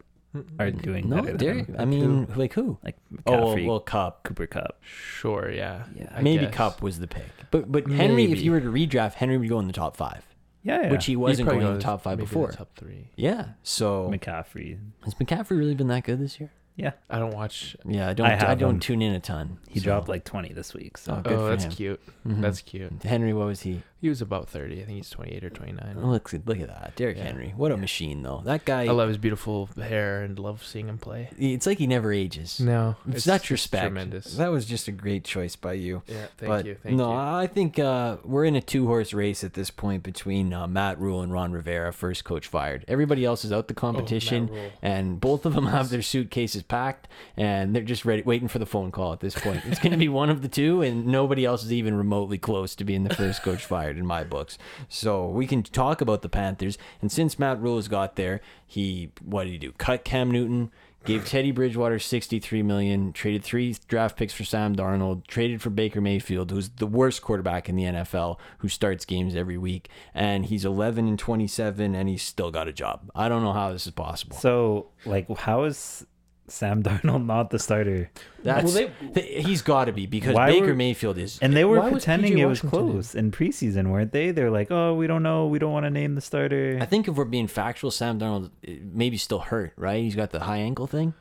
are 0.60 0.70
doing 0.72 1.08
No, 1.10 1.18
better. 1.18 1.28
than 1.28 1.38
Derrick. 1.38 1.68
him. 1.68 1.76
I 1.80 1.86
mean, 1.86 2.28
like 2.36 2.54
who? 2.54 2.78
like 2.84 2.98
Oh, 3.26 3.32
well, 3.32 3.56
McCaffrey, 3.56 3.68
well, 3.68 3.80
Kupp. 3.80 4.24
Cooper 4.24 4.48
Kupp. 4.48 4.80
Sure, 4.84 5.50
yeah. 5.52 5.84
Yeah, 5.96 6.10
I 6.16 6.22
maybe 6.22 6.46
guess. 6.46 6.54
Kupp 6.56 6.82
was 6.82 7.00
the 7.00 7.08
pick, 7.08 7.24
but 7.52 7.72
but 7.72 7.88
Henry, 7.90 8.24
if 8.26 8.30
Maybe. 8.32 8.42
you 8.42 8.52
were 8.52 8.60
to 8.62 8.68
redraft, 8.72 9.14
Henry 9.16 9.38
would 9.38 9.48
go 9.50 9.60
in 9.60 9.68
the 9.68 9.74
top 9.74 9.96
five, 9.96 10.26
Yeah, 10.64 10.82
yeah. 10.84 10.92
which 10.92 11.06
he 11.06 11.16
wasn't 11.16 11.48
probably 11.48 11.62
going 11.64 11.74
in 11.74 11.80
the 11.80 11.84
top 11.84 12.02
five 12.04 12.18
maybe 12.18 12.26
the 12.28 12.30
before. 12.34 12.52
Top 12.52 12.70
three. 12.76 13.10
Yeah. 13.16 13.50
So 13.64 14.10
McCaffrey. 14.14 14.78
has 15.06 15.14
McCaffrey 15.16 15.58
really 15.58 15.76
been 15.76 15.88
that 15.88 16.04
good 16.04 16.20
this 16.20 16.40
year? 16.40 16.52
Yeah, 16.76 16.92
I 17.10 17.20
don't 17.20 17.34
watch. 17.34 17.76
Yeah, 17.86 18.08
I 18.10 18.14
don't. 18.14 18.26
I 18.28 18.34
I, 18.34 18.36
have 18.36 18.60
don't 18.60 18.76
him. 18.76 18.80
tune 18.80 19.02
in 19.02 19.14
a 19.14 19.20
ton. 19.20 19.58
he 19.70 19.80
so- 19.80 19.84
dropped 19.86 20.08
like 20.08 20.24
20 20.24 20.54
this 20.54 20.74
week. 20.74 20.98
So 20.98 21.14
Oh, 21.14 21.22
good 21.22 21.34
oh, 21.34 21.38
for 21.46 21.50
that's 21.50 21.64
him. 21.66 21.72
cute. 21.72 22.02
Mhm. 22.26 22.42
That's 22.42 22.62
cute. 22.62 23.04
Henry. 23.04 23.34
What 23.34 23.48
was 23.48 23.62
he? 23.62 23.82
He 24.02 24.08
was 24.10 24.22
about 24.22 24.48
thirty. 24.48 24.82
I 24.82 24.86
think 24.86 24.98
he's 24.98 25.10
twenty 25.10 25.32
eight 25.34 25.44
or 25.44 25.50
twenty 25.50 25.74
nine. 25.74 25.98
Oh, 26.02 26.08
look, 26.08 26.32
look 26.46 26.60
at 26.60 26.68
that, 26.68 26.94
Derrick 26.96 27.18
Yeah. 27.18 27.24
Henry. 27.24 27.54
What 27.58 27.72
a 27.72 27.78
machine, 27.78 28.22
though. 28.24 28.42
That 28.46 28.64
guy. 28.64 28.84
I 28.86 28.92
love 28.92 29.10
his 29.10 29.18
beautiful 29.18 29.68
hair 29.78 30.22
and 30.24 30.40
love 30.40 30.64
seeing 30.66 30.88
him 30.88 30.98
play. 30.98 31.30
It's 31.38 31.66
like 31.68 31.80
he 31.80 31.88
never 31.88 32.14
ages. 32.14 32.60
No, 32.62 32.96
It's 33.10 33.26
such 33.26 33.50
respect. 33.50 33.84
Tremendous. 33.84 34.36
That 34.36 34.52
was 34.52 34.66
just 34.66 34.88
a 34.88 34.92
great 34.94 35.26
choice 35.26 35.56
by 35.58 35.74
you. 35.74 36.02
yeah, 36.08 36.28
thank 36.38 36.50
but 36.50 36.66
you. 36.66 36.76
Thank 36.82 36.96
no, 36.96 37.12
you. 37.12 37.18
I 37.18 37.48
think 37.48 37.78
uh, 37.78 38.18
we're 38.24 38.46
in 38.46 38.56
a 38.56 38.62
two 38.62 38.88
horse 38.88 39.14
race 39.14 39.44
at 39.44 39.54
this 39.54 39.70
point 39.70 40.04
between 40.04 40.54
uh, 40.54 40.66
Matt 40.68 40.98
Rhule 41.00 41.22
and 41.22 41.34
Ron 41.34 41.52
Rivera, 41.52 41.92
first 41.92 42.24
coach 42.24 42.48
fired. 42.48 42.86
Everybody 42.88 43.26
else 43.26 43.44
is 43.44 43.52
out 43.52 43.68
the 43.68 43.74
competition, 43.74 44.50
Oh, 44.54 44.70
and 44.82 45.20
both 45.20 45.46
of 45.46 45.56
them 45.56 45.66
have 45.68 45.90
their 45.90 46.02
suitcases 46.02 46.64
packed, 46.64 47.08
and 47.36 47.76
they're 47.76 47.84
just 47.84 48.06
ready, 48.06 48.22
waiting 48.22 48.48
for 48.48 48.60
the 48.60 48.66
phone 48.66 48.92
call 48.92 49.12
at 49.12 49.20
this 49.20 49.36
point. 49.36 49.62
It's 49.66 49.80
going 49.80 49.92
to 49.92 49.98
be 49.98 50.08
one 50.10 50.30
of 50.30 50.42
the 50.42 50.48
two, 50.48 50.82
and 50.82 51.06
nobody 51.08 51.44
else 51.44 51.64
is 51.64 51.74
even 51.74 51.96
remotely 51.96 52.38
close 52.38 52.76
to 52.76 52.86
being 52.86 53.04
the 53.04 53.14
first 53.16 53.42
coach 53.44 53.66
fired 53.66 53.89
in 53.98 54.06
my 54.06 54.24
books. 54.24 54.58
So 54.88 55.28
we 55.28 55.48
can 55.48 55.64
talk 55.64 56.02
about 56.02 56.22
the 56.22 56.30
Panthers, 56.30 56.78
and 57.02 57.12
since 57.12 57.40
Matt 57.40 57.60
has 57.60 57.88
got 57.88 58.16
there, 58.16 58.42
he 58.66 59.12
what 59.22 59.46
did 59.46 59.52
he 59.52 59.58
do? 59.58 59.72
Cut 59.74 60.04
Cam 60.04 60.32
Newton. 60.32 60.72
Gave 61.06 61.26
Teddy 61.26 61.52
Bridgewater 61.52 61.98
63 61.98 62.62
million, 62.62 63.14
traded 63.14 63.42
three 63.42 63.74
draft 63.88 64.18
picks 64.18 64.34
for 64.34 64.44
Sam 64.44 64.76
Darnold, 64.76 65.26
traded 65.28 65.62
for 65.62 65.70
Baker 65.70 66.02
Mayfield, 66.02 66.52
who's 66.52 66.68
the 66.72 66.86
worst 66.86 67.22
quarterback 67.22 67.70
in 67.70 67.78
the 67.78 67.84
NFL, 67.84 68.38
who 68.58 68.68
starts 68.68 69.06
games 69.06 69.34
every 69.34 69.58
week, 69.58 69.88
and 70.14 70.48
he's 70.48 70.66
11 70.66 71.08
and 71.08 71.18
27 71.18 71.96
and 71.96 72.10
he's 72.10 72.22
still 72.22 72.52
got 72.52 72.68
a 72.68 72.74
job. 72.74 73.10
I 73.16 73.30
don't 73.30 73.44
know 73.44 73.54
how 73.54 73.72
this 73.72 73.88
is 73.88 73.94
possible. 73.94 74.36
so 74.36 74.90
like 75.06 75.30
how 75.38 75.64
is 75.64 76.06
Sam 76.52 76.84
Darnold 76.84 77.26
not 77.26 77.50
the 77.50 77.60
starter? 77.60 78.10
That's 78.44 78.74
Well, 78.76 78.90
th- 79.14 79.46
he's 79.46 79.62
got 79.62 79.86
to 79.86 79.92
be 79.92 80.06
because 80.06 80.34
Why 80.36 80.48
Baker 80.52 80.68
were- 80.68 80.76
Mayfield 80.76 81.18
is 81.18 81.40
And 81.42 81.54
they 81.56 81.66
were 81.66 81.78
Why 81.80 81.86
was 81.90 82.04
pretending 82.04 82.34
PJ 82.34 82.40
it 82.40 82.46
was 82.46 82.64
Washington 82.64 82.88
in? 82.88 82.92
close 82.94 83.16
in 83.16 83.32
preseason, 83.32 83.88
weren't 83.92 84.12
they? 84.12 84.32
They're 84.32 84.52
like, 84.52 84.70
"Oh, 84.72 84.94
we 84.96 85.08
don't 85.08 85.24
know. 85.24 85.48
We 85.48 85.60
don't 85.60 85.72
want 85.72 85.86
to 85.86 85.90
name 85.90 86.16
the 86.16 86.22
starter." 86.22 86.78
I 86.82 86.86
think 86.86 87.08
if 87.08 87.16
we're 87.16 87.26
being 87.26 87.48
factual, 87.48 87.92
Sam 87.92 88.20
Darnold 88.20 88.52
uh, 88.68 88.72
maybe 88.94 89.18
still 89.18 89.40
hurt, 89.40 89.74
right? 89.78 90.02
He's 90.04 90.16
got 90.16 90.32
the 90.32 90.42
high 90.42 90.58
ankle 90.58 90.88
thing. 90.88 91.14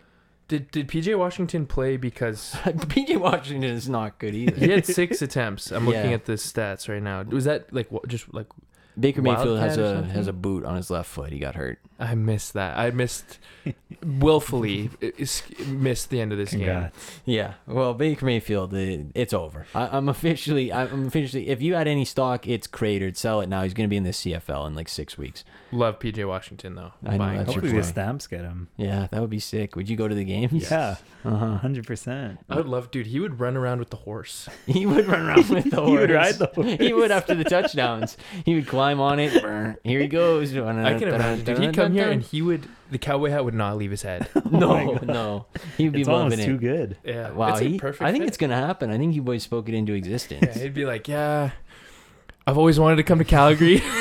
Did 0.49 0.71
did 0.71 0.89
PJ 0.89 1.19
Washington 1.19 1.67
play 1.67 1.97
because 1.99 2.53
PJ 2.65 3.19
Washington 3.21 3.71
is 3.71 3.89
not 3.89 4.19
good 4.19 4.35
either. 4.35 4.57
he 4.65 4.71
had 4.71 4.87
six 4.87 5.21
attempts? 5.29 5.71
I'm 5.73 5.85
looking 5.87 6.11
Yeah. 6.11 6.17
at 6.17 6.25
the 6.25 6.35
stats 6.35 6.89
right 6.89 7.03
now. 7.03 7.23
Was 7.23 7.45
that 7.45 7.73
like 7.73 7.91
what? 7.93 8.09
Just 8.09 8.33
like 8.33 8.47
Baker 8.99 9.21
Mayfield 9.23 9.59
has 9.59 9.77
or 9.77 9.83
a 9.85 9.95
something? 9.97 10.11
has 10.11 10.27
a 10.27 10.33
boot 10.33 10.65
on 10.65 10.77
his 10.77 10.91
left 10.91 11.11
foot. 11.11 11.33
He 11.33 11.39
got 11.39 11.55
hurt. 11.55 11.79
I 11.99 12.15
missed 12.15 12.53
that. 12.55 12.79
I 12.79 12.91
missed 12.91 13.39
willfully 14.05 14.91
missed 15.67 16.11
the 16.11 16.21
end 16.21 16.33
of 16.33 16.39
this 16.39 16.51
game. 16.53 16.61
Congrats. 16.61 17.21
Yeah, 17.25 17.55
well, 17.67 17.95
Baker 17.95 18.25
Mayfield, 18.25 18.73
uh, 18.75 19.11
it's 19.15 19.33
over. 19.33 19.67
I, 19.75 19.89
I'm 19.97 20.09
officially, 20.09 20.73
I'm 20.73 21.07
officially. 21.07 21.49
If 21.49 21.61
you 21.63 21.75
had 21.75 21.89
any 21.89 22.05
stock, 22.05 22.47
it's 22.47 22.67
cratered. 22.67 23.17
Sell 23.17 23.41
it 23.41 23.49
now. 23.49 23.63
He's 23.63 23.75
going 23.75 23.87
to 23.89 23.91
be 23.91 23.97
in 23.97 24.05
the 24.05 24.11
CFL 24.11 24.67
in 24.67 24.75
like 24.75 24.89
six 24.89 25.19
weeks. 25.19 25.45
Love 25.73 25.99
PJ 25.99 26.27
Washington 26.27 26.75
though. 26.77 26.93
I 27.05 27.13
know, 27.13 27.19
Buying 27.19 27.39
that's 27.39 27.49
your 27.49 27.55
Hopefully 27.63 27.69
the 27.73 27.75
point. 27.79 27.85
stamps 27.87 28.27
get 28.27 28.41
him. 28.41 28.69
Yeah, 28.77 29.09
that 29.11 29.21
would 29.21 29.29
be 29.31 29.41
sick. 29.41 29.77
Would 29.77 29.89
you 29.89 29.97
go 29.97 30.09
to 30.09 30.15
the 30.15 30.25
games? 30.25 30.71
Yeah, 30.71 30.97
Uh-huh. 31.25 31.57
hundred 31.57 31.85
percent. 31.87 32.39
I 32.49 32.57
would 32.57 32.69
love, 32.69 32.91
dude. 32.93 33.09
He 33.09 33.19
would 33.21 33.41
run 33.41 33.57
around 33.57 33.81
with 33.81 33.91
the 33.91 33.97
horse. 33.97 34.49
He 34.67 34.87
would 34.87 35.07
run 35.07 35.27
around 35.27 35.49
with 35.49 35.71
the 35.71 35.77
horse. 35.77 35.91
He 35.91 35.97
would 35.97 36.11
ride 36.11 36.35
the 36.37 36.47
horse. 36.47 36.77
He 36.79 36.93
would 36.93 37.11
after 37.11 37.35
the 37.35 37.43
touchdowns. 37.45 38.17
He 38.45 38.55
would 38.55 38.69
climb 38.69 39.01
on 39.01 39.19
it. 39.19 39.33
Here 39.85 40.01
he 40.01 40.07
goes. 40.09 40.55
I 40.57 40.95
can 40.99 41.09
imagine. 41.09 41.45
Dude, 41.45 41.59
he'd 41.59 41.75
come 41.89 41.97
here 41.97 42.11
and 42.11 42.23
he 42.23 42.43
would. 42.43 42.67
The 42.91 42.99
cowboy 42.99 43.31
hat 43.31 43.45
would 43.45 43.55
not 43.55 43.77
leave 43.77 43.91
his 43.91 44.03
head. 44.03 44.29
no, 44.51 44.95
no, 45.03 45.47
he'd 45.77 45.93
be 45.93 46.01
It's 46.01 46.09
loving 46.09 46.23
almost 46.25 46.41
it. 46.41 46.47
too 46.47 46.59
good. 46.59 46.97
Yeah. 47.05 47.31
Wow, 47.33 47.49
It's 47.53 47.61
a 47.61 47.65
he, 47.65 47.79
perfect 47.79 48.03
I 48.03 48.13
think 48.13 48.23
fit. 48.23 48.29
it's 48.29 48.37
gonna 48.39 48.57
happen. 48.57 48.91
I 48.91 48.99
think 48.99 49.15
you 49.15 49.23
boys 49.23 49.43
spoke 49.43 49.69
it 49.69 49.75
into 49.75 49.93
existence. 49.95 50.57
Yeah, 50.57 50.63
he'd 50.63 50.75
be 50.75 50.85
like, 50.87 51.07
yeah, 51.09 51.51
I've 52.47 52.57
always 52.59 52.79
wanted 52.81 52.97
to 52.97 53.03
come 53.03 53.19
to 53.19 53.25
Calgary. 53.25 53.83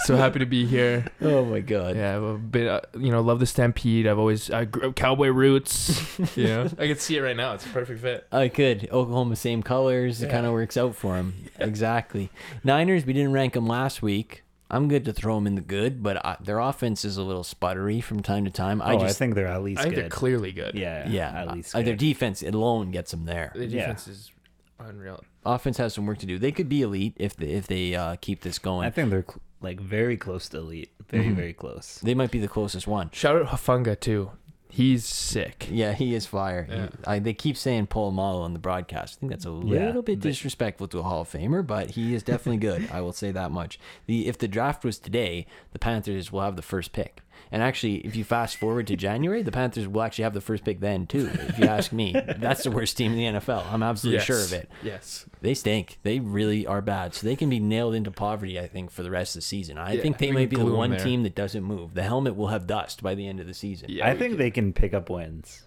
so 0.00 0.16
happy 0.16 0.38
to 0.38 0.46
be 0.46 0.64
here. 0.64 1.06
oh 1.20 1.44
my 1.44 1.60
god. 1.60 1.94
Yeah, 1.96 2.16
I've 2.16 2.22
a 2.22 2.38
bit, 2.38 2.66
uh, 2.66 2.80
you 2.98 3.10
know, 3.12 3.20
love 3.20 3.40
the 3.40 3.46
Stampede. 3.46 4.06
I've 4.06 4.18
always 4.18 4.50
I 4.50 4.64
grew 4.64 4.88
up 4.88 4.96
cowboy 4.96 5.28
roots. 5.28 6.18
you 6.36 6.44
know, 6.44 6.62
I 6.78 6.86
can 6.86 6.96
see 6.98 7.16
it 7.16 7.20
right 7.20 7.36
now. 7.36 7.52
It's 7.54 7.66
a 7.66 7.68
perfect 7.68 8.00
fit. 8.00 8.26
I 8.32 8.48
could. 8.48 8.88
Oklahoma, 8.90 9.36
same 9.36 9.62
colors. 9.62 10.22
It 10.22 10.26
Yeah. 10.26 10.32
kind 10.32 10.46
of 10.46 10.52
works 10.52 10.76
out 10.76 10.94
for 10.94 11.16
him. 11.16 11.34
Exactly. 11.58 12.30
Niners, 12.64 13.04
we 13.04 13.12
didn't 13.12 13.32
rank 13.32 13.52
them 13.54 13.66
last 13.66 14.00
week. 14.02 14.44
I'm 14.70 14.88
good 14.88 15.04
to 15.06 15.12
throw 15.12 15.34
them 15.36 15.46
in 15.46 15.54
the 15.54 15.60
good, 15.62 16.02
but 16.02 16.24
I, 16.24 16.36
their 16.40 16.58
offense 16.58 17.04
is 17.04 17.16
a 17.16 17.22
little 17.22 17.42
sputtery 17.42 18.02
from 18.02 18.22
time 18.22 18.44
to 18.44 18.50
time. 18.50 18.82
I 18.82 18.92
oh, 18.92 18.98
I 18.98 19.06
just, 19.06 19.18
think 19.18 19.34
they're 19.34 19.46
at 19.46 19.62
least 19.62 19.80
I 19.80 19.84
think 19.84 19.94
good. 19.94 20.02
they're 20.04 20.10
clearly 20.10 20.52
good. 20.52 20.74
yeah, 20.74 21.08
yeah, 21.08 21.30
at 21.42 21.54
least 21.54 21.74
uh, 21.74 21.78
their 21.82 21.94
good. 21.94 21.98
defense 22.00 22.42
alone 22.42 22.90
gets 22.90 23.10
them 23.12 23.24
there. 23.24 23.52
The 23.54 23.66
Yeah. 23.66 23.80
defense 23.80 24.08
is 24.08 24.30
unreal. 24.78 25.24
Offense 25.46 25.78
has 25.78 25.94
some 25.94 26.04
work 26.04 26.18
to 26.18 26.26
do. 26.26 26.38
They 26.38 26.52
could 26.52 26.68
be 26.68 26.82
elite 26.82 27.14
if 27.16 27.34
they, 27.36 27.46
if 27.46 27.66
they 27.66 27.94
uh, 27.94 28.16
keep 28.20 28.42
this 28.42 28.58
going. 28.58 28.86
I 28.86 28.90
think 28.90 29.08
they're 29.10 29.24
cl- 29.26 29.40
like 29.62 29.80
very 29.80 30.16
close 30.18 30.48
to 30.50 30.58
elite. 30.58 30.90
Very, 31.08 31.24
Mhm. 31.24 31.36
very 31.36 31.52
close. 31.54 32.00
they 32.02 32.12
might 32.14 32.30
be 32.30 32.38
the 32.38 32.48
closest 32.48 32.86
one. 32.86 33.08
Shout 33.12 33.36
out 33.36 33.46
Hufanga 33.46 33.98
too. 33.98 34.30
He's 34.70 35.04
sick. 35.04 35.66
Yeah, 35.70 35.92
he 35.92 36.14
is 36.14 36.26
fire. 36.26 36.64
He- 36.64 36.88
I, 37.10 37.18
they 37.18 37.32
keep 37.34 37.56
saying 37.56 37.86
Polamalu 37.88 38.40
on 38.42 38.52
the 38.52 38.58
broadcast. 38.58 39.16
I 39.16 39.20
think 39.20 39.30
that's 39.30 39.46
a 39.46 39.48
Yeah, 39.64 39.86
little 39.86 40.02
bit 40.02 40.20
disrespectful 40.20 40.88
to 40.88 40.98
a 40.98 41.02
Hall 41.02 41.22
of 41.22 41.30
Famer, 41.30 41.66
but 41.66 41.90
he 41.92 42.14
is 42.14 42.22
definitely 42.22 42.58
good. 42.58 42.88
I 42.92 43.00
will 43.00 43.12
say 43.12 43.32
that 43.32 43.50
much. 43.50 43.78
The 44.06 44.28
if 44.28 44.36
the 44.38 44.48
draft 44.48 44.84
was 44.84 44.98
today, 44.98 45.46
the 45.72 45.78
Panthers 45.78 46.30
will 46.30 46.42
have 46.42 46.56
the 46.56 46.62
first 46.62 46.92
pick. 46.92 47.22
And 47.50 47.62
actually, 47.62 47.96
if 47.98 48.14
you 48.14 48.24
fast 48.24 48.56
forward 48.58 48.86
to 48.88 48.96
January, 48.96 49.42
the 49.42 49.50
Panthers 49.52 49.88
will 49.88 50.02
actually 50.02 50.24
have 50.24 50.34
the 50.34 50.40
first 50.40 50.64
pick 50.64 50.80
then 50.80 51.06
too. 51.06 51.30
If 51.32 51.58
you 51.58 51.64
ask 51.66 51.92
me, 51.92 52.12
that's 52.36 52.62
the 52.64 52.70
worst 52.70 52.96
team 52.96 53.12
in 53.14 53.34
the 53.34 53.40
NFL. 53.40 53.64
I'm 53.72 53.82
absolutely 53.82 54.20
sure 54.24 54.42
of 54.42 54.52
it. 54.52 54.68
Yes. 54.82 55.24
They 55.40 55.54
stink. 55.54 55.98
They 56.02 56.20
really 56.20 56.66
are 56.66 56.82
bad. 56.82 57.14
So 57.14 57.26
they 57.26 57.36
can 57.36 57.48
be 57.48 57.58
nailed 57.58 57.94
into 57.94 58.10
poverty, 58.10 58.60
I 58.60 58.66
think, 58.66 58.90
for 58.90 59.02
the 59.02 59.10
rest 59.10 59.34
of 59.34 59.40
the 59.40 59.46
season. 59.46 59.78
I 59.78 59.92
Yeah, 59.92 60.02
think 60.02 60.18
they 60.18 60.30
might 60.30 60.50
be 60.50 60.56
the 60.56 60.64
one 60.66 60.96
team 60.98 61.22
that 61.22 61.34
doesn't 61.34 61.62
move. 61.64 61.94
The 61.94 62.02
helmet 62.02 62.36
will 62.36 62.48
have 62.48 62.66
dust 62.66 63.02
by 63.02 63.14
the 63.14 63.26
end 63.26 63.40
of 63.40 63.46
the 63.46 63.54
season. 63.54 63.88
Yeah, 63.90 64.06
I 64.08 64.14
think 64.16 64.32
could- 64.32 64.40
they 64.40 64.50
can 64.50 64.72
pick 64.74 64.92
up 64.92 65.08
wins. 65.08 65.62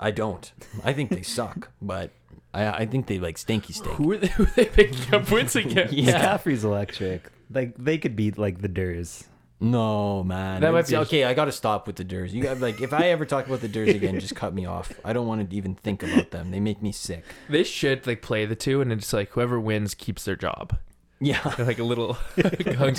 I 0.00 0.10
don't. 0.10 0.50
I 0.82 0.92
think 0.94 1.10
they 1.10 1.22
suck, 1.22 1.70
but 1.82 2.10
I, 2.54 2.66
I 2.66 2.86
think 2.86 3.06
they 3.06 3.18
like 3.20 3.36
stinky 3.38 3.72
stink. 3.74 3.94
Who 3.96 4.12
are 4.12 4.16
they, 4.16 4.28
who 4.28 4.44
are 4.44 4.52
they 4.56 4.64
picking 4.64 5.14
up 5.14 5.30
wins 5.30 5.54
against? 5.56 5.92
Yeah. 5.92 6.38
McCaffrey's 6.38 6.64
electric. 6.64 7.30
Like 7.52 7.76
they 7.76 7.98
could 7.98 8.16
beat 8.16 8.38
like 8.38 8.62
the 8.62 8.68
Durs. 8.68 9.24
No, 9.60 10.24
man. 10.24 10.62
That 10.62 10.72
might 10.72 10.80
It's- 10.80 10.90
be 10.90 10.96
okay. 10.96 11.24
I 11.24 11.34
got 11.34 11.44
to 11.44 11.52
stop 11.52 11.86
with 11.86 11.96
the 11.96 12.04
Durs. 12.04 12.32
You 12.32 12.42
got 12.42 12.60
like 12.60 12.80
if 12.80 12.92
I 12.94 13.08
ever 13.10 13.26
talk 13.26 13.46
about 13.46 13.60
the 13.60 13.68
Durs 13.68 13.94
again, 13.94 14.18
just 14.18 14.34
cut 14.34 14.54
me 14.54 14.64
off. 14.64 14.92
I 15.04 15.12
don't 15.12 15.26
want 15.26 15.48
to 15.50 15.56
even 15.56 15.74
think 15.74 16.02
about 16.02 16.30
them. 16.30 16.50
They 16.50 16.60
make 16.60 16.80
me 16.82 16.92
sick. 16.92 17.24
They 17.48 17.64
should 17.64 18.06
like 18.06 18.22
play 18.22 18.46
the 18.46 18.56
two, 18.56 18.80
and 18.80 18.90
it's 18.90 19.12
like 19.12 19.30
whoever 19.30 19.60
wins 19.60 19.94
keeps 19.94 20.24
their 20.24 20.36
job. 20.36 20.78
Yeah. 21.22 21.54
Like 21.58 21.78
a 21.78 21.84
little. 21.84 22.16
Do 22.36 22.48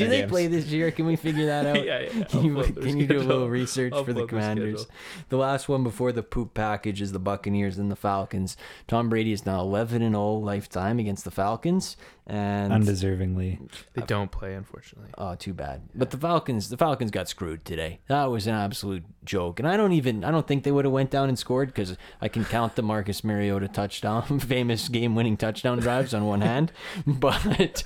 they 0.07 0.27
play 0.27 0.45
this 0.45 0.67
year? 0.67 0.91
Can 0.91 1.07
we 1.07 1.15
figure 1.15 1.47
that 1.47 1.65
out? 1.65 1.83
Yeah, 1.83 2.01
yeah. 2.01 2.23
Can 2.25 2.43
you, 2.45 2.53
pull 2.53 2.63
up 2.65 2.75
their 2.75 2.83
can 2.83 2.97
you 2.99 3.07
do 3.07 3.17
a 3.17 3.23
little 3.23 3.49
research 3.49 3.93
I'll 3.93 4.03
for 4.03 4.13
the 4.13 4.19
pull 4.19 4.23
up 4.25 4.29
their 4.29 4.39
Commanders? 4.41 4.81
schedule. 4.81 4.95
The 5.29 5.37
last 5.37 5.67
one 5.67 5.81
before 5.83 6.11
the 6.11 6.21
poop 6.21 6.53
package 6.53 7.01
is 7.01 7.11
the 7.13 7.17
Buccaneers 7.19 7.79
and 7.79 7.89
the 7.89 7.95
Falcons. 7.95 8.55
Tom 8.87 9.09
Brady 9.09 9.31
is 9.31 9.43
now 9.47 9.61
11 9.61 10.03
and 10.03 10.13
0 10.13 10.33
lifetime 10.35 10.99
against 10.99 11.23
the 11.25 11.31
Falcons, 11.31 11.97
and 12.27 12.71
Undeservingly. 12.71 13.69
They 13.93 14.03
don't 14.03 14.31
play, 14.31 14.53
unfortunately. 14.53 15.11
Oh, 15.17 15.35
too 15.35 15.53
bad. 15.53 15.81
But 15.95 16.11
the 16.11 16.17
Falcons, 16.17 16.69
the 16.69 16.77
Falcons 16.77 17.11
got 17.11 17.27
screwed 17.27 17.65
today. 17.65 17.99
That 18.07 18.25
was 18.25 18.47
an 18.47 18.53
absolute 18.53 19.03
joke, 19.25 19.59
and 19.59 19.67
I 19.67 19.75
don't 19.77 19.93
even, 19.93 20.23
I 20.23 20.31
don't 20.31 20.47
think 20.47 20.63
they 20.63 20.71
would 20.71 20.85
have 20.85 20.93
went 20.93 21.11
down 21.11 21.29
and 21.29 21.37
scored 21.37 21.69
because 21.69 21.97
I 22.21 22.27
can 22.27 22.45
count 22.45 22.75
the 22.75 22.83
Marcus 22.83 23.23
Mariota 23.23 23.67
touchdown, 23.67 24.39
famous 24.39 24.87
game-winning 24.87 25.37
touchdown 25.37 25.79
drives 25.79 26.13
on 26.13 26.25
one 26.25 26.41
hand. 26.41 26.71
But 27.05 27.83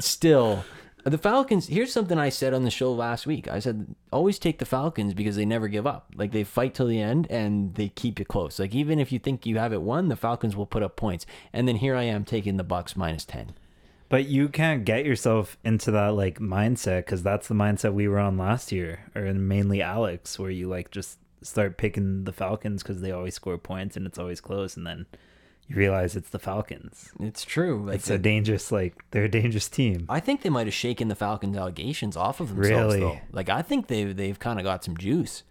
still, 0.00 0.64
the 1.04 1.18
Falcons. 1.18 1.68
Here's 1.68 1.92
something 1.92 2.18
I 2.18 2.30
said 2.30 2.54
on 2.54 2.64
the 2.64 2.70
show 2.70 2.92
last 2.92 3.26
week. 3.26 3.46
I 3.48 3.58
said 3.58 3.94
always 4.12 4.38
take 4.38 4.58
the 4.58 4.64
Falcons 4.64 5.14
because 5.14 5.36
they 5.36 5.44
never 5.44 5.68
give 5.68 5.86
up. 5.86 6.12
Like 6.16 6.32
they 6.32 6.44
fight 6.44 6.74
till 6.74 6.86
the 6.86 7.00
end 7.00 7.26
and 7.30 7.74
they 7.74 7.88
keep 7.90 8.20
it 8.20 8.28
close. 8.28 8.58
Like 8.58 8.74
even 8.74 8.98
if 8.98 9.12
you 9.12 9.18
think 9.18 9.46
you 9.46 9.58
have 9.58 9.72
it 9.72 9.82
won, 9.82 10.08
the 10.08 10.16
Falcons 10.16 10.56
will 10.56 10.66
put 10.66 10.82
up 10.82 10.96
points. 10.96 11.26
And 11.52 11.68
then 11.68 11.76
here 11.76 11.94
I 11.94 12.04
am 12.04 12.24
taking 12.24 12.56
the 12.56 12.64
Bucks 12.64 12.96
minus 12.96 13.24
ten. 13.24 13.54
But 14.14 14.28
you 14.28 14.48
can't 14.48 14.84
get 14.84 15.04
yourself 15.04 15.58
into 15.64 15.90
that 15.90 16.14
like 16.14 16.38
mindset 16.38 16.98
because 16.98 17.24
that's 17.24 17.48
the 17.48 17.54
mindset 17.54 17.94
we 17.94 18.06
were 18.06 18.20
on 18.20 18.38
last 18.38 18.70
year, 18.70 19.10
or 19.12 19.22
mainly 19.34 19.82
Alex, 19.82 20.38
where 20.38 20.50
you 20.50 20.68
like 20.68 20.92
just 20.92 21.18
start 21.42 21.78
picking 21.78 22.22
the 22.22 22.32
Falcons 22.32 22.84
because 22.84 23.00
they 23.00 23.10
always 23.10 23.34
score 23.34 23.58
points 23.58 23.96
and 23.96 24.06
it's 24.06 24.16
always 24.16 24.40
close, 24.40 24.76
and 24.76 24.86
then 24.86 25.06
you 25.66 25.74
realize 25.74 26.14
it's 26.14 26.30
the 26.30 26.38
Falcons. 26.38 27.10
It's 27.18 27.44
true. 27.44 27.86
Like 27.86 27.96
It's 27.96 28.08
a 28.08 28.16
dangerous 28.16 28.70
like 28.70 28.94
they're 29.10 29.24
a 29.24 29.28
dangerous 29.28 29.68
team. 29.68 30.06
I 30.08 30.20
think 30.20 30.42
they 30.42 30.48
might 30.48 30.68
have 30.68 30.74
shaken 30.74 31.08
the 31.08 31.16
Falcons' 31.16 31.56
allegations 31.56 32.16
off 32.16 32.38
of 32.38 32.54
themselves. 32.54 32.94
Really? 32.94 33.00
Though. 33.00 33.20
Like 33.32 33.48
I 33.48 33.62
think 33.62 33.88
they 33.88 34.04
they've 34.04 34.38
kind 34.38 34.60
of 34.60 34.64
got 34.64 34.84
some 34.84 34.96
juice. 34.96 35.42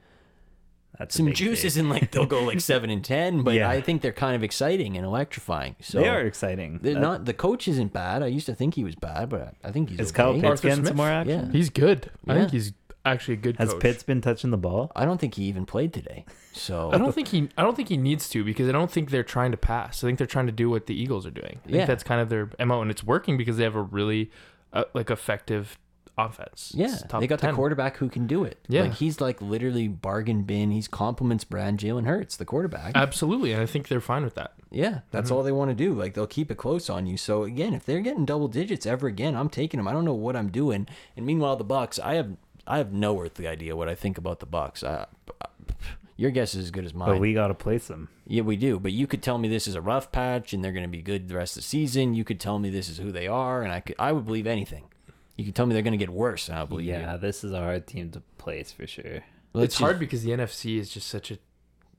That's 0.99 1.15
Some 1.15 1.25
big 1.27 1.35
juice 1.35 1.59
take. 1.61 1.65
isn't 1.67 1.89
like 1.89 2.11
they'll 2.11 2.25
go 2.25 2.43
like 2.43 2.59
seven 2.73 2.89
and 2.89 3.03
ten, 3.03 3.41
but 3.43 3.55
Yeah. 3.55 3.69
I 3.69 3.81
think 3.81 4.01
they're 4.01 4.11
kind 4.11 4.35
of 4.35 4.43
exciting 4.43 4.95
and 4.95 5.05
electrifying. 5.05 5.75
So 5.81 5.99
they 5.99 6.07
are 6.07 6.21
exciting. 6.21 6.79
They're 6.81 6.93
That- 6.93 6.99
not. 6.99 7.25
The 7.25 7.33
coach 7.33 7.67
isn't 7.67 7.93
bad. 7.93 8.21
I 8.21 8.27
used 8.27 8.45
to 8.45 8.53
think 8.55 8.75
he 8.75 8.83
was 8.83 8.95
bad, 8.95 9.29
but 9.29 9.55
I 9.63 9.71
think 9.71 9.89
he's 9.89 9.99
Is 9.99 10.09
okay. 10.11 10.17
Kyle 10.23 10.33
Pitts 10.33 10.45
Arthur 10.45 10.61
getting 10.67 10.75
Smith? 10.83 10.87
some 10.89 10.97
more 10.97 11.09
action? 11.09 11.45
Yeah. 11.47 11.51
He's 11.51 11.69
good. 11.69 12.11
I 12.27 12.33
think 12.35 12.51
he's 12.51 12.73
actually 13.05 13.33
a 13.33 13.37
good 13.37 13.57
Has 13.57 13.71
coach. 13.71 13.81
Pitts 13.81 14.03
been 14.03 14.21
touching 14.21 14.51
the 14.51 14.57
ball? 14.57 14.91
I 14.95 15.03
don't 15.05 15.19
think 15.19 15.33
he 15.35 15.43
even 15.45 15.65
played 15.65 15.93
today. 15.93 16.25
So 16.53 16.91
I 16.93 16.97
don't 16.99 17.13
think 17.13 17.29
he. 17.29 17.49
I 17.57 17.63
don't 17.63 17.75
think 17.75 17.89
he 17.89 17.97
needs 17.97 18.29
to 18.29 18.43
because 18.43 18.69
I 18.69 18.71
don't 18.71 18.91
think 18.91 19.09
they're 19.09 19.23
trying 19.23 19.49
to 19.51 19.57
pass. 19.57 20.03
I 20.03 20.07
think 20.07 20.19
they're 20.19 20.27
trying 20.27 20.45
to 20.45 20.51
do 20.53 20.69
what 20.69 20.85
the 20.85 20.93
Eagles 20.95 21.25
are 21.25 21.31
doing. 21.31 21.59
I 21.65 21.69
Yeah. 21.69 21.75
think 21.77 21.87
that's 21.87 22.03
kind 22.03 22.21
of 22.21 22.29
their 22.29 22.49
mo, 22.65 22.81
and 22.83 22.91
it's 22.91 23.03
working 23.03 23.35
because 23.35 23.57
they 23.57 23.63
have 23.63 23.75
a 23.75 23.81
really 23.81 24.29
uh, 24.71 24.83
like 24.93 25.09
effective 25.09 25.77
offense. 26.17 26.71
Yeah, 26.75 26.95
top 27.09 27.21
they 27.21 27.27
got 27.27 27.39
10. 27.39 27.51
the 27.51 27.55
quarterback 27.55 27.97
who 27.97 28.09
can 28.09 28.27
do 28.27 28.43
it. 28.43 28.57
Yeah. 28.67 28.83
like 28.83 28.93
he's 28.95 29.19
like 29.19 29.41
literally 29.41 29.87
bargain 29.87 30.43
bin. 30.43 30.71
He's 30.71 30.87
compliments 30.87 31.43
Brand 31.43 31.79
Jalen 31.79 32.05
Hurts, 32.05 32.35
the 32.37 32.45
quarterback. 32.45 32.91
Absolutely, 32.95 33.51
and 33.53 33.61
I 33.61 33.65
think 33.65 33.87
they're 33.87 33.99
fine 34.01 34.23
with 34.23 34.35
that. 34.35 34.53
yeah, 34.71 34.99
that's 35.11 35.27
Mm-hmm. 35.27 35.35
all 35.35 35.43
they 35.43 35.51
want 35.51 35.69
to 35.71 35.75
do. 35.75 35.93
Like 35.93 36.13
they'll 36.13 36.27
keep 36.27 36.51
it 36.51 36.55
close 36.55 36.89
on 36.89 37.05
you. 37.07 37.17
So 37.17 37.43
again, 37.43 37.73
if 37.73 37.85
they're 37.85 38.01
getting 38.01 38.25
double 38.25 38.47
digits 38.47 38.85
ever 38.85 39.07
again, 39.07 39.35
I'm 39.35 39.49
taking 39.49 39.77
them. 39.79 39.87
I 39.87 39.91
don't 39.91 40.05
know 40.05 40.13
what 40.13 40.35
I'm 40.35 40.49
doing. 40.51 40.87
And 41.17 41.25
meanwhile, 41.25 41.55
the 41.55 41.63
Bucks, 41.63 41.97
I 41.99 42.15
have 42.15 42.37
I 42.65 42.77
have 42.77 42.93
no 42.93 43.19
earthly 43.21 43.47
idea 43.47 43.75
what 43.75 43.89
I 43.89 43.95
think 43.95 44.17
about 44.17 44.39
the 44.39 44.45
Bucks. 44.45 44.83
I, 44.83 45.05
your 46.15 46.29
guess 46.31 46.53
is 46.53 46.65
as 46.65 46.71
good 46.71 46.85
as 46.85 46.93
mine. 46.93 47.09
But 47.09 47.19
we 47.19 47.33
got 47.33 47.47
to 47.47 47.53
place 47.55 47.87
them. 47.87 48.07
Yeah, 48.27 48.43
we 48.43 48.55
do. 48.55 48.79
But 48.79 48.91
you 48.93 49.07
could 49.07 49.23
tell 49.23 49.37
me 49.39 49.47
this 49.49 49.67
is 49.67 49.73
a 49.75 49.81
rough 49.81 50.11
patch 50.11 50.53
and 50.53 50.63
they're 50.63 50.71
going 50.71 50.83
to 50.85 50.87
be 50.89 51.01
good 51.01 51.27
the 51.27 51.35
rest 51.35 51.57
of 51.57 51.63
the 51.63 51.67
season. 51.67 52.13
You 52.13 52.23
could 52.23 52.39
tell 52.39 52.59
me 52.59 52.69
this 52.69 52.87
is 52.87 52.97
who 52.99 53.11
they 53.11 53.27
are, 53.27 53.63
and 53.63 53.73
I 53.73 53.79
could, 53.79 53.95
I 53.97 54.11
would 54.11 54.25
believe 54.25 54.45
anything. 54.47 54.83
You 55.37 55.43
can 55.45 55.53
tell 55.53 55.65
me 55.65 55.73
they're 55.73 55.81
going 55.81 55.91
to 55.93 55.97
get 55.97 56.09
worse, 56.11 56.47
and 56.49 56.57
I'll 56.57 56.67
believe 56.67 56.85
Yeah, 56.87 57.13
you. 57.13 57.19
this 57.19 57.43
is 57.43 57.51
a 57.53 57.59
hard 57.59 57.87
team 57.87 58.11
to 58.11 58.21
place 58.37 58.71
for 58.71 58.85
sure. 58.85 59.23
Let's 59.53 59.65
it's 59.65 59.73
just- 59.75 59.81
hard 59.81 59.99
because 59.99 60.23
the 60.23 60.31
NFC 60.31 60.77
is 60.77 60.89
just 60.89 61.07
such 61.07 61.31
a 61.31 61.37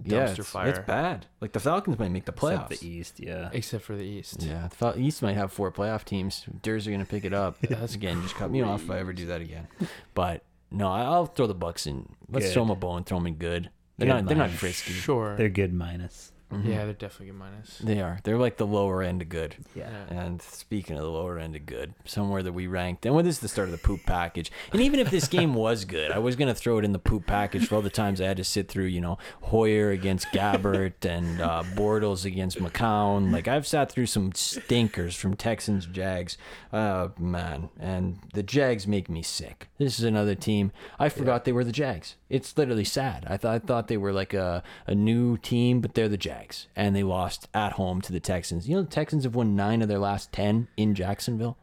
yeah, 0.05 0.27
dumpster 0.27 0.39
it's, 0.41 0.51
fire. 0.51 0.69
It's 0.71 0.79
bad. 0.81 1.27
Like 1.41 1.53
the 1.53 1.61
Falcons 1.61 1.99
might 1.99 2.11
make 2.11 2.25
the 2.25 2.33
Except 2.33 2.71
playoffs. 2.71 2.81
the 2.81 2.87
East, 2.89 3.21
yeah. 3.21 3.49
except 3.53 3.85
for 3.85 3.95
the 3.97 4.03
East. 4.05 4.43
Yeah, 4.43 4.67
the 4.69 4.75
Fal- 4.75 4.99
East 4.99 5.23
might 5.23 5.37
have 5.37 5.53
four 5.53 5.71
playoff 5.73 6.05
teams. 6.05 6.45
Durs 6.63 6.87
are 6.87 6.91
going 6.91 7.01
to 7.05 7.07
pick 7.07 7.25
it 7.25 7.33
up. 7.33 7.59
That's 7.69 7.95
again, 7.95 8.21
just 8.23 8.35
cut 8.35 8.51
me 8.51 8.61
off 8.63 8.83
if 8.83 8.91
I 8.91 8.99
ever 8.99 9.13
do 9.13 9.27
that 9.27 9.41
again. 9.41 9.69
But 10.15 10.43
no, 10.71 10.89
I- 10.89 11.03
I'll 11.05 11.27
throw 11.27 11.47
the 11.47 11.55
Bucks 11.55 11.87
in. 11.87 12.09
Let's 12.29 12.47
Good. 12.47 12.53
throw 12.55 12.63
them 12.65 12.71
a 12.71 12.77
bone. 12.77 13.05
Throw 13.05 13.19
them 13.19 13.27
in 13.29 13.35
good. 13.37 13.71
They're 13.97 14.09
Good 14.09 14.15
not. 14.15 14.27
They're 14.27 14.37
not 14.37 14.51
frisky. 14.51 14.93
Sure. 14.93 15.37
They're 15.37 15.49
good 15.49 15.73
minus. 15.73 16.33
Mhm. 16.55 16.67
Yeah, 16.69 16.85
they're 16.85 16.93
definitely 16.95 17.27
good 17.27 17.39
minus. 17.39 17.79
They 17.79 18.01
are. 18.01 18.21
They're 18.25 18.39
like 18.39 18.57
the 18.57 18.67
lower 18.67 19.03
end 19.03 19.23
of 19.23 19.29
good. 19.29 19.57
Yeah. 19.75 19.89
And 20.09 20.41
speaking 20.41 20.97
of 20.97 21.03
the 21.03 21.11
lower 21.11 21.39
end 21.39 21.57
of 21.57 21.67
good, 21.67 21.95
somewhere 22.05 22.43
that 22.43 22.53
we 22.53 22.67
ranked, 22.67 23.05
and 23.07 23.15
well, 23.15 23.25
this 23.25 23.37
is 23.37 23.41
the 23.41 23.49
start 23.49 23.69
of 23.69 23.73
the 23.73 23.79
poop 23.79 24.01
package. 24.07 24.51
And 24.73 24.81
even 24.81 25.01
if 25.01 25.11
this 25.11 25.29
game 25.29 25.55
was 25.55 25.85
good, 25.85 26.11
I 26.11 26.19
was 26.19 26.37
gonna 26.37 26.55
throw 26.55 26.79
it 26.79 26.85
in 26.85 26.93
the 26.93 26.99
poop 26.99 27.27
package 27.27 27.67
for 27.67 27.77
all 27.77 27.83
the 27.83 27.91
times 27.91 28.21
I 28.21 28.27
had 28.27 28.37
to 28.39 28.45
sit 28.45 28.69
through, 28.69 28.87
you 28.87 29.01
know, 29.01 29.19
Hoyer 29.43 29.91
against 29.91 30.27
Gabbert 30.29 31.05
and 31.05 31.41
uh, 31.41 31.63
Bortles 31.75 32.25
against 32.25 32.59
McCown. 32.59 33.33
Like 33.33 33.49
I've 33.49 33.67
sat 33.67 33.91
through 33.91 34.07
some 34.07 34.33
stinkers 34.33 35.17
from 35.17 35.35
Texans 35.35 35.87
Jags, 35.87 36.37
uh, 36.73 37.09
man, 37.19 37.71
and 37.79 38.19
the 38.35 38.43
Jags 38.43 38.87
make 38.87 39.09
me 39.09 39.23
sick. 39.23 39.69
This 39.79 39.99
is 39.99 40.05
another 40.05 40.35
team. 40.35 40.73
I 40.99 41.09
forgot 41.09 41.45
they 41.45 41.53
were 41.53 41.65
the 41.65 41.73
Jags. 41.73 42.17
It's 42.35 42.57
literally 42.59 42.85
sad. 42.85 43.27
I 43.29 43.37
thought 43.37 43.55
I 43.55 43.59
thought 43.61 43.89
they 43.89 43.97
were 43.97 44.13
like 44.13 44.35
a 44.35 44.63
a 44.87 44.95
new 44.95 45.37
team, 45.39 45.81
but 45.81 45.95
they're 45.95 46.09
the 46.09 46.17
Jags, 46.17 46.67
and 46.75 46.95
they 46.97 47.03
lost 47.03 47.49
at 47.55 47.73
home 47.73 48.01
to 48.03 48.13
the 48.13 48.21
Texans. 48.21 48.69
You 48.69 48.77
know, 48.77 48.83
the 48.83 48.91
Texans 48.91 49.25
have 49.25 49.35
won 49.35 49.55
nine 49.57 49.83
of 49.83 49.89
their 49.89 49.99
last 49.99 50.33
ten 50.33 50.69
in 50.77 50.95
Jacksonville. 50.95 51.57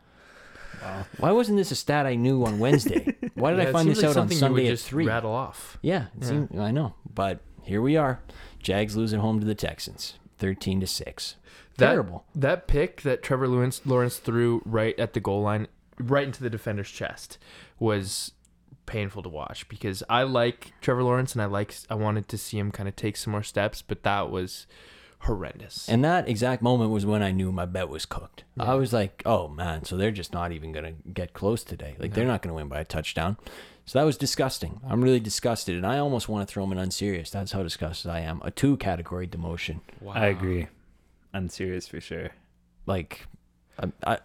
Wow. 0.82 1.06
Why 1.20 1.32
wasn't 1.32 1.58
this 1.58 1.72
a 1.72 1.76
stat 1.76 2.06
I 2.06 2.16
knew 2.16 2.44
on 2.46 2.58
Wednesday? 2.58 3.16
Why 3.36 3.52
did 3.52 3.60
Yeah, 3.64 3.70
I 3.70 3.72
find 3.72 3.90
this 3.90 4.02
like 4.02 4.10
out 4.12 4.18
on 4.18 4.30
Sunday 4.30 4.64
would 4.64 4.66
at 4.66 4.72
just 4.72 4.88
three? 4.88 5.06
Rattle 5.06 5.32
off. 5.34 5.78
Yeah, 5.82 6.06
Yeah. 6.20 6.28
seemed- 6.28 6.58
I 6.58 6.72
know, 6.72 6.96
but 7.14 7.40
here 7.64 7.82
we 7.82 7.98
are. 7.98 8.22
Jags 8.60 8.96
losing 8.96 9.20
home 9.20 9.40
to 9.40 9.46
the 9.46 9.54
Texans, 9.56 10.18
thirteen 10.38 10.80
to 10.80 10.88
six. 10.88 11.36
That, 11.78 11.92
Terrible. 11.92 12.26
That 12.36 12.68
pick 12.68 13.02
that 13.02 13.24
Trevor 13.24 13.48
Lawrence, 13.48 13.82
Lawrence 13.86 14.18
threw 14.18 14.62
right 14.66 14.98
at 15.00 15.14
the 15.14 15.20
goal 15.20 15.42
line, 15.42 15.68
right 16.00 16.26
into 16.26 16.42
the 16.44 16.50
defender's 16.50 16.90
chest, 16.92 17.38
was 17.80 18.32
painful 18.86 19.24
to 19.24 19.30
watch 19.30 19.68
because 19.70 20.04
I 20.10 20.24
like 20.24 20.74
Trevor 20.82 21.04
Lawrence 21.04 21.34
and 21.34 21.42
I 21.42 21.46
like 21.46 21.74
I 21.90 21.96
wanted 21.96 22.28
to 22.30 22.38
see 22.38 22.58
him 22.58 22.72
kind 22.72 22.90
of 22.90 22.96
take 22.96 23.18
some 23.18 23.32
more 23.32 23.44
steps, 23.44 23.82
but 23.82 24.04
that 24.04 24.30
was 24.30 24.68
horrendous. 25.20 25.88
And 25.88 26.04
that 26.04 26.28
exact 26.28 26.62
moment 26.62 26.92
was 26.92 27.06
when 27.06 27.22
I 27.22 27.32
knew 27.32 27.52
my 27.52 27.66
bet 27.66 27.90
was 27.90 28.06
cooked. 28.06 28.44
I 28.60 28.74
was 28.76 28.92
like, 28.92 29.22
oh 29.26 29.48
man, 29.48 29.86
so 29.86 29.96
they're 29.98 30.12
just 30.12 30.34
not 30.34 30.52
even 30.52 30.72
going 30.72 30.86
to 30.86 31.10
get 31.12 31.34
close 31.34 31.64
today. 31.64 31.96
Like, 32.00 32.14
they're 32.14 32.26
not 32.26 32.42
going 32.42 32.50
to 32.50 32.56
win 32.56 32.68
by 32.68 32.80
a 32.80 32.86
touchdown. 32.86 33.38
So 33.86 34.00
that 34.00 34.06
was 34.06 34.18
disgusting. 34.18 34.80
I'm 34.88 35.02
really 35.04 35.20
disgusted. 35.20 35.76
And 35.76 35.86
I 35.86 35.98
almost 35.98 36.30
want 36.30 36.48
to 36.48 36.52
throw 36.52 36.64
them 36.64 36.72
an 36.72 36.78
unserious. 36.80 37.30
That's 37.30 37.52
how 37.52 37.64
disgusted 37.64 38.10
I 38.12 38.22
am. 38.22 38.42
A 38.44 38.52
two 38.52 38.78
category 38.78 39.28
demotion. 39.28 39.82
wow. 40.00 40.14
I 40.14 40.28
agree. 40.28 40.68
Unserious 41.34 41.88
for 41.88 42.00
sure. 42.02 42.32
Like, 42.86 43.28
I, 43.80 44.18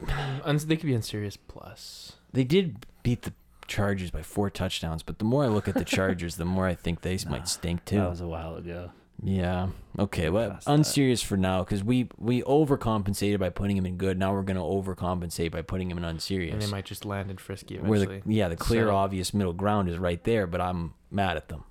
I, 0.44 0.52
they 0.52 0.76
could 0.76 0.86
be 0.86 0.94
unserious 0.94 1.36
plus. 1.36 2.12
they 2.32 2.44
did 2.44 2.86
beat 3.02 3.22
the 3.22 3.32
Chargers 3.66 4.10
by 4.10 4.22
four 4.22 4.50
touchdowns, 4.50 5.02
but 5.02 5.18
the 5.18 5.24
more 5.24 5.44
I 5.44 5.48
look 5.48 5.68
at 5.68 5.74
the 5.74 5.84
Chargers, 5.96 6.36
the 6.36 6.44
more 6.44 6.66
I 6.66 6.74
think 6.74 7.00
they 7.02 7.16
Nah, 7.24 7.30
might 7.32 7.48
stink 7.48 7.84
too. 7.84 7.96
That 7.96 8.10
was 8.10 8.20
a 8.20 8.26
while 8.28 8.56
ago. 8.56 8.90
Yeah. 9.22 9.68
Okay. 9.98 10.28
Well, 10.28 10.50
Past 10.50 10.66
that. 10.66 10.72
unserious 10.74 11.22
for 11.22 11.36
now 11.38 11.64
because 11.64 11.82
we 11.82 12.08
we 12.18 12.42
overcompensated 12.42 13.38
by 13.38 13.48
putting 13.50 13.76
him 13.76 13.86
in 13.86 13.96
good. 13.96 14.18
Now 14.18 14.32
we're 14.34 14.42
gonna 14.42 14.60
overcompensate 14.60 15.50
by 15.52 15.62
putting 15.62 15.90
him 15.90 15.96
in 15.98 16.04
unserious. 16.04 16.52
And 16.52 16.62
they 16.62 16.66
might 16.70 16.84
just 16.84 17.04
land 17.06 17.30
in 17.30 17.38
frisky 17.38 17.78
where 17.78 17.98
the 18.00 18.22
yeah 18.26 18.48
the 18.48 18.56
clear 18.56 18.86
So- 18.88 18.94
obvious 18.96 19.32
middle 19.32 19.54
ground 19.54 19.88
is 19.88 19.98
right 19.98 20.22
there, 20.24 20.46
but 20.46 20.60
I'm 20.60 20.92
mad 21.10 21.36
at 21.38 21.48
them. 21.48 21.64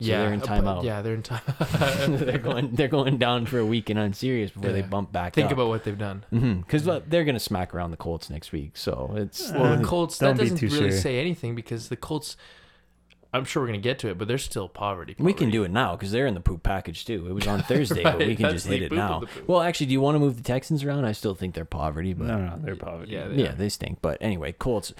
So 0.00 0.06
yeah, 0.06 0.18
they're 0.24 0.32
in 0.32 0.42
uh, 0.42 0.44
timeout. 0.46 0.84
Yeah, 0.84 1.02
they're 1.02 1.14
in 1.14 1.22
time. 1.24 1.40
they're 2.08 2.38
going 2.38 2.70
they're 2.74 2.86
going 2.86 3.18
down 3.18 3.46
for 3.46 3.58
a 3.58 3.66
week 3.66 3.90
in 3.90 3.98
unserious 3.98 4.50
before 4.52 4.70
they 4.70 4.82
bump 4.82 5.10
back. 5.10 5.34
Think 5.34 5.46
up. 5.46 5.52
about 5.54 5.68
what 5.68 5.82
they've 5.82 5.98
done. 5.98 6.24
because 6.30 6.84
they're 7.08 7.24
gonna 7.24 7.40
smack 7.40 7.74
around 7.74 7.90
the 7.90 7.96
Colts 7.96 8.30
next 8.30 8.52
week. 8.52 8.76
So 8.76 9.12
it's 9.16 9.50
Well, 9.50 9.64
Uh, 9.72 9.76
the 9.76 9.84
Colts. 9.92 10.18
don't 10.18 10.36
That 10.36 10.44
doesn't 10.44 10.58
too 10.58 10.68
really 10.68 10.90
sure. 10.90 10.98
say 11.00 11.18
anything 11.18 11.54
because 11.56 11.88
the 11.88 11.96
Colts. 11.96 12.36
I'm 13.30 13.44
sure 13.44 13.62
we're 13.62 13.66
gonna 13.66 13.78
get 13.78 13.98
to 13.98 14.08
it, 14.08 14.16
but 14.16 14.26
they're 14.28 14.38
still 14.38 14.68
poverty. 14.68 15.14
we 15.18 15.34
can 15.34 15.50
do 15.50 15.62
it 15.64 15.70
now 15.70 15.96
because 15.96 16.12
they're 16.12 16.26
in 16.26 16.32
the 16.34 16.40
poop 16.40 16.62
package 16.62 17.04
too. 17.04 17.26
It 17.28 17.32
was 17.34 17.46
on 17.46 17.62
Thursday, 17.64 18.02
but 18.02 18.18
we 18.18 18.36
can 18.36 18.50
just 18.50 18.66
the 18.68 18.74
hit 18.78 18.82
it 18.84 18.92
now. 18.92 19.24
Well, 19.46 19.60
actually, 19.60 19.86
do 19.86 19.92
you 19.92 20.00
want 20.00 20.14
to 20.14 20.18
move 20.20 20.36
the 20.38 20.42
Texans 20.44 20.82
around? 20.84 21.04
I 21.04 21.12
still 21.12 21.34
think 21.34 21.54
they're 21.54 21.66
poverty, 21.66 22.14
but 22.14 22.26
No, 22.28 22.38
no, 22.38 22.56
they're 22.56 22.76
poverty. 22.76 23.12
Yeah, 23.12 23.26
they 23.28 23.42
yeah, 23.42 23.48
are. 23.50 23.54
they 23.56 23.68
stink. 23.68 23.98
But 24.00 24.16
anyway, 24.22 24.52
Colts. 24.52 24.94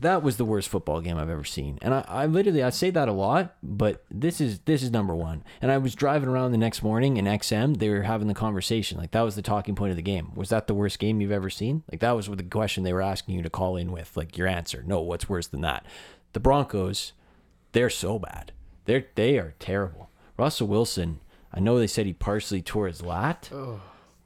That 0.00 0.22
was 0.22 0.36
the 0.36 0.44
worst 0.44 0.68
football 0.68 1.00
game 1.00 1.16
I've 1.16 1.30
ever 1.30 1.44
seen, 1.44 1.78
and 1.82 1.94
I, 1.94 2.04
I 2.06 2.26
literally 2.26 2.62
I 2.62 2.70
say 2.70 2.90
that 2.90 3.08
a 3.08 3.12
lot, 3.12 3.56
but 3.62 4.04
this 4.10 4.40
is 4.40 4.60
this 4.60 4.82
is 4.82 4.90
number 4.90 5.14
one. 5.14 5.42
And 5.62 5.72
I 5.72 5.78
was 5.78 5.94
driving 5.94 6.28
around 6.28 6.52
the 6.52 6.58
next 6.58 6.82
morning 6.82 7.16
in 7.16 7.24
XM, 7.24 7.78
they 7.78 7.88
were 7.88 8.02
having 8.02 8.28
the 8.28 8.34
conversation 8.34 8.98
like 8.98 9.12
that 9.12 9.22
was 9.22 9.34
the 9.34 9.42
talking 9.42 9.74
point 9.74 9.90
of 9.90 9.96
the 9.96 10.02
game. 10.02 10.32
Was 10.34 10.50
that 10.50 10.66
the 10.66 10.74
worst 10.74 10.98
game 10.98 11.20
you've 11.20 11.32
ever 11.32 11.50
seen? 11.50 11.84
Like 11.90 12.00
that 12.00 12.12
was 12.12 12.28
the 12.28 12.42
question 12.42 12.84
they 12.84 12.92
were 12.92 13.02
asking 13.02 13.34
you 13.34 13.42
to 13.42 13.50
call 13.50 13.76
in 13.76 13.90
with. 13.90 14.16
Like 14.16 14.36
your 14.36 14.46
answer, 14.46 14.84
no. 14.86 15.00
What's 15.00 15.28
worse 15.28 15.46
than 15.46 15.62
that? 15.62 15.86
The 16.32 16.40
Broncos, 16.40 17.12
they're 17.72 17.90
so 17.90 18.18
bad. 18.18 18.52
They're 18.84 19.06
they 19.14 19.38
are 19.38 19.54
terrible. 19.58 20.10
Russell 20.36 20.68
Wilson, 20.68 21.20
I 21.52 21.60
know 21.60 21.78
they 21.78 21.86
said 21.86 22.06
he 22.06 22.12
partially 22.12 22.62
tore 22.62 22.86
his 22.86 23.02
lat, 23.02 23.50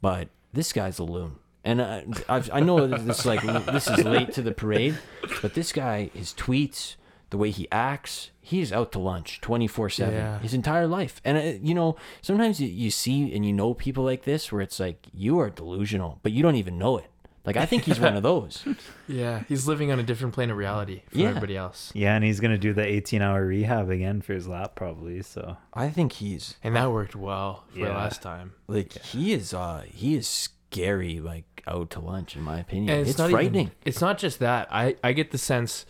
but 0.01 0.29
this 0.53 0.73
guy's 0.73 0.99
a 0.99 1.05
loon. 1.05 1.37
And 1.65 1.81
I, 1.81 2.05
I've, 2.29 2.51
I 2.53 2.61
know 2.61 2.87
this 2.87 3.21
is 3.21 3.27
like 3.27 3.43
this 3.67 3.87
is 3.89 4.05
late 4.05 4.33
to 4.35 4.43
the 4.43 4.53
parade, 4.53 4.99
but 5.43 5.55
this 5.55 5.73
guy, 5.73 6.11
his 6.13 6.33
tweets, 6.35 6.97
the 7.31 7.37
way 7.39 7.51
he 7.51 7.69
acts, 7.71 8.31
he's 8.41 8.73
out 8.73 8.91
to 8.93 8.99
lunch 8.99 9.41
twenty 9.41 9.67
four 9.69 9.89
seven 9.89 10.41
his 10.41 10.55
entire 10.55 10.87
life. 10.89 11.21
And 11.25 11.39
uh, 11.39 11.59
you 11.63 11.75
know, 11.75 11.97
sometimes 12.21 12.61
you, 12.61 12.69
you 12.69 12.91
see 12.91 13.33
and 13.35 13.47
you 13.47 13.53
know 13.53 13.75
people 13.75 14.03
like 14.05 14.25
this 14.25 14.51
where 14.51 14.61
it's 14.61 14.81
like 14.81 15.07
you 15.15 15.39
are 15.39 15.51
delusional, 15.51 16.19
but 16.23 16.33
you 16.33 16.43
don't 16.43 16.57
even 16.57 16.79
know 16.79 16.99
it. 16.99 17.07
Like 17.45 17.57
I 17.57 17.67
think 17.67 17.85
he's 17.85 17.99
one 18.01 18.17
of 18.17 18.23
those. 18.23 18.65
Yeah, 19.09 19.43
he's 19.49 19.67
living 19.69 19.91
on 19.93 19.99
a 19.99 20.03
different 20.03 20.33
plane 20.33 20.49
of 20.51 20.57
reality 20.57 21.03
from 21.11 21.21
Yeah. 21.21 21.29
everybody 21.29 21.57
else, 21.57 21.91
Yeah, 21.95 22.15
and 22.15 22.25
he's 22.25 22.41
gonna 22.41 22.57
do 22.57 22.73
the 22.73 22.83
18-hour 22.83 23.45
rehab 23.45 23.91
again 23.91 24.23
for 24.23 24.33
his 24.33 24.49
lap, 24.49 24.75
probably. 24.75 25.21
So 25.23 25.59
I 25.75 25.91
think 25.91 26.13
he's 26.13 26.57
and 26.65 26.75
that 26.77 26.91
worked 26.93 27.15
well 27.15 27.65
for 27.73 27.81
Yeah. 27.81 27.95
last 27.97 28.23
time. 28.23 28.53
like 28.69 28.93
he 29.03 29.33
is 29.33 29.53
uh 29.53 29.83
he 29.87 30.15
is 30.15 30.27
scary 30.27 31.21
like 31.21 31.45
out 31.67 31.91
to 31.91 32.01
lunch 32.01 32.37
in 32.37 32.43
my 32.43 32.61
opinion. 32.61 32.91
And 32.91 33.01
it's 33.01 33.11
it's, 33.11 33.19
not 33.19 33.31
frightening. 33.31 33.67
Even, 33.67 33.73
it's 33.85 34.01
not 34.01 34.19
just 34.19 34.39
that. 34.41 34.69
I 34.71 34.97
I 35.03 35.13
get 35.13 35.31
the 35.31 35.39
sense, 35.39 35.87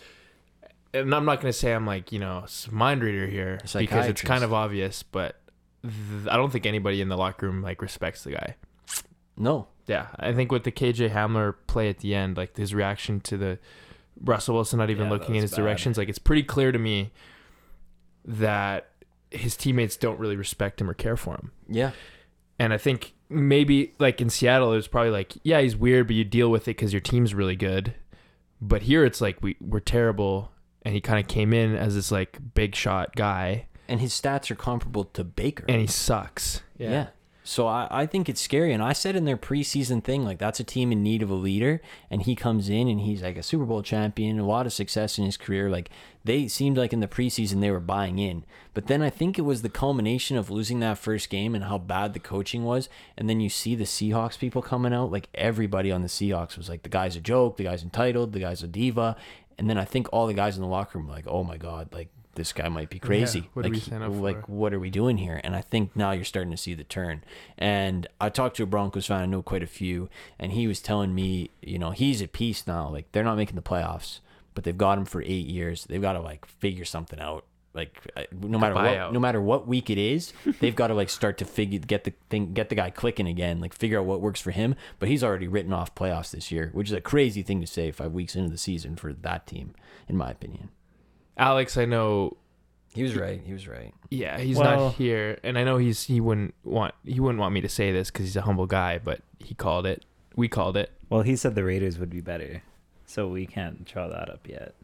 and 0.93 1.15
I'm 1.15 1.25
not 1.25 1.41
gonna 1.41 1.53
say 1.53 1.73
I'm 1.73 1.87
like 1.87 2.13
you 2.13 2.19
know 2.19 2.45
mind 2.71 3.03
reader 3.03 3.27
here 3.27 3.59
because 3.63 4.07
it's 4.07 4.23
kind 4.23 4.45
of 4.45 4.53
obvious, 4.53 5.03
but 5.03 5.41
th- 5.83 6.29
I 6.31 6.37
don't 6.37 6.51
think 6.51 6.67
anybody 6.67 7.01
in 7.01 7.09
the 7.09 7.17
locker 7.17 7.47
room 7.47 7.63
like 7.63 7.83
respects 7.83 8.25
the 8.25 8.33
guy. 8.33 8.57
No. 9.37 9.69
Yeah, 9.87 10.09
I 10.17 10.33
think 10.33 10.53
with 10.53 10.63
the 10.63 10.71
KJ 10.71 11.11
Hamler 11.11 11.55
play 11.67 11.89
at 11.89 11.99
the 11.99 12.15
end, 12.15 12.37
like 12.37 12.57
his 12.57 12.73
reaction 12.73 13.21
to 13.23 13.37
the 13.37 13.59
Russell 14.23 14.55
Wilson 14.55 14.79
not 14.79 14.91
even 14.91 15.07
Yeah, 15.07 15.11
looking 15.11 15.35
in 15.35 15.43
his 15.43 15.51
bad. 15.51 15.57
directions, 15.57 15.99
like 15.99 16.09
it's 16.09 16.21
pretty 16.21 16.45
clear 16.45 16.71
to 16.71 16.79
me 16.79 17.11
that 18.25 18.91
his 19.31 19.57
teammates 19.57 19.97
don't 19.97 20.19
really 20.21 20.37
respect 20.37 20.81
him 20.81 20.89
or 20.89 20.95
care 20.95 21.17
for 21.17 21.35
him. 21.35 21.51
Yeah. 21.69 21.93
And 22.59 22.73
I 22.73 22.79
think 22.79 23.15
maybe 23.33 23.95
like 23.99 24.21
in 24.21 24.31
Seattle, 24.31 24.73
it 24.73 24.77
was 24.77 24.89
probably 24.89 25.11
like, 25.11 25.35
yeah, 25.43 25.61
he's 25.61 25.77
weird, 25.77 26.07
but 26.07 26.17
you 26.17 26.25
deal 26.25 26.51
with 26.51 26.63
it 26.63 26.77
because 26.77 26.93
your 26.93 27.01
team's 27.01 27.35
really 27.35 27.57
good. 27.57 27.95
But 28.61 28.83
here, 28.83 29.05
it's 29.05 29.21
like 29.21 29.43
we 29.43 29.57
we're 29.61 29.81
terrible, 29.81 30.53
and 30.83 30.95
he 30.95 31.01
kind 31.01 31.19
of 31.19 31.27
came 31.27 31.53
in 31.53 31.75
as 31.75 31.95
this 31.95 32.13
like 32.13 32.39
big 32.55 32.75
shot 32.75 33.17
guy, 33.17 33.67
And 33.89 34.01
his 34.01 34.13
stats 34.13 34.51
are 34.51 34.55
comparable 34.55 35.05
to 35.05 35.25
Baker. 35.25 35.65
and 35.69 35.81
he 35.81 35.87
sucks. 35.87 36.63
Yeah. 36.79 37.09
So 37.45 37.67
I, 37.67 37.89
I 37.91 38.07
think 38.07 38.29
it's 38.29 38.41
scary. 38.41 38.73
And 38.73 38.83
I 38.83 38.93
said 38.93 39.17
in 39.17 39.25
their 39.25 39.37
preseason 39.37 40.03
thing, 40.03 40.25
like 40.25 40.39
that's 40.39 40.61
a 40.61 40.65
team 40.65 40.93
in 40.93 41.03
need 41.03 41.23
of 41.23 41.31
a 41.31 41.35
leader. 41.35 41.81
And 42.11 42.23
he 42.23 42.37
comes 42.37 42.69
in 42.69 42.89
and 42.89 43.01
he's 43.01 43.23
like 43.23 43.37
a 43.37 43.43
Super 43.43 43.65
Bowl 43.65 43.83
champion, 43.83 44.39
a 44.39 44.47
lot 44.47 44.67
of 44.67 44.73
success 44.73 45.19
in 45.19 45.25
his 45.25 45.37
career. 45.37 45.69
Like 45.69 45.91
they 46.25 46.47
seemed 46.47 46.79
like 46.79 46.93
in 46.93 47.01
the 47.01 47.09
preseason 47.09 47.61
they 47.61 47.71
were 47.71 47.81
buying 47.81 48.19
in. 48.19 48.45
But 48.75 48.87
then 48.87 49.03
I 49.03 49.11
think 49.11 49.39
it 49.39 49.43
was 49.43 49.63
the 49.63 49.69
culmination 49.69 50.37
of 50.37 50.51
losing 50.51 50.81
that 50.81 50.99
first 50.99 51.31
game 51.31 51.55
and 51.55 51.65
how 51.65 51.79
bad 51.79 52.15
the 52.15 52.21
coaching 52.21 52.63
was. 52.63 52.89
And 53.17 53.29
then 53.29 53.41
you 53.41 53.49
see 53.49 53.75
the 53.75 53.85
Seahawks 53.85 54.39
people 54.39 54.63
coming 54.63 54.95
out. 54.95 55.11
Like 55.11 55.29
everybody 55.35 55.91
on 55.91 56.03
the 56.03 56.09
Seahawks 56.09 56.57
was 56.57 56.69
like, 56.69 56.85
the 56.85 56.89
guy's 56.89 57.17
a 57.17 57.21
joke, 57.21 57.57
the 57.57 57.65
guy's 57.65 57.83
entitled, 57.83 58.33
the 58.33 58.41
guy's 58.41 58.63
a 58.63 58.69
diva. 58.69 59.17
And 59.59 59.69
then 59.69 59.79
I 59.79 59.85
think 59.85 60.09
all 60.13 60.27
the 60.27 60.35
guys 60.35 60.57
in 60.57 60.63
the 60.63 60.69
locker 60.69 60.99
room 60.99 61.09
were 61.09 61.15
like, 61.15 61.27
oh 61.27 61.43
my 61.45 61.57
God, 61.57 61.89
like 61.93 62.09
this 62.35 62.53
guy 62.53 62.69
might 62.69 62.91
be 62.91 62.99
crazy. 62.99 63.51
what 63.53 63.63
did 63.63 63.75
like, 63.75 63.87
we 63.87 63.97
up 63.97 64.13
like 64.21 64.47
for? 64.47 64.53
what 64.53 64.73
are 64.75 64.81
we 64.81 64.91
doing 64.91 65.19
here? 65.19 65.41
And 65.45 65.55
I 65.55 65.61
think 65.61 65.95
now 65.95 66.13
you're 66.13 66.25
starting 66.25 66.51
to 66.51 66.57
see 66.57 66.75
the 66.75 66.85
turn. 66.85 67.23
And 67.59 68.07
I 68.21 68.29
talked 68.29 68.57
to 68.57 68.63
a 68.63 68.67
Broncos 68.67 69.07
fan, 69.07 69.21
I 69.21 69.27
know 69.27 69.43
quite 69.43 69.63
a 69.63 69.67
few, 69.67 70.09
and 70.39 70.53
he 70.53 70.67
was 70.67 70.81
telling 70.81 71.15
me, 71.15 71.51
you 71.61 71.79
know, 71.79 71.91
he's 71.91 72.23
at 72.23 72.33
peace 72.33 72.67
now. 72.67 72.89
Like 72.89 73.13
they're 73.13 73.25
not 73.25 73.37
making 73.37 73.57
the 73.57 73.63
playoffs, 73.63 74.21
but 74.55 74.65
they've 74.65 74.77
got 74.77 74.99
him 74.99 75.05
for 75.05 75.23
eight 75.23 75.47
years. 75.47 75.85
They've 75.85 76.03
got 76.03 76.15
to 76.15 76.21
like 76.21 76.47
figure 76.47 76.85
something 76.85 77.21
out. 77.21 77.45
Like 77.75 77.99
uh, 78.17 78.25
no 78.33 78.59
matter 78.59 78.75
what, 78.75 78.85
buyout. 78.85 79.13
no 79.13 79.21
matter 79.21 79.41
what 79.41 79.67
week 79.67 79.89
it 79.89 79.97
is, 79.99 80.33
they've 80.61 80.77
got 80.77 80.89
to 80.89 80.95
like 80.95 81.09
start 81.09 81.39
to 81.39 81.45
figure 81.45 81.79
get 81.79 82.05
the 82.05 82.13
thing, 82.29 82.53
get 82.53 82.69
the 82.69 82.75
guy 82.75 82.91
clicking 82.91 83.27
again. 83.27 83.61
Like 83.61 83.75
figure 83.75 83.99
out 83.99 84.07
what 84.07 84.21
works 84.21 84.41
for 84.41 84.51
him. 84.51 84.75
But 84.99 85.09
he's 85.09 85.25
already 85.25 85.49
written 85.49 85.73
off 85.73 85.95
playoffs 85.95 86.31
this 86.31 86.51
year, 86.51 86.71
which 86.73 86.89
is 86.89 86.95
a 86.95 87.01
crazy 87.01 87.43
thing 87.43 87.61
to 87.61 87.67
say 87.67 87.91
five 87.91 88.13
weeks 88.13 88.37
into 88.37 88.51
the 88.51 88.59
season 88.59 88.97
for 88.97 89.13
that 89.13 89.47
team, 89.47 89.75
in 90.09 90.17
my 90.17 90.31
opinion. 90.31 90.71
Alex, 91.37 91.77
I 91.77 91.85
know 91.85 92.37
He 92.95 93.03
was 93.03 93.17
right. 93.17 93.41
He 93.45 93.53
was 93.55 93.67
right. 93.67 93.95
Yeah, 94.11 94.39
he's 94.39 94.59
Well- 94.59 94.87
not 94.89 94.95
here, 94.97 95.39
and 95.43 95.59
I 95.59 95.65
know 95.65 95.79
he's 95.79 96.03
he 96.05 96.21
wouldn't 96.21 96.55
want 96.65 96.95
he 97.07 97.21
wouldn't 97.21 97.41
want 97.41 97.55
me 97.55 97.61
to 97.63 97.69
say 97.69 97.91
this 97.93 98.11
because 98.11 98.27
he's 98.27 98.37
a 98.37 98.43
humble 98.43 98.67
guy, 98.67 98.99
but 99.03 99.21
he 99.39 99.55
called 99.55 99.87
it. 99.87 100.05
We 100.37 100.49
called 100.49 100.77
it. 100.77 100.91
Well, 101.09 101.23
he 101.23 101.37
said 101.37 101.55
the 101.55 101.65
Raiders 101.65 101.99
would 101.99 102.11
be 102.11 102.21
better, 102.21 102.63
so 103.07 103.29
we 103.29 103.47
can't 103.47 103.85
draw 103.85 104.09
that 104.09 104.29
up 104.31 104.47
yet. 104.47 104.75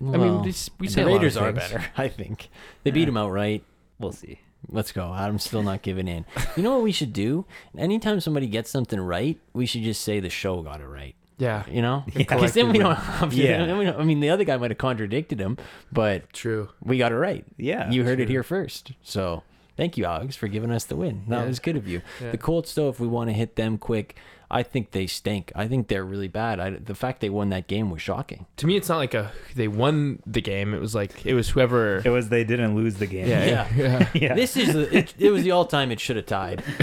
I 0.00 0.16
mean, 0.16 0.42
this, 0.42 0.68
we 0.78 0.88
say 0.88 1.02
a 1.02 1.04
lot 1.06 1.12
of 1.12 1.16
Raiders 1.22 1.36
are 1.36 1.52
better. 1.52 1.84
I 1.96 2.08
think 2.08 2.48
they 2.82 2.90
beat 2.90 3.08
him 3.08 3.16
outright. 3.16 3.62
We'll 3.98 4.12
see. 4.12 4.40
Let's 4.68 4.90
go. 4.92 5.14
Adam's 5.14 5.44
still 5.44 5.62
not 5.62 5.82
giving 5.82 6.08
in. 6.08 6.24
You 6.56 6.62
know 6.64 6.74
what 6.74 6.82
we 6.82 6.90
should 6.92 7.12
do? 7.12 7.46
Anytime 7.76 8.18
somebody 8.20 8.48
gets 8.48 8.70
something 8.70 8.98
right, 9.00 9.38
we 9.52 9.66
should 9.66 9.82
just 9.82 10.02
say 10.02 10.18
the 10.20 10.28
show 10.30 10.60
got 10.62 10.80
it 10.80 10.86
right. 10.86 11.14
Yeah, 11.38 11.64
You 11.70 11.82
know, 11.82 12.04
Yeah. 12.08 12.12
because 12.18 12.52
then 12.54 12.70
we 12.72 12.78
don't 12.78 12.94
have 12.96 13.30
to. 13.30 13.36
Yeah. 13.36 13.64
then 13.64 13.78
we 13.78 13.84
don't- 13.84 14.00
I 14.00 14.04
mean, 14.04 14.20
the 14.20 14.30
other 14.30 14.44
guy 14.44 14.56
might 14.56 14.70
have 14.70 14.78
contradicted 14.78 15.38
him, 15.40 15.56
but 15.92 16.32
true. 16.32 16.68
we 16.82 16.98
got 16.98 17.12
it 17.12 17.16
right. 17.16 17.44
Yeah, 17.56 17.90
you 17.90 18.04
heard 18.04 18.18
it 18.20 18.28
here 18.28 18.42
first. 18.42 18.92
So 19.02 19.42
thank 19.76 19.96
you, 19.96 20.04
Alex, 20.04 20.34
for 20.36 20.48
giving 20.48 20.70
us 20.72 20.84
the 20.84 20.96
win. 20.96 21.22
That 21.28 21.40
Yeah. 21.42 21.46
was 21.46 21.58
good 21.60 21.76
of 21.76 21.86
you. 21.86 22.02
Yeah. 22.20 22.32
The 22.32 22.38
Colts, 22.38 22.74
though, 22.74 22.88
if 22.88 22.98
we 22.98 23.06
want 23.06 23.30
to 23.30 23.34
hit 23.34 23.54
them 23.56 23.78
quick, 23.78 24.16
I 24.50 24.62
think 24.62 24.92
they 24.92 25.06
stink. 25.06 25.52
I 25.54 25.68
think 25.68 25.88
they're 25.88 26.04
really 26.06 26.26
bad. 26.26 26.58
I, 26.58 26.70
the 26.70 26.94
fact 26.94 27.20
they 27.20 27.28
won 27.28 27.50
that 27.50 27.66
game 27.68 27.90
was 27.90 28.00
shocking. 28.00 28.46
To 28.56 28.66
me, 28.66 28.76
it's 28.76 28.88
not 28.88 28.96
like 28.96 29.12
a 29.12 29.30
they 29.54 29.68
won 29.68 30.20
the 30.26 30.40
game. 30.40 30.72
It 30.72 30.80
was 30.80 30.94
like 30.94 31.24
it 31.26 31.34
was 31.34 31.50
whoever. 31.50 32.00
It 32.04 32.08
was 32.08 32.30
they 32.30 32.44
didn't 32.44 32.74
lose 32.74 32.94
the 32.94 33.06
game. 33.06 33.28
yeah, 33.28 33.44
Yeah. 33.44 33.68
yeah. 33.76 34.08
yeah. 34.14 34.34
This 34.34 34.56
is 34.56 34.72
the, 34.72 34.96
it, 34.96 35.14
it 35.18 35.30
was 35.30 35.42
the 35.44 35.50
all 35.50 35.66
time 35.66 35.90
it 35.92 36.00
should 36.00 36.16
have 36.16 36.24
tied. 36.26 36.64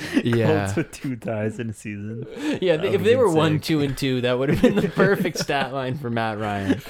yeah. 0.24 0.64
Colts 0.64 0.76
with 0.76 0.90
two 0.92 1.16
ties 1.16 1.58
in 1.58 1.70
a 1.70 1.72
season. 1.72 2.26
Yeah, 2.60 2.76
That 2.76 2.86
if 2.86 2.92
would've 2.92 3.04
they 3.04 3.10
been 3.12 3.18
were 3.18 3.30
one, 3.32 3.54
sick. 3.54 3.62
two, 3.62 3.80
and 3.80 3.96
two, 3.98 4.20
that 4.22 4.38
would 4.38 4.48
have 4.50 4.62
been 4.62 4.76
the 4.76 4.88
perfect 4.94 5.38
stat 5.38 5.72
line 5.72 5.96
for 5.98 6.10
Matt 6.10 6.38
Ryan. 6.38 6.80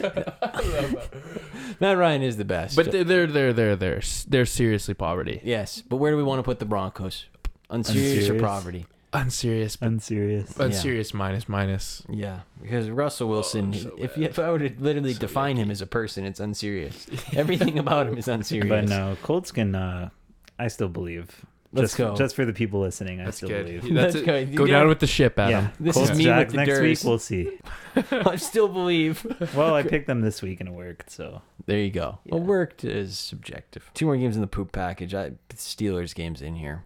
Matt 1.80 1.96
Ryan 1.96 2.22
is 2.22 2.36
the 2.36 2.44
best. 2.44 2.76
But 2.76 2.90
they're 2.90 3.04
they're 3.04 3.26
they're 3.26 3.52
they're 3.52 3.76
they're 3.76 4.00
they're 4.28 4.46
seriously 4.46 4.94
poverty. 4.94 5.40
yes, 5.44 5.82
but 5.82 5.96
where 5.96 6.10
do 6.10 6.16
we 6.16 6.22
want 6.24 6.38
to 6.40 6.42
put 6.42 6.58
the 6.58 6.64
Broncos? 6.64 7.26
Unserious, 7.70 8.28
or 8.28 8.32
Unserious? 8.34 8.42
poverty? 8.42 8.86
Unserious, 9.12 9.76
but 9.76 9.86
Unserious. 9.86 10.56
unserious 10.60 11.14
minus 11.14 11.48
minus. 11.48 12.02
Yeah, 12.10 12.40
because 12.60 12.90
Russell 12.90 13.28
Wilson, 13.28 13.72
so 13.72 13.94
if, 13.98 14.16
you, 14.18 14.24
if 14.24 14.38
I 14.38 14.50
were 14.50 14.58
to 14.58 14.70
literally 14.78 15.14
define 15.14 15.56
him 15.56 15.70
as 15.70 15.80
a 15.80 15.86
person, 15.86 16.24
it's 16.26 16.40
unserious. 16.40 17.06
Everything 17.34 17.78
about 17.78 18.06
him 18.06 18.18
is 18.18 18.28
unserious. 18.28 18.68
But 18.68 18.88
no, 18.88 19.16
Colts 19.22 19.50
can. 19.50 19.74
Uh, 19.74 20.10
I 20.58 20.68
still 20.68 20.88
believe. 20.88 21.44
Let's 21.72 21.90
just, 21.90 21.98
go. 21.98 22.16
Just 22.16 22.34
for 22.34 22.46
the 22.46 22.54
people 22.54 22.80
listening, 22.80 23.20
I 23.20 23.26
That's 23.26 23.36
still 23.38 23.50
good. 23.50 23.66
believe. 23.66 23.82
That's 23.94 24.14
Let's 24.14 24.26
it. 24.26 24.26
go. 24.26 24.56
Go 24.56 24.64
You 24.64 24.72
down 24.72 24.88
with 24.88 25.00
the 25.00 25.06
ship, 25.06 25.38
Adam. 25.38 25.64
Yeah, 25.64 25.70
This 25.78 25.96
is 25.98 26.16
me 26.16 26.24
Jags 26.24 26.52
with 26.54 26.60
the 26.60 26.66
next 26.66 26.78
Durs. 26.78 26.82
week. 26.82 26.98
We'll 27.04 27.18
see. 28.22 28.30
I 28.30 28.36
still 28.36 28.68
believe. 28.68 29.26
Well, 29.54 29.74
I 29.74 29.82
picked 29.94 30.06
them 30.06 30.22
this 30.22 30.40
week 30.40 30.60
and 30.60 30.68
it 30.70 30.72
worked. 30.74 31.10
So 31.10 31.42
There 31.66 31.78
you 31.78 31.90
go. 31.90 32.20
Well, 32.26 32.40
worked 32.40 32.84
is 32.84 33.18
subjective. 33.18 33.90
Two 33.92 34.06
more 34.06 34.16
games 34.16 34.34
in 34.34 34.40
the 34.40 34.46
poop 34.46 34.72
package. 34.72 35.14
I 35.14 35.32
Steelers 35.54 36.14
games 36.14 36.40
in 36.40 36.56
here. 36.56 36.84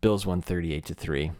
Bills 0.00 0.24
won 0.24 0.42
thirty-eight 0.42 0.84
to 0.86 0.94
three. 0.94 1.32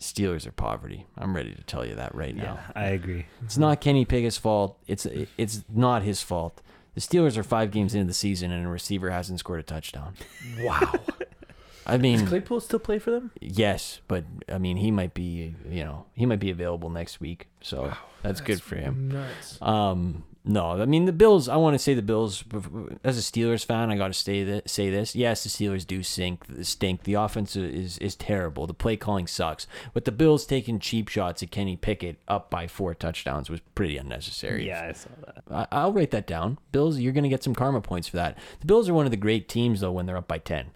Steelers 0.00 0.46
are 0.48 0.52
poverty. 0.52 1.06
I'm 1.16 1.34
ready 1.36 1.54
to 1.54 1.62
tell 1.62 1.86
you 1.86 1.94
that 1.94 2.12
right 2.14 2.34
now. 2.34 2.58
yeah, 2.58 2.72
I 2.74 2.86
agree. 2.86 3.26
It's 3.44 3.56
not 3.56 3.80
Kenny 3.80 4.04
Pickett's 4.04 4.36
fault. 4.36 4.78
It's 4.88 5.06
it's 5.38 5.62
not 5.72 6.02
his 6.02 6.20
fault. 6.22 6.60
The 6.94 7.00
Steelers 7.00 7.36
are 7.36 7.42
five 7.44 7.70
games 7.70 7.94
into 7.94 8.06
the 8.06 8.14
season 8.14 8.50
and 8.50 8.66
a 8.66 8.68
receiver 8.68 9.10
hasn't 9.10 9.38
scored 9.38 9.60
a 9.60 9.62
touchdown. 9.62 10.14
Wow. 10.60 10.92
I 11.86 11.98
mean, 11.98 12.26
Claypool 12.26 12.60
still 12.60 12.78
play 12.78 12.98
for 12.98 13.10
them? 13.10 13.30
yes, 13.40 14.00
but 14.08 14.24
I 14.48 14.58
mean 14.58 14.76
he 14.76 14.90
might 14.90 15.14
be 15.14 15.54
you 15.68 15.84
know 15.84 16.06
he 16.14 16.26
might 16.26 16.40
be 16.40 16.50
available 16.50 16.90
next 16.90 17.20
week, 17.20 17.48
so 17.60 17.92
that's, 18.22 18.40
good 18.40 18.62
for 18.62 18.76
him. 18.76 19.08
Nuts. 19.08 19.60
Um, 19.60 20.24
no, 20.46 20.72
I 20.72 20.84
mean 20.84 21.06
the 21.06 21.12
Bills. 21.12 21.48
I 21.48 21.56
want 21.56 21.74
to 21.74 21.78
say 21.78 21.94
the 21.94 22.02
Bills. 22.02 22.44
As 23.02 23.16
a 23.16 23.22
Steelers 23.22 23.64
fan, 23.64 23.90
I 23.90 23.96
got 23.96 24.08
to 24.08 24.14
say 24.14 24.44
that 24.44 24.68
say 24.68 24.90
this. 24.90 25.16
Yes, 25.16 25.42
the 25.42 25.48
Steelers 25.48 25.86
do 25.86 26.02
sink, 26.02 26.44
stink. 26.60 27.04
The 27.04 27.14
offense 27.14 27.56
is 27.56 27.96
is 27.98 28.14
terrible. 28.14 28.66
The 28.66 28.74
play 28.74 28.96
calling 28.96 29.26
sucks. 29.26 29.66
But 29.94 30.04
the 30.04 30.12
Bills 30.12 30.44
taking 30.44 30.78
cheap 30.78 31.08
shots 31.08 31.42
at 31.42 31.50
Kenny 31.50 31.76
Pickett 31.76 32.18
up 32.28 32.50
by 32.50 32.66
four 32.66 32.94
touchdowns 32.94 33.48
was 33.48 33.60
pretty 33.74 33.96
unnecessary. 33.96 34.66
Yeah, 34.66 34.88
I 34.88 34.92
saw 34.92 35.08
that. 35.24 35.44
I, 35.50 35.66
I'll 35.72 35.92
write 35.94 36.10
that 36.10 36.26
down. 36.26 36.58
Bills, 36.72 36.98
you're 36.98 37.12
going 37.14 37.24
to 37.24 37.30
get 37.30 37.42
some 37.42 37.54
karma 37.54 37.80
points 37.80 38.08
for 38.08 38.18
that. 38.18 38.36
The 38.60 38.66
Bills 38.66 38.86
are 38.88 38.94
one 38.94 39.06
of 39.06 39.12
the 39.12 39.16
great 39.16 39.48
teams 39.48 39.80
though 39.80 39.92
when 39.92 40.04
they're 40.04 40.18
up 40.18 40.28
by 40.28 40.38
ten. 40.38 40.72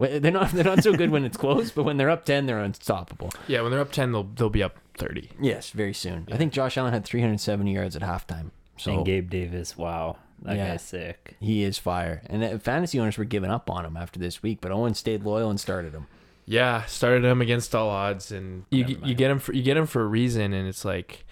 Well, 0.00 0.18
They're 0.18 0.32
not 0.32 0.50
they're 0.52 0.64
not 0.64 0.82
so 0.82 0.94
good 0.96 1.10
when 1.10 1.24
it's 1.26 1.36
close, 1.36 1.70
but 1.70 1.84
when 1.84 1.98
they're 1.98 2.08
up 2.08 2.24
ten, 2.24 2.46
they're 2.46 2.58
unstoppable. 2.58 3.30
Yeah, 3.46 3.60
when 3.60 3.70
they're 3.70 3.80
up 3.82 3.92
ten, 3.92 4.12
they'll 4.12 4.24
they'll 4.24 4.48
be 4.48 4.62
up 4.62 4.76
thirty. 4.96 5.30
Yes, 5.40 5.70
very 5.70 5.92
soon. 5.92 6.26
I 6.32 6.38
think 6.38 6.54
Josh 6.54 6.78
Allen 6.78 6.92
had 6.94 7.04
370 7.04 7.70
yards 7.72 7.94
at 7.96 8.02
halftime. 8.02 8.50
So 8.78 8.94
and 8.96 9.04
Gabe 9.06 9.28
Davis. 9.28 9.76
Wow, 9.76 10.16
that 10.42 10.56
Yeah. 10.56 10.68
guy's 10.70 10.82
sick. 10.82 11.36
He 11.38 11.62
is 11.64 11.76
fire. 11.76 12.22
And 12.26 12.42
uh, 12.42 12.58
fantasy 12.58 12.98
owners 12.98 13.18
were 13.18 13.26
giving 13.26 13.50
up 13.50 13.68
on 13.68 13.84
him 13.84 13.94
after 13.98 14.18
this 14.18 14.42
week, 14.42 14.58
but 14.62 14.72
Owen 14.72 14.94
stayed 14.94 15.22
loyal 15.22 15.50
and 15.50 15.60
started 15.60 15.92
him. 15.92 16.06
Yeah, 16.46 16.86
started 16.86 17.22
him 17.22 17.42
against 17.42 17.74
all 17.74 17.90
odds, 17.90 18.32
and 18.32 18.64
you 18.70 18.80
Never 18.80 18.92
you 18.92 18.98
mind. 19.00 19.16
get 19.18 19.30
him 19.30 19.38
for 19.38 19.52
you 19.52 19.62
get 19.62 19.76
him 19.76 19.86
for 19.86 20.00
a 20.02 20.06
reason, 20.06 20.54
and 20.54 20.66
it's 20.66 20.84
like, 20.86 21.26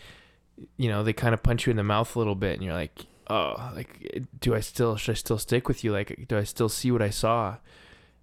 you 0.76 0.88
know, 0.90 1.02
they 1.02 1.14
kind 1.14 1.32
of 1.32 1.42
punch 1.42 1.66
you 1.66 1.70
in 1.70 1.76
the 1.78 1.82
mouth 1.84 2.14
a 2.14 2.18
little 2.18 2.34
bit, 2.34 2.52
and 2.54 2.62
you're 2.62 2.74
like, 2.74 3.06
oh, 3.28 3.72
like, 3.74 4.22
do 4.40 4.54
I 4.54 4.60
still 4.60 4.96
should 4.96 5.12
I 5.12 5.14
still 5.16 5.38
stick 5.38 5.68
with 5.68 5.82
you? 5.84 5.90
Like, 5.92 6.26
do 6.28 6.36
I 6.36 6.44
still 6.44 6.68
see 6.68 6.90
what 6.90 7.00
I 7.02 7.10
saw? 7.10 7.56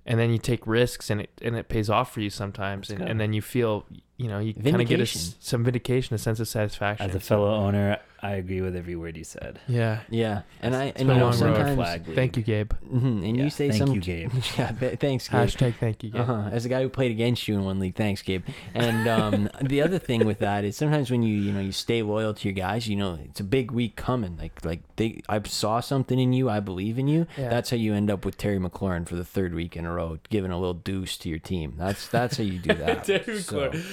And 0.05 0.19
then 0.19 0.29
you 0.29 0.37
take 0.37 0.67
risks, 0.67 1.09
and 1.09 1.21
it 1.21 1.31
and 1.41 1.55
it 1.55 1.67
pays 1.67 1.89
off 1.89 2.13
for 2.13 2.21
you 2.21 2.29
sometimes, 2.29 2.89
and, 2.91 3.01
and 3.01 3.19
then 3.19 3.33
you 3.33 3.41
feel, 3.41 3.85
you 4.17 4.27
know, 4.27 4.39
you 4.39 4.53
kind 4.53 4.81
of 4.81 4.87
get 4.87 4.99
a, 4.99 5.03
s- 5.03 5.11
Vindication. 5.13 5.41
some 5.41 5.63
vindication, 5.63 6.15
a 6.15 6.17
sense 6.17 6.39
of 6.39 6.47
satisfaction. 6.47 7.09
As 7.09 7.15
a 7.15 7.19
fellow 7.19 7.53
owner, 7.53 7.97
I 8.21 8.31
agree 8.35 8.61
with 8.61 8.75
every 8.75 8.95
word 8.95 9.17
you 9.17 9.23
said. 9.23 9.59
yeah. 9.67 9.99
Yeah. 10.09 10.41
And 10.61 10.75
I 10.75 10.85
It's 10.85 10.99
and 11.01 11.07
been 11.09 11.17
you 11.17 11.23
a 11.23 11.31
know 11.31 11.37
long 11.37 11.39
road. 11.41 11.55
sometimes 11.57 11.75
Flag. 11.75 12.15
Thank 12.15 12.37
you, 12.37 12.43
Gabe. 12.43 12.71
Mhm, 12.91 13.23
and 13.27 13.37
Yeah, 13.37 13.43
you 13.43 13.49
say 13.51 13.69
something. 13.71 13.77
thank 13.77 13.77
some 13.77 13.95
you, 13.95 14.01
Gabe. 14.01 14.43
Yeah, 14.57 14.71
th- 14.71 14.99
thanks, 14.99 15.27
Gabe. 15.27 15.41
Hashtag 15.41 15.75
thank 15.79 16.01
you, 16.03 16.09
Gabe. 16.11 16.21
Uh-huh. 16.21 16.49
As 16.51 16.65
a 16.65 16.69
guy 16.69 16.81
who 16.81 16.89
played 16.89 17.11
against 17.11 17.47
you 17.47 17.55
in 17.55 17.63
one 17.65 17.77
league, 17.79 17.95
thanks, 17.95 18.21
Gabe. 18.23 18.43
And 18.73 19.07
um, 19.07 19.49
the 19.61 19.81
other 19.81 19.99
thing 19.99 20.25
with 20.25 20.39
that 20.39 20.63
is 20.63 20.75
sometimes 20.77 21.11
when 21.11 21.21
you 21.21 21.35
you 21.37 21.51
know 21.51 21.59
you 21.59 21.71
stay 21.73 22.01
loyal 22.01 22.33
to 22.33 22.47
your 22.47 22.55
guys, 22.55 22.87
you 22.87 22.95
know 22.95 23.19
it's 23.23 23.41
a 23.41 23.43
big 23.43 23.69
week 23.71 23.95
coming. 23.95 24.37
Like 24.37 24.63
like 24.65 24.81
they, 24.95 25.21
I 25.29 25.41
saw 25.43 25.81
something 25.81 26.17
in 26.17 26.31
you, 26.33 26.49
I 26.49 26.61
believe 26.61 26.97
in 26.97 27.07
you. 27.07 27.27
Yeah. 27.37 27.49
That's 27.49 27.69
how 27.69 27.75
you 27.77 27.93
end 27.93 28.09
up 28.09 28.25
with 28.25 28.37
Terry 28.37 28.57
McLaurin 28.59 29.07
for 29.07 29.15
the 29.17 29.25
third 29.25 29.53
week 29.53 29.75
in 29.75 29.85
a 29.85 29.91
row, 29.93 30.17
giving 30.29 30.51
a 30.51 30.57
little 30.57 30.73
deuce 30.73 31.17
to 31.17 31.29
your 31.29 31.39
team. 31.39 31.75
That's 31.77 32.07
that's 32.07 32.37
how 32.37 32.43
you 32.43 32.57
do 32.59 32.73
that. 32.85 33.03
Terry 33.03 33.41
So, 33.41 33.69
McLaurin. 33.69 33.85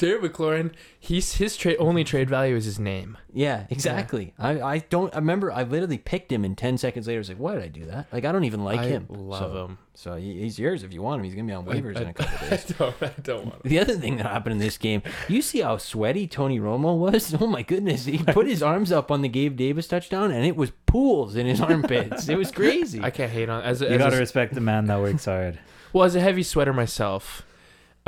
Terry 0.00 0.28
McLaurin, 0.28 0.72
he's 0.98 1.34
his 1.34 1.56
trade 1.56 1.76
only 1.78 2.04
trade 2.04 2.28
value 2.30 2.56
is 2.56 2.64
his 2.64 2.78
name. 2.78 3.18
Yeah, 3.32 3.66
exactly. 3.70 4.32
I, 4.38 4.60
I 4.60 4.78
don't 4.78 5.14
I 5.14 5.18
remember 5.18 5.52
I 5.52 5.62
literally 5.62 5.98
picked 5.98 6.32
him 6.32 6.44
and 6.44 6.56
10 6.56 6.78
seconds 6.78 7.06
later 7.06 7.18
I 7.18 7.20
was 7.20 7.28
like, 7.28 7.38
why 7.38 7.54
did 7.54 7.62
I 7.62 7.68
do 7.68 7.84
that? 7.86 8.06
Like 8.12 8.24
I 8.24 8.32
don't 8.32 8.44
even 8.44 8.64
like 8.64 8.80
I 8.80 8.86
him. 8.86 9.06
love 9.10 9.52
so, 9.52 9.64
him. 9.66 9.78
So 9.94 10.14
he- 10.16 10.40
he's 10.40 10.58
yours 10.58 10.82
if 10.84 10.92
you 10.94 11.02
want 11.02 11.18
him. 11.20 11.24
He's 11.24 11.34
going 11.34 11.46
to 11.46 11.50
be 11.50 11.54
on 11.54 11.64
waivers 11.66 11.98
I, 11.98 12.02
in 12.02 12.08
a 12.08 12.14
couple 12.14 12.38
I 12.46 12.50
days. 12.50 12.64
don't, 12.78 12.94
I 13.02 13.12
don't 13.22 13.44
want 13.44 13.54
him. 13.56 13.70
The 13.70 13.78
other 13.78 13.94
thing 13.94 14.16
that 14.16 14.26
happened 14.26 14.52
in 14.54 14.58
this 14.58 14.78
game, 14.78 15.02
you 15.28 15.42
see 15.42 15.60
how 15.60 15.76
sweaty 15.76 16.26
Tony 16.26 16.58
Romo 16.58 16.96
was? 16.98 17.34
Oh 17.40 17.46
my 17.46 17.62
goodness. 17.62 18.06
He 18.06 18.18
put 18.18 18.46
his 18.46 18.62
arms 18.62 18.90
up 18.90 19.10
on 19.10 19.20
the 19.22 19.28
Gabe 19.28 19.56
Davis 19.56 19.86
touchdown 19.86 20.30
and 20.30 20.44
it 20.46 20.56
was 20.56 20.70
pools 20.86 21.36
in 21.36 21.46
his 21.46 21.60
armpits. 21.70 22.28
It 22.28 22.36
was 22.38 22.50
crazy. 22.50 23.00
I 23.02 23.10
can't 23.10 23.30
hate 23.30 23.48
on 23.50 23.62
as 23.62 23.82
a, 23.82 23.84
You 23.86 23.90
as 23.92 23.98
gotta 23.98 24.16
a- 24.16 24.20
respect 24.20 24.54
the 24.54 24.60
man 24.62 24.86
that 24.86 24.98
works 24.98 25.26
hard. 25.26 25.58
well 25.92 26.04
as 26.04 26.14
a 26.16 26.20
heavy 26.20 26.42
sweater 26.42 26.72
myself. 26.72 27.42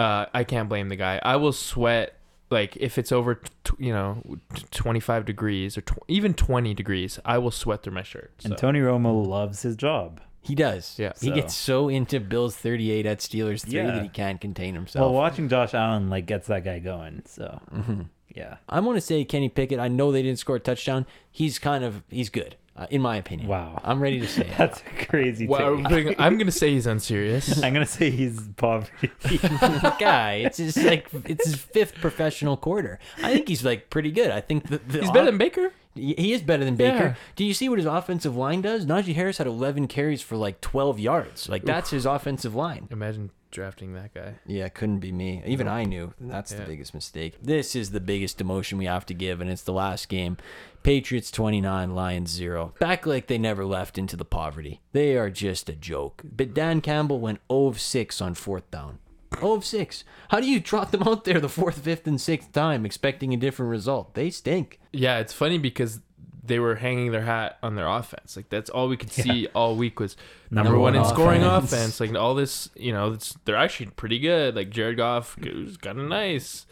Uh, 0.02 0.26
I 0.34 0.44
can't 0.44 0.68
blame 0.68 0.88
the 0.88 0.96
guy. 0.96 1.20
I 1.22 1.36
will 1.36 1.52
sweat 1.52 2.14
like 2.50 2.76
if 2.76 2.98
it's 2.98 3.12
over, 3.12 3.36
t- 3.64 3.74
you 3.78 3.92
know, 3.92 4.22
t- 4.54 4.64
twenty 4.70 5.00
five 5.00 5.24
degrees 5.24 5.78
or 5.78 5.82
tw- 5.82 5.98
even 6.08 6.34
twenty 6.34 6.74
degrees. 6.74 7.18
I 7.24 7.38
will 7.38 7.50
sweat 7.50 7.82
through 7.82 7.94
my 7.94 8.02
shirt. 8.02 8.32
And. 8.44 8.56
Tony 8.58 8.80
Romo 8.80 9.26
loves 9.26 9.62
his 9.62 9.76
job. 9.76 10.20
He 10.44 10.54
does. 10.56 10.96
Yeah. 10.98 11.12
He 11.20 11.28
So- 11.28 11.34
gets 11.34 11.54
so 11.54 11.88
into 11.88 12.18
Bills 12.18 12.56
38 12.56 13.06
at 13.06 13.18
Steelers 13.20 13.62
3 13.64 13.74
Yeah. 13.74 13.86
that 13.92 14.02
he 14.02 14.08
can't 14.08 14.40
contain 14.40 14.74
himself. 14.74 15.04
Well, 15.04 15.14
watching 15.14 15.48
Josh 15.48 15.72
Allen 15.72 16.10
like 16.10 16.26
gets 16.26 16.48
that 16.48 16.64
guy 16.64 16.80
going. 16.80 17.22
So 17.26 17.60
Mhm. 17.72 18.06
yeah. 18.34 18.56
I 18.68 18.80
want 18.80 18.96
to 18.96 19.00
say 19.00 19.24
Kenny 19.24 19.48
Pickett. 19.48 19.78
I 19.78 19.86
know 19.88 20.10
they 20.10 20.22
didn't 20.22 20.40
score 20.40 20.56
a 20.56 20.60
touchdown. 20.60 21.06
He's 21.30 21.60
kind 21.60 21.84
of 21.84 22.02
he's 22.10 22.28
good, 22.28 22.56
uh, 22.76 22.86
in 22.90 23.02
my 23.02 23.16
opinion. 23.16 23.48
Wow. 23.48 23.80
I'm 23.84 24.00
ready 24.02 24.20
to 24.20 24.26
say 24.26 24.42
it. 24.42 24.54
That's 24.58 24.80
a 24.80 25.04
crazy 25.06 25.46
Well, 25.46 25.74
I'm, 25.78 25.84
take. 25.84 26.18
I'm 26.18 26.38
gonna 26.38 26.50
say 26.50 26.70
he's 26.70 26.86
unserious. 26.86 27.62
I'm 27.62 27.72
gonna 27.72 27.86
say 27.86 28.10
he's 28.10 28.40
poverty. 28.56 29.10
guy. 29.98 30.42
It's 30.44 30.58
his 30.58 30.76
like 30.76 31.08
it's 31.24 31.44
his 31.44 31.56
fifth 31.56 31.94
professional 31.96 32.56
quarter. 32.56 32.98
I 33.22 33.32
think 33.32 33.48
he's 33.48 33.64
like 33.64 33.90
pretty 33.90 34.10
good. 34.10 34.30
I 34.30 34.40
think 34.40 34.68
the, 34.68 34.78
the 34.78 35.00
he's 35.00 35.10
better 35.10 35.26
than 35.26 35.38
Baker. 35.38 35.72
He 35.94 36.14
he 36.16 36.32
is 36.32 36.42
better 36.42 36.64
than 36.64 36.76
Baker. 36.76 37.04
Yeah. 37.04 37.14
Do 37.36 37.44
you 37.44 37.52
see 37.52 37.68
what 37.68 37.78
his 37.78 37.86
offensive 37.86 38.36
line 38.36 38.62
does? 38.62 38.86
Najee 38.86 39.14
Harris 39.14 39.38
had 39.38 39.46
11 39.46 39.88
carries 39.88 40.22
for 40.22 40.36
like 40.36 40.60
12 40.62 40.98
yards. 40.98 41.48
Like 41.48 41.64
that's 41.64 41.90
his 41.90 42.06
offensive 42.06 42.54
line. 42.54 42.88
Imagine 42.90 43.30
drafting 43.52 43.92
that 43.92 44.12
guy. 44.14 44.34
Yeah, 44.46 44.64
it 44.64 44.74
couldn't 44.74 44.98
be 44.98 45.12
me. 45.12 45.42
Even 45.46 45.68
I 45.68 45.84
knew 45.84 46.14
that's 46.18 46.52
the 46.52 46.62
biggest 46.62 46.94
mistake. 46.94 47.36
This 47.40 47.76
is 47.76 47.90
the 47.90 48.00
biggest 48.00 48.38
demotion 48.38 48.78
we 48.78 48.86
have 48.86 49.06
to 49.06 49.14
give, 49.14 49.40
and 49.40 49.48
it's 49.48 49.62
the 49.62 49.72
last 49.72 50.08
game. 50.08 50.38
Patriots 50.82 51.30
29, 51.30 51.94
Lions 51.94 52.30
0. 52.30 52.74
Back 52.78 53.06
like 53.06 53.26
they 53.26 53.38
never 53.38 53.64
left 53.64 53.98
into 53.98 54.16
the 54.16 54.24
poverty. 54.24 54.80
They 54.92 55.16
are 55.16 55.30
just 55.30 55.68
a 55.68 55.74
joke. 55.74 56.22
But 56.24 56.54
Dan 56.54 56.80
Campbell 56.80 57.20
went 57.20 57.40
0 57.50 57.66
of 57.66 57.80
6 57.80 58.20
on 58.20 58.34
fourth 58.34 58.70
down. 58.70 58.98
0 59.38 59.52
of 59.52 59.64
6. 59.64 60.04
How 60.28 60.40
do 60.40 60.46
you 60.46 60.60
trot 60.60 60.92
them 60.92 61.02
out 61.04 61.24
there 61.24 61.40
the 61.40 61.48
fourth, 61.48 61.78
fifth, 61.78 62.06
and 62.06 62.20
sixth 62.20 62.52
time 62.52 62.84
expecting 62.84 63.32
a 63.32 63.36
different 63.36 63.70
result? 63.70 64.14
They 64.14 64.30
stink. 64.30 64.80
Yeah, 64.92 65.18
it's 65.18 65.32
funny 65.32 65.58
because 65.58 66.00
they 66.44 66.58
were 66.58 66.74
hanging 66.76 67.12
their 67.12 67.22
hat 67.22 67.58
on 67.62 67.76
their 67.76 67.86
offense. 67.86 68.36
Like 68.36 68.48
that's 68.48 68.68
all 68.68 68.88
we 68.88 68.96
could 68.96 69.12
see 69.12 69.46
all 69.54 69.76
week 69.76 70.00
was 70.00 70.16
number, 70.50 70.76
one, 70.76 70.96
in 70.96 71.04
scoring 71.04 71.44
offense. 71.44 71.72
offense. 71.72 72.00
Like 72.00 72.14
all 72.14 72.34
this, 72.34 72.68
you 72.74 72.92
know, 72.92 73.12
it's, 73.12 73.36
they're 73.44 73.56
actually 73.56 73.86
pretty 73.86 74.18
good. 74.18 74.56
Like 74.56 74.70
Jared 74.70 74.96
Goff 74.96 75.38
was 75.38 75.76
kind 75.76 76.00
of 76.00 76.08
nice. 76.08 76.66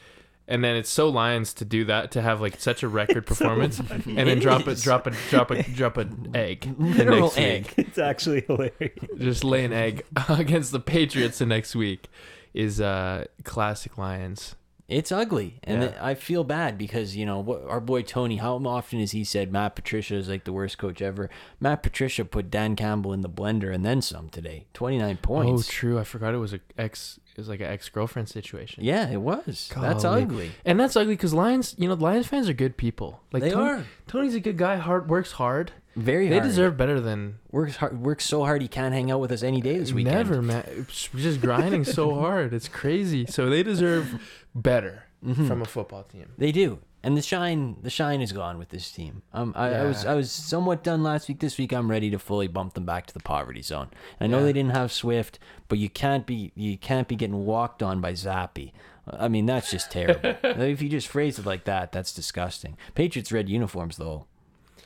And 0.50 0.62
then 0.64 0.74
it's 0.76 0.90
so 0.90 1.08
Lions 1.08 1.54
to 1.54 1.64
do 1.64 1.84
that 1.86 2.10
to 2.10 2.20
have 2.22 2.40
like 2.40 2.60
such 2.60 2.82
a 2.82 2.88
record 2.88 3.24
performance, 3.32 3.78
and 3.78 4.02
then 4.04 4.40
drop 4.40 4.66
a 4.66 4.74
drop 4.74 5.06
a 5.06 5.12
drop 5.30 5.50
a 5.52 5.62
drop 5.74 5.96
an 5.96 6.32
egg 6.34 6.74
the 6.76 6.84
Literal 6.84 7.20
next 7.22 7.38
egg. 7.38 7.64
week. 7.76 7.86
it's 7.88 7.98
actually 7.98 8.40
hilarious. 8.42 8.98
Just 9.18 9.44
lay 9.44 9.64
an 9.64 9.72
egg 9.72 10.04
against 10.28 10.72
the 10.72 10.80
Patriots 10.80 11.38
the 11.38 11.46
next 11.46 11.74
week 11.76 12.08
is 12.52 12.80
uh 12.80 13.24
classic 13.44 13.96
Lions. 13.96 14.56
It's 14.88 15.12
ugly, 15.12 15.60
and 15.62 15.84
Yeah. 15.84 15.98
I 16.02 16.14
feel 16.14 16.42
bad 16.42 16.76
because 16.76 17.14
you 17.14 17.24
know 17.24 17.38
what 17.38 17.62
our 17.68 17.78
boy 17.80 18.02
Tony. 18.02 18.38
How 18.38 18.56
often 18.56 18.98
has 18.98 19.12
he 19.12 19.22
said 19.22 19.52
Matt 19.52 19.76
Patricia 19.76 20.16
is 20.16 20.28
like 20.28 20.42
the 20.42 20.52
worst 20.52 20.78
coach 20.78 21.00
ever? 21.00 21.30
Matt 21.60 21.84
Patricia 21.84 22.24
put 22.24 22.50
Dan 22.50 22.74
Campbell 22.74 23.12
in 23.12 23.20
the 23.20 23.28
blender 23.30 23.72
and 23.72 23.84
then 23.84 24.02
some 24.02 24.28
today. 24.30 24.66
Twenty 24.74 24.98
nine 24.98 25.18
points. 25.18 25.68
Oh, 25.68 25.70
true. 25.70 25.96
I 25.96 26.02
forgot 26.02 26.34
it 26.34 26.38
was 26.38 26.52
a 26.52 26.58
ex. 26.76 27.20
It 27.40 27.44
was 27.44 27.48
like 27.48 27.60
an 27.60 27.66
ex 27.68 27.88
girlfriend 27.88 28.28
situation. 28.28 28.84
Yeah, 28.84 29.08
it 29.10 29.16
was. 29.20 29.70
That's 29.74 30.02
Golly. 30.04 30.22
ugly. 30.22 30.50
And 30.66 30.78
that's 30.78 30.94
ugly 30.94 31.14
because 31.14 31.32
Lions, 31.32 31.74
you 31.78 31.88
know, 31.88 31.94
Lions 31.94 32.26
fans 32.26 32.48
are 32.50 32.52
good 32.52 32.76
people. 32.76 33.22
Like 33.32 33.42
They 33.42 33.50
Tony, 33.50 33.70
are. 33.70 33.84
Tony's 34.06 34.34
a 34.34 34.40
good 34.40 34.58
guy. 34.58 34.76
Hard 34.76 35.08
works 35.08 35.32
hard. 35.32 35.72
Very 35.96 36.28
They 36.28 36.36
hard. 36.38 36.48
deserve 36.48 36.76
better 36.76 37.00
than 37.00 37.38
works 37.50 37.76
hard. 37.76 37.98
Works 38.00 38.26
so 38.26 38.44
hard 38.44 38.60
he 38.62 38.68
can't 38.68 38.92
hang 38.94 39.10
out 39.10 39.20
with 39.20 39.32
us 39.32 39.42
any 39.42 39.60
day 39.62 39.78
this 39.78 39.92
weekend. 39.92 40.16
never, 40.16 40.42
man. 40.42 40.64
It's 40.68 41.08
just 41.16 41.40
grinding 41.40 41.84
so 41.84 42.14
hard. 42.20 42.52
It's 42.52 42.68
crazy. 42.68 43.24
So 43.26 43.48
they 43.48 43.62
deserve 43.62 44.20
better 44.54 45.04
Mm-hmm. 45.24 45.46
from 45.48 45.60
a 45.60 45.66
football 45.66 46.02
team. 46.04 46.30
They 46.38 46.50
do. 46.50 46.78
And 47.02 47.16
the 47.16 47.22
shine, 47.22 47.76
the 47.82 47.88
shine 47.88 48.20
is 48.20 48.32
gone 48.32 48.58
with 48.58 48.68
this 48.68 48.90
team. 48.92 49.22
Um, 49.32 49.54
I, 49.56 49.68
I 49.70 49.84
was, 49.84 50.04
I 50.04 50.14
was 50.14 50.30
somewhat 50.30 50.84
done 50.84 51.02
last 51.02 51.28
week. 51.28 51.40
This 51.40 51.56
week, 51.56 51.72
I'm 51.72 51.90
ready 51.90 52.10
to 52.10 52.18
fully 52.18 52.46
bump 52.46 52.74
them 52.74 52.84
back 52.84 53.06
to 53.06 53.14
the 53.14 53.20
poverty 53.20 53.62
zone. 53.62 53.88
I 54.20 54.26
know 54.26 54.38
Yeah. 54.40 54.44
they 54.44 54.52
didn't 54.52 54.76
have 54.76 54.92
Swift, 54.92 55.38
but 55.68 55.78
you 55.78 55.88
can't 55.88 56.26
be, 56.26 56.52
you 56.54 56.76
can't 56.76 57.08
be 57.08 57.16
getting 57.16 57.46
walked 57.46 57.82
on 57.82 58.02
by 58.02 58.12
Zappe. 58.12 58.72
I 59.06 59.28
mean, 59.28 59.46
that's 59.46 59.70
just 59.70 59.90
terrible. 59.90 60.34
if 60.44 60.82
you 60.82 60.90
just 60.90 61.08
phrase 61.08 61.38
it 61.38 61.46
like 61.46 61.64
that, 61.64 61.90
that's 61.90 62.12
disgusting. 62.12 62.76
Patriots 62.94 63.32
red 63.32 63.48
uniforms, 63.48 63.96
though, 63.96 64.26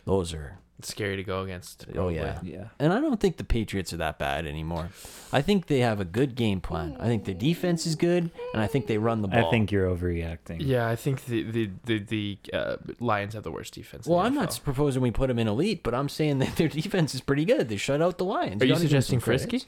those 0.05 0.33
are. 0.33 0.59
It's 0.79 0.89
scary 0.91 1.16
to 1.16 1.22
go 1.22 1.43
against. 1.43 1.87
Oh 1.95 2.09
yeah. 2.09 2.33
probably. 2.33 2.55
Yeah. 2.55 2.64
And 2.81 2.93
I 2.93 3.01
don't 3.01 3.20
think 3.20 3.37
the 3.37 3.45
Patriots 3.45 3.93
are 3.93 3.97
that 3.99 4.18
bad 4.18 4.45
anymore. 4.47 4.91
I 5.33 5.41
think 5.41 5.66
they 5.66 5.81
have 5.81 6.01
a 6.01 6.05
good 6.05 6.35
game 6.35 6.61
plan. 6.61 6.97
I 6.99 7.07
think 7.07 7.25
the 7.25 7.35
defense 7.35 7.87
is 7.87 7.95
good, 7.95 8.31
and 8.53 8.62
I 8.62 8.66
think 8.66 8.87
they 8.89 8.99
run 8.99 9.22
the 9.22 9.29
ball. 9.29 9.47
I 9.47 9.51
think 9.51 9.70
you're 9.70 9.89
overreacting. 9.89 10.57
Yeah, 10.61 10.89
I 10.89 10.97
think 10.97 11.27
the 11.27 11.43
the 11.43 11.70
the, 11.85 11.99
the 12.01 12.39
uh, 12.53 12.77
Lions 12.99 13.35
have 13.35 13.45
the 13.45 13.53
worst 13.53 13.75
defense. 13.75 14.07
in 14.07 14.12
Well, 14.12 14.20
the 14.20 14.27
I'm 14.27 14.35
not 14.35 14.59
proposing 14.64 15.01
we 15.01 15.11
put 15.12 15.29
them 15.29 15.39
in 15.39 15.47
elite, 15.49 15.83
but 15.85 15.95
I'm 15.95 16.09
saying 16.09 16.39
that 16.41 16.57
their 16.57 16.68
defense 16.83 17.14
is 17.14 17.20
pretty 17.20 17.45
good. 17.45 17.68
They 17.68 17.77
shut 17.77 18.03
out 18.03 18.18
the 18.18 18.25
Lions. 18.25 18.61
Are 18.61 18.66
you 18.66 18.72
gotta 18.72 18.83
give 18.85 18.91
them 18.91 19.01
suggesting 19.01 19.20
Frisky? 19.20 19.49
credit. 19.61 19.66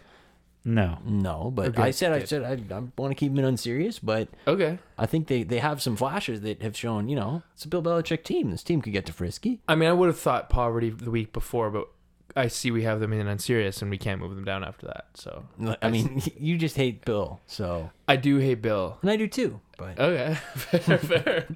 Frisky? 0.66 0.74
No. 0.74 0.98
No, 1.04 1.50
but 1.50 1.68
Okay, 1.68 1.82
I 1.82 1.90
said 1.90 2.12
I 2.12 2.18
good. 2.20 2.28
said 2.28 2.42
I, 2.42 2.74
I 2.74 2.82
want 2.98 3.10
to 3.10 3.14
keep 3.14 3.30
them 3.32 3.38
in 3.38 3.44
unserious, 3.44 3.98
but 3.98 4.28
Okay. 4.46 4.78
I 4.98 5.06
think 5.06 5.28
they, 5.28 5.42
they 5.42 5.58
have 5.58 5.80
some 5.82 5.96
flashes 5.96 6.40
that 6.42 6.62
have 6.62 6.76
shown, 6.76 7.08
you 7.08 7.16
know, 7.16 7.42
it's 7.54 7.64
a 7.64 7.68
Bill 7.68 7.82
Belichick 7.82 8.24
team. 8.24 8.50
This 8.50 8.62
team 8.62 8.80
could 8.82 8.92
get 8.92 9.06
to 9.06 9.12
Frisky. 9.12 9.60
I 9.68 9.74
mean, 9.74 9.88
I 9.88 9.92
would 9.92 10.06
have 10.08 10.18
thought 10.18 10.48
poverty 10.50 10.90
the 10.90 11.10
week 11.10 11.32
before, 11.32 11.70
but 11.70 11.88
I 12.36 12.48
see 12.48 12.70
we 12.70 12.82
have 12.82 13.00
them 13.00 13.12
in 13.14 13.26
unserious, 13.26 13.80
and 13.80 13.90
we 13.90 13.96
can't 13.98 14.20
move 14.20 14.34
them 14.34 14.44
down 14.44 14.62
after 14.62 14.86
that. 14.86 15.06
So 15.14 15.44
I 15.82 15.90
mean, 15.90 16.22
you 16.38 16.58
just 16.58 16.76
hate 16.76 17.04
Bill, 17.04 17.40
so 17.46 17.90
I 18.06 18.16
do 18.16 18.36
hate 18.38 18.60
Bill. 18.62 18.98
and 19.02 19.10
I 19.10 19.16
do 19.16 19.26
too. 19.26 19.60
But 19.78 19.98
Okay, 19.98 20.34
fair, 20.56 20.98
fair. 20.98 21.46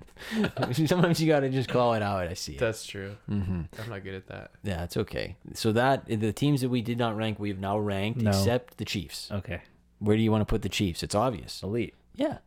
sometimes 0.72 1.20
you 1.20 1.28
got 1.28 1.40
to 1.40 1.48
just 1.48 1.68
call 1.68 1.94
it 1.94 2.02
out. 2.02 2.26
I 2.28 2.34
see 2.34 2.52
it. 2.54 2.58
That's 2.58 2.84
true. 2.86 3.16
hmm 3.26 3.62
I'm 3.78 3.88
not 3.88 4.02
good 4.04 4.14
at 4.14 4.26
that. 4.28 4.50
Yeah, 4.62 4.84
it's 4.84 4.96
okay. 4.96 5.36
So 5.54 5.72
that 5.72 6.06
the 6.06 6.32
teams 6.32 6.60
that 6.62 6.68
we 6.68 6.82
did 6.82 6.98
not 6.98 7.16
rank, 7.16 7.38
we 7.38 7.48
have 7.50 7.58
now 7.58 7.78
ranked, 7.78 8.20
No. 8.20 8.30
except 8.30 8.76
the 8.78 8.84
Chiefs. 8.84 9.30
Okay. 9.32 9.62
Where 10.00 10.16
do 10.16 10.22
you 10.22 10.30
want 10.30 10.42
to 10.42 10.46
put 10.46 10.62
the 10.62 10.68
Chiefs? 10.68 11.02
It's 11.02 11.14
obvious. 11.14 11.62
Elite. 11.62 11.94
Yeah, 12.14 12.26
Yeah, 12.26 12.38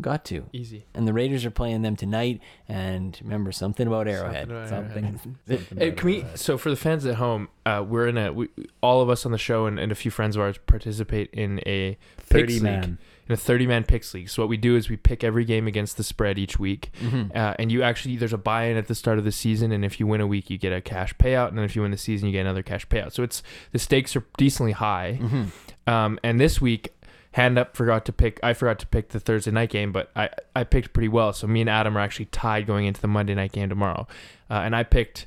got 0.00 0.24
to. 0.26 0.44
easy. 0.52 0.84
And 0.94 1.06
the 1.08 1.12
Raiders 1.12 1.44
are 1.44 1.50
playing 1.50 1.82
them 1.82 1.96
tonight. 1.96 2.40
And 2.68 3.18
remember 3.22 3.52
something 3.52 3.86
about 3.86 4.08
Arrowhead. 4.08 4.48
Something 4.48 4.56
about 4.56 4.68
Something. 4.68 5.04
Arrowhead. 5.04 5.20
something 5.68 5.78
Hey, 5.78 5.90
can 5.92 6.06
we? 6.06 6.24
So 6.34 6.58
for 6.58 6.70
the 6.70 6.76
fans 6.76 7.06
at 7.06 7.16
home, 7.16 7.48
uh, 7.64 7.84
we're 7.86 8.06
in 8.08 8.18
a. 8.18 8.32
We, 8.32 8.48
all 8.82 9.00
of 9.00 9.08
us 9.10 9.24
on 9.26 9.32
the 9.32 9.38
show 9.38 9.66
and, 9.66 9.78
and 9.78 9.90
a 9.90 9.94
few 9.96 10.10
friends 10.10 10.36
of 10.36 10.42
ours 10.42 10.58
participate 10.66 11.30
in 11.32 11.60
a 11.66 11.96
Thirty 12.18 12.60
man. 12.60 12.80
league, 12.82 12.96
in 13.28 13.32
a 13.32 13.36
30 13.36 13.66
man 13.66 13.82
picks 13.84 14.12
league. 14.14 14.28
So 14.28 14.42
what 14.42 14.48
we 14.48 14.56
do 14.56 14.76
is 14.76 14.88
we 14.88 14.96
pick 14.96 15.24
every 15.24 15.44
game 15.44 15.66
against 15.66 15.96
the 15.96 16.04
spread 16.04 16.38
each 16.38 16.58
week. 16.60 16.90
Mhm. 17.00 17.34
Uh, 17.34 17.54
and 17.58 17.72
you 17.72 17.82
actually 17.82 18.16
there's 18.16 18.32
a 18.32 18.38
buy-in 18.38 18.76
at 18.76 18.86
the 18.86 18.94
start 18.94 19.18
of 19.18 19.24
the 19.24 19.32
season, 19.32 19.72
and 19.72 19.84
if 19.84 19.98
you 19.98 20.06
win 20.06 20.20
a 20.20 20.26
week, 20.26 20.48
you 20.50 20.58
get 20.58 20.72
a 20.72 20.80
cash 20.80 21.12
payout, 21.16 21.48
and 21.48 21.58
then 21.58 21.64
if 21.64 21.74
you 21.74 21.82
win 21.82 21.90
the 21.90 21.96
season, 21.96 22.26
you 22.28 22.32
get 22.32 22.40
another 22.42 22.62
cash 22.62 22.86
payout. 22.88 23.12
So 23.12 23.22
it's 23.24 23.42
the 23.72 23.78
stakes 23.80 24.14
are 24.14 24.24
decently 24.36 24.72
high. 24.72 25.18
Mhm. 25.20 25.46
Um, 25.90 26.18
and 26.24 26.40
this 26.40 26.60
week, 26.60 26.92
hand 27.36 27.58
up 27.58 27.76
forgot 27.76 28.06
to 28.06 28.12
pick. 28.14 28.40
I 28.42 28.54
forgot 28.54 28.78
to 28.78 28.86
pick 28.86 29.10
the 29.10 29.20
Thursday 29.20 29.50
night 29.50 29.68
game, 29.68 29.92
but 29.92 30.10
I 30.16 30.30
I 30.54 30.64
picked 30.64 30.94
pretty 30.94 31.08
well. 31.08 31.34
So 31.34 31.46
me 31.46 31.60
and 31.60 31.68
Adam 31.68 31.96
are 31.96 32.00
actually 32.00 32.24
tied 32.26 32.66
going 32.66 32.86
into 32.86 33.00
the 33.00 33.08
Monday 33.08 33.34
night 33.34 33.52
game 33.52 33.68
tomorrow, 33.68 34.08
uh, 34.50 34.54
and 34.64 34.74
I 34.74 34.82
picked 34.82 35.26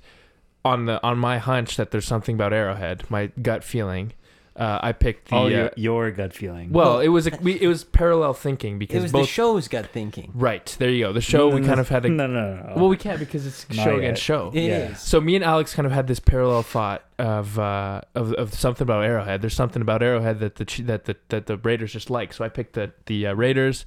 on 0.66 0.86
the 0.86 1.02
on 1.04 1.20
my 1.20 1.38
hunch 1.38 1.78
that 1.78 1.92
there's 1.92 2.08
something 2.08 2.34
about 2.34 2.52
Arrowhead, 2.52 3.10
my 3.12 3.28
gut 3.42 3.64
feeling. 3.64 4.14
Uh, 4.60 4.78
I 4.84 4.92
picked 4.92 5.30
the. 5.30 5.36
Oh, 5.38 5.46
uh, 5.46 5.48
your, 5.48 5.72
your 5.78 6.12
gut 6.12 6.34
feeling. 6.34 6.74
well, 6.74 7.00
it 7.00 7.08
was 7.08 7.28
a, 7.28 7.32
we, 7.42 7.54
it 7.62 7.68
was 7.68 7.86
parallel 7.86 8.34
thinking 8.34 8.76
It 8.76 8.80
because 8.80 9.04
was 9.04 9.12
both 9.14 9.22
the 9.22 9.28
show's 9.28 9.70
gut 9.70 9.86
thinking. 9.88 10.32
right 10.36 10.76
there 10.80 10.90
you 10.90 11.06
go. 11.06 11.14
The 11.14 11.22
show 11.22 11.48
we 11.48 11.62
No, 11.62 11.68
kind 11.68 11.80
of 11.80 11.88
had 11.88 12.04
to 12.04 12.10
No, 12.10 12.28
no, 12.28 12.56
no. 12.56 12.68
no. 12.68 12.74
well 12.76 12.90
we 12.90 12.98
can't 12.98 13.20
because 13.20 13.46
it's 13.46 13.66
Not 13.70 13.84
show 13.86 13.92
yet. 13.92 14.00
against 14.00 14.22
show. 14.22 14.52
It 14.54 14.60
is. 14.64 14.68
Yeah. 14.90 14.94
So 14.96 15.22
me 15.22 15.36
and 15.38 15.46
Alex 15.46 15.74
kind 15.74 15.86
of 15.86 15.94
had 15.94 16.08
this 16.08 16.20
parallel 16.20 16.64
thought 16.64 17.06
of 17.18 17.58
uh, 17.58 18.02
of, 18.16 18.34
of 18.34 18.54
something 18.54 18.84
about 18.84 19.06
Arrowhead. 19.06 19.42
There's 19.42 19.54
something 19.54 19.82
about 19.82 20.04
Arrowhead 20.04 20.40
that 20.42 20.56
the 20.58 20.66
that 20.84 21.06
the 21.06 21.16
that 21.30 21.46
the 21.46 21.56
Raiders 21.56 21.94
just 21.94 22.10
like. 22.10 22.34
So 22.34 22.44
I 22.44 22.50
picked 22.50 22.74
the 22.74 22.92
the 23.06 23.28
uh, 23.28 23.34
Raiders, 23.36 23.86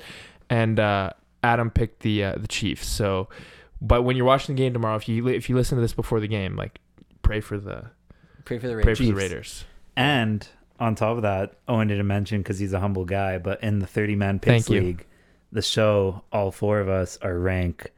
and 0.49 0.81
uh, 0.81 1.11
Adam 1.45 1.68
picked 1.70 2.01
the 2.01 2.25
uh, 2.25 2.35
the 2.39 2.49
Chiefs. 2.49 2.89
So, 2.89 3.29
but 3.83 4.03
when 4.05 4.16
you're 4.16 4.25
watching 4.25 4.55
the 4.57 4.62
game 4.62 4.73
tomorrow, 4.73 4.97
if 4.97 5.07
you 5.07 5.29
if 5.29 5.51
you 5.51 5.55
listen 5.55 5.77
to 5.77 5.83
this 5.83 5.93
before 5.93 6.18
the 6.18 6.29
game, 6.29 6.57
like 6.57 6.79
pray 7.20 7.41
for 7.41 7.59
the 7.59 7.91
Pray 8.47 8.59
for 8.59 8.68
the 8.68 8.73
pray 8.73 8.85
Raiders. 8.85 8.99
for 8.99 9.05
the 9.05 9.12
Raiders. 9.14 9.64
And 9.97 10.49
on 10.81 10.95
top 10.95 11.16
of 11.16 11.23
that, 11.23 11.55
Owen 11.68 11.89
didn't 11.89 12.07
mention 12.07 12.39
because 12.39 12.59
he's 12.59 12.73
a 12.73 12.81
humble 12.81 13.05
guy, 13.05 13.39
but 13.39 13.62
in 13.62 13.79
the 13.79 13.87
30 13.87 14.16
man 14.16 14.39
picks 14.39 14.66
Thank 14.66 14.70
you. 14.70 14.81
league, 14.87 15.07
the 15.51 15.62
show, 15.62 16.25
all 16.33 16.51
four 16.51 16.81
of 16.81 16.89
us 16.89 17.18
are 17.23 17.39
rank. 17.39 17.93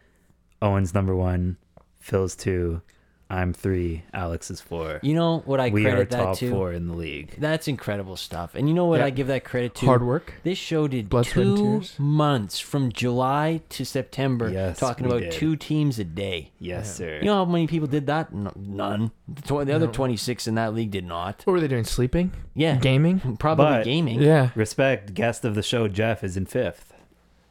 Owen's 0.60 0.94
number 0.94 1.14
one, 1.14 1.56
Phil's 2.00 2.34
two, 2.36 2.82
I'm 3.30 3.52
three, 3.54 4.02
Alex 4.12 4.50
is 4.50 4.60
four. 4.60 5.00
You 5.02 5.14
know 5.14 5.38
what 5.46 5.58
I 5.58 5.70
we 5.70 5.86
are 5.86 5.90
credit 5.90 6.10
that 6.10 6.16
top 6.24 6.38
to? 6.38 6.50
four 6.50 6.72
in 6.72 6.86
the 6.88 6.94
league. 6.94 7.34
That's 7.38 7.66
incredible 7.68 8.16
stuff. 8.16 8.54
And 8.54 8.68
you 8.68 8.74
know 8.74 8.84
what 8.84 9.00
Yeah. 9.00 9.06
I 9.06 9.10
give 9.10 9.26
that 9.28 9.44
credit 9.44 9.74
to? 9.76 9.86
Hard 9.86 10.04
work. 10.04 10.34
This 10.44 10.58
show 10.58 10.86
did 10.86 11.08
Blood, 11.08 11.24
two 11.24 11.56
tears. 11.56 11.94
months 11.98 12.58
from 12.60 12.92
July 12.92 13.62
to 13.70 13.84
September, 13.84 14.50
Yes, 14.50 14.78
talking 14.78 15.06
about 15.06 15.20
did. 15.20 15.32
two 15.32 15.56
teams 15.56 15.98
a 15.98 16.04
day. 16.04 16.52
Yes, 16.58 16.86
Yeah. 16.86 17.06
sir. 17.06 17.18
You 17.20 17.24
know 17.24 17.44
how 17.44 17.50
many 17.50 17.66
people 17.66 17.88
did 17.88 18.06
that? 18.06 18.32
No, 18.32 18.52
none. 18.56 19.10
The, 19.26 19.42
tw- 19.42 19.66
the 19.66 19.74
other 19.74 19.86
No. 19.86 19.92
26 19.92 20.46
in 20.46 20.54
that 20.56 20.74
league 20.74 20.90
did 20.90 21.04
not. 21.06 21.42
What 21.44 21.54
were 21.54 21.60
they 21.60 21.68
doing? 21.68 21.84
Sleeping? 21.84 22.32
Yeah. 22.54 22.76
Gaming? 22.76 23.20
Probably 23.38 23.64
But- 23.64 23.84
gaming. 23.84 24.20
Yeah. 24.22 24.50
Respect, 24.54 25.14
guest 25.14 25.44
of 25.44 25.54
the 25.54 25.62
show, 25.62 25.88
Jeff, 25.88 26.22
is 26.22 26.36
in 26.36 26.46
fifth. 26.46 26.92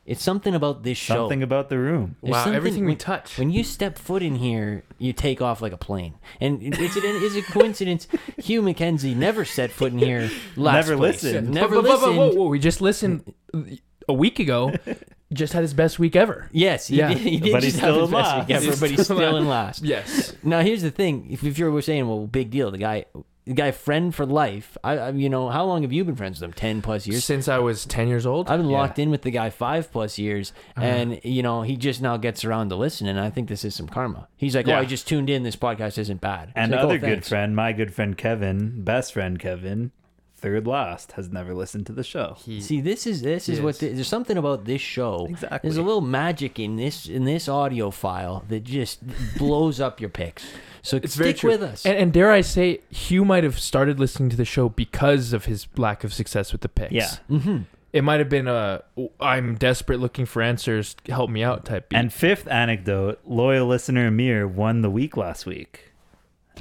It's 0.06 0.22
something 0.22 0.54
about 0.54 0.84
this 0.84 0.98
show. 0.98 1.16
Something 1.16 1.44
about 1.44 1.70
the 1.70 1.78
room. 1.78 2.18
There's 2.22 2.32
wow. 2.34 2.40
something- 2.44 2.56
Everything 2.56 2.82
we 2.84 2.92
when- 2.92 2.98
touch. 2.98 3.38
When 3.38 3.50
you 3.52 3.64
step 3.64 3.98
foot 3.98 4.22
in 4.22 4.36
here, 4.36 4.84
you 4.98 5.14
take 5.14 5.42
off 5.42 5.62
like 5.62 5.72
a 5.72 5.78
plane. 5.78 6.16
And 6.42 6.62
is 6.62 6.98
it 6.98 7.06
is 7.06 7.36
it 7.38 7.48
a 7.48 7.52
coincidence? 7.52 8.08
Hugh 8.38 8.62
McKenzie 8.62 9.16
never 9.16 9.46
set 9.46 9.72
foot 9.72 9.94
in 9.94 10.00
here. 10.00 10.30
Last 10.58 10.88
Never 10.88 10.98
place. 10.98 11.24
listened. 11.24 11.52
Never 11.52 11.76
But- 11.76 11.84
but- 11.84 11.88
but- 11.88 12.00
listened. 12.10 12.18
whoa, 12.18 12.32
whoa, 12.34 12.48
we 12.50 12.60
just 12.60 12.82
listened 12.82 13.34
a 14.10 14.14
week 14.14 14.40
ago. 14.40 14.74
just 15.34 15.54
had 15.54 15.62
his 15.64 15.74
best 15.74 15.98
week 15.98 16.16
ever. 16.16 16.48
Yes, 16.52 16.88
he 16.88 16.98
Yeah. 16.98 17.08
did, 17.10 17.18
he 17.36 17.38
did 17.40 17.54
But 17.54 17.62
just 17.64 17.76
he's 17.78 17.82
have 17.82 17.94
still 17.94 18.02
his 18.02 18.10
in 18.10 18.14
best 18.16 18.28
last. 18.30 18.48
week 18.48 18.56
ever, 18.58 18.66
He's 18.66 18.80
but 18.80 18.90
he's 18.92 19.04
still 19.04 19.18
still 19.18 19.36
in 19.38 19.44
in 19.44 19.50
last. 19.50 19.84
Yes. 19.84 20.34
Now 20.44 20.60
here's 20.60 20.82
the 20.84 20.92
thing: 20.92 21.28
if, 21.32 21.44
if 21.44 21.58
you 21.58 21.72
were 21.72 21.82
saying, 21.82 22.08
"Well, 22.08 22.28
big 22.28 22.52
deal," 22.52 22.70
the 22.72 22.78
guy, 22.78 23.06
the 23.16 23.24
guy, 23.54 23.72
friend 23.72 24.14
for 24.14 24.26
life. 24.26 24.78
I, 24.84 24.98
I, 24.98 25.10
you 25.12 25.30
know, 25.30 25.50
how 25.50 25.66
long 25.66 25.82
have 25.82 25.92
you 25.92 26.04
been 26.06 26.16
friends 26.16 26.40
with 26.40 26.48
him? 26.50 26.54
Ten 26.54 26.82
plus 26.82 27.08
years. 27.08 27.26
Since 27.26 27.48
I 27.48 27.58
was 27.60 27.86
10 27.86 28.08
years 28.08 28.26
old. 28.26 28.50
I've 28.50 28.60
been 28.60 28.70
Yeah. 28.70 28.78
locked 28.78 29.00
in 29.00 29.10
with 29.10 29.24
the 29.24 29.32
guy 29.32 29.50
five 29.50 29.92
plus 29.92 30.18
years, 30.18 30.54
Uh-huh. 30.78 30.86
and 30.86 31.20
you 31.24 31.44
know 31.44 31.62
he 31.64 31.76
just 31.76 32.02
now 32.02 32.18
gets 32.18 32.46
around 32.46 32.70
to 32.70 32.76
listening. 32.76 33.12
And 33.18 33.20
I 33.20 33.30
think 33.30 33.50
this 33.50 33.66
is 33.66 33.76
some 33.76 33.88
karma. 33.88 34.28
He's 34.38 34.56
like, 34.56 34.68
"Oh, 34.68 34.76
I 34.76 34.86
just 34.86 35.08
tuned 35.08 35.30
in. 35.30 35.44
This 35.44 35.56
podcast 35.56 35.98
isn't 35.98 36.22
bad." 36.22 36.50
It's 36.50 36.54
And 36.58 36.72
like, 36.72 36.82
"Oh, 36.82 36.84
other 36.86 36.98
good 36.98 37.26
friend, 37.26 37.56
my 37.56 37.74
good 37.74 37.94
friend 37.94 38.18
Kevin, 38.18 38.84
best 38.84 39.14
friend 39.14 39.40
Kevin, 39.40 39.92
third 40.44 40.68
last, 40.68 41.14
has 41.14 41.30
never 41.32 41.54
listened 41.54 41.86
to 41.88 41.94
the 41.94 42.04
show. 42.04 42.36
He- 42.46 42.60
See, 42.62 42.82
this 42.82 43.08
is 43.08 43.22
this 43.22 43.48
is 43.48 43.62
what 43.62 43.80
the, 43.80 43.88
there's 43.94 44.08
something 44.08 44.38
about 44.38 44.66
this 44.66 44.82
show. 44.82 45.26
Exactly. 45.30 45.60
There's 45.70 45.78
a 45.78 45.82
little 45.82 46.02
magic 46.22 46.60
in 46.60 46.76
this 46.76 47.08
in 47.08 47.24
this 47.24 47.48
audio 47.48 47.90
file 47.92 48.44
that 48.50 48.64
just 48.64 49.00
blows 49.38 49.80
up 49.80 50.02
your 50.02 50.10
picks. 50.10 50.44
So 50.82 50.98
It's 50.98 51.14
stick 51.14 51.40
very 51.40 51.54
with 51.54 51.64
us. 51.64 51.86
And, 51.86 51.96
and 51.98 52.12
dare 52.14 52.30
I 52.32 52.42
say, 52.42 52.82
Hugh 52.90 53.24
might 53.24 53.46
have 53.46 53.58
started 53.58 54.00
listening 54.02 54.30
to 54.32 54.36
the 54.36 54.44
show 54.46 54.68
because 54.70 55.32
of 55.32 55.46
his 55.46 55.66
lack 55.78 56.04
of 56.04 56.14
success 56.14 56.52
with 56.52 56.60
the 56.62 56.70
picks. 56.70 56.92
Yeah. 56.92 57.10
hmm 57.30 57.60
It 57.94 58.04
might 58.04 58.20
have 58.20 58.30
been 58.30 58.50
a 58.50 58.84
I'm 59.20 59.56
desperate 59.56 60.00
looking 60.02 60.26
for 60.26 60.42
answers, 60.42 60.96
help 61.08 61.30
me 61.30 61.42
out 61.42 61.64
type 61.66 61.88
beat. 61.90 61.96
And 61.98 62.12
fifth 62.12 62.48
anecdote, 62.50 63.22
loyal 63.26 63.68
listener 63.68 64.08
Amir 64.08 64.46
won 64.46 64.82
the 64.82 64.90
week 64.90 65.16
last 65.16 65.46
week 65.46 65.93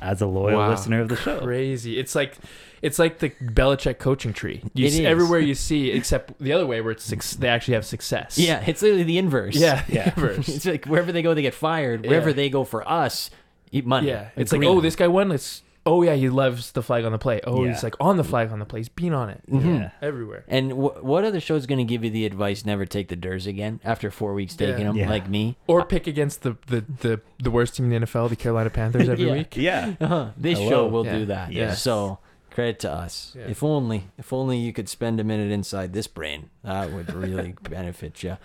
as 0.02 0.20
a 0.20 0.26
loyal 0.26 0.58
Wow. 0.58 0.70
listener 0.70 1.00
of 1.00 1.08
the 1.08 1.16
show. 1.16 1.40
crazy. 1.40 1.98
It's 1.98 2.14
like 2.14 2.36
it's 2.82 2.98
like 2.98 3.20
the 3.20 3.30
Belichick 3.30 3.98
coaching 3.98 4.32
tree. 4.32 4.60
You 4.74 4.90
see, 4.90 5.06
everywhere 5.06 5.38
you 5.38 5.54
see, 5.54 5.90
except 5.92 6.38
the 6.40 6.52
other 6.52 6.66
way 6.66 6.80
where 6.80 6.90
it's 6.92 7.36
they 7.36 7.48
actually 7.48 7.74
have 7.74 7.86
success. 7.86 8.36
Yeah, 8.38 8.62
it's 8.66 8.82
literally 8.82 9.04
the 9.04 9.18
inverse. 9.18 9.54
Yeah. 9.56 9.84
Yeah. 9.88 10.12
inverse. 10.16 10.48
it's 10.48 10.66
like 10.66 10.84
wherever 10.86 11.12
they 11.12 11.22
go, 11.22 11.32
they 11.34 11.42
get 11.42 11.54
fired. 11.54 12.04
Wherever 12.06 12.30
Yeah. 12.30 12.36
they 12.36 12.50
go 12.50 12.64
for 12.64 12.86
us, 12.88 13.30
eat 13.70 13.86
money. 13.86 14.08
Yeah. 14.08 14.28
It's 14.36 14.52
like, 14.52 14.64
oh, 14.64 14.80
this 14.80 14.96
guy 14.96 15.06
won. 15.08 15.28
Let's. 15.28 15.62
Oh 15.84 16.02
yeah, 16.02 16.14
he 16.14 16.28
loves 16.28 16.72
the 16.72 16.82
flag 16.82 17.04
on 17.04 17.10
the 17.12 17.18
play. 17.18 17.40
Oh, 17.44 17.64
Yeah. 17.64 17.72
he's 17.72 17.82
like 17.82 17.96
on 17.98 18.16
the 18.16 18.22
flag 18.24 18.52
on 18.52 18.58
the 18.60 18.64
play. 18.64 18.80
He's 18.80 18.88
been 18.88 19.12
on 19.12 19.28
it 19.30 19.40
Mhm. 19.50 19.64
Yeah. 19.80 19.90
everywhere. 20.02 20.44
And 20.48 20.70
wh- 20.72 21.02
what 21.04 21.24
other 21.24 21.40
show's 21.40 21.66
going 21.66 21.78
to 21.78 21.84
give 21.84 22.04
you 22.04 22.10
the 22.10 22.24
advice 22.24 22.64
never 22.64 22.86
take 22.86 23.08
the 23.08 23.16
Durs 23.16 23.46
again 23.46 23.80
after 23.84 24.10
four 24.10 24.32
weeks 24.34 24.54
taking 24.54 24.78
Yeah. 24.80 24.84
them 24.86 24.96
Yeah. 24.96 25.10
like 25.10 25.28
me? 25.28 25.56
Or 25.66 25.84
pick 25.84 26.06
against 26.06 26.42
the 26.42 26.56
the 26.68 26.84
the, 27.00 27.20
the 27.42 27.50
worst 27.50 27.74
team 27.76 27.90
in 27.90 28.00
the 28.00 28.06
NFL, 28.06 28.28
the 28.28 28.36
Carolina 28.36 28.70
Panthers, 28.70 29.08
every 29.08 29.24
Yeah. 29.28 29.32
week. 29.32 29.56
Yeah. 29.56 29.94
Uh-huh. 30.00 30.26
This 30.36 30.58
Hello. 30.58 30.70
show 30.70 30.86
will 30.88 31.04
Yeah. 31.06 31.18
do 31.18 31.26
that. 31.26 31.52
Yes. 31.52 31.82
So 31.82 32.18
credit 32.50 32.78
to 32.80 32.92
us. 32.92 33.34
Yeah. 33.36 33.46
If 33.48 33.62
only, 33.64 34.04
if 34.18 34.32
only 34.32 34.58
you 34.58 34.72
could 34.72 34.88
spend 34.88 35.18
a 35.18 35.24
minute 35.24 35.50
inside 35.50 35.92
this 35.94 36.06
brain, 36.06 36.50
that 36.62 36.92
would 36.92 37.12
really 37.12 37.54
benefit 37.68 38.22
you. 38.22 38.36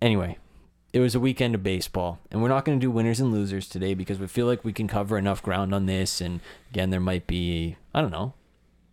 Anyway, 0.00 0.38
it 0.96 1.00
was 1.00 1.14
a 1.14 1.20
weekend 1.20 1.54
of 1.54 1.62
baseball, 1.62 2.20
and 2.30 2.40
we're 2.40 2.48
not 2.48 2.64
going 2.64 2.80
to 2.80 2.82
do 2.82 2.90
winners 2.90 3.20
and 3.20 3.30
losers 3.30 3.68
today 3.68 3.92
because 3.92 4.18
we 4.18 4.26
feel 4.26 4.46
like 4.46 4.64
we 4.64 4.72
can 4.72 4.88
cover 4.88 5.18
enough 5.18 5.42
ground 5.42 5.74
on 5.74 5.84
this. 5.84 6.22
And 6.22 6.40
again, 6.70 6.88
there 6.88 7.00
might 7.00 7.26
be, 7.26 7.76
I 7.92 8.00
don't 8.00 8.10
know, 8.10 8.32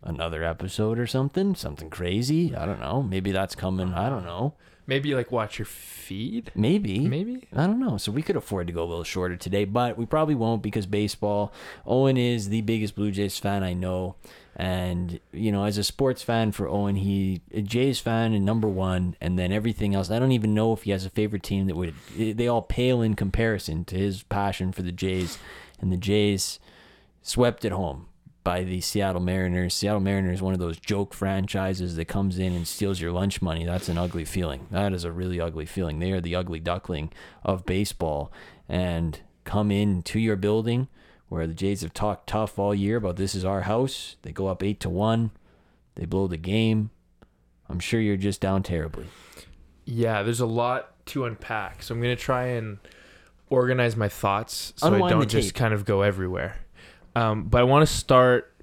another 0.01 0.43
episode 0.43 0.99
or 0.99 1.07
something, 1.07 1.55
something 1.55 1.89
crazy. 1.89 2.53
I 2.53 2.65
don't 2.65 2.81
know. 2.81 3.03
Maybe 3.03 3.31
that's 3.31 3.55
coming. 3.55 3.93
I 3.93 4.09
don't 4.09 4.25
know. 4.25 4.53
Maybe 4.85 5.15
like 5.15 5.31
watch 5.31 5.59
your 5.59 5.65
feed. 5.65 6.51
Maybe. 6.55 6.99
Maybe. 6.99 7.47
I 7.55 7.67
don't 7.67 7.79
know. 7.79 7.97
So 7.97 8.11
we 8.11 8.21
could 8.21 8.35
afford 8.35 8.67
to 8.67 8.73
go 8.73 8.83
a 8.83 8.85
little 8.85 9.03
shorter 9.03 9.37
today, 9.37 9.65
but 9.65 9.97
we 9.97 10.05
probably 10.05 10.35
won't 10.35 10.61
because 10.61 10.85
baseball. 10.85 11.53
Owen 11.85 12.17
is 12.17 12.49
the 12.49 12.61
biggest 12.61 12.95
Blue 12.95 13.11
Jays 13.11 13.37
fan 13.37 13.63
I 13.63 13.73
know. 13.73 14.15
And, 14.55 15.19
you 15.31 15.51
know, 15.51 15.63
as 15.63 15.77
a 15.77 15.83
sports 15.83 16.21
fan 16.21 16.51
for 16.51 16.67
Owen, 16.67 16.97
he 16.97 17.41
a 17.53 17.61
Jays 17.61 17.99
fan 17.99 18.33
and 18.33 18.45
number 18.45 18.67
one, 18.67 19.15
and 19.19 19.39
then 19.39 19.51
everything 19.51 19.95
else. 19.95 20.11
I 20.11 20.19
don't 20.19 20.33
even 20.33 20.53
know 20.53 20.73
if 20.73 20.83
he 20.83 20.91
has 20.91 21.05
a 21.05 21.09
favorite 21.09 21.43
team 21.43 21.65
that 21.67 21.75
would, 21.75 21.95
they 22.15 22.47
all 22.47 22.61
pale 22.61 23.01
in 23.01 23.15
comparison 23.15 23.85
to 23.85 23.97
his 23.97 24.23
passion 24.23 24.71
for 24.71 24.81
the 24.81 24.91
Jays. 24.91 25.39
And 25.79 25.91
the 25.91 25.97
Jays 25.97 26.59
swept 27.21 27.65
at 27.65 27.71
home 27.71 28.07
by 28.43 28.63
the 28.63 28.81
Seattle 28.81 29.21
Mariners. 29.21 29.73
Seattle 29.73 29.99
Mariners 29.99 30.41
one 30.41 30.53
of 30.53 30.59
those 30.59 30.79
joke 30.79 31.13
franchises 31.13 31.95
that 31.95 32.05
comes 32.05 32.37
in 32.39 32.53
and 32.53 32.67
steals 32.67 32.99
your 32.99 33.11
lunch 33.11 33.41
money. 33.41 33.65
That's 33.65 33.89
an 33.89 33.97
ugly 33.97 34.25
feeling. 34.25 34.67
That 34.71 34.93
is 34.93 35.03
a 35.03 35.11
really 35.11 35.39
ugly 35.39 35.65
feeling. 35.65 35.99
They 35.99 36.11
are 36.11 36.21
the 36.21 36.35
ugly 36.35 36.59
duckling 36.59 37.11
of 37.43 37.65
baseball 37.65 38.31
and 38.67 39.19
come 39.43 39.71
in 39.71 40.01
to 40.03 40.19
your 40.19 40.35
building 40.35 40.87
where 41.29 41.47
the 41.47 41.53
Jays 41.53 41.81
have 41.81 41.93
talked 41.93 42.27
tough 42.27 42.59
all 42.59 42.75
year 42.75 42.97
about 42.97 43.15
this 43.15 43.33
is 43.33 43.43
our 43.45 43.61
house. 43.61 44.17
They 44.21 44.31
go 44.31 44.47
up 44.47 44.61
8 44.61 44.79
to 44.81 44.89
1. 44.89 45.31
They 45.95 46.05
blow 46.05 46.27
the 46.27 46.37
game. 46.37 46.91
I'm 47.69 47.79
sure 47.79 47.99
you're 47.99 48.17
just 48.17 48.41
down 48.41 48.61
terribly. 48.63 49.05
Yeah, 49.85 50.23
there's 50.23 50.39
a 50.39 50.45
lot 50.45 51.05
to 51.07 51.25
unpack. 51.25 51.83
So 51.83 51.95
I'm 51.95 52.01
gonna 52.01 52.15
try 52.15 52.47
and 52.47 52.77
organize 53.49 53.95
my 53.95 54.09
thoughts 54.09 54.73
so 54.77 54.87
Unwind 54.87 55.05
I 55.05 55.09
don't 55.09 55.29
just 55.29 55.55
kind 55.55 55.73
of 55.73 55.85
go 55.85 56.01
everywhere. 56.01 56.62
Um, 57.15 57.43
but 57.45 57.59
I 57.61 57.63
want 57.63 57.87
to 57.87 57.93
start 57.93 58.53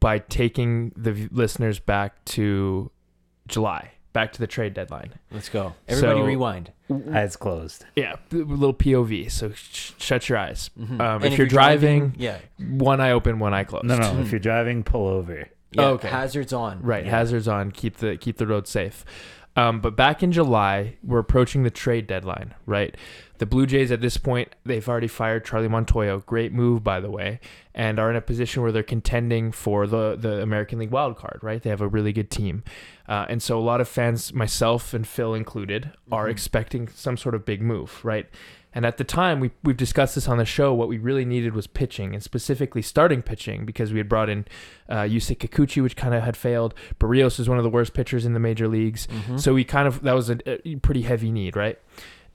by 0.00 0.18
taking 0.18 0.92
the 0.96 1.28
listeners 1.30 1.78
back 1.78 2.24
to 2.26 2.90
July, 3.48 3.90
back 4.12 4.32
to 4.32 4.38
the 4.40 4.46
trade 4.46 4.74
deadline. 4.74 5.12
Let's 5.30 5.48
go. 5.48 5.74
Everybody 5.88 6.20
So- 6.20 6.26
rewind. 6.26 6.72
Eyes 7.12 7.36
closed. 7.36 7.84
Yeah, 7.94 8.16
a 8.32 8.36
little 8.36 8.74
POV. 8.74 9.28
So 9.30 9.52
sh- 9.52 9.92
shut 9.98 10.28
your 10.28 10.38
eyes. 10.38 10.70
Mhm. 10.76 11.00
Um, 11.00 11.22
And 11.22 11.26
if, 11.26 11.38
you're 11.38 11.46
driving, 11.46 12.14
yeah. 12.18 12.38
one 12.58 13.00
eye 13.00 13.12
open, 13.12 13.38
one 13.38 13.54
eye 13.54 13.62
closed. 13.62 13.84
No, 13.84 13.96
no. 13.96 14.18
if 14.20 14.32
you're 14.32 14.40
driving, 14.40 14.82
pull 14.82 15.06
over. 15.06 15.46
yeah 15.70 15.82
Oh, 15.84 15.90
okay. 15.92 16.08
Hazards 16.08 16.52
on. 16.52 16.82
Right, 16.82 17.04
Yeah. 17.04 17.12
hazards 17.12 17.46
on. 17.46 17.70
Keep 17.70 17.98
the 17.98 18.16
keep 18.16 18.38
the 18.38 18.46
road 18.48 18.66
safe. 18.66 19.04
Um, 19.54 19.80
but 19.80 19.94
back 19.94 20.20
in 20.24 20.32
July, 20.32 20.96
we're 21.04 21.20
approaching 21.20 21.62
the 21.62 21.70
trade 21.70 22.08
deadline. 22.08 22.54
Right, 22.66 22.96
the 23.40 23.46
Blue 23.46 23.66
Jays 23.66 23.90
at 23.90 24.00
this 24.00 24.16
point 24.16 24.54
they've 24.64 24.88
already 24.88 25.08
fired 25.08 25.44
Charlie 25.44 25.68
Montoyo. 25.68 26.24
Great 26.24 26.52
move, 26.52 26.84
by 26.84 27.00
the 27.00 27.10
way, 27.10 27.40
and 27.74 27.98
are 27.98 28.08
in 28.08 28.16
a 28.16 28.20
position 28.20 28.62
where 28.62 28.70
they're 28.70 28.82
contending 28.84 29.50
for 29.50 29.86
the 29.88 30.14
the 30.16 30.40
American 30.40 30.78
League 30.78 30.90
wild 30.92 31.16
card. 31.16 31.40
Right, 31.42 31.60
they 31.62 31.70
have 31.70 31.80
a 31.80 31.88
really 31.88 32.12
good 32.12 32.30
team, 32.30 32.62
uh, 33.08 33.26
and 33.28 33.42
so 33.42 33.58
a 33.58 33.60
lot 33.60 33.80
of 33.80 33.88
fans, 33.88 34.32
myself 34.32 34.94
and 34.94 35.06
Phil 35.06 35.34
included, 35.34 35.90
are 36.12 36.26
Mhm. 36.28 36.30
expecting 36.30 36.88
some 36.88 37.16
sort 37.16 37.34
of 37.34 37.44
big 37.44 37.60
move. 37.60 38.00
Right. 38.04 38.26
And 38.72 38.86
at 38.86 38.98
the 38.98 39.04
time, 39.04 39.40
we, 39.40 39.50
we've 39.64 39.76
discussed 39.76 40.14
this 40.14 40.28
on 40.28 40.38
the 40.38 40.44
show. 40.44 40.72
What 40.72 40.86
we 40.86 40.96
really 40.96 41.24
needed 41.24 41.54
was 41.56 41.66
pitching, 41.66 42.14
and 42.14 42.22
specifically 42.22 42.82
starting 42.82 43.20
pitching, 43.20 43.66
because 43.66 43.92
we 43.92 43.98
had 43.98 44.08
brought 44.08 44.28
in 44.28 44.44
uh, 44.88 44.98
Yusei 44.98 45.36
Kikuchi, 45.36 45.82
which 45.82 45.96
kind 45.96 46.14
of 46.14 46.22
had 46.22 46.36
failed. 46.36 46.72
Berrios 47.00 47.40
is 47.40 47.48
one 47.48 47.58
of 47.58 47.64
the 47.64 47.70
worst 47.70 47.94
pitchers 47.94 48.24
in 48.24 48.32
the 48.32 48.38
major 48.38 48.68
leagues. 48.68 49.08
Mhm. 49.08 49.40
So 49.40 49.54
we 49.54 49.64
kind 49.64 49.88
of 49.88 50.02
that 50.02 50.12
was 50.14 50.30
a, 50.30 50.38
a 50.68 50.76
pretty 50.76 51.02
heavy 51.02 51.32
need, 51.32 51.56
right? 51.56 51.78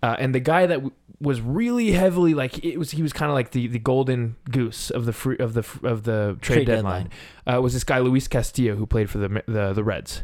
Uh, 0.03 0.15
and 0.19 0.35
the 0.35 0.39
guy 0.39 0.65
that 0.67 0.75
w- 0.75 0.91
was 1.21 1.41
really 1.41 1.91
heavily 1.91 2.33
like 2.33 2.63
it 2.63 2.77
was 2.77 2.91
he 2.91 3.01
was 3.01 3.13
kind 3.13 3.29
of 3.31 3.33
like 3.35 3.51
the, 3.51 3.67
the 3.67 3.79
golden 3.79 4.35
goose 4.51 4.89
of 4.91 5.05
the 5.05 5.13
free, 5.13 5.37
of 5.37 5.53
the 5.53 5.63
fr- 5.63 5.85
of 5.87 6.03
the 6.03 6.37
trade, 6.41 6.55
Trade 6.57 6.67
deadline, 6.67 7.09
Uh, 7.51 7.61
was 7.61 7.73
this 7.73 7.83
guy 7.83 7.99
Luis 7.99 8.27
Castillo 8.27 8.75
who 8.75 8.85
played 8.85 9.09
for 9.09 9.17
the 9.17 9.41
the 9.47 9.73
the 9.73 9.83
Reds, 9.83 10.23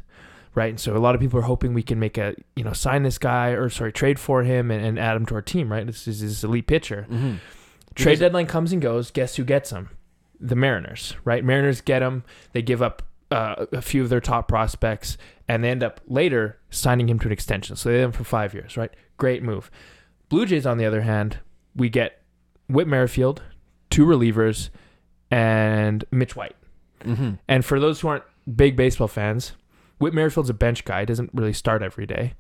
right? 0.53 0.69
And 0.69 0.79
so 0.79 0.95
a 0.95 0.99
lot 0.99 1.15
of 1.15 1.21
people 1.21 1.39
are 1.39 1.43
hoping 1.43 1.73
we 1.73 1.81
can 1.83 1.99
make 1.99 2.17
a 2.17 2.35
you 2.55 2.63
know 2.63 2.73
sign 2.73 3.03
this 3.03 3.17
guy 3.17 3.49
or 3.49 3.69
sorry 3.69 3.91
trade 3.91 4.19
for 4.19 4.43
him 4.43 4.69
and, 4.69 4.85
and 4.85 4.99
add 4.99 5.15
him 5.15 5.25
to 5.27 5.35
our 5.35 5.41
team, 5.41 5.71
right? 5.71 5.85
This 5.87 6.07
is 6.07 6.21
this 6.21 6.43
elite 6.43 6.67
pitcher. 6.67 7.07
Mhm. 7.09 7.39
Trade 7.95 8.05
Because- 8.05 8.19
deadline 8.19 8.45
comes 8.47 8.71
and 8.73 8.81
goes. 8.81 9.09
Guess 9.11 9.37
who 9.37 9.43
gets 9.43 9.71
him? 9.71 9.89
The 10.39 10.55
Mariners, 10.55 11.15
right? 11.23 11.43
Mariners 11.43 11.81
get 11.81 12.01
him. 12.01 12.23
They 12.51 12.61
give 12.61 12.81
up 12.81 13.03
uh, 13.31 13.65
a 13.71 13.81
few 13.81 14.03
of 14.03 14.09
their 14.09 14.19
top 14.21 14.47
prospects, 14.47 15.17
and 15.47 15.63
they 15.63 15.69
end 15.69 15.83
up 15.83 16.01
later 16.07 16.57
signing 16.69 17.09
him 17.09 17.17
to 17.19 17.27
an 17.27 17.31
extension. 17.31 17.75
So 17.75 17.89
they 17.89 17.99
have 17.99 18.09
him 18.09 18.11
for 18.11 18.23
five 18.23 18.53
years, 18.53 18.77
right? 18.77 18.91
Great 19.17 19.41
move. 19.41 19.71
Blue 20.29 20.45
Jays, 20.45 20.65
on 20.65 20.77
the 20.77 20.85
other 20.85 21.01
hand, 21.01 21.39
we 21.75 21.89
get 21.89 22.21
Whit 22.69 22.87
Merrifield, 22.87 23.41
two 23.89 24.05
relievers, 24.05 24.69
and 25.29 26.03
Mitch 26.11 26.35
White. 26.35 26.55
Mhm. 27.03 27.39
And 27.47 27.65
for 27.65 27.79
those 27.79 28.01
who 28.01 28.07
aren't 28.09 28.23
big 28.55 28.75
baseball 28.75 29.07
fans, 29.07 29.53
Whit 29.99 30.13
Merrifield's 30.13 30.49
a 30.49 30.53
bench 30.53 30.83
guy. 30.85 31.05
Doesn't 31.05 31.29
really 31.33 31.53
start 31.53 31.81
every 31.83 32.05
day. 32.05 32.33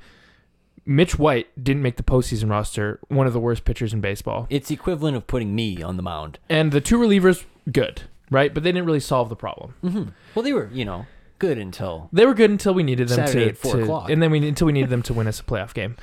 Mitch 0.85 1.19
White 1.19 1.47
didn't 1.63 1.83
make 1.83 1.97
the 1.97 2.03
postseason 2.03 2.49
roster. 2.49 2.99
One 3.07 3.27
of 3.27 3.33
the 3.33 3.39
worst 3.39 3.65
pitchers 3.65 3.93
in 3.93 4.01
baseball, 4.01 4.47
It's 4.49 4.71
equivalent 4.71 5.15
of 5.15 5.27
putting 5.27 5.53
me 5.53 5.81
on 5.83 5.95
the 5.95 6.01
mound. 6.03 6.39
and 6.49 6.71
the 6.71 6.81
two 6.81 6.97
relievers 6.97 7.45
good, 7.71 8.03
right? 8.31 8.51
But 8.53 8.63
they 8.63 8.71
didn't 8.71 8.87
really 8.87 8.99
solve 8.99 9.29
the 9.29 9.35
problem. 9.35 9.75
hmm 9.81 10.03
Well, 10.33 10.41
they 10.43 10.53
were, 10.53 10.69
you 10.73 10.83
know, 10.85 11.05
good 11.37 11.57
until 11.59 12.09
They 12.11 12.25
were 12.25 12.33
good 12.33 12.49
until 12.49 12.73
we 12.73 12.81
needed 12.83 13.07
them 13.09 13.17
Saturday 13.27 13.45
to, 13.45 13.49
at 13.51 13.57
four 13.57 13.75
to- 13.75 13.83
o'clock. 13.83 14.09
and 14.09 14.21
then 14.23 14.31
we 14.31 14.47
until 14.47 14.65
we 14.67 14.73
needed 14.73 14.89
them 14.89 15.03
to 15.03 15.13
win 15.13 15.27
us 15.27 15.39
a 15.39 15.43
playoff 15.43 15.73
game. 15.75 15.95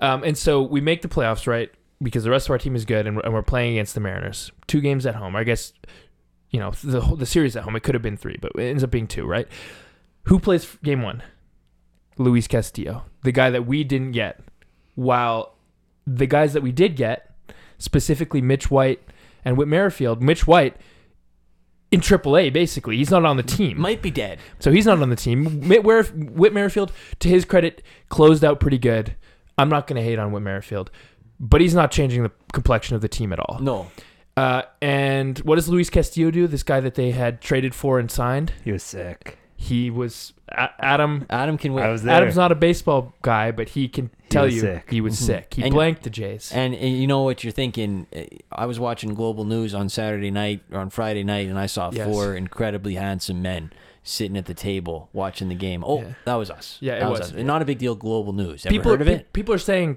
Um, 0.00 0.24
and 0.24 0.36
so 0.38 0.62
we 0.62 0.80
make 0.80 1.02
the 1.02 1.08
playoffs, 1.08 1.46
right? 1.46 1.70
Because 2.02 2.24
the 2.24 2.30
rest 2.30 2.46
of 2.46 2.50
our 2.50 2.58
team 2.58 2.74
is 2.74 2.84
good, 2.84 3.06
and 3.06 3.16
we're, 3.16 3.22
and 3.22 3.32
we're 3.32 3.42
playing 3.42 3.72
against 3.74 3.94
the 3.94 4.00
Mariners. 4.00 4.50
Two 4.66 4.80
games 4.80 5.06
at 5.06 5.14
home. 5.14 5.36
I 5.36 5.44
guess, 5.44 5.72
you 6.50 6.58
know, 6.58 6.72
the 6.82 7.00
whole- 7.02 7.16
the 7.16 7.26
series 7.26 7.54
at 7.56 7.62
home. 7.64 7.76
It 7.76 7.82
could 7.84 7.94
have 7.94 8.02
been 8.02 8.16
three, 8.16 8.36
but 8.40 8.52
it 8.56 8.62
ends 8.64 8.82
up 8.82 8.90
being 8.90 9.06
two, 9.06 9.24
right? 9.26 9.46
Who 10.24 10.38
plays 10.40 10.76
game 10.82 11.02
one? 11.02 11.22
Luis 12.18 12.46
Castillo, 12.48 13.04
the 13.22 13.32
guy 13.32 13.48
that 13.50 13.66
we 13.66 13.84
didn't 13.84 14.12
get, 14.12 14.40
while 14.94 15.54
the 16.06 16.26
guys 16.26 16.52
that 16.52 16.62
we 16.62 16.72
did 16.72 16.96
get, 16.96 17.30
specifically 17.78 18.40
Mitch 18.42 18.70
White 18.70 19.00
and 19.44 19.56
Whit 19.56 19.68
Merrifield. 19.68 20.22
Mitch 20.22 20.46
White. 20.46 20.76
In 21.92 22.00
AAA, 22.00 22.52
basically, 22.52 22.96
he's 22.96 23.10
not 23.10 23.24
on 23.24 23.36
the 23.36 23.42
team. 23.42 23.78
might 23.80 24.00
be 24.02 24.10
dead. 24.10 24.38
So 24.58 24.72
he's 24.72 24.86
not 24.86 25.00
on 25.02 25.10
the 25.10 25.16
team. 25.16 25.68
Whit, 25.68 25.84
Whit 25.84 26.52
Merrifield, 26.52 26.90
to 27.20 27.28
his 27.28 27.44
credit, 27.44 27.82
closed 28.08 28.42
out 28.44 28.58
pretty 28.60 28.78
good. 28.78 29.14
I'm 29.58 29.68
not 29.68 29.86
going 29.86 29.96
to 29.96 30.02
hate 30.02 30.18
on 30.18 30.32
Whit 30.32 30.42
Merrifield, 30.42 30.90
but 31.38 31.60
he's 31.60 31.74
not 31.74 31.90
changing 31.90 32.22
the 32.22 32.32
complexion 32.52 32.96
of 32.96 33.02
the 33.02 33.08
team 33.08 33.32
at 33.32 33.38
all. 33.38 33.58
No, 33.60 33.90
Uh, 34.36 34.62
and 34.80 35.38
what 35.40 35.56
does 35.56 35.68
Luis 35.68 35.90
Castillo 35.90 36.30
do? 36.30 36.46
This 36.46 36.62
guy 36.62 36.80
that 36.80 36.94
they 36.94 37.10
had 37.10 37.42
traded 37.42 37.74
for 37.74 37.98
and 37.98 38.10
signed. 38.10 38.52
He 38.64 38.72
was 38.72 38.82
sick. 38.82 39.36
He 39.62 39.90
was 39.90 40.32
A- 40.48 40.70
Adam. 40.80 41.24
Adam 41.30 41.56
can 41.56 41.72
win. 41.72 41.84
I 41.84 41.88
was 41.90 42.02
there. 42.02 42.14
Adam's 42.16 42.36
not 42.36 42.50
a 42.50 42.56
baseball 42.56 43.14
guy, 43.22 43.52
but 43.52 43.70
he 43.70 43.88
can 43.88 44.10
tell 44.28 44.44
was 44.46 44.54
you 44.56 44.60
sick. 44.60 44.86
he 44.90 45.00
was 45.00 45.14
Mhm. 45.14 45.22
sick. 45.24 45.54
He 45.54 45.62
And- 45.62 45.72
blanked 45.72 46.02
the 46.02 46.10
Jays. 46.10 46.50
And, 46.52 46.74
and 46.74 46.96
you 46.96 47.06
know 47.06 47.22
what 47.22 47.44
you're 47.44 47.52
thinking? 47.52 48.06
Uh, 48.14 48.22
I 48.50 48.66
was 48.66 48.80
watching 48.80 49.14
Global 49.14 49.44
News 49.44 49.72
on 49.74 49.88
Saturday 49.88 50.30
night 50.32 50.60
or 50.72 50.80
on 50.80 50.90
Friday 50.90 51.22
night, 51.24 51.46
and 51.48 51.58
I 51.58 51.66
saw 51.66 51.90
Yes. 51.92 52.06
four 52.08 52.34
incredibly 52.34 52.96
handsome 52.96 53.40
men 53.40 53.70
sitting 54.02 54.36
at 54.36 54.46
the 54.46 54.54
table 54.54 55.08
watching 55.12 55.48
the 55.48 55.54
game. 55.54 55.84
Oh, 55.86 56.00
Yeah. 56.00 56.06
that 56.24 56.34
was 56.34 56.50
us. 56.50 56.76
Yeah, 56.80 56.94
it 56.94 57.00
that 57.00 57.10
was, 57.10 57.20
us. 57.20 57.32
yeah. 57.32 57.42
Not 57.44 57.62
a 57.62 57.64
big 57.64 57.78
deal. 57.78 57.94
Global 57.94 58.32
News. 58.32 58.66
Ever 58.66 58.72
people 58.72 58.90
heard 58.90 59.00
of 59.00 59.06
pe- 59.06 59.14
it? 59.14 59.32
people 59.32 59.54
are 59.54 59.58
saying 59.58 59.96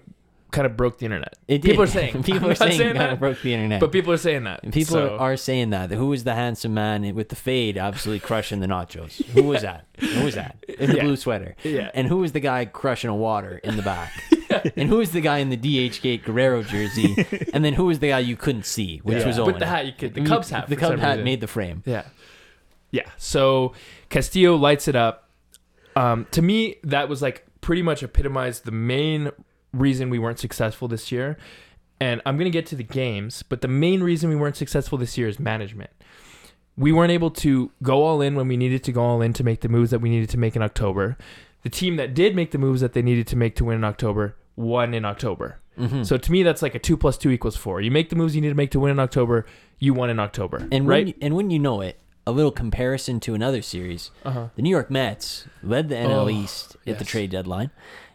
kind 0.56 0.66
of 0.66 0.76
broke 0.78 0.98
the 0.98 1.06
internet. 1.06 1.38
It 1.48 1.62
people 1.62 1.84
are 1.84 1.88
saying 1.88 2.24
people 2.32 2.50
are 2.50 2.56
saying, 2.56 2.78
saying 2.78 2.94
kind 2.96 3.00
that, 3.02 3.14
of 3.14 3.20
broke 3.20 3.42
the 3.42 3.54
internet. 3.54 3.80
but 3.80 3.92
people 3.92 4.12
are 4.14 4.18
saying 4.18 4.46
that. 4.46 4.62
And 4.64 4.74
people 4.74 4.94
So- 4.96 5.18
are 5.18 5.38
saying 5.38 5.70
that. 5.72 5.92
Who 5.92 6.08
was 6.08 6.24
the 6.24 6.34
handsome 6.34 6.74
man 6.74 7.14
with 7.14 7.30
the 7.30 7.36
fade 7.36 7.78
absolutely 7.78 8.22
crushing 8.22 8.60
the 8.62 8.68
nachos? 8.68 9.24
Who 9.28 9.44
was 9.44 9.62
that? 9.62 9.86
Who 10.00 10.24
was 10.26 10.36
that? 10.36 10.58
In 10.68 10.90
the 10.90 10.96
Yeah. 10.98 11.04
blue 11.04 11.16
sweater. 11.16 11.56
Yeah. 11.64 11.92
And 11.94 12.08
who 12.08 12.18
was 12.18 12.32
the 12.32 12.40
guy 12.40 12.66
crushing 12.66 13.10
a 13.10 13.16
water 13.16 13.60
in 13.64 13.76
the 13.76 13.84
back? 13.84 14.12
And 14.78 14.88
who 14.90 14.98
was 14.98 15.12
the 15.12 15.22
guy 15.22 15.40
in 15.40 15.50
the 15.50 15.58
DH 15.58 16.02
Gate 16.02 16.24
Guerrero 16.24 16.64
jersey? 16.64 17.26
and 17.52 17.66
then 17.66 17.74
who 17.74 17.86
was 17.88 18.00
the 18.00 18.08
guy 18.10 18.20
you 18.20 18.38
couldn't 18.38 18.66
see, 18.66 19.00
which 19.04 19.18
Yeah. 19.20 19.28
was 19.28 19.40
With 19.42 19.60
the 19.60 19.66
hat, 19.66 19.86
you 19.86 19.92
could- 19.92 20.14
the 20.14 20.24
Cubs 20.24 20.50
hat 20.50 20.70
The 20.70 20.76
for 20.76 20.80
Cub 20.82 20.90
some 20.92 21.00
hat 21.00 21.10
reason. 21.14 21.24
made 21.26 21.42
the 21.42 21.48
frame. 21.48 21.84
Yeah. 21.86 22.04
Yeah. 22.92 23.10
So 23.18 23.74
Castillo 24.10 24.56
lights 24.56 24.88
it 24.88 24.96
up. 24.96 25.30
Um, 25.96 26.26
to 26.32 26.42
me, 26.42 26.78
that 26.84 27.10
was 27.10 27.22
like 27.22 27.46
pretty 27.62 27.82
much 27.82 28.02
epitomized 28.04 28.64
the 28.66 28.72
main 28.72 29.32
reason 29.78 30.10
we 30.10 30.20
weren't 30.20 30.40
successful 30.40 30.88
this 30.88 31.12
year. 31.12 31.38
And 32.00 32.22
I'm 32.26 32.36
going 32.38 32.46
to 32.46 32.52
get 32.52 32.66
to 32.68 32.76
the 32.76 32.84
games, 32.84 33.42
but 33.44 33.62
the 33.62 33.68
main 33.70 34.04
reason 34.04 34.30
we 34.30 34.36
weren't 34.36 34.58
successful 34.58 34.98
this 34.98 35.18
year 35.18 35.28
is 35.28 35.40
management. 35.40 35.92
We 36.78 36.92
weren't 36.92 37.12
able 37.12 37.32
to 37.32 37.72
go 37.82 38.04
all 38.04 38.22
in 38.22 38.36
when 38.36 38.48
we 38.50 38.58
needed 38.58 38.84
to 38.84 38.92
go 38.92 39.02
all 39.02 39.22
in 39.22 39.32
to 39.34 39.44
make 39.46 39.62
the 39.62 39.70
moves 39.70 39.92
that 39.92 40.00
we 40.00 40.10
needed 40.10 40.30
to 40.32 40.38
make 40.38 40.56
in 40.58 40.62
October. 40.62 41.18
The 41.64 41.70
team 41.70 41.96
that 41.96 42.14
did 42.14 42.36
make 42.36 42.52
the 42.52 42.58
moves 42.58 42.82
that 42.82 42.92
they 42.94 43.02
needed 43.02 43.28
to 43.28 43.38
make 43.38 43.56
to 43.56 43.66
win 43.66 43.78
in 43.78 43.84
October 43.86 44.36
won 44.58 44.94
in 44.94 45.06
October. 45.06 45.60
Mhm. 45.80 46.06
So 46.06 46.18
to 46.18 46.32
me, 46.32 46.44
that's 46.44 46.62
like 46.62 46.76
a 46.76 46.80
two 46.80 46.98
plus 46.98 47.18
two 47.18 47.30
equals 47.32 47.56
four. 47.56 47.80
You 47.82 47.92
make 47.92 48.10
the 48.10 48.16
moves 48.18 48.36
you 48.36 48.42
need 48.42 48.50
to 48.50 48.56
make 48.56 48.72
to 48.72 48.80
win 48.80 48.92
in 48.92 49.00
October, 49.00 49.46
you 49.80 49.94
won 49.94 50.10
in 50.10 50.20
October. 50.20 50.68
and 50.72 50.88
right? 50.88 51.00
when 51.06 51.08
you, 51.08 51.14
and 51.22 51.34
when 51.36 51.50
you 51.50 51.60
know 51.60 51.80
it, 51.82 51.98
a 52.28 52.32
little 52.32 52.52
comparison 52.52 53.20
to 53.22 53.34
another 53.36 53.62
series. 53.62 54.12
uh-huh. 54.26 54.48
The 54.56 54.62
New 54.62 54.70
York 54.70 54.90
Mets 54.92 55.46
led 55.64 55.88
the 55.90 55.96
NL 55.96 56.26
Oh, 56.26 56.30
East 56.30 56.76
at 56.88 57.00
the 57.00 57.06
trade 57.06 57.30
deadline, 57.32 57.72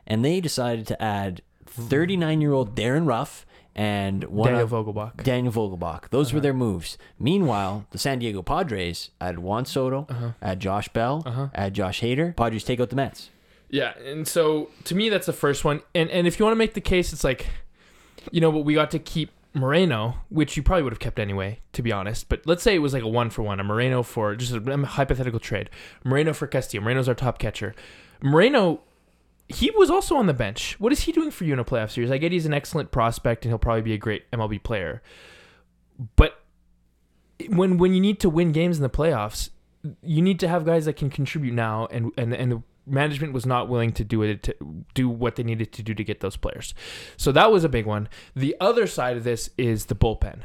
and 0.06 0.22
they 0.24 0.40
decided 0.40 0.86
to 0.88 1.02
add 1.02 1.42
39-year-old 1.70 2.74
Darin 2.74 3.06
Ruf 3.06 3.46
and 3.74 4.24
one 4.24 4.48
Daniel 4.52 4.64
of 4.64 4.70
Vogelbach. 4.86 5.22
Daniel 5.22 5.52
Vogelbach. 5.52 6.08
Those 6.10 6.32
were 6.32 6.38
Uh-huh. 6.38 6.42
their 6.42 6.54
moves. 6.54 6.98
Meanwhile, 7.18 7.86
the 7.90 7.98
San 7.98 8.18
Diego 8.18 8.42
Padres 8.42 9.10
add 9.20 9.38
Juan 9.38 9.64
Soto, 9.64 10.06
Uh-huh. 10.10 10.30
add 10.42 10.60
Josh 10.60 10.88
Bell, 10.88 11.22
Uh-huh. 11.24 11.48
add 11.54 11.74
Josh 11.74 12.00
Hader. 12.00 12.34
Padres 12.36 12.64
take 12.64 12.80
out 12.80 12.90
the 12.90 12.96
Mets. 12.96 13.30
Yeah, 13.70 13.92
and 14.04 14.26
so 14.26 14.70
to 14.84 14.94
me, 14.96 15.08
that's 15.08 15.26
the 15.26 15.32
first 15.32 15.64
one. 15.64 15.82
And 15.94 16.10
and 16.10 16.26
if 16.26 16.38
you 16.38 16.44
want 16.44 16.52
to 16.54 16.58
make 16.58 16.74
the 16.74 16.80
case, 16.80 17.12
it's 17.12 17.22
like, 17.24 17.46
you 18.32 18.40
know, 18.40 18.50
but 18.50 18.60
we 18.64 18.74
got 18.74 18.90
to 18.90 18.98
keep 18.98 19.30
Moreno, 19.54 20.16
which 20.28 20.56
you 20.56 20.62
probably 20.64 20.82
would 20.82 20.92
have 20.92 20.98
kept 21.00 21.18
anyway, 21.20 21.60
to 21.72 21.82
be 21.82 21.92
honest. 21.92 22.28
But 22.28 22.42
let's 22.46 22.62
say 22.64 22.74
it 22.74 22.80
was 22.80 22.92
like 22.92 23.02
a 23.04 23.08
one 23.08 23.30
for 23.30 23.42
one, 23.42 23.60
a 23.60 23.64
Moreno 23.64 24.02
for 24.02 24.34
just 24.34 24.52
a 24.52 24.76
hypothetical 24.86 25.38
trade, 25.40 25.70
Moreno 26.04 26.32
for 26.32 26.46
Castillo. 26.48 26.82
Moreno's 26.82 27.08
our 27.08 27.14
top 27.14 27.38
catcher. 27.38 27.74
Moreno, 28.22 28.80
he 29.52 29.70
was 29.72 29.90
also 29.90 30.16
on 30.16 30.26
the 30.26 30.34
bench. 30.34 30.78
What 30.78 30.92
is 30.92 31.00
he 31.00 31.12
doing 31.12 31.30
for 31.30 31.44
you 31.44 31.52
in 31.52 31.58
a 31.58 31.64
playoff 31.64 31.90
series? 31.90 32.10
I 32.10 32.18
get 32.18 32.32
he's 32.32 32.46
an 32.46 32.54
excellent 32.54 32.90
prospect 32.90 33.44
and 33.44 33.50
he'll 33.50 33.58
probably 33.58 33.82
be 33.82 33.94
a 33.94 33.98
great 33.98 34.30
MLB 34.30 34.62
player, 34.62 35.02
but 36.16 36.40
when 37.48 37.78
when 37.78 37.94
you 37.94 38.00
need 38.00 38.20
to 38.20 38.30
win 38.30 38.52
games 38.52 38.76
in 38.76 38.82
the 38.82 38.90
playoffs, 38.90 39.50
you 40.02 40.22
need 40.22 40.40
to 40.40 40.48
have 40.48 40.64
guys 40.64 40.84
that 40.84 40.94
can 40.94 41.10
contribute 41.10 41.54
now, 41.54 41.86
and 41.90 42.12
and 42.16 42.34
and 42.34 42.52
the 42.52 42.62
management 42.86 43.32
was 43.32 43.46
not 43.46 43.68
willing 43.68 43.92
to 43.92 44.04
do 44.04 44.22
it 44.22 44.42
to 44.42 44.54
do 44.94 45.08
what 45.08 45.36
they 45.36 45.42
needed 45.42 45.72
to 45.72 45.82
do 45.82 45.94
to 45.94 46.04
get 46.04 46.20
those 46.20 46.36
players. 46.36 46.74
So 47.16 47.32
that 47.32 47.52
was 47.52 47.64
a 47.64 47.68
big 47.68 47.86
one. 47.86 48.08
The 48.34 48.56
other 48.60 48.86
side 48.86 49.16
of 49.16 49.24
this 49.24 49.50
is 49.56 49.86
the 49.86 49.94
bullpen. 49.94 50.40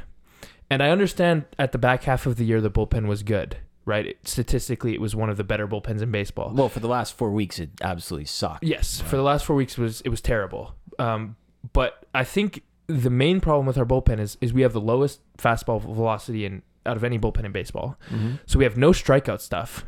And 0.68 0.82
I 0.82 0.90
understand 0.90 1.44
at 1.58 1.72
the 1.72 1.78
back 1.78 2.04
half 2.04 2.26
of 2.26 2.36
the 2.36 2.44
year 2.44 2.60
the 2.60 2.70
bullpen 2.70 3.06
was 3.06 3.22
good, 3.22 3.58
right? 3.86 4.06
It, 4.08 4.28
statistically 4.28 4.92
it 4.92 5.00
was 5.00 5.16
one 5.16 5.30
of 5.30 5.38
the 5.38 5.44
better 5.44 5.66
bullpens 5.66 6.02
in 6.02 6.10
baseball. 6.10 6.52
Well, 6.54 6.68
for 6.68 6.80
the 6.80 6.88
last 6.88 7.14
four 7.16 7.30
weeks, 7.30 7.58
it 7.58 7.70
absolutely 7.80 8.26
sucked. 8.26 8.64
Yes, 8.64 9.00
for 9.00 9.16
the 9.16 9.22
last 9.22 9.46
4 9.46 9.56
weeks 9.56 9.78
it 9.78 9.80
was 9.80 10.00
it 10.02 10.10
was 10.10 10.20
terrible. 10.20 10.74
Um, 10.98 11.36
but 11.72 12.04
I 12.14 12.24
think 12.24 12.62
the 12.88 13.10
main 13.10 13.40
problem 13.40 13.66
with 13.66 13.78
our 13.78 13.86
bullpen 13.86 14.20
is 14.20 14.36
is 14.42 14.52
we 14.52 14.62
have 14.62 14.72
the 14.74 14.80
lowest 14.80 15.20
fastball 15.38 15.80
velocity 15.80 16.44
in 16.44 16.62
out 16.84 16.96
of 16.96 17.02
any 17.04 17.18
bullpen 17.18 17.44
in 17.44 17.52
baseball. 17.52 17.96
Mhm. 18.12 18.38
So 18.46 18.58
we 18.58 18.64
have 18.64 18.76
no 18.76 18.90
strikeout 18.90 19.40
stuff. 19.40 19.84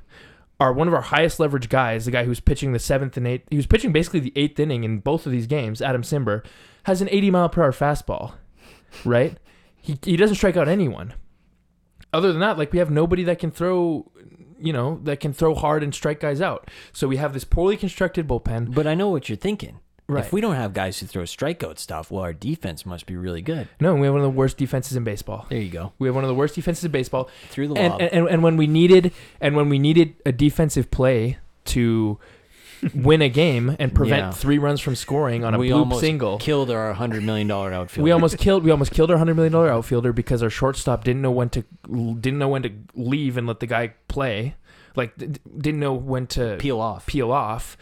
Our 0.61 0.73
one 0.73 0.89
of 0.89 0.95
our 0.95 1.03
highest 1.03 1.39
leverage 1.39 1.69
guys, 1.69 2.05
the 2.07 2.11
guy 2.11 2.25
who's 2.25 2.41
pitching 2.41 2.73
the 2.73 2.81
seventh 2.81 3.17
and 3.17 3.27
eighth, 3.29 3.45
he 3.51 3.57
was 3.57 3.67
pitching 3.69 3.93
basically 3.93 4.19
the 4.21 4.33
eighth 4.35 4.59
inning 4.59 4.83
in 4.83 4.99
both 4.99 5.25
of 5.27 5.31
these 5.33 5.47
games. 5.47 5.81
Adam 5.81 6.03
Cimber 6.03 6.45
has 6.85 7.01
an 7.01 7.09
80 7.13 7.31
mile 7.31 7.49
per 7.49 7.63
hour 7.63 7.71
fastball, 7.73 8.33
right? 9.05 9.39
He 9.77 9.99
he 10.03 10.17
doesn't 10.17 10.35
strike 10.37 10.57
out 10.57 10.67
anyone. 10.69 11.15
Other 12.13 12.33
than 12.33 12.41
that, 12.41 12.59
like 12.59 12.73
we 12.73 12.79
have 12.79 12.91
nobody 12.91 13.23
that 13.25 13.39
can 13.39 13.51
throw, 13.51 14.11
you 14.59 14.73
know, 14.73 15.01
that 15.05 15.21
can 15.21 15.33
throw 15.33 15.55
hard 15.55 15.83
and 15.83 15.95
strike 15.95 16.21
guys 16.21 16.41
out. 16.41 16.71
So 16.93 17.09
we 17.09 17.17
have 17.17 17.35
this 17.35 17.45
poorly 17.45 17.77
constructed 17.77 18.27
bullpen. 18.27 18.75
But 18.75 18.87
I 18.87 18.95
know 18.95 19.09
what 19.09 19.29
you're 19.29 19.37
thinking. 19.37 19.81
Right. 20.11 20.25
If 20.25 20.33
we 20.33 20.41
don't 20.41 20.55
have 20.55 20.73
guys 20.73 20.99
who 20.99 21.07
throw 21.07 21.25
strikeout 21.25 21.79
stuff, 21.79 22.11
well, 22.11 22.23
our 22.23 22.33
defense 22.33 22.87
must 22.87 23.05
be 23.05 23.15
really 23.15 23.43
good. 23.43 23.69
No, 23.79 23.95
we 23.95 24.07
have 24.07 24.15
one 24.15 24.23
of 24.23 24.33
the 24.33 24.37
worst 24.37 24.57
defenses 24.57 24.97
in 24.97 25.05
baseball. 25.05 25.45
There 25.51 25.61
you 25.61 25.71
go. 25.71 25.93
We 25.99 26.09
have 26.09 26.15
one 26.15 26.25
of 26.25 26.29
the 26.29 26.35
worst 26.35 26.55
defenses 26.55 26.83
in 26.83 26.91
baseball. 26.91 27.29
Through 27.51 27.69
the 27.69 27.75
and, 27.75 27.93
lob. 27.93 28.01
and, 28.01 28.13
and 28.13 28.29
and 28.29 28.43
when 28.43 28.57
we 28.57 28.67
needed 28.67 29.13
and 29.39 29.55
when 29.55 29.69
we 29.69 29.79
needed 29.79 30.15
a 30.25 30.33
defensive 30.33 30.91
play 30.91 31.37
to 31.67 32.19
win 32.95 33.23
a 33.23 33.29
game 33.29 33.77
and 33.79 33.95
prevent 33.95 34.21
Yeah. 34.27 34.31
three 34.31 34.59
runs 34.59 34.81
from 34.81 34.95
scoring 34.95 35.45
on 35.45 35.55
a 35.55 35.59
we 35.59 35.71
bloop 35.71 35.79
almost 35.81 36.01
single. 36.01 36.39
killed 36.39 36.71
our 36.71 36.93
hundred 36.95 37.23
million 37.25 37.47
dollar 37.49 37.73
outfield. 37.73 38.05
We 38.05 38.11
almost 38.13 38.39
killed 38.45 38.65
we 38.65 38.71
almost 38.71 38.93
killed 38.93 39.11
our 39.11 39.19
hundred 39.19 39.35
million 39.35 39.53
dollar 39.53 39.71
outfielder 39.71 40.13
because 40.13 40.43
our 40.43 40.51
shortstop 40.51 41.05
didn't 41.05 41.23
know 41.23 41.31
when 41.31 41.49
to 41.51 41.63
didn't 41.89 42.39
know 42.39 42.49
when 42.49 42.63
to 42.63 42.71
leave 42.95 43.37
and 43.37 43.47
let 43.47 43.61
the 43.61 43.67
guy 43.67 43.95
play, 44.09 44.55
like 44.97 45.17
d- 45.17 45.27
d- 45.27 45.41
didn't 45.59 45.81
know 45.81 45.93
when 45.95 46.27
to 46.29 46.57
peel 46.59 46.81
off. 46.81 47.07
peel 47.07 47.33
off, 47.33 47.77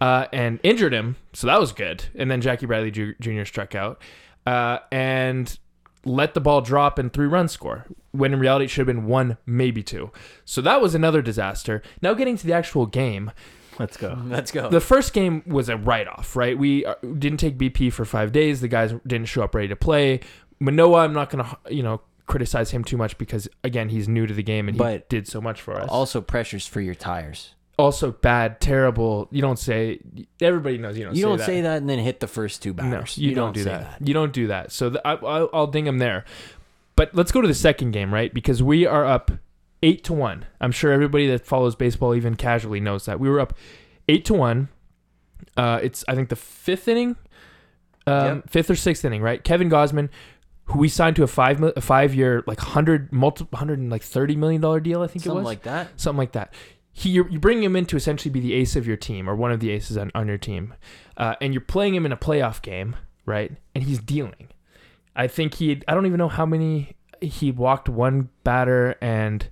uh, 0.00 0.26
and 0.32 0.60
injured 0.62 0.92
him. 0.92 1.16
So 1.32 1.46
that 1.46 1.58
was 1.60 1.72
good. 1.72 2.04
And 2.14 2.30
then 2.30 2.40
Jackie 2.40 2.66
Bradley 2.66 2.90
Ju- 2.90 3.14
Jr. 3.20 3.44
struck 3.44 3.74
out, 3.74 4.00
uh, 4.46 4.78
and 4.92 5.58
let 6.04 6.34
the 6.34 6.40
ball 6.40 6.60
drop 6.60 7.00
and 7.00 7.12
three 7.12 7.26
runs 7.26 7.50
score. 7.50 7.84
When 8.12 8.32
in 8.32 8.38
reality 8.38 8.66
it 8.66 8.68
should 8.68 8.86
have 8.86 8.94
been 8.96 9.06
one, 9.06 9.36
maybe 9.44 9.82
two. 9.82 10.10
So 10.44 10.60
that 10.62 10.80
was 10.80 10.94
another 10.94 11.20
disaster. 11.20 11.82
Now 12.00 12.14
getting 12.14 12.36
to 12.38 12.46
the 12.46 12.52
actual 12.54 12.86
game, 12.86 13.30
Let's 13.78 13.96
go. 13.96 14.18
Let's 14.26 14.50
go. 14.52 14.68
the 14.68 14.80
first 14.80 15.12
game 15.12 15.42
was 15.46 15.68
a 15.68 15.76
write-off, 15.76 16.34
right? 16.36 16.56
We 16.58 16.84
uh, 16.84 16.94
didn't 17.18 17.38
take 17.38 17.58
BP 17.58 17.92
for 17.92 18.04
five 18.04 18.32
days. 18.32 18.60
The 18.60 18.68
guys 18.68 18.94
didn't 19.06 19.26
show 19.28 19.42
up 19.42 19.54
ready 19.54 19.68
to 19.68 19.76
play. 19.76 20.20
Manoah, 20.60 21.00
I'm 21.00 21.12
not 21.12 21.30
gonna 21.30 21.56
you 21.68 21.82
know 21.82 22.00
criticize 22.26 22.70
him 22.72 22.82
too 22.82 22.96
much 22.96 23.16
because 23.18 23.48
again 23.62 23.88
he's 23.88 24.08
new 24.08 24.26
to 24.26 24.34
the 24.34 24.42
game 24.42 24.68
and 24.68 24.74
he 24.76 24.78
But 24.78 25.08
did 25.08 25.28
so 25.28 25.40
much 25.40 25.60
for 25.60 25.74
us. 25.80 25.88
also 25.90 26.20
pressures 26.20 26.66
for 26.66 26.80
your 26.80 26.94
tires. 26.94 27.54
also 27.78 28.10
bad, 28.12 28.58
terrible. 28.60 29.28
You 29.30 29.42
don't 29.42 29.58
say. 29.58 30.00
Everybody 30.40 30.78
knows 30.78 30.96
you 30.96 31.04
don't. 31.04 31.14
You 31.14 31.22
say 31.22 31.28
don't 31.28 31.38
that. 31.38 31.46
say 31.46 31.60
that 31.60 31.76
and 31.78 31.90
then 31.90 31.98
hit 31.98 32.20
the 32.20 32.26
first 32.26 32.62
two 32.62 32.70
No, 32.70 32.82
batters. 32.82 33.18
you, 33.18 33.34
don't, 33.34 33.52
do 33.52 33.62
say 33.64 33.70
that. 33.70 33.98
You 34.00 34.14
don't 34.14 34.32
do 34.32 34.46
that. 34.46 34.72
So 34.72 34.90
th- 34.90 35.02
I, 35.04 35.12
I'll, 35.12 35.50
I'll 35.52 35.66
ding 35.66 35.86
him 35.86 35.98
there. 35.98 36.24
But 36.96 37.14
let's 37.14 37.30
go 37.30 37.42
to 37.42 37.48
the 37.48 37.54
second 37.54 37.90
game, 37.90 38.12
right? 38.14 38.32
Because 38.32 38.62
we 38.62 38.86
are 38.86 39.04
up 39.04 39.30
eight 39.86 40.02
to 40.04 40.12
one. 40.12 40.44
I'm 40.60 40.72
sure 40.72 40.90
everybody 40.92 41.26
that 41.28 41.46
follows 41.46 41.74
baseball 41.76 42.14
even 42.14 42.34
casually 42.34 42.80
knows 42.80 43.04
that 43.06 43.20
we 43.20 43.28
were 43.28 43.40
up 43.40 43.54
eight 44.08 44.24
to 44.26 44.34
one. 44.34 44.68
Uh, 45.56 45.78
it's 45.82 46.04
I 46.08 46.14
think 46.14 46.28
the 46.28 46.36
fifth 46.36 46.88
inning, 46.88 47.16
um, 48.06 48.26
Yep. 48.36 48.50
fifth 48.50 48.70
or 48.70 48.76
sixth 48.76 49.04
inning, 49.04 49.22
right? 49.22 49.42
Kevin 49.42 49.70
Gausman, 49.70 50.08
who 50.66 50.78
we 50.78 50.88
signed 50.88 51.16
to 51.16 51.22
a 51.22 51.26
five 51.26 51.62
a 51.62 51.80
five 51.80 52.14
year 52.14 52.42
like 52.46 52.60
hundred 52.60 53.12
multi 53.12 53.46
hundred 53.54 53.78
and 53.78 53.90
like 53.90 54.02
thirty 54.02 54.36
million 54.36 54.60
dollar 54.60 54.80
deal, 54.80 55.02
I 55.02 55.06
think 55.06 55.24
Something 55.24 55.40
it 55.40 55.44
was 55.44 55.52
Something 55.54 55.72
like 55.72 55.88
that. 55.88 56.00
something 56.00 56.18
like 56.18 56.32
that. 56.32 56.54
He 56.92 57.10
you're, 57.10 57.28
you 57.28 57.38
bring 57.38 57.62
him 57.62 57.76
in 57.76 57.84
to 57.86 57.96
essentially 57.96 58.32
be 58.32 58.40
the 58.40 58.54
ace 58.54 58.74
of 58.74 58.86
your 58.86 58.96
team 58.96 59.28
or 59.28 59.36
one 59.36 59.52
of 59.52 59.60
the 59.60 59.70
aces 59.70 59.96
on, 59.98 60.10
on 60.14 60.26
your 60.28 60.38
team, 60.38 60.74
uh, 61.18 61.34
and 61.42 61.52
you're 61.52 61.60
playing 61.60 61.94
him 61.94 62.06
in 62.06 62.12
a 62.12 62.16
playoff 62.16 62.62
game, 62.62 62.96
right? 63.26 63.52
And 63.74 63.84
he's 63.84 63.98
dealing. 63.98 64.48
I 65.14 65.26
think 65.28 65.54
he 65.54 65.82
I 65.86 65.94
don't 65.94 66.06
even 66.06 66.18
know 66.18 66.28
how 66.28 66.46
many 66.46 66.96
he 67.20 67.50
walked 67.52 67.88
one 67.88 68.28
batter 68.44 68.96
and 69.00 69.48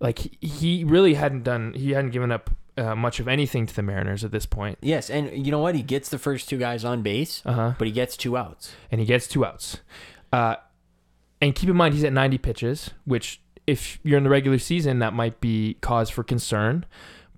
like 0.00 0.36
he, 0.40 0.82
really 0.84 1.14
hadn't 1.14 1.42
done 1.44 1.74
he 1.74 1.90
hadn't 1.92 2.10
given 2.10 2.32
up 2.32 2.50
uh, 2.78 2.94
much 2.96 3.20
of 3.20 3.28
anything 3.28 3.66
to 3.66 3.74
the 3.76 3.82
Mariners 3.82 4.24
at 4.24 4.32
this 4.32 4.46
point. 4.46 4.78
Yes, 4.80 5.10
and 5.10 5.44
you 5.46 5.50
know 5.52 5.58
what? 5.58 5.74
He 5.74 5.82
gets 5.82 6.08
the 6.08 6.18
first 6.18 6.48
two 6.48 6.56
guys 6.58 6.84
on 6.84 7.02
base, 7.02 7.42
Uh 7.44 7.52
huh. 7.52 7.74
but 7.78 7.86
he 7.86 7.92
gets 7.92 8.16
two 8.16 8.36
outs. 8.36 8.72
and 8.90 9.00
he 9.00 9.06
gets 9.06 9.26
two 9.28 9.44
outs. 9.44 9.78
Uh, 10.32 10.56
and 11.42 11.54
keep 11.54 11.68
in 11.68 11.76
mind 11.76 11.94
he's 11.94 12.04
at 12.04 12.12
90 12.12 12.38
pitches, 12.38 12.90
which 13.04 13.40
if 13.66 13.98
you're 14.02 14.18
in 14.18 14.24
the 14.24 14.30
regular 14.30 14.58
season, 14.58 14.98
that 15.00 15.12
might 15.12 15.40
be 15.40 15.76
cause 15.80 16.08
for 16.10 16.22
concern. 16.24 16.84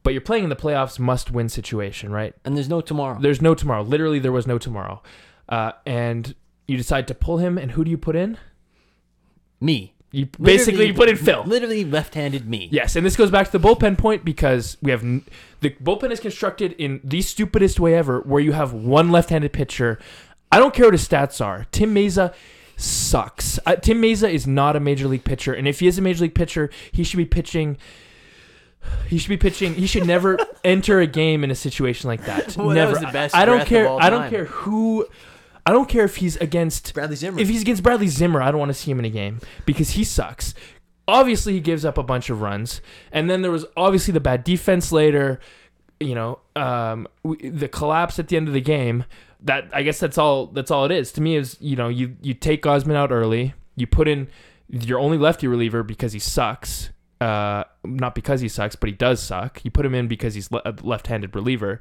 But 0.04 0.12
you're 0.12 0.20
playing 0.20 0.44
in 0.44 0.50
the 0.50 0.56
playoffs, 0.56 0.98
must-win 0.98 1.48
situation, 1.48 2.10
right? 2.12 2.34
And 2.44 2.56
there's 2.56 2.68
no 2.68 2.80
tomorrow. 2.80 3.18
There's 3.20 3.40
no 3.42 3.54
tomorrow. 3.54 3.82
Literally, 3.82 4.18
there 4.18 4.32
was 4.32 4.46
no 4.46 4.58
tomorrow. 4.58 5.02
Uh, 5.48 5.72
and 5.86 6.34
you 6.66 6.76
decide 6.76 7.06
to 7.08 7.14
pull 7.14 7.38
him, 7.38 7.56
and 7.58 7.72
who 7.72 7.84
do 7.84 7.90
you 7.90 7.98
put 7.98 8.16
in? 8.16 8.38
me. 9.60 9.91
You 10.12 10.26
basically 10.40 10.86
you 10.86 10.94
put 10.94 11.08
in 11.08 11.16
Phil. 11.16 11.42
Literally 11.44 11.84
left-handed 11.84 12.46
me. 12.48 12.68
Yes, 12.70 12.96
and 12.96 13.04
this 13.04 13.16
goes 13.16 13.30
back 13.30 13.50
to 13.50 13.58
the 13.58 13.66
bullpen 13.66 13.96
point 13.96 14.24
because 14.24 14.76
we 14.82 14.90
have 14.90 15.02
n- 15.02 15.24
the 15.60 15.70
bullpen 15.70 16.10
is 16.10 16.20
constructed 16.20 16.72
in 16.72 17.00
the 17.02 17.22
stupidest 17.22 17.80
way 17.80 17.94
ever, 17.94 18.20
where 18.20 18.40
you 18.40 18.52
have 18.52 18.72
one 18.74 19.10
left-handed 19.10 19.52
pitcher. 19.52 19.98
I 20.50 20.58
don't 20.58 20.74
care 20.74 20.84
what 20.84 20.94
his 20.94 21.08
stats 21.08 21.42
are. 21.44 21.66
Tim 21.72 21.94
Mayza 21.94 22.34
sucks. 22.76 23.58
Uh, 23.64 23.76
Tim 23.76 24.02
Mayza 24.02 24.30
is 24.30 24.46
not 24.46 24.76
a 24.76 24.80
major 24.80 25.08
league 25.08 25.24
pitcher, 25.24 25.54
and 25.54 25.66
if 25.66 25.80
he 25.80 25.86
is 25.86 25.96
a 25.96 26.02
major 26.02 26.22
league 26.24 26.34
pitcher, 26.34 26.68
he 26.92 27.04
should 27.04 27.16
be 27.16 27.24
pitching. 27.24 27.78
He 29.08 29.16
should 29.16 29.28
be 29.28 29.36
pitching. 29.36 29.74
He 29.74 29.86
should 29.86 30.06
never 30.06 30.38
enter 30.64 31.00
a 31.00 31.06
game 31.06 31.44
in 31.44 31.50
a 31.50 31.54
situation 31.54 32.08
like 32.08 32.24
that. 32.26 32.56
Well, 32.56 32.68
that 32.68 32.74
never. 32.74 32.98
the 32.98 33.06
best 33.12 33.34
I 33.34 33.44
don't 33.44 33.64
care. 33.66 33.88
I 33.88 34.10
don't 34.10 34.28
care 34.28 34.44
who. 34.44 35.06
I 35.64 35.72
don't 35.72 35.88
care 35.88 36.04
if 36.04 36.16
he's 36.16 36.36
against 36.36 36.92
Bradley 36.94 37.16
Zimmer. 37.16 37.40
if 37.40 37.48
he's 37.48 37.62
against 37.62 37.82
Bradley 37.82 38.08
Zimmer, 38.08 38.42
I 38.42 38.50
don't 38.50 38.58
want 38.58 38.70
to 38.70 38.74
see 38.74 38.90
him 38.90 38.98
in 38.98 39.04
a 39.04 39.10
game 39.10 39.40
because 39.64 39.90
he 39.90 40.04
sucks. 40.04 40.54
Obviously, 41.06 41.52
he 41.54 41.60
gives 41.60 41.84
up 41.84 41.98
a 41.98 42.02
bunch 42.02 42.30
of 42.30 42.40
runs, 42.40 42.80
and 43.10 43.28
then 43.28 43.42
there 43.42 43.50
was 43.50 43.64
obviously 43.76 44.12
the 44.12 44.20
bad 44.20 44.44
defense 44.44 44.92
later. 44.92 45.40
You 46.00 46.14
know, 46.14 46.40
um, 46.56 47.06
the 47.24 47.68
collapse 47.68 48.18
at 48.18 48.28
the 48.28 48.36
end 48.36 48.48
of 48.48 48.54
the 48.54 48.60
game. 48.60 49.04
That 49.40 49.68
I 49.72 49.82
guess 49.82 49.98
that's 49.98 50.18
all. 50.18 50.46
That's 50.46 50.70
all 50.70 50.84
it 50.84 50.92
is 50.92 51.12
to 51.12 51.20
me. 51.20 51.36
Is 51.36 51.56
you 51.60 51.76
know 51.76 51.88
you 51.88 52.16
you 52.22 52.34
take 52.34 52.62
Gausman 52.62 52.94
out 52.94 53.10
early. 53.10 53.54
You 53.76 53.86
put 53.86 54.06
in 54.08 54.28
your 54.68 54.98
only 54.98 55.18
lefty 55.18 55.46
reliever 55.46 55.82
because 55.82 56.12
he 56.12 56.18
sucks. 56.18 56.90
Uh, 57.20 57.62
not 57.84 58.16
because 58.16 58.40
he 58.40 58.48
sucks, 58.48 58.74
but 58.74 58.88
he 58.88 58.94
does 58.94 59.22
suck. 59.22 59.64
You 59.64 59.70
put 59.70 59.86
him 59.86 59.94
in 59.94 60.08
because 60.08 60.34
he's 60.34 60.50
le- 60.50 60.62
a 60.64 60.74
left-handed 60.82 61.36
reliever, 61.36 61.78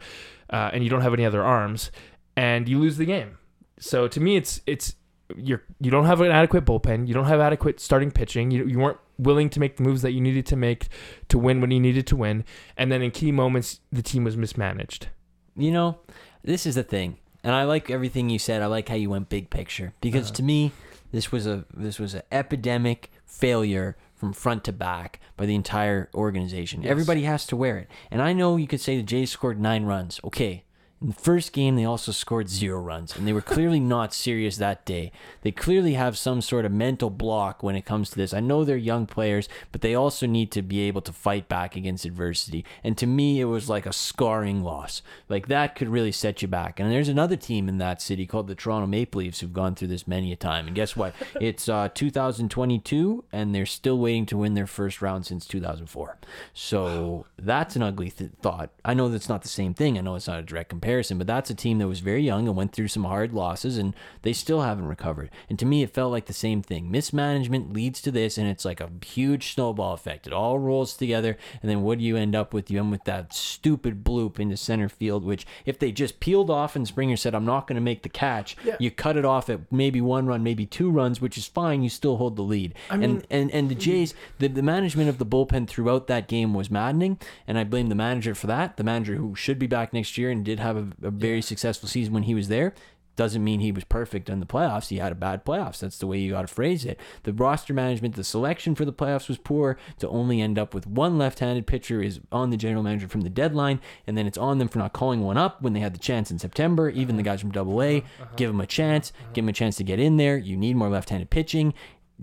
uh, 0.52 0.70
and 0.72 0.84
you 0.84 0.90
don't 0.90 1.02
have 1.02 1.14
any 1.16 1.26
other 1.26 1.44
arms, 1.44 1.90
and 2.36 2.70
you 2.70 2.78
lose 2.78 2.98
the 2.98 3.06
game. 3.06 3.38
So 3.82 4.08
to 4.08 4.20
me, 4.20 4.38
it's 4.38 4.62
it's 4.66 4.96
you're 5.36 5.64
you 5.80 5.92
don't 5.92 6.06
have 6.06 6.22
an 6.22 6.32
adequate 6.32 6.66
bullpen. 6.66 7.08
You 7.08 7.14
don't 7.14 7.26
have 7.26 7.40
adequate 7.40 7.80
starting 7.80 8.12
pitching. 8.12 8.52
You 8.52 8.66
you 8.66 8.80
weren't 8.80 9.00
willing 9.18 9.50
to 9.50 9.60
make 9.60 9.78
the 9.78 9.84
moves 9.84 10.04
that 10.04 10.12
you 10.12 10.22
needed 10.22 10.46
to 10.48 10.56
make 10.56 10.88
to 11.30 11.38
win 11.38 11.62
when 11.62 11.72
you 11.72 11.80
needed 11.80 12.08
to 12.08 12.16
win. 12.16 12.46
And 12.78 12.92
then 12.92 13.02
in 13.02 13.12
key 13.12 13.32
moments, 13.32 13.80
the 13.92 14.04
team 14.04 14.24
was 14.24 14.38
mismanaged. 14.38 15.10
you 15.56 15.72
know, 15.72 16.00
this 16.44 16.66
is 16.66 16.76
the 16.76 16.84
thing, 16.84 17.18
and 17.44 17.54
I 17.56 17.64
like 17.64 17.90
everything 17.90 18.30
you 18.30 18.40
said. 18.40 18.62
I 18.62 18.68
like 18.68 18.88
how 18.88 18.96
you 18.96 19.10
went 19.10 19.30
big 19.30 19.50
picture 19.50 19.94
because 20.00 20.28
uh-huh. 20.28 20.36
to 20.36 20.44
me, 20.44 20.72
this 21.12 21.32
was 21.32 21.48
a 21.48 21.66
this 21.76 21.98
was 22.00 22.14
an 22.14 22.22
epidemic 22.32 23.12
failure 23.26 23.98
from 24.16 24.32
front 24.32 24.64
to 24.66 24.72
back 24.72 25.20
by 25.38 25.48
the 25.48 25.56
entire 25.56 26.08
organization. 26.14 26.86
Everybody 26.86 27.24
has 27.24 27.48
to 27.48 27.56
wear 27.56 27.80
it, 27.80 27.90
and 28.12 28.22
I 28.22 28.34
know 28.34 28.58
you 28.58 28.68
could 28.68 28.82
say 28.82 28.96
the 28.96 29.04
Jays 29.04 29.32
scored 29.32 29.60
nine 29.60 29.86
runs. 29.86 30.20
Okay. 30.24 30.66
In 31.02 31.08
the 31.08 31.14
first 31.14 31.52
game, 31.52 31.76
they 31.76 31.86
also 31.86 32.12
scored 32.12 32.48
zero 32.48 32.80
runs, 32.80 33.16
and 33.16 33.28
they 33.28 33.34
were 33.34 33.42
clearly 33.42 33.80
not 33.96 34.14
serious 34.14 34.58
that 34.58 34.86
day. 34.86 35.12
They 35.42 35.52
clearly 35.52 35.94
have 35.94 36.16
some 36.16 36.42
sort 36.42 36.64
of 36.64 36.72
mental 36.72 37.10
block 37.10 37.64
when 37.64 37.76
it 37.76 37.86
comes 37.86 38.12
to 38.12 38.18
this. 38.18 38.36
I 38.36 38.40
know 38.40 38.64
they're 38.64 38.78
young 38.78 39.08
players, 39.08 39.50
but 39.72 39.82
they 39.82 39.96
also 39.96 40.28
need 40.28 40.52
to 40.52 40.62
be 40.62 40.82
able 40.82 41.02
to 41.02 41.12
fight 41.12 41.50
back 41.50 41.76
against 41.76 42.06
adversity. 42.06 42.64
And 42.84 42.96
to 43.00 43.08
me, 43.08 43.42
it 43.42 43.46
was 43.46 43.68
like 43.68 43.88
a 43.88 43.94
scarring 43.94 44.64
loss. 44.64 45.02
Like 45.28 45.48
that 45.48 45.76
could 45.76 45.90
really 45.90 46.12
set 46.12 46.44
you 46.44 46.48
back. 46.48 46.80
And 46.80 46.92
there's 46.92 47.10
another 47.10 47.36
team 47.36 47.68
in 47.68 47.80
that 47.80 48.00
city 48.00 48.28
called 48.28 48.46
the 48.46 48.54
Toronto 48.54 48.86
Maple 48.86 49.20
Leafs 49.20 49.40
who've 49.40 49.52
gone 49.52 49.74
through 49.74 49.88
this 49.88 50.08
many 50.08 50.32
a 50.32 50.36
time. 50.36 50.68
And 50.68 50.76
guess 50.76 50.96
what? 50.96 51.16
It's 51.42 51.68
uh, 51.68 51.90
2022, 51.96 53.24
and 53.32 53.56
they're 53.56 53.66
still 53.66 53.98
waiting 53.98 54.28
to 54.28 54.38
win 54.38 54.54
their 54.54 54.68
first 54.68 55.02
round 55.02 55.26
since 55.26 55.48
2004. 55.48 56.18
So 56.54 57.26
that's 57.40 57.76
an 57.76 57.82
ugly 57.82 58.12
th- 58.12 58.32
thought. 58.42 58.70
I 58.86 58.94
know 58.94 59.10
that's 59.10 59.30
not 59.30 59.42
the 59.42 59.48
same 59.48 59.74
thing. 59.74 59.98
I 59.98 60.02
know 60.02 60.16
it's 60.16 60.28
not 60.28 60.38
a 60.38 60.44
direct 60.44 60.70
comparison, 60.70 60.91
but 61.18 61.28
that's 61.28 61.50
a 61.50 61.56
team 61.56 61.80
that 61.80 61.88
was 61.88 62.00
very 62.00 62.22
young 62.22 62.48
and 62.48 62.56
went 62.56 62.74
through 62.74 62.88
some 62.90 63.04
hard 63.04 63.34
losses, 63.34 63.78
and 63.78 63.96
they 64.22 64.34
still 64.34 64.62
haven't 64.62 64.88
recovered. 64.88 65.30
And 65.50 65.58
to 65.60 65.66
me, 65.66 65.84
it 65.84 65.94
felt 65.94 66.12
like 66.12 66.26
the 66.26 66.34
same 66.34 66.62
thing. 66.62 66.92
Mismanagement 66.92 67.74
leads 67.74 68.02
to 68.02 68.12
this, 68.12 68.38
and 68.38 68.48
it's 68.48 68.66
like 68.66 68.82
a 68.82 68.90
huge 69.06 69.54
snowball 69.54 69.94
effect. 69.94 70.28
It 70.28 70.34
all 70.34 70.60
rolls 70.60 70.96
together, 70.96 71.38
and 71.62 71.70
then 71.70 71.82
what 71.82 72.00
do 72.00 72.04
you 72.04 72.18
end 72.18 72.36
up 72.36 72.54
with? 72.54 72.70
You 72.70 72.80
end 72.80 72.92
with 72.92 73.04
that 73.06 73.34
stupid 73.34 74.04
bloop 74.04 74.40
into 74.40 74.58
center 74.58 74.90
field, 74.90 75.24
which 75.24 75.46
if 75.66 75.80
they 75.80 75.92
just 75.92 76.20
peeled 76.20 76.50
off 76.50 76.76
and 76.76 76.88
Springer 76.88 77.18
said, 77.18 77.34
I'm 77.36 77.46
not 77.46 77.68
going 77.68 77.76
to 77.76 77.82
make 77.82 78.04
the 78.04 78.10
catch, 78.10 78.56
you 78.80 78.92
cut 78.92 79.18
it 79.18 79.26
off 79.26 79.50
at 79.50 79.72
maybe 79.72 80.02
one 80.02 80.26
run, 80.26 80.44
maybe 80.44 80.66
two 80.66 80.90
runs, 80.90 81.22
which 81.22 81.38
is 81.38 81.48
fine. 81.48 81.84
You 81.84 81.90
still 81.90 82.18
hold 82.18 82.36
the 82.36 82.42
lead. 82.42 82.74
and, 83.04 83.26
and 83.30 83.52
and 83.52 83.70
the 83.70 83.76
Jays, 83.76 84.14
the, 84.40 84.48
the 84.48 84.62
management 84.62 85.10
of 85.10 85.18
the 85.18 85.26
bullpen 85.26 85.68
throughout 85.68 86.08
that 86.08 86.28
game 86.28 86.54
was 86.54 86.70
maddening, 86.72 87.20
and 87.48 87.58
I 87.58 87.64
blame 87.64 87.90
the 87.90 87.96
manager 87.96 88.34
for 88.36 88.48
that. 88.48 88.78
The 88.78 88.84
manager 88.84 89.16
who 89.16 89.36
should 89.36 89.60
be 89.60 89.68
back 89.68 89.94
next 89.94 90.18
year 90.18 90.30
and 90.32 90.44
did 90.44 90.60
have 90.60 90.78
a, 90.78 90.81
a 91.02 91.12
very 91.12 91.42
successful 91.42 91.88
season 91.90 92.14
when 92.14 92.24
he 92.24 92.36
was 92.36 92.48
there. 92.48 92.74
Doesn't 93.18 93.44
mean 93.44 93.60
he 93.60 93.74
was 93.74 93.84
perfect 93.84 94.30
in 94.30 94.40
the 94.40 94.46
playoffs. 94.46 94.88
He 94.88 94.98
had 94.98 95.12
a 95.12 95.16
bad 95.16 95.44
playoffs. 95.44 95.80
That's 95.80 95.98
the 95.98 96.08
way 96.08 96.18
you 96.18 96.32
got 96.32 96.42
to 96.42 96.48
phrase 96.48 96.86
it. 96.86 96.98
The 97.24 97.34
roster 97.34 97.74
management, 97.74 98.16
the 98.16 98.24
selection 98.24 98.74
for 98.74 98.86
the 98.86 98.94
playoffs 98.94 99.28
was 99.28 99.38
poor. 99.38 99.78
To 100.00 100.08
only 100.08 100.42
end 100.42 100.58
up 100.58 100.74
with 100.74 100.88
one 100.88 101.18
left-handed 101.18 101.68
pitcher 101.68 102.02
is 102.02 102.22
on 102.32 102.52
the 102.52 102.58
general 102.58 102.84
manager 102.84 103.10
from 103.10 103.22
the 103.22 103.30
deadline, 103.30 103.82
and 104.08 104.18
then 104.18 104.28
it's 104.28 104.38
on 104.38 104.60
them 104.60 104.70
for 104.70 104.80
not 104.80 104.94
calling 104.94 105.22
one 105.22 105.38
up 105.38 105.62
when 105.62 105.74
they 105.74 105.82
had 105.82 105.94
the 105.94 106.00
chance 106.00 106.32
in 106.32 106.40
September. 106.40 106.90
Even 106.90 107.18
the 107.18 107.22
uh-huh. 107.22 107.32
guys 107.32 107.42
from 107.42 107.52
Double 107.52 107.82
A, 107.82 107.98
uh-huh. 107.98 108.26
give 108.38 108.50
them 108.50 108.62
a 108.62 108.64
uh-huh. 108.64 108.68
chance, 108.68 109.12
give 109.34 109.44
them 109.44 109.50
a 109.50 109.54
chance 109.54 109.76
to 109.76 109.84
get 109.84 110.00
in 110.00 110.16
there. 110.16 110.38
You 110.38 110.56
need 110.56 110.78
more 110.78 110.90
left-handed 110.90 111.30
pitching. 111.30 111.74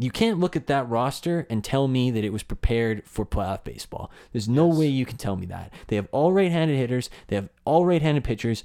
You 0.00 0.10
can't 0.12 0.38
look 0.38 0.54
at 0.54 0.68
that 0.68 0.88
roster 0.88 1.46
and 1.50 1.64
tell 1.64 1.88
me 1.88 2.12
that 2.12 2.24
it 2.24 2.32
was 2.32 2.44
prepared 2.44 3.02
for 3.04 3.26
playoff 3.26 3.64
baseball. 3.64 4.12
There's 4.32 4.48
no 4.48 4.66
way 4.66 4.86
you 4.86 5.04
can 5.04 5.16
tell 5.16 5.34
me 5.34 5.46
that. 5.46 5.72
They 5.88 5.96
have 5.96 6.06
all 6.12 6.32
right-handed 6.32 6.76
hitters. 6.76 7.10
They 7.26 7.36
have 7.36 7.48
all 7.64 7.84
right-handed 7.84 8.22
pitchers. 8.22 8.62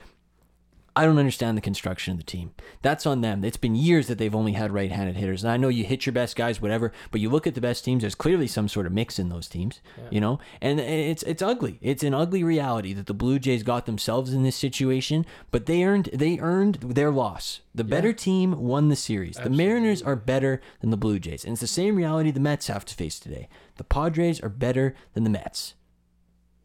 I 0.96 1.06
don't 1.06 1.18
understand 1.18 1.58
the 1.58 1.62
construction 1.62 2.12
of 2.12 2.20
the 2.20 2.24
team. 2.24 2.52
That's 2.84 3.06
on 3.06 3.22
them. 3.22 3.44
It's 3.44 3.58
been 3.58 3.76
years 3.76 4.08
that 4.08 4.20
they've 4.20 4.36
only 4.36 4.54
had 4.54 4.72
right-handed 4.72 5.16
hitters. 5.16 5.44
And 5.44 5.52
I 5.52 5.58
know 5.58 5.70
you 5.70 5.84
hit 5.84 6.06
your 6.06 6.14
best 6.14 6.36
guys, 6.36 6.62
whatever, 6.62 6.92
but 7.10 7.20
you 7.20 7.30
look 7.30 7.48
at 7.48 7.56
the 7.56 7.62
best 7.62 7.84
teams. 7.84 8.02
There's 8.02 8.14
clearly 8.14 8.46
some 8.46 8.68
sort 8.68 8.86
of 8.86 8.92
mix 8.92 9.18
in 9.18 9.30
those 9.30 9.48
teams, 9.48 9.82
you 10.12 10.22
know. 10.22 10.40
And 10.62 10.80
it's 10.80 11.24
it's 11.24 11.42
ugly. 11.42 11.80
It's 11.82 12.04
an 12.04 12.14
ugly 12.14 12.44
reality 12.44 12.94
that 12.94 13.08
the 13.08 13.14
Blue 13.14 13.40
Jays 13.40 13.64
got 13.64 13.86
themselves 13.86 14.34
in 14.34 14.44
this 14.44 14.56
situation. 14.56 15.26
But 15.50 15.66
they 15.66 15.84
earned 15.84 16.10
they 16.14 16.38
earned 16.40 16.76
their 16.76 17.10
loss. 17.12 17.62
The 17.74 17.84
better 17.84 18.14
team 18.14 18.62
won 18.62 18.90
the 18.90 18.96
series. 18.96 19.38
The 19.38 19.50
Mariners 19.50 20.04
are 20.04 20.16
better 20.16 20.62
than 20.82 20.92
the 20.92 20.98
Blue 20.98 21.18
Jays, 21.18 21.44
and 21.44 21.54
it's 21.54 21.62
the 21.62 21.68
same 21.68 21.96
reality 21.96 22.30
the 22.30 22.40
Mets 22.40 22.68
have 22.68 22.86
to 22.86 22.94
face 22.94 23.20
today. 23.20 23.50
The 23.78 23.84
Padres 23.84 24.40
are 24.42 24.50
better 24.50 24.96
than 25.14 25.24
the 25.24 25.32
Mets. 25.32 25.74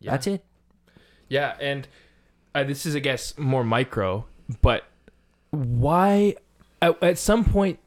That's 0.03 0.27
it. 0.27 0.45
Yeah, 1.29 1.57
and 1.61 1.89
uh, 2.55 2.65
this 2.65 2.87
is, 2.87 2.97
I 2.97 3.01
guess, 3.01 3.37
more 3.39 3.65
micro, 3.65 4.25
but 4.63 4.85
why 5.51 6.35
at, 6.83 7.03
at 7.03 7.19
some 7.19 7.45
point? 7.45 7.79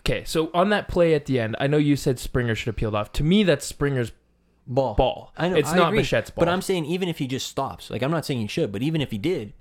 Okay, 0.00 0.24
so 0.24 0.50
on 0.54 0.68
that 0.70 0.88
play 0.88 1.14
at 1.14 1.26
the 1.26 1.40
end, 1.40 1.56
I 1.58 1.66
know 1.66 1.78
you 1.78 1.96
said 1.96 2.18
Springer 2.18 2.54
should 2.54 2.66
have 2.66 2.76
peeled 2.76 2.94
off. 2.94 3.12
To 3.12 3.24
me, 3.24 3.42
that's 3.42 3.64
Springer's 3.66 4.12
Ball. 4.66 4.94
ball. 4.94 5.32
I 5.36 5.48
know 5.48 5.56
it's 5.56 5.70
I 5.72 5.76
not 5.76 5.88
agree. 5.88 6.00
Bichette's 6.02 6.30
ball. 6.30 6.44
But 6.44 6.48
I'm 6.50 6.62
saying 6.62 6.86
even 6.86 7.08
if 7.08 7.18
he 7.18 7.26
just 7.26 7.48
stops, 7.48 7.90
like 7.90 8.02
I'm 8.02 8.10
not 8.10 8.24
saying 8.24 8.40
he 8.40 8.46
should, 8.46 8.72
but 8.72 8.82
even 8.82 9.00
if 9.02 9.10
he 9.10 9.18
did, 9.18 9.52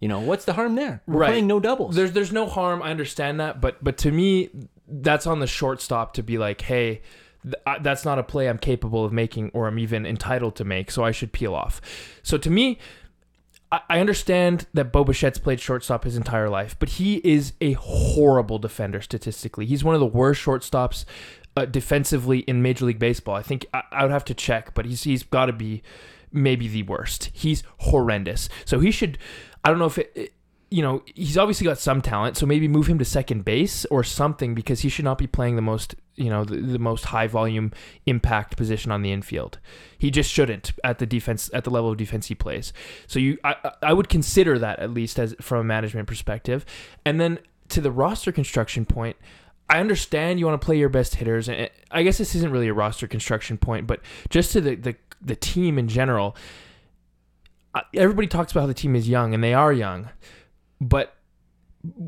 you 0.00 0.08
know, 0.08 0.20
what's 0.20 0.44
the 0.44 0.52
harm 0.54 0.74
there? 0.74 1.02
We're 1.06 1.20
Right. 1.20 1.28
playing 1.28 1.46
no 1.46 1.60
doubles. 1.60 1.94
There's 1.96 2.12
there's 2.12 2.32
no 2.32 2.46
harm. 2.46 2.82
I 2.82 2.90
understand 2.90 3.40
that, 3.40 3.60
but 3.60 3.82
but 3.82 3.96
to 3.98 4.10
me, 4.10 4.50
that's 4.86 5.26
on 5.26 5.40
the 5.40 5.46
shortstop 5.46 6.12
to 6.14 6.22
be 6.22 6.36
like, 6.36 6.60
hey, 6.62 7.00
th- 7.42 7.54
I- 7.66 7.78
that's 7.78 8.04
not 8.04 8.18
a 8.18 8.22
play 8.22 8.48
I'm 8.50 8.58
capable 8.58 9.02
of 9.04 9.12
making 9.14 9.50
or 9.54 9.66
I'm 9.66 9.78
even 9.78 10.04
entitled 10.04 10.56
to 10.56 10.64
make, 10.64 10.90
so 10.90 11.04
I 11.04 11.10
should 11.10 11.32
peel 11.32 11.54
off. 11.54 11.80
So 12.22 12.36
to 12.38 12.50
me, 12.50 12.78
I, 13.72 14.00
understand 14.00 14.66
that 14.74 14.92
Bo 14.92 15.04
Bichette's 15.04 15.38
played 15.38 15.60
shortstop 15.60 16.04
his 16.04 16.16
entire 16.16 16.48
life, 16.48 16.74
but 16.78 16.88
he 16.90 17.16
is 17.18 17.52
a 17.60 17.72
horrible 17.74 18.58
defender 18.58 19.00
statistically. 19.00 19.64
He's 19.66 19.84
one 19.84 19.94
of 19.94 20.00
the 20.00 20.06
worst 20.06 20.42
shortstops. 20.42 21.04
Uh, 21.56 21.64
defensively 21.64 22.40
in 22.40 22.62
Major 22.62 22.84
League 22.84 23.00
Baseball, 23.00 23.34
I 23.34 23.42
think 23.42 23.66
I, 23.74 23.82
I 23.90 24.02
would 24.04 24.12
have 24.12 24.24
to 24.26 24.34
check, 24.34 24.72
but 24.72 24.86
he's 24.86 25.02
he's 25.02 25.24
got 25.24 25.46
to 25.46 25.52
be 25.52 25.82
maybe 26.32 26.68
the 26.68 26.84
worst. 26.84 27.28
He's 27.32 27.64
horrendous. 27.78 28.48
So 28.64 28.78
he 28.78 28.92
should. 28.92 29.18
I 29.64 29.70
don't 29.70 29.80
know 29.80 29.86
if 29.86 29.98
it. 29.98 30.32
You 30.70 30.82
know, 30.82 31.02
he's 31.16 31.36
obviously 31.36 31.64
got 31.66 31.78
some 31.78 32.00
talent, 32.00 32.36
so 32.36 32.46
maybe 32.46 32.68
move 32.68 32.86
him 32.86 32.98
to 32.98 33.04
second 33.04 33.44
base 33.44 33.84
or 33.86 34.04
something 34.04 34.54
because 34.54 34.80
he 34.80 34.88
should 34.88 35.04
not 35.04 35.18
be 35.18 35.26
playing 35.26 35.56
the 35.56 35.62
most, 35.62 35.96
you 36.14 36.30
know, 36.30 36.44
the, 36.44 36.56
the 36.56 36.78
most 36.78 37.06
high 37.06 37.26
volume 37.26 37.72
impact 38.06 38.56
position 38.56 38.92
on 38.92 39.02
the 39.02 39.10
infield. 39.10 39.58
He 39.98 40.12
just 40.12 40.30
shouldn't 40.30 40.72
at 40.84 40.98
the 41.00 41.06
defense 41.06 41.50
at 41.52 41.64
the 41.64 41.70
level 41.70 41.90
of 41.90 41.96
defense 41.96 42.28
he 42.28 42.36
plays. 42.36 42.72
So 43.08 43.18
you, 43.18 43.36
I, 43.42 43.56
I- 43.64 43.72
I 43.82 43.92
would 43.92 44.08
consider 44.08 44.58
that 44.60 44.78
at 44.78 44.92
least 44.92 45.18
as 45.18 45.34
from 45.40 45.58
a 45.58 45.64
management 45.64 46.06
perspective. 46.06 46.64
And 47.04 47.20
then 47.20 47.40
to 47.70 47.80
the 47.80 47.90
roster 47.90 48.30
construction 48.30 48.84
point, 48.86 49.16
I 49.68 49.80
understand 49.80 50.38
you 50.38 50.46
want 50.46 50.60
to 50.60 50.64
play 50.64 50.78
your 50.78 50.88
best 50.88 51.16
hitters, 51.16 51.48
and 51.48 51.68
I 51.90 52.02
guess 52.04 52.18
this 52.18 52.34
isn't 52.36 52.50
really 52.52 52.68
a 52.68 52.74
roster 52.74 53.06
construction 53.08 53.58
point, 53.58 53.86
but 53.88 54.00
just 54.28 54.52
to 54.52 54.60
the 54.60 54.74
the, 54.76 54.96
the 55.20 55.36
team 55.36 55.78
in 55.78 55.88
general. 55.88 56.36
Everybody 57.94 58.26
talks 58.26 58.50
about 58.50 58.62
how 58.62 58.66
the 58.66 58.74
team 58.74 58.96
is 58.96 59.08
young, 59.08 59.32
and 59.32 59.44
they 59.44 59.54
are 59.54 59.72
young, 59.72 60.08
but 60.80 61.14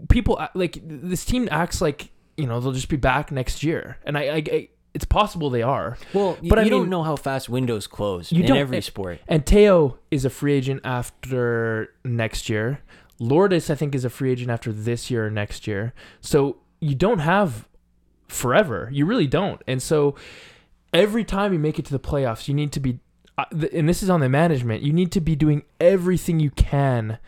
people 0.09 0.41
like 0.55 0.79
this 0.85 1.25
team 1.25 1.49
acts 1.51 1.81
like 1.81 2.11
you 2.37 2.47
know 2.47 2.61
they'll 2.61 2.73
just 2.73 2.89
be 2.89 2.97
back 2.97 3.31
next 3.33 3.62
year, 3.62 3.99
and 4.05 4.16
I, 4.16 4.23
I, 4.23 4.37
I 4.53 4.68
it's 4.95 5.05
possible 5.07 5.49
they 5.51 5.62
are. 5.62 5.97
Well, 6.12 6.37
But 6.41 6.49
but 6.51 6.59
I 6.59 6.62
mean- 6.64 6.70
don't 6.73 6.89
know 6.91 7.03
how 7.03 7.16
fast 7.16 7.49
windows 7.49 7.87
close 7.87 8.31
You 8.33 8.41
in 8.43 8.49
don't- 8.49 8.57
every 8.59 8.81
sport. 8.83 9.20
And 9.27 9.47
Teo 9.47 9.99
is 10.11 10.25
a 10.25 10.31
free 10.31 10.53
agent 10.53 10.83
after 10.85 11.95
next 12.05 12.49
year. 12.51 12.81
Lourdes, 13.18 13.70
I 13.70 13.75
think, 13.75 13.95
is 13.95 14.05
a 14.05 14.11
free 14.11 14.33
agent 14.33 14.51
after 14.51 14.70
this 14.73 15.11
year 15.11 15.27
or 15.27 15.31
next 15.31 15.66
year. 15.66 15.95
So 16.20 16.59
you 16.81 16.95
don't 16.95 17.20
have 17.20 17.68
forever. 18.29 18.89
You 18.93 19.07
really 19.07 19.27
don't. 19.27 19.62
And 19.66 19.81
so 19.81 20.14
every 20.93 21.25
time 21.25 21.53
you 21.53 21.59
make 21.59 21.79
it 21.79 21.85
to 21.87 21.93
the 21.93 22.01
playoffs, 22.01 22.49
you 22.49 22.55
need 22.55 22.73
to 22.73 22.81
be, 22.81 22.99
uh, 23.39 23.45
and 23.73 23.89
this 23.89 24.03
is 24.03 24.11
on 24.11 24.20
the 24.20 24.29
management, 24.29 24.83
you 24.83 24.93
need 24.93 25.12
to 25.12 25.20
be 25.20 25.37
doing 25.37 25.62
everything 25.81 26.41
you 26.41 26.51
can 26.51 27.18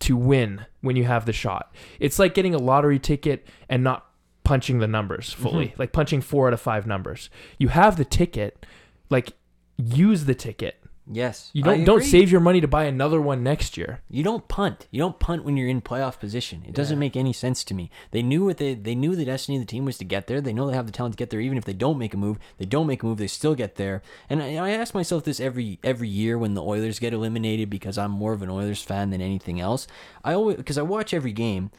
to 0.00 0.16
win 0.16 0.66
when 0.80 0.96
you 0.96 1.04
have 1.04 1.26
the 1.26 1.32
shot. 1.32 1.74
It's 1.98 2.18
like 2.18 2.34
getting 2.34 2.54
a 2.54 2.58
lottery 2.58 2.98
ticket 2.98 3.46
and 3.68 3.82
not 3.82 4.06
punching 4.44 4.78
the 4.78 4.88
numbers 4.88 5.30
mm-hmm. 5.30 5.42
fully, 5.42 5.74
like 5.78 5.92
punching 5.92 6.20
four 6.20 6.46
out 6.48 6.52
of 6.52 6.60
five 6.60 6.86
numbers. 6.86 7.30
You 7.58 7.68
have 7.68 7.96
the 7.96 8.04
ticket, 8.04 8.66
like 9.10 9.32
use 9.76 10.26
the 10.26 10.34
ticket. 10.34 10.83
Yes, 11.06 11.50
You 11.52 11.62
don't 11.62 11.84
don't 11.84 12.02
save 12.02 12.30
your 12.32 12.40
money 12.40 12.62
to 12.62 12.68
buy 12.68 12.84
another 12.84 13.20
one 13.20 13.42
next 13.42 13.76
year. 13.76 14.00
You 14.08 14.22
don't 14.22 14.48
punt. 14.48 14.86
You 14.90 15.00
don't 15.00 15.18
punt 15.18 15.44
when 15.44 15.54
you're 15.56 15.68
in 15.68 15.82
playoff 15.82 16.18
position. 16.18 16.64
It 16.66 16.74
doesn't 16.74 16.98
make 16.98 17.14
any 17.14 17.34
sense 17.34 17.62
to 17.64 17.74
me. 17.74 17.90
They 18.10 18.22
knew 18.22 18.46
what 18.46 18.56
they 18.56 18.72
they 18.72 18.94
knew 18.94 19.14
the 19.14 19.26
destiny 19.26 19.58
of 19.58 19.62
the 19.62 19.66
team 19.66 19.84
was 19.84 19.98
to 19.98 20.04
get 20.04 20.28
there. 20.28 20.40
They 20.40 20.54
know 20.54 20.66
they 20.66 20.74
have 20.76 20.86
the 20.86 20.92
talent 20.92 21.14
to 21.14 21.18
get 21.18 21.28
there. 21.28 21.40
Even 21.40 21.58
if 21.58 21.66
they 21.66 21.74
don't 21.74 21.98
make 21.98 22.14
a 22.14 22.16
move, 22.16 22.38
they 22.56 22.64
don't 22.64 22.86
make 22.86 23.02
a 23.02 23.06
move. 23.06 23.18
They 23.18 23.26
still 23.26 23.54
get 23.54 23.76
there. 23.76 24.02
And 24.30 24.42
I, 24.42 24.54
I 24.54 24.70
ask 24.70 24.94
myself 24.94 25.24
this 25.24 25.40
every 25.40 25.78
every 25.84 26.08
year 26.08 26.38
when 26.38 26.54
the 26.54 26.62
Oilers 26.62 26.98
get 26.98 27.12
eliminated 27.12 27.68
because 27.68 27.98
I'm 27.98 28.10
more 28.10 28.32
of 28.32 28.40
an 28.40 28.48
Oilers 28.48 28.82
fan 28.82 29.10
than 29.10 29.20
anything 29.20 29.60
else. 29.60 29.86
I 30.24 30.32
always 30.32 30.56
because 30.56 30.78
I 30.78 30.82
watch 30.82 31.12
every 31.12 31.32
game. 31.32 31.70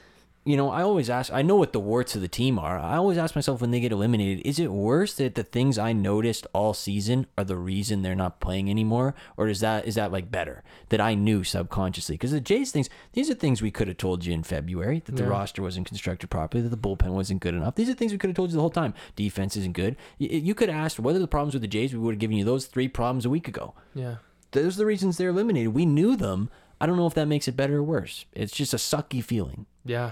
You 0.48 0.58
know, 0.58 0.70
I 0.70 0.84
always 0.84 1.10
ask. 1.10 1.34
I 1.34 1.42
know 1.42 1.56
what 1.56 1.74
the 1.74 1.80
warts 1.80 2.14
of 2.16 2.22
the 2.22 2.28
team 2.28 2.60
are. 2.60 2.78
I 2.78 2.98
always 2.98 3.18
ask 3.18 3.34
myself 3.36 3.62
when 3.62 3.72
they 3.72 3.80
get 3.80 3.92
eliminated: 3.92 4.46
Is 4.46 4.60
it 4.60 4.72
worse 4.72 5.16
that 5.16 5.34
the 5.34 5.44
things 5.44 5.80
I 5.80 5.92
noticed 5.92 6.46
all 6.54 6.76
season 6.76 7.26
are 7.36 7.44
the 7.44 7.58
reason 7.58 8.04
they're 8.04 8.14
not 8.14 8.40
playing 8.40 8.70
anymore, 8.70 9.16
or 9.38 9.48
is 9.48 9.60
that 9.62 9.88
is 9.88 9.96
that 9.96 10.12
like 10.12 10.30
better 10.30 10.62
that 10.90 11.02
I 11.02 11.16
knew 11.16 11.44
subconsciously? 11.44 12.14
Because 12.14 12.30
the 12.30 12.40
Jays 12.40 12.72
things, 12.72 12.92
these 13.14 13.28
are 13.32 13.34
things 13.34 13.64
we 13.64 13.72
could 13.72 13.88
have 13.88 13.98
told 13.98 14.24
you 14.24 14.34
in 14.34 14.44
February 14.44 15.02
that 15.06 15.16
the 15.16 15.24
Yeah. 15.24 15.30
roster 15.30 15.64
wasn't 15.64 15.88
constructed 15.88 16.30
properly, 16.30 16.62
that 16.62 16.70
the 16.70 16.78
bullpen 16.78 17.10
wasn't 17.14 17.42
good 17.42 17.56
enough. 17.56 17.74
These 17.74 17.90
are 17.90 17.96
things 17.96 18.12
we 18.12 18.20
could 18.20 18.30
have 18.30 18.36
told 18.38 18.52
you 18.52 18.56
the 18.56 18.62
whole 18.62 18.70
time. 18.70 18.94
Defense 19.16 19.58
isn't 19.58 19.74
good. 19.74 19.96
You, 20.20 20.54
could 20.54 20.70
have 20.70 20.78
asked 20.86 21.00
what 21.00 21.16
are 21.16 21.20
the 21.20 21.28
problems 21.28 21.54
with 21.56 21.64
the 21.64 21.68
Jays. 21.68 21.92
We 21.92 21.98
would 22.00 22.14
have 22.16 22.20
given 22.20 22.38
you 22.38 22.46
those 22.46 22.68
three 22.68 22.88
problems 22.88 23.26
a 23.26 23.32
week 23.32 23.48
ago. 23.48 23.74
Yeah. 23.96 24.18
Those 24.52 24.76
are 24.76 24.80
the 24.80 24.86
reasons 24.86 25.18
they're 25.18 25.30
eliminated. 25.30 25.74
We 25.74 25.88
knew 25.88 26.16
them. 26.16 26.52
I 26.80 26.86
don't 26.86 26.98
know 26.98 27.08
if 27.08 27.16
that 27.16 27.26
makes 27.28 27.48
it 27.48 27.58
better 27.58 27.78
or 27.78 27.84
worse. 27.84 28.26
It's 28.34 28.54
just 28.54 28.76
a 28.76 28.78
sucky 28.78 29.24
feeling. 29.24 29.66
Yeah. 29.84 30.12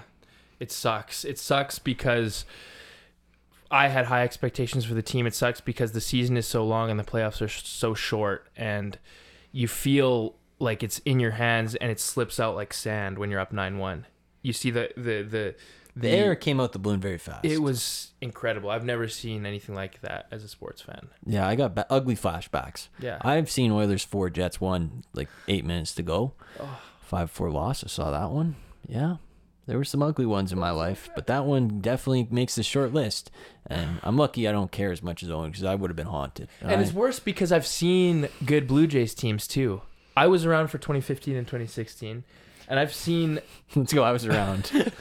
It 0.63 0.71
sucks. 0.71 1.25
It 1.25 1.37
sucks 1.37 1.77
because 1.79 2.45
I 3.69 3.87
had 3.89 4.05
high 4.05 4.23
expectations 4.23 4.85
for 4.85 4.93
the 4.93 5.01
team. 5.01 5.25
It 5.27 5.35
sucks 5.35 5.59
because 5.61 5.91
the 5.91 6.01
season 6.01 6.37
is 6.37 6.47
so 6.47 6.65
long 6.65 6.89
and 6.89 6.99
the 6.99 7.03
playoffs 7.03 7.41
are 7.41 7.47
sh- 7.47 7.63
so 7.65 7.93
short 7.93 8.47
and 8.55 8.97
you 9.51 9.67
feel 9.67 10.35
like 10.59 10.83
it's 10.83 10.99
in 10.99 11.19
your 11.19 11.31
hands 11.31 11.75
and 11.75 11.91
it 11.91 11.99
slips 11.99 12.39
out 12.39 12.55
like 12.55 12.73
sand 12.73 13.17
when 13.17 13.29
you're 13.29 13.39
up 13.39 13.51
9-1. 13.51 14.03
You 14.41 14.53
see 14.53 14.71
the 14.71 14.89
the 14.95 15.23
the 15.23 15.55
The 15.95 16.09
air 16.09 16.35
came 16.35 16.59
out 16.61 16.71
the 16.73 16.79
balloon 16.79 16.99
very 17.01 17.17
fast. 17.17 17.45
It 17.45 17.61
was 17.61 18.11
incredible. 18.21 18.69
I've 18.69 18.85
never 18.85 19.07
seen 19.07 19.45
anything 19.45 19.73
like 19.75 19.99
that 20.01 20.27
as 20.31 20.43
a 20.43 20.47
sports 20.47 20.81
fan. 20.81 21.09
Yeah, 21.25 21.47
I 21.47 21.55
got 21.55 21.75
ba- 21.75 21.87
ugly 21.89 22.15
flashbacks. 22.15 22.87
Yeah. 22.99 23.17
I've 23.21 23.49
seen 23.49 23.71
Oilers 23.71 24.03
four, 24.03 24.29
Jets 24.29 24.61
one, 24.61 25.03
like 25.13 25.29
eight 25.47 25.65
minutes 25.65 25.93
to 25.95 26.03
go. 26.03 26.33
Oh. 26.59 26.79
Five 27.01 27.31
four 27.31 27.49
loss. 27.51 27.83
I 27.83 27.87
saw 27.87 28.11
that 28.11 28.31
one. 28.31 28.55
Yeah, 28.87 29.15
there 29.65 29.77
were 29.77 29.83
some 29.85 30.01
ugly 30.03 30.25
ones 30.25 30.51
in 30.51 30.59
my 30.59 30.71
life, 30.71 31.09
but 31.15 31.27
that 31.27 31.45
one 31.45 31.79
definitely 31.79 32.27
makes 32.29 32.55
the 32.55 32.63
short 32.63 32.93
list. 32.93 33.31
And 33.67 33.99
I'm 34.03 34.17
lucky 34.17 34.47
I 34.47 34.51
don't 34.51 34.71
care 34.71 34.91
as 34.91 35.01
much 35.01 35.23
as 35.23 35.29
Owen 35.29 35.51
because 35.51 35.63
I 35.63 35.75
would 35.75 35.89
have 35.89 35.95
been 35.95 36.07
haunted. 36.07 36.49
And 36.61 36.71
I- 36.71 36.81
it's 36.81 36.91
worse 36.93 37.19
because 37.19 37.51
I've 37.51 37.65
seen 37.67 38.27
good 38.45 38.67
Blue 38.67 38.87
Jays 38.87 39.13
teams 39.13 39.47
too. 39.47 39.81
I 40.17 40.27
was 40.27 40.45
around 40.45 40.67
for 40.67 40.77
2015 40.77 41.35
and 41.35 41.47
2016, 41.47 42.23
and 42.67 42.79
I've 42.79 42.93
seen 42.93 43.39
let's 43.75 43.93
go. 43.93 44.03
I 44.03 44.11
was 44.11 44.25
around. 44.25 44.69
I 44.73 44.91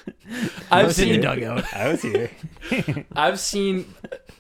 I've 0.81 0.87
was 0.87 0.99
in 1.01 1.09
the 1.11 1.19
dugout. 1.19 1.65
I 1.75 1.89
was 1.89 2.01
here. 2.03 2.31
I've 3.17 3.39
seen 3.41 3.93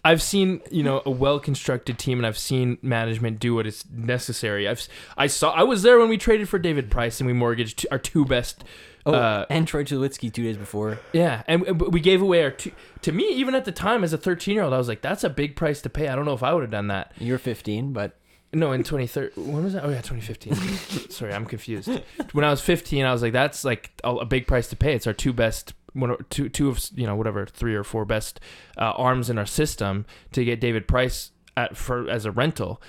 I've 0.04 0.22
seen 0.22 0.62
you 0.70 0.82
know 0.82 1.02
a 1.04 1.10
well 1.10 1.38
constructed 1.40 1.98
team, 1.98 2.18
and 2.18 2.26
I've 2.26 2.38
seen 2.38 2.78
management 2.80 3.38
do 3.38 3.54
what 3.54 3.66
is 3.66 3.84
necessary. 3.92 4.66
I've 4.68 4.86
I 5.18 5.26
saw 5.26 5.50
I 5.52 5.62
was 5.64 5.82
there 5.82 5.98
when 5.98 6.08
we 6.08 6.16
traded 6.16 6.48
for 6.48 6.58
David 6.58 6.90
Price 6.90 7.20
and 7.20 7.26
we 7.26 7.32
mortgaged 7.34 7.86
our 7.90 7.98
two 7.98 8.24
best. 8.24 8.64
Oh, 9.04 9.12
uh, 9.14 9.46
and 9.50 9.66
Troy 9.66 9.84
Tulowitzki 9.84 10.32
two 10.32 10.44
days 10.44 10.56
before. 10.56 10.98
yeah, 11.12 11.42
and 11.48 11.62
and 11.66 11.80
we 11.80 12.00
gave 12.00 12.22
away 12.22 12.42
our 12.44 12.50
two. 12.50 12.72
To 13.02 13.12
me, 13.12 13.28
even 13.30 13.54
at 13.54 13.64
the 13.64 13.72
time, 13.72 14.04
as 14.04 14.12
a 14.12 14.18
13 14.18 14.54
year 14.54 14.62
old, 14.64 14.72
I 14.72 14.78
was 14.78 14.86
like, 14.88 15.02
"That's 15.02 15.24
a 15.24 15.30
big 15.30 15.56
price 15.56 15.82
to 15.82 15.90
pay." 15.90 16.08
I 16.08 16.14
don't 16.14 16.24
know 16.24 16.34
if 16.34 16.42
I 16.42 16.52
would 16.54 16.62
have 16.62 16.70
done 16.70 16.86
that. 16.88 17.12
You're 17.18 17.38
15, 17.38 17.92
but 17.92 18.16
No, 18.52 18.70
in 18.72 18.82
2013. 18.84 19.52
When 19.52 19.64
was 19.64 19.72
that? 19.72 19.84
Oh, 19.84 19.88
yeah, 19.88 20.02
2015. 20.02 20.54
Sorry, 21.10 21.32
I'm 21.32 21.46
confused. 21.46 21.88
When 22.32 22.44
I 22.44 22.50
was 22.50 22.60
15, 22.60 23.04
I 23.04 23.12
was 23.12 23.22
like, 23.22 23.32
that's 23.32 23.64
like 23.64 23.90
a, 24.04 24.24
big 24.26 24.46
price 24.46 24.68
to 24.68 24.76
pay. 24.76 24.92
It's 24.94 25.06
our 25.06 25.14
two 25.14 25.32
best, 25.32 25.72
one, 25.94 26.10
or- 26.10 26.22
two, 26.28 26.48
two 26.50 26.68
of, 26.68 26.78
you 26.94 27.06
know, 27.06 27.16
whatever, 27.16 27.46
three 27.46 27.74
or 27.74 27.82
four 27.82 28.04
best 28.04 28.40
uh, 28.76 28.92
arms 28.96 29.30
in 29.30 29.38
our 29.38 29.46
system 29.46 30.04
to 30.32 30.44
get 30.44 30.60
David 30.60 30.86
Price 30.86 31.30
at 31.56 31.76
for 31.76 32.08
as 32.10 32.24
a 32.26 32.30
rental. 32.30 32.80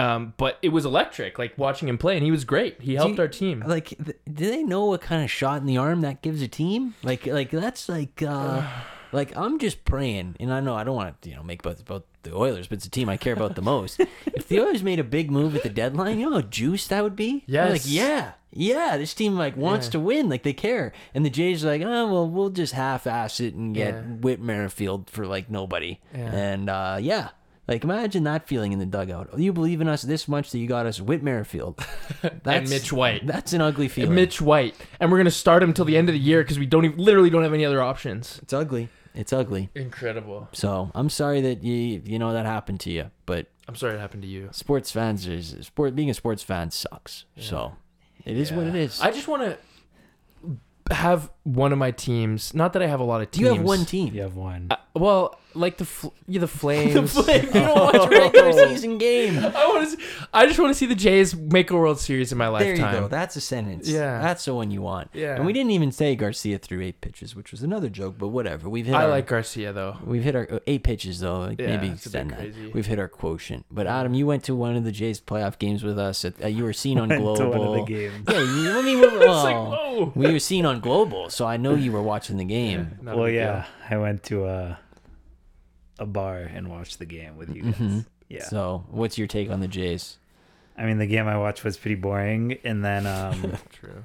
Um, 0.00 0.34
but 0.36 0.58
it 0.62 0.70
was 0.70 0.84
electric, 0.84 1.38
like 1.38 1.56
watching 1.58 1.88
him 1.88 1.98
play, 1.98 2.16
and 2.16 2.24
he 2.24 2.30
was 2.30 2.44
great. 2.44 2.80
He 2.80 2.94
helped 2.94 3.16
you- 3.16 3.22
our 3.22 3.28
team. 3.28 3.62
like, 3.66 3.88
th- 3.88 4.16
do 4.32 4.50
they 4.50 4.62
know 4.62 4.86
what 4.86 5.00
kind 5.00 5.22
of 5.24 5.30
shot 5.30 5.60
in 5.60 5.66
the 5.66 5.76
arm 5.76 6.00
that 6.02 6.22
gives 6.22 6.42
a 6.42 6.48
team? 6.48 6.94
Like, 7.02 7.26
like 7.26 7.50
that's 7.50 7.88
like, 7.88 8.22
uh, 8.22 8.62
like 9.12 9.36
I'm 9.36 9.58
just 9.58 9.84
praying, 9.84 10.36
and 10.40 10.52
I 10.52 10.60
know 10.60 10.74
I 10.74 10.84
don't 10.84 10.96
want 10.96 11.20
to, 11.22 11.28
you 11.30 11.36
know, 11.36 11.42
make 11.42 11.62
both 11.62 11.80
about 11.80 12.06
the 12.22 12.34
Oilers, 12.36 12.66
but 12.66 12.76
it's 12.76 12.86
a 12.86 12.90
team 12.90 13.08
I 13.08 13.16
care 13.16 13.32
about 13.32 13.54
the 13.54 13.62
most. 13.62 13.98
if 14.26 14.46
the 14.48 14.60
Oilers 14.60 14.82
made 14.82 14.98
a 15.00 15.04
big 15.04 15.30
move 15.30 15.56
at 15.56 15.62
the 15.62 15.70
deadline, 15.70 16.18
you 16.18 16.28
know 16.28 16.36
how 16.36 16.42
juiced 16.42 16.88
that 16.90 17.02
would 17.02 17.16
be. 17.16 17.44
I'm 17.48 17.70
like 17.72 17.82
yeah, 17.86 18.32
yeah, 18.52 18.96
this 18.98 19.14
team 19.14 19.36
like 19.36 19.56
wants 19.56 19.86
Yeah. 19.86 19.92
to 19.92 20.00
win, 20.00 20.28
like 20.28 20.42
they 20.42 20.52
care, 20.52 20.92
and 21.14 21.24
the 21.24 21.30
Jays 21.30 21.64
are 21.64 21.68
like, 21.68 21.82
oh 21.82 22.12
well, 22.12 22.28
we'll 22.28 22.50
just 22.50 22.74
half-ass 22.74 23.40
it 23.40 23.54
and 23.54 23.74
get 23.74 23.94
Yeah. 23.94 24.00
Whit 24.02 24.40
Merrifield 24.40 25.08
for 25.10 25.26
like 25.26 25.50
nobody, 25.50 25.98
Yeah. 26.14 26.32
and 26.32 26.68
uh, 26.70 26.98
yeah. 27.00 27.28
Like 27.70 27.84
imagine 27.84 28.24
that 28.24 28.48
feeling 28.48 28.72
in 28.72 28.80
the 28.80 28.86
dugout. 28.86 29.38
You 29.38 29.52
believe 29.52 29.80
in 29.80 29.86
us 29.86 30.02
this 30.02 30.26
much 30.26 30.50
that 30.50 30.58
you 30.58 30.66
got 30.66 30.86
us 30.86 31.00
Whit 31.00 31.22
Merrifield. 31.22 31.78
That's, 32.42 32.68
Mitch 32.68 32.92
White. 32.92 33.24
That's 33.24 33.52
an 33.52 33.60
ugly 33.60 33.86
feeling. 33.86 34.12
Mitch 34.16 34.40
White, 34.40 34.74
and 34.98 35.12
we're 35.12 35.18
gonna 35.18 35.30
start 35.30 35.62
him 35.62 35.72
till 35.72 35.84
the 35.84 35.96
end 35.96 36.08
of 36.08 36.12
the 36.12 36.18
year 36.18 36.42
because 36.42 36.58
we 36.58 36.66
don't 36.66 36.84
even, 36.84 36.98
literally 36.98 37.30
don't 37.30 37.44
have 37.44 37.54
any 37.54 37.64
other 37.64 37.80
options. 37.80 38.40
It's 38.42 38.52
ugly. 38.52 38.88
It's 39.14 39.32
ugly. 39.32 39.70
Incredible. 39.76 40.48
So 40.52 40.90
I'm 40.96 41.08
sorry 41.08 41.40
that 41.42 41.62
you 41.62 42.02
you 42.04 42.18
know 42.18 42.32
that 42.32 42.44
happened 42.44 42.80
to 42.80 42.90
you, 42.90 43.12
but 43.24 43.46
I'm 43.68 43.76
sorry 43.76 43.94
it 43.94 44.00
happened 44.00 44.22
to 44.22 44.28
you. 44.28 44.48
sports 44.50 44.90
fans 44.90 45.28
is 45.28 45.56
sport 45.64 45.94
being 45.94 46.10
a 46.10 46.14
sports 46.14 46.42
fan 46.42 46.72
sucks. 46.72 47.24
So 47.36 47.76
it 48.24 48.36
is 48.36 48.50
what 48.50 48.66
it 48.66 48.74
is. 48.74 49.00
I 49.00 49.12
just 49.12 49.28
want 49.28 49.42
to 49.42 49.58
have 50.92 51.30
one 51.44 51.72
of 51.72 51.78
my 51.78 51.90
teams. 51.90 52.52
Not 52.52 52.72
that 52.72 52.82
I 52.82 52.86
have 52.86 53.00
a 53.00 53.04
lot 53.04 53.20
of 53.20 53.30
teams. 53.30 53.42
you 53.42 53.54
have 53.54 53.62
one 53.62 53.84
team. 53.84 54.14
You 54.14 54.22
have 54.22 54.34
one. 54.34 54.66
Uh, 54.70 54.76
well, 55.00 55.36
like 55.54 55.78
the 55.78 55.84
fl- 55.84 56.08
yeah, 56.28 56.40
the 56.40 56.46
Flames. 56.60 56.94
The 56.94 57.22
Flames. 57.22 57.46
You 57.46 57.52
don't 57.52 57.76
watch 57.80 58.06
a 58.06 58.08
regular 58.20 58.52
season 58.68 58.98
game. 58.98 59.38
I 59.44 59.66
want 59.66 59.90
to. 59.90 59.98
I 60.32 60.46
just 60.46 60.60
want 60.60 60.70
to 60.70 60.74
see 60.74 60.86
the 60.86 60.94
Jays 60.94 61.34
make 61.34 61.70
a 61.72 61.76
World 61.76 61.98
Series 61.98 62.30
in 62.30 62.38
my 62.38 62.46
There 62.58 62.76
you 62.76 62.82
lifetime. 62.82 63.02
go. 63.02 63.08
That's 63.08 63.34
a 63.34 63.40
sentence. 63.40 63.88
Yeah. 63.88 64.20
That's 64.22 64.44
the 64.44 64.54
one 64.54 64.70
you 64.70 64.80
want. 64.82 65.10
Yeah. 65.12 65.34
And 65.34 65.44
we 65.46 65.52
didn't 65.52 65.72
even 65.72 65.90
say 65.90 66.14
Garcia 66.14 66.58
threw 66.58 66.80
eight 66.82 67.00
pitches, 67.00 67.34
which 67.34 67.50
was 67.50 67.62
another 67.64 67.88
joke, 67.88 68.14
but 68.16 68.28
whatever. 68.28 68.68
We've 68.68 68.86
hit 68.86 68.94
I 68.94 69.04
our, 69.04 69.08
like 69.10 69.26
Garcia 69.26 69.72
though. 69.72 69.96
We've 70.04 70.22
hit 70.22 70.36
our 70.36 70.46
uh, 70.52 70.58
eight 70.68 70.84
pitches 70.84 71.18
though. 71.18 71.40
Like 71.40 71.58
Yeah, 71.60 71.66
maybe 71.76 71.88
it's 71.88 72.06
a 72.06 72.10
bit 72.10 72.20
extend 72.26 72.30
that. 72.30 72.38
crazy. 72.54 72.70
We've 72.72 72.86
hit 72.86 73.00
our 73.00 73.08
quotient. 73.08 73.66
But 73.72 73.88
Adam, 73.88 74.14
you 74.14 74.26
went 74.28 74.44
to 74.44 74.54
one 74.54 74.76
of 74.76 74.84
the 74.84 74.92
Jays 74.92 75.20
playoff 75.20 75.58
games 75.58 75.82
with 75.82 75.98
us. 75.98 76.24
At, 76.24 76.44
uh, 76.44 76.46
you 76.46 76.62
were 76.62 76.72
seen 76.72 76.98
on 77.00 77.08
Went 77.08 77.22
Global. 77.22 77.36
to 77.50 77.58
one 77.58 77.66
of 77.68 77.74
the 77.86 77.92
games. 77.92 78.24
Yeah, 78.28 78.38
you, 78.40 78.78
I 78.78 78.82
mean, 78.82 79.00
we, 79.00 79.06
well, 79.18 79.42
like, 79.42 79.56
whoa. 79.56 80.12
we 80.14 80.30
were 80.32 80.38
seen 80.38 80.64
on 80.64 80.78
Global, 80.78 81.28
so 81.30 81.44
I 81.46 81.56
know 81.56 81.74
you 81.74 81.90
were 81.90 82.02
watching 82.02 82.36
the 82.36 82.44
game. 82.44 82.98
Not 83.02 83.14
a 83.14 83.16
well, 83.16 83.26
big 83.26 83.34
deal. 83.34 83.42
yeah, 83.42 83.64
I 83.90 83.96
went 83.96 84.22
to 84.24 84.44
a 84.46 84.78
a 86.00 86.06
bar 86.06 86.38
and 86.38 86.68
watch 86.68 86.98
the 86.98 87.04
game 87.06 87.36
with 87.36 87.54
you 87.54 87.62
guys. 87.62 87.74
Mhm. 87.76 88.06
Yeah, 88.28 88.44
So, 88.44 88.84
what's 88.90 89.18
your 89.18 89.26
take 89.28 89.50
on 89.50 89.60
the 89.60 89.68
Jays? 89.68 90.18
I 90.76 90.84
mean, 90.86 90.98
the 90.98 91.06
game 91.06 91.26
I 91.28 91.36
watched 91.36 91.62
was 91.64 91.76
pretty 91.76 91.96
boring, 91.96 92.58
and 92.64 92.84
then 92.84 93.06
um, 93.06 93.56
True. 93.72 94.04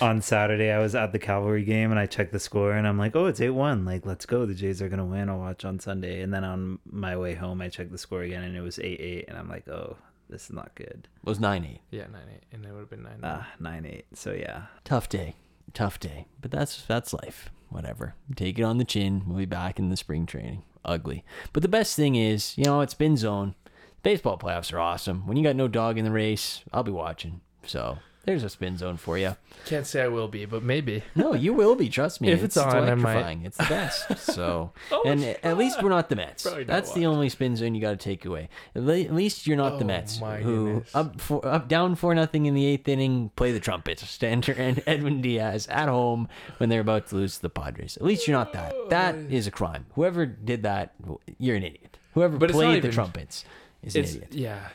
on 0.00 0.22
Saturday 0.22 0.70
I 0.70 0.78
was 0.78 0.94
at 0.94 1.12
the 1.12 1.18
Cavalry 1.18 1.64
game 1.64 1.90
and 1.90 1.98
I 1.98 2.06
checked 2.06 2.32
the 2.32 2.38
score 2.38 2.72
and 2.72 2.86
I'm 2.86 2.96
like, 2.98 3.16
oh, 3.16 3.26
it's 3.26 3.40
eight 3.40 3.50
one. 3.50 3.84
Like, 3.84 4.06
let's 4.06 4.24
go. 4.26 4.46
The 4.46 4.54
Jays 4.54 4.80
are 4.80 4.88
gonna 4.88 5.04
win. 5.04 5.28
I'll 5.28 5.38
watch 5.38 5.64
on 5.64 5.78
Sunday. 5.80 6.20
And 6.22 6.32
then 6.32 6.44
on 6.44 6.78
my 6.90 7.16
way 7.16 7.34
home, 7.34 7.60
I 7.60 7.68
checked 7.68 7.90
the 7.92 7.98
score 7.98 8.22
again 8.22 8.42
and 8.42 8.56
it 8.56 8.60
was 8.62 8.78
eight 8.78 9.00
eight. 9.00 9.24
And 9.28 9.36
I'm 9.36 9.48
like, 9.48 9.68
oh, 9.68 9.96
this 10.30 10.44
is 10.44 10.52
not 10.52 10.74
good. 10.74 11.08
It 11.22 11.28
was 11.28 11.40
nine 11.40 11.64
eight. 11.64 11.80
Yeah, 11.90 12.06
nine 12.12 12.28
eight, 12.34 12.44
and 12.52 12.64
it 12.64 12.72
would 12.72 12.80
have 12.80 12.90
been 12.90 13.02
nine. 13.02 13.20
Ah, 13.22 13.48
nine 13.58 13.84
eight. 13.86 14.06
So 14.14 14.32
yeah, 14.32 14.62
Tough 14.84 15.08
day, 15.08 15.34
tough 15.74 15.98
day. 15.98 16.26
But 16.40 16.50
that's 16.50 16.82
that's 16.82 17.12
life. 17.12 17.50
Whatever. 17.68 18.14
Take 18.36 18.58
it 18.58 18.62
on 18.62 18.78
the 18.78 18.84
chin. 18.84 19.24
We'll 19.26 19.38
be 19.38 19.44
back 19.46 19.78
in 19.78 19.88
the 19.90 19.96
spring 19.96 20.24
training. 20.26 20.62
Ugly. 20.86 21.24
But 21.52 21.62
the 21.62 21.68
best 21.68 21.96
thing 21.96 22.14
is, 22.14 22.56
you 22.56 22.64
know, 22.64 22.80
it's 22.80 22.92
spin 22.92 23.16
zone. 23.16 23.54
Baseball 24.02 24.38
playoffs 24.38 24.72
are 24.72 24.78
awesome. 24.78 25.26
When 25.26 25.36
you 25.36 25.42
got 25.42 25.56
no 25.56 25.68
dog 25.68 25.98
in 25.98 26.04
the 26.04 26.12
race, 26.12 26.62
I'll 26.72 26.84
be 26.84 26.92
watching. 26.92 27.40
So 27.66 27.98
there's 28.26 28.42
a 28.44 28.48
spin 28.50 28.76
zone 28.76 28.96
for 28.98 29.16
you. 29.16 29.36
Can't 29.64 29.86
say 29.86 30.02
I 30.02 30.08
will 30.08 30.28
be, 30.28 30.44
but 30.44 30.62
maybe. 30.62 31.02
No, 31.14 31.32
you 31.32 31.54
will 31.54 31.74
be. 31.76 31.88
Trust 31.88 32.20
me. 32.20 32.28
If 32.30 32.42
it's 32.44 32.56
on, 32.56 32.68
I 32.68 32.72
might. 32.80 32.82
electrifying. 32.88 33.42
It's 33.44 33.56
the 33.56 33.64
best. 33.64 34.18
So, 34.34 34.72
Oh, 34.92 35.02
and 35.06 35.22
it's 35.24 35.40
at 35.44 35.56
least 35.56 35.82
we're 35.82 35.88
not 35.88 36.08
the 36.10 36.16
Mets. 36.16 36.46
That's 36.66 36.92
the 36.92 37.06
only 37.06 37.28
spin 37.30 37.56
zone 37.56 37.74
you 37.74 37.80
got 37.80 37.90
to 37.92 37.96
take 37.96 38.24
away. 38.26 38.48
At 38.74 38.82
le- 38.82 39.00
at 39.00 39.14
least 39.14 39.46
you're 39.46 39.56
not 39.56 39.78
the 39.78 39.84
Oh, 39.84 39.88
Mets, 39.88 40.18
who 40.18 40.66
goodness. 40.66 40.94
up 40.94 41.20
for 41.20 41.46
up 41.46 41.68
down 41.68 41.94
four 41.94 42.14
nothing 42.14 42.46
in 42.46 42.54
the 42.54 42.66
eighth 42.66 42.86
inning, 42.88 43.30
play 43.36 43.52
the 43.52 43.60
trumpets, 43.60 44.06
stand 44.08 44.46
and 44.56 44.82
Edwin 44.86 45.22
Diaz 45.22 45.66
at 45.68 45.88
home 45.88 46.28
when 46.58 46.68
they're 46.68 46.80
about 46.80 47.06
to 47.08 47.14
lose 47.16 47.36
to 47.36 47.42
the 47.42 47.48
Padres. 47.50 47.96
At 47.96 48.02
least 48.04 48.26
you're 48.28 48.36
not 48.36 48.52
that. 48.52 48.74
That 48.90 49.14
is 49.14 49.46
a 49.46 49.50
crime. 49.50 49.86
Whoever 49.94 50.26
did 50.26 50.64
that, 50.64 50.94
you're 51.38 51.56
an 51.56 51.62
idiot. 51.64 51.96
Whoever 52.14 52.36
But 52.38 52.50
it's 52.50 52.56
played 52.56 52.72
the 52.74 52.76
even- 52.78 52.90
trumpets 52.92 53.44
is 53.82 53.94
an 53.96 54.04
idiot. 54.04 54.28
yeah. 54.32 54.68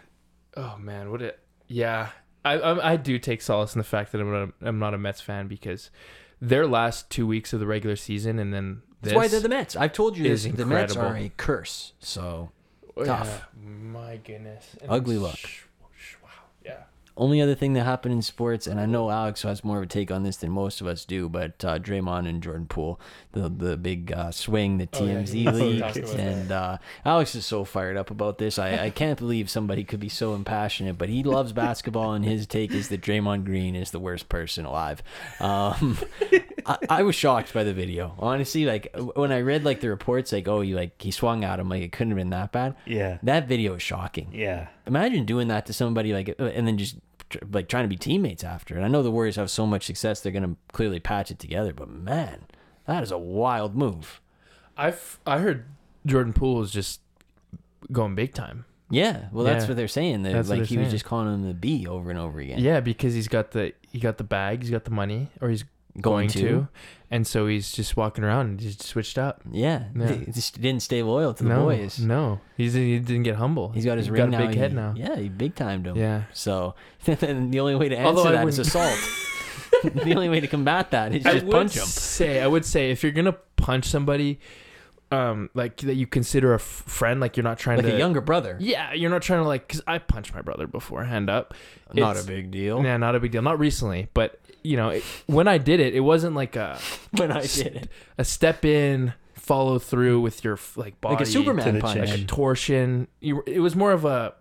Oh 0.58 0.78
man, 0.80 1.12
what 1.12 1.22
it? 1.22 1.40
Yeah, 1.68 2.10
I, 2.44 2.54
I 2.54 2.92
I 2.94 2.96
do 2.98 3.20
take 3.20 3.42
solace 3.42 3.76
in 3.76 3.80
the 3.80 3.84
fact 3.86 4.12
that 4.12 4.22
I'm 4.22 4.32
not, 4.32 4.50
I'm 4.62 4.80
not 4.80 4.94
a 4.94 4.98
Mets 4.98 5.22
fan 5.22 5.48
because 5.48 5.90
their 6.42 6.66
last 6.68 7.10
two 7.10 7.28
weeks 7.28 7.54
of 7.54 7.60
the 7.60 7.68
regular 7.68 7.96
season 7.96 8.40
and 8.40 8.54
then 8.54 8.82
this. 9.02 9.14
That's 9.14 9.16
why 9.16 9.28
they're 9.28 9.40
the 9.40 9.50
Mets. 9.50 9.76
I've 9.76 9.94
told 9.94 10.18
you 10.18 10.24
this. 10.24 10.46
is 10.46 10.54
The 10.54 10.66
Mets 10.66 10.96
are 10.96 11.16
a 11.16 11.30
curse. 11.38 11.94
So 12.00 12.50
oh, 12.98 13.02
Yeah, 13.02 13.06
tough. 13.18 13.48
my 13.64 14.18
goodness. 14.18 14.76
And 14.82 14.92
Ugly 14.92 15.18
look. 15.18 15.36
sh- 15.38 15.64
sh- 15.98 16.16
Wow. 16.24 16.30
Yeah. 16.66 16.78
Only 17.18 17.42
other 17.42 17.56
thing 17.56 17.74
that 17.74 17.84
happened 17.84 18.14
in 18.14 18.22
sports, 18.22 18.68
and 18.68 18.80
I 18.80 18.86
know 18.86 19.10
Alex 19.10 19.42
has 19.44 19.64
more 19.64 19.78
of 19.78 19.84
a 19.84 19.88
take 19.88 20.12
on 20.12 20.24
this 20.24 20.38
than 20.38 20.52
most 20.52 20.82
of 20.82 20.88
us 20.88 21.06
do, 21.06 21.28
but 21.30 21.64
uh, 21.66 21.78
Draymond 21.80 22.28
and 22.28 22.42
Jordan 22.42 22.66
Poole, 22.68 23.00
the 23.34 23.50
the 23.50 23.78
big 23.78 24.12
uh, 24.12 24.32
swing 24.32 24.82
Oh, 24.94 25.04
yeah, 25.06 25.16
TMZ 25.22 25.28
he- 25.34 25.40
he 25.44 25.50
leaked, 25.50 25.98
and 26.18 26.52
uh, 26.52 26.78
Alex 27.06 27.36
is 27.36 27.46
so 27.46 27.64
fired 27.66 27.98
up 27.98 28.12
about 28.12 28.38
this. 28.38 28.58
I, 28.58 28.86
I 28.86 28.90
can't 28.90 29.20
believe 29.20 29.50
somebody 29.50 29.84
could 29.84 30.00
be 30.00 30.10
so 30.10 30.34
impassionate, 30.34 30.98
but 30.98 31.10
he 31.10 31.24
loves 31.24 31.52
basketball, 31.54 32.14
and 32.14 32.24
his 32.26 32.48
take 32.48 32.72
is 32.72 32.88
that 32.90 33.02
Draymond 33.02 33.46
Green 33.46 33.76
is 33.76 33.92
the 33.92 34.00
worst 34.00 34.30
person 34.30 34.66
alive. 34.66 35.04
Um, 35.40 35.98
I, 36.66 36.78
I 36.90 37.04
was 37.04 37.16
shocked 37.16 37.54
by 37.54 37.64
the 37.64 37.74
video, 37.74 38.16
honestly. 38.20 38.66
Like 38.66 38.96
when 39.16 39.32
I 39.32 39.42
read 39.42 39.64
like 39.64 39.80
the 39.82 39.90
reports, 39.90 40.32
like 40.32 40.48
oh, 40.48 40.62
you 40.62 40.76
like 40.76 41.02
he 41.02 41.12
swung 41.12 41.44
at 41.44 41.60
him, 41.60 41.70
like 41.70 41.82
it 41.84 41.92
couldn't 41.92 42.12
have 42.12 42.18
been 42.18 42.30
that 42.32 42.52
bad. 42.52 42.76
yeah, 42.86 43.18
That 43.24 43.48
video 43.48 43.76
is 43.76 43.82
shocking 43.82 44.30
yeah. 44.34 44.68
imagine 44.88 45.26
doing 45.26 45.48
that 45.50 45.66
to 45.68 45.74
somebody 45.74 46.14
like 46.14 46.36
uh, 46.40 46.44
and 46.46 46.68
then 46.68 46.78
just 46.78 46.98
like 47.52 47.70
trying 47.70 47.86
to 47.86 47.88
be 47.88 47.96
teammates 47.96 48.44
after 48.44 48.76
and 48.76 48.84
i 48.84 48.90
know 48.90 49.02
the 49.02 49.10
warriors 49.12 49.38
have 49.38 49.50
so 49.50 49.66
much 49.66 49.86
success 49.86 50.20
they're 50.20 50.34
going 50.34 50.44
to 50.44 50.58
clearly 50.74 51.00
patch 51.00 51.32
it 51.32 51.40
together 51.40 51.72
but 51.74 51.88
man 51.90 52.42
that 52.88 53.02
is 53.04 53.10
a 53.12 53.18
wild 53.18 53.74
move 53.74 54.20
I've 54.76 55.18
I 55.26 55.38
heard 55.40 55.66
Jordan 56.06 56.34
Poole 56.34 56.62
is 56.62 56.72
just 56.72 57.00
going 57.92 58.16
big 58.16 58.34
time. 58.34 58.66
yeah 58.90 59.28
well 59.32 59.46
that's 59.46 59.64
Yeah. 59.64 59.70
what 59.70 59.78
they're 59.78 59.88
saying 59.88 60.24
that 60.24 60.34
That's 60.34 60.50
like 60.50 60.60
they're 60.60 60.66
he 60.66 60.78
was 60.78 60.92
just 60.92 61.06
calling 61.06 61.34
him 61.34 61.48
the 61.48 61.54
b 61.54 61.88
over 61.88 62.10
and 62.10 62.20
over 62.20 62.40
again 62.40 62.60
Yeah, 62.60 62.80
because 62.82 63.14
he's 63.14 63.28
got 63.30 63.52
the 63.52 63.74
he 63.90 64.00
got 64.00 64.18
the 64.18 64.24
bag, 64.26 64.62
he's 64.62 64.72
got 64.72 64.84
the 64.86 64.92
money, 64.92 65.30
or 65.42 65.50
he's 65.50 65.64
going, 66.00 66.30
to. 66.30 66.68
and 67.10 67.28
so 67.28 67.48
he's 67.48 67.72
just 67.74 67.98
walking 67.98 68.24
around 68.24 68.48
and 68.48 68.62
he's 68.62 68.78
switched 68.86 69.18
up. 69.18 69.42
yeah, 69.52 69.86
Yeah. 69.96 70.14
He 70.14 70.32
just 70.32 70.62
didn't 70.62 70.82
stay 70.84 71.04
loyal 71.04 71.34
to 71.34 71.44
the 71.44 71.50
no, 71.50 71.66
boys 71.66 72.00
no, 72.00 72.40
he's 72.56 72.74
he 72.74 73.00
didn't 73.00 73.24
get 73.24 73.36
humble. 73.36 73.70
he's 73.70 73.84
got 73.86 73.98
his 73.98 74.06
He's 74.08 74.12
ring 74.12 74.32
got 74.32 74.40
now 74.40 74.46
a 74.46 74.48
big 74.48 74.58
head 74.58 74.74
now. 74.74 74.94
yeah 74.96 75.16
he 75.18 75.28
big 75.30 75.56
timed 75.56 75.88
him 75.88 75.98
Yeah, 75.98 76.24
so 76.34 76.76
and 77.08 77.52
the 77.54 77.60
only 77.60 77.76
way 77.76 77.90
to 77.90 77.98
answer 77.98 78.08
Although 78.20 78.32
that 78.32 78.48
is 78.48 78.60
assault 78.60 78.98
the 79.84 80.14
only 80.16 80.30
way 80.30 80.40
to 80.40 80.48
combat 80.48 80.92
that 80.92 81.14
is 81.16 81.26
I 81.26 81.34
just 81.34 81.50
punch 81.50 81.76
him 81.76 81.86
say 81.86 82.42
I 82.42 82.48
would 82.48 82.66
say 82.66 82.92
if 82.92 83.04
you're 83.04 83.12
gonna 83.14 83.36
punch 83.56 83.86
somebody, 83.86 84.40
um, 85.12 85.50
like 85.54 85.78
that 85.82 85.96
you 85.96 86.08
consider 86.08 86.54
a 86.54 86.56
f- 86.56 86.62
friend, 86.62 87.20
like 87.20 87.36
you're 87.36 87.44
not 87.44 87.58
trying 87.60 87.78
like 87.78 87.86
to 87.88 87.96
a 87.96 87.98
younger 87.98 88.22
brother 88.22 88.58
Yeah, 88.62 88.94
you're 88.94 89.10
not 89.10 89.22
trying 89.22 89.42
to 89.44 89.48
like 89.48 89.68
because 89.68 89.82
I 89.88 89.98
punched 89.98 90.34
my 90.34 90.42
brother 90.42 90.68
before, 90.68 91.04
hand 91.04 91.30
up. 91.30 91.54
not 91.94 92.18
a 92.18 92.24
big 92.24 92.50
deal 92.52 92.82
Yeah, 92.84 92.98
not 92.98 93.16
a 93.16 93.20
big 93.20 93.32
deal. 93.32 93.42
Not 93.42 93.60
recently, 93.60 94.08
but 94.14 94.40
you 94.64 94.78
know, 94.78 94.90
it, 94.90 95.04
when 95.28 95.48
I 95.48 95.58
did 95.58 95.80
it, 95.80 95.94
it 95.96 96.02
wasn't 96.02 96.36
like 96.36 96.56
a 96.56 96.80
when 97.18 97.32
i 97.32 97.42
did 97.42 97.76
it 97.76 97.90
a 98.18 98.24
step 98.24 98.66
in, 98.66 99.14
follow 99.36 99.80
through 99.80 100.22
with 100.22 100.44
your 100.44 100.58
like 100.76 101.00
body, 101.02 101.16
like 101.16 101.24
a 101.24 101.26
superman 101.26 101.82
punch 101.82 102.10
like 102.10 102.20
a 102.20 102.24
torsion. 102.26 103.08
You, 103.20 103.44
it 103.46 103.60
was 103.60 103.76
more 103.76 103.92
of 103.92 104.06
a, 104.06 104.34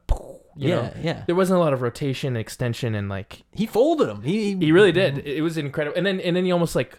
you 0.56 0.68
yeah 0.68 0.74
know, 0.74 0.92
yeah 1.02 1.22
there 1.26 1.34
wasn't 1.34 1.56
a 1.56 1.60
lot 1.60 1.72
of 1.72 1.82
rotation, 1.82 2.36
extension, 2.36 2.94
and 2.94 3.08
like 3.08 3.42
He 3.52 3.66
folded 3.66 4.08
him. 4.08 4.22
He 4.22 4.56
he 4.56 4.72
really 4.72 4.92
did. 4.92 5.18
It, 5.18 5.38
it 5.38 5.42
was 5.42 5.56
incredible. 5.56 5.96
And 5.96 6.06
then 6.06 6.20
and 6.20 6.36
then 6.36 6.44
he 6.44 6.52
almost 6.52 6.76
like 6.76 6.98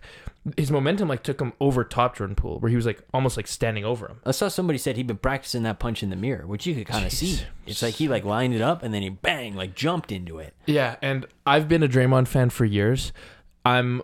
his 0.58 0.72
momentum 0.72 1.08
like 1.08 1.22
took 1.24 1.40
him 1.40 1.54
over 1.60 1.84
top 1.84 2.18
Jordan 2.18 2.36
Poole, 2.36 2.60
where 2.60 2.70
he 2.70 2.76
was 2.76 2.86
like 2.86 3.02
almost 3.14 3.38
like 3.38 3.48
standing 3.48 3.86
over 3.86 4.08
him. 4.08 4.20
I 4.26 4.32
saw 4.32 4.48
somebody 4.48 4.80
said 4.80 4.98
he'd 4.98 5.08
been 5.08 5.18
practicing 5.18 5.64
that 5.64 5.80
punch 5.80 6.02
in 6.02 6.10
the 6.10 6.16
mirror, 6.16 6.48
which 6.48 6.66
you 6.66 6.74
could 6.74 6.88
kind 6.88 7.06
of 7.06 7.12
see. 7.12 7.42
It's 7.68 7.82
like 7.82 7.96
he 7.96 8.08
like 8.08 8.24
lined 8.24 8.56
it 8.56 8.62
up 8.62 8.82
and 8.82 8.94
then 8.94 9.02
he 9.04 9.10
bang 9.10 9.56
like 9.56 9.76
jumped 9.76 10.12
into 10.12 10.40
it. 10.40 10.56
Yeah, 10.66 10.96
and 11.02 11.26
I've 11.46 11.68
been 11.68 11.84
a 11.84 11.88
Draymond 11.88 12.28
fan 12.28 12.50
for 12.50 12.66
years. 12.66 13.14
I'm. 13.66 14.02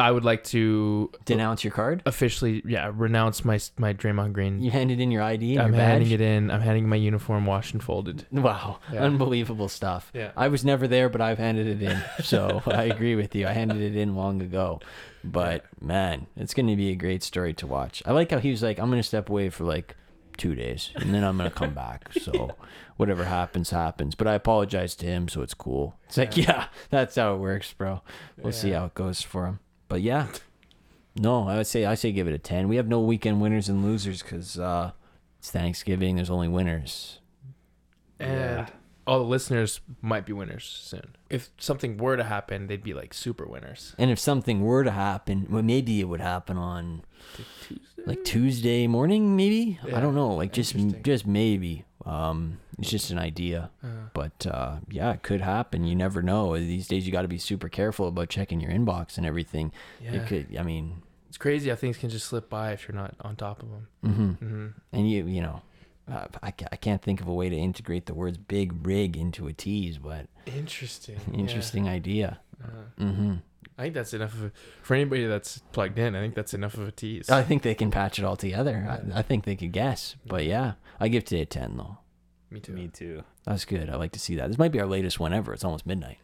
I 0.00 0.10
would 0.12 0.24
like 0.24 0.44
to 0.44 1.10
Denounce 1.24 1.64
your 1.64 1.72
card. 1.72 2.02
officially, 2.06 2.62
yeah, 2.64 2.90
renounce 2.94 3.44
my 3.44 3.58
my 3.78 3.92
Draymond 3.92 4.32
Green. 4.32 4.60
You 4.62 4.70
handed 4.70 5.00
in 5.00 5.10
your 5.10 5.22
ID 5.22 5.54
and 5.54 5.62
I'm 5.62 5.68
your 5.72 5.78
badge. 5.78 5.88
handing 5.90 6.10
it 6.12 6.20
in. 6.20 6.50
I'm 6.52 6.60
handing 6.60 6.88
my 6.88 6.96
uniform 6.96 7.46
washed 7.46 7.72
and 7.74 7.82
folded. 7.82 8.24
Wow, 8.30 8.78
Yeah. 8.92 9.02
unbelievable 9.02 9.68
stuff. 9.68 10.10
Yeah. 10.14 10.30
I 10.36 10.48
was 10.48 10.64
never 10.64 10.86
there, 10.86 11.08
but 11.08 11.20
I've 11.20 11.38
handed 11.38 11.66
it 11.66 11.82
in. 11.82 12.00
So 12.22 12.62
I 12.66 12.84
agree 12.84 13.16
with 13.16 13.34
you. 13.34 13.46
I 13.48 13.52
handed 13.52 13.80
it 13.80 13.96
in 13.96 14.14
long 14.14 14.40
ago. 14.42 14.80
But 15.24 15.64
man, 15.80 16.26
it's 16.36 16.54
going 16.54 16.68
to 16.68 16.76
be 16.76 16.90
a 16.90 16.94
great 16.94 17.22
story 17.24 17.52
to 17.54 17.66
watch. 17.66 18.02
I 18.06 18.12
like 18.12 18.30
how 18.30 18.38
he 18.38 18.50
was 18.50 18.62
like, 18.62 18.78
I'm 18.78 18.90
going 18.90 19.00
to 19.02 19.06
step 19.08 19.28
away 19.28 19.50
for 19.50 19.64
like 19.64 19.96
two 20.36 20.54
days 20.54 20.92
and 20.94 21.12
then 21.12 21.24
I'm 21.24 21.36
going 21.36 21.50
to 21.50 21.56
come 21.56 21.74
back. 21.74 22.08
So 22.20 22.52
whatever 22.96 23.24
happens, 23.24 23.70
happens. 23.70 24.14
But 24.14 24.28
I 24.28 24.34
apologize 24.34 24.94
to 24.96 25.06
him, 25.06 25.26
so 25.28 25.42
it's 25.42 25.54
cool. 25.54 25.96
It's 26.06 26.16
like, 26.18 26.36
yeah, 26.36 26.66
that's 26.90 27.16
how 27.16 27.34
it 27.34 27.38
works, 27.38 27.72
bro. 27.72 28.02
We'll 28.40 28.52
see 28.52 28.70
how 28.70 28.84
it 28.86 28.94
goes 28.94 29.22
for 29.22 29.46
him. 29.46 29.58
But 29.88 30.02
yeah, 30.02 30.28
no, 31.16 31.48
I 31.48 31.56
would 31.56 31.66
say 31.66 31.84
I 31.86 31.94
say 31.94 32.12
give 32.12 32.28
it 32.28 32.34
a 32.34 32.38
ten. 32.38 32.68
We 32.68 32.76
have 32.76 32.88
no 32.88 33.00
weekend 33.00 33.40
winners 33.40 33.68
and 33.68 33.84
losers 33.84 34.22
because 34.22 34.58
uh, 34.58 34.92
it's 35.38 35.50
Thanksgiving. 35.50 36.16
There's 36.16 36.30
only 36.30 36.48
winners. 36.48 37.20
And 38.20 38.32
Yeah. 38.32 38.66
all 39.06 39.18
the 39.20 39.24
listeners 39.24 39.80
might 40.02 40.26
be 40.26 40.32
winners 40.32 40.64
soon. 40.64 41.16
If 41.30 41.50
something 41.58 41.96
were 41.96 42.16
to 42.16 42.24
happen, 42.24 42.66
they'd 42.66 42.82
be 42.82 42.94
like 42.94 43.14
super 43.14 43.46
winners. 43.46 43.94
And 43.98 44.10
if 44.10 44.18
something 44.18 44.60
were 44.62 44.84
to 44.84 44.90
happen, 44.90 45.46
well, 45.48 45.62
maybe 45.62 46.00
it 46.00 46.04
would 46.04 46.20
happen 46.20 46.56
on 46.56 47.02
Tuesday? 47.66 47.82
like 48.06 48.24
Tuesday 48.24 48.86
morning, 48.86 49.36
maybe. 49.36 49.78
I 49.94 50.00
don't 50.00 50.14
know. 50.14 50.34
Like 50.34 50.52
just 50.52 50.74
just 51.02 51.26
maybe. 51.26 51.84
Um, 52.04 52.58
it's 52.78 52.90
just 52.90 53.10
an 53.10 53.18
idea, 53.18 53.70
Uh, 53.82 53.86
but 54.14 54.46
uh, 54.46 54.76
yeah, 54.90 55.12
it 55.12 55.22
could 55.22 55.40
happen. 55.40 55.84
You 55.84 55.96
never 55.96 56.22
know. 56.22 56.56
These 56.58 56.88
days, 56.88 57.06
you 57.06 57.12
got 57.12 57.22
to 57.22 57.28
be 57.28 57.38
super 57.38 57.68
careful 57.68 58.08
about 58.08 58.28
checking 58.28 58.60
your 58.60 58.70
inbox 58.70 59.16
and 59.18 59.26
everything. 59.26 59.72
yeah, 60.00 60.12
It 60.12 60.26
could. 60.26 60.56
I 60.56 60.62
mean, 60.62 61.02
it's 61.28 61.38
crazy 61.38 61.68
how 61.70 61.76
things 61.76 61.96
can 61.98 62.08
just 62.10 62.26
slip 62.26 62.48
by 62.48 62.72
if 62.72 62.88
you're 62.88 62.96
not 62.96 63.14
on 63.20 63.36
top 63.36 63.62
of 63.62 63.68
them. 63.70 63.88
hmm 64.40 64.46
hmm 64.46 64.66
and 64.92 65.10
you 65.10 65.26
you 65.26 65.42
know. 65.42 65.62
Uh, 66.10 66.26
I, 66.42 66.54
I 66.72 66.76
can't 66.76 67.02
think 67.02 67.20
of 67.20 67.28
a 67.28 67.34
way 67.34 67.50
to 67.50 67.54
integrate 67.56 68.06
the 68.06 68.14
words 68.14 68.38
big 68.38 68.86
rig 68.86 69.14
into 69.14 69.46
a 69.46 69.52
tease, 69.52 69.98
but 69.98 70.26
Interesting. 70.46 71.18
interesting 71.34 71.86
idea. 71.86 72.40
Yeah. 72.60 72.66
Uh, 72.66 73.12
hmm 73.12 73.34
I 73.76 73.82
think 73.82 73.94
that's 73.94 74.14
enough 74.14 74.32
of 74.34 74.44
a, 74.44 74.52
for 74.82 74.94
anybody 74.94 75.26
that's 75.26 75.58
plugged 75.72 75.98
in. 75.98 76.16
I 76.16 76.20
think 76.20 76.34
that's 76.34 76.54
enough 76.54 76.74
of 76.78 76.88
a 76.88 76.92
tease. 76.92 77.28
I 77.28 77.42
think 77.42 77.62
they 77.62 77.74
can 77.74 77.90
patch 77.90 78.18
it 78.18 78.24
all 78.24 78.36
together. 78.36 78.86
I, 79.14 79.18
I 79.18 79.22
think 79.22 79.44
they 79.44 79.54
could 79.54 79.70
guess, 79.70 80.16
but 80.26 80.46
yeah, 80.46 80.72
I 80.98 81.08
give 81.08 81.26
today 81.26 81.42
a 81.42 81.46
ten 81.46 81.76
though. 81.76 81.98
Me 82.50 82.60
too. 82.60 82.72
Me 82.72 82.88
too. 82.88 83.22
That's 83.44 83.64
good. 83.64 83.90
I 83.90 83.96
like 83.96 84.12
to 84.12 84.18
see 84.18 84.34
that. 84.36 84.48
This 84.48 84.58
might 84.58 84.72
be 84.72 84.80
our 84.80 84.86
latest 84.86 85.20
one 85.20 85.32
ever. 85.32 85.52
It's 85.52 85.64
almost 85.64 85.86
midnight. 85.86 86.18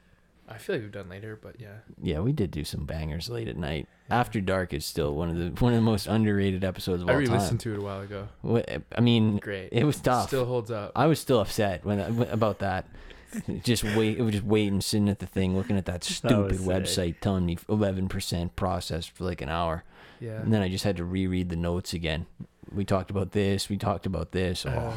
I 0.49 0.59
feel 0.59 0.77
like 0.77 0.83
we've 0.83 0.93
done 0.93 1.09
later, 1.09 1.39
but 1.41 1.59
yeah. 1.59 1.79
Yeah, 2.03 2.21
we 2.21 2.33
did 2.33 2.51
do 2.51 2.65
some 2.65 2.85
bangers 2.85 3.31
late 3.31 3.49
at 3.49 3.57
night. 3.57 3.89
After 4.11 4.41
Dark 4.43 4.75
is 4.75 4.85
still 4.85 5.15
one 5.15 5.31
of 5.31 5.37
the 5.37 5.49
one 5.65 5.73
of 5.73 5.79
the 5.79 5.83
most 5.83 6.07
underrated 6.07 6.65
episodes 6.65 7.03
of 7.03 7.09
I 7.09 7.15
all 7.15 7.19
time. 7.21 7.31
I 7.31 7.35
re-listened 7.35 7.61
to 7.61 7.73
it 7.75 7.79
a 7.79 7.83
while 7.83 8.01
ago. 8.03 8.29
Wha- 8.43 8.63
I 8.95 9.01
mean, 9.01 9.39
Great. 9.39 9.71
it 9.73 9.85
was 9.85 9.99
tough. 10.01 10.29
Still 10.29 10.45
holds 10.45 10.71
up. 10.71 10.93
I 10.95 11.07
was 11.07 11.19
still 11.19 11.41
upset 11.41 11.85
when 11.85 11.99
about 12.31 12.59
that. 12.59 12.87
just 13.65 13.83
wait, 13.85 14.19
it 14.19 14.23
was 14.23 14.33
just 14.35 14.45
waiting, 14.45 14.81
sitting 14.83 15.09
at 15.09 15.19
the 15.19 15.27
thing, 15.27 15.57
looking 15.57 15.77
at 15.79 15.87
that 15.87 16.01
That 16.03 16.05
stupid 16.05 16.51
was 16.53 16.61
sick. 16.61 16.69
website 17.17 17.21
telling 17.21 17.47
me 17.47 17.57
eleven 17.69 18.09
percent 18.09 18.55
processed 18.55 19.11
for 19.13 19.25
like 19.25 19.41
an 19.41 19.49
hour, 19.49 19.83
yeah. 20.21 20.41
and 20.43 20.53
then 20.53 20.61
I 20.63 20.69
just 20.69 20.85
had 20.85 20.97
to 20.99 21.05
reread 21.05 21.49
the 21.49 21.57
notes 21.57 21.95
again. 21.95 22.27
We 22.71 22.85
talked 22.85 23.11
about 23.11 23.33
this. 23.33 23.69
We 23.71 23.77
talked 23.79 24.05
about 24.07 24.33
this. 24.33 24.67
Oh, 24.67 24.71
Uh, 24.71 24.97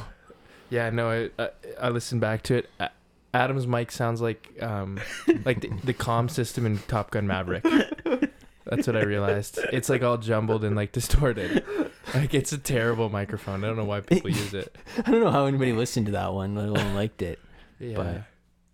yeah, 0.70 0.90
no, 0.90 1.10
I, 1.10 1.44
I 1.44 1.50
I 1.82 1.90
listened 1.90 2.22
back 2.22 2.44
to 2.44 2.56
it. 2.56 2.70
Adam's 3.34 3.68
mic 3.68 3.92
sounds 3.92 4.22
like 4.22 4.52
um 4.62 5.00
like 5.46 5.62
the, 5.62 5.70
the 5.84 5.94
comm 5.94 6.30
system 6.30 6.66
in 6.66 6.80
Top 6.88 7.12
Gun 7.12 7.28
Maverick. 7.28 7.64
That's 8.66 8.86
what 8.86 8.98
I 8.98 9.04
realized. 9.04 9.60
It's 9.72 9.88
like 9.90 10.04
all 10.04 10.18
jumbled 10.18 10.64
and 10.64 10.76
like 10.76 10.92
distorted. 10.92 11.64
Like 12.14 12.34
it's 12.34 12.52
a 12.52 12.58
terrible 12.58 13.10
microphone. 13.10 13.64
I 13.64 13.68
don't 13.68 13.78
know 13.78 13.86
why 13.86 14.02
people 14.02 14.30
use 14.30 14.54
it. 14.54 14.76
I 15.06 15.12
don't 15.12 15.22
know 15.22 15.32
how 15.32 15.46
anybody 15.46 15.72
listened 15.74 16.08
to 16.08 16.12
that 16.14 16.34
one, 16.34 16.56
let 16.56 16.68
alone 16.68 16.94
liked 16.96 17.22
it. 17.22 17.40
Yeah. 17.80 17.96
But, 17.96 18.06
well, 18.06 18.24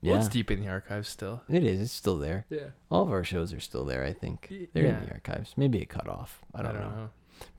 Yeah, 0.01 0.17
it's 0.17 0.27
deep 0.29 0.49
in 0.49 0.61
the 0.61 0.67
archives 0.67 1.09
still. 1.09 1.41
it 1.49 1.63
is. 1.63 1.79
It's 1.79 1.91
still 1.91 2.17
there. 2.17 2.45
Yeah. 2.49 2.69
All 2.89 3.03
of 3.03 3.11
our 3.11 3.23
shows 3.23 3.53
are 3.53 3.59
still 3.59 3.85
there. 3.85 4.03
I 4.03 4.13
think 4.13 4.51
they're 4.73 4.85
in 4.85 4.95
yeah. 4.95 5.05
the 5.05 5.11
archives. 5.11 5.53
Maybe 5.57 5.79
it 5.79 5.89
cut 5.89 6.07
off. 6.07 6.41
I 6.55 6.63
don't, 6.63 6.73
know. 6.75 7.09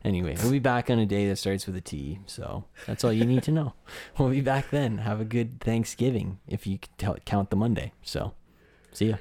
Anyway, 0.04 0.36
we'll 0.42 0.52
be 0.52 0.58
back 0.58 0.90
on 0.90 0.98
a 0.98 1.06
day 1.06 1.28
that 1.28 1.36
starts 1.36 1.66
with 1.66 1.76
a 1.76 1.80
T. 1.80 2.18
So 2.26 2.64
that's 2.86 3.04
all 3.04 3.12
you 3.12 3.24
need 3.24 3.42
to 3.44 3.52
know. 3.52 3.74
We'll 4.18 4.30
be 4.30 4.40
back 4.40 4.70
then. 4.70 4.98
Have 4.98 5.20
a 5.20 5.24
good 5.24 5.60
Thanksgiving 5.60 6.38
if 6.46 6.66
you 6.66 6.78
count 7.24 7.50
the 7.50 7.56
Monday. 7.56 7.92
So, 8.02 8.34
see 8.92 9.10
ya. 9.10 9.16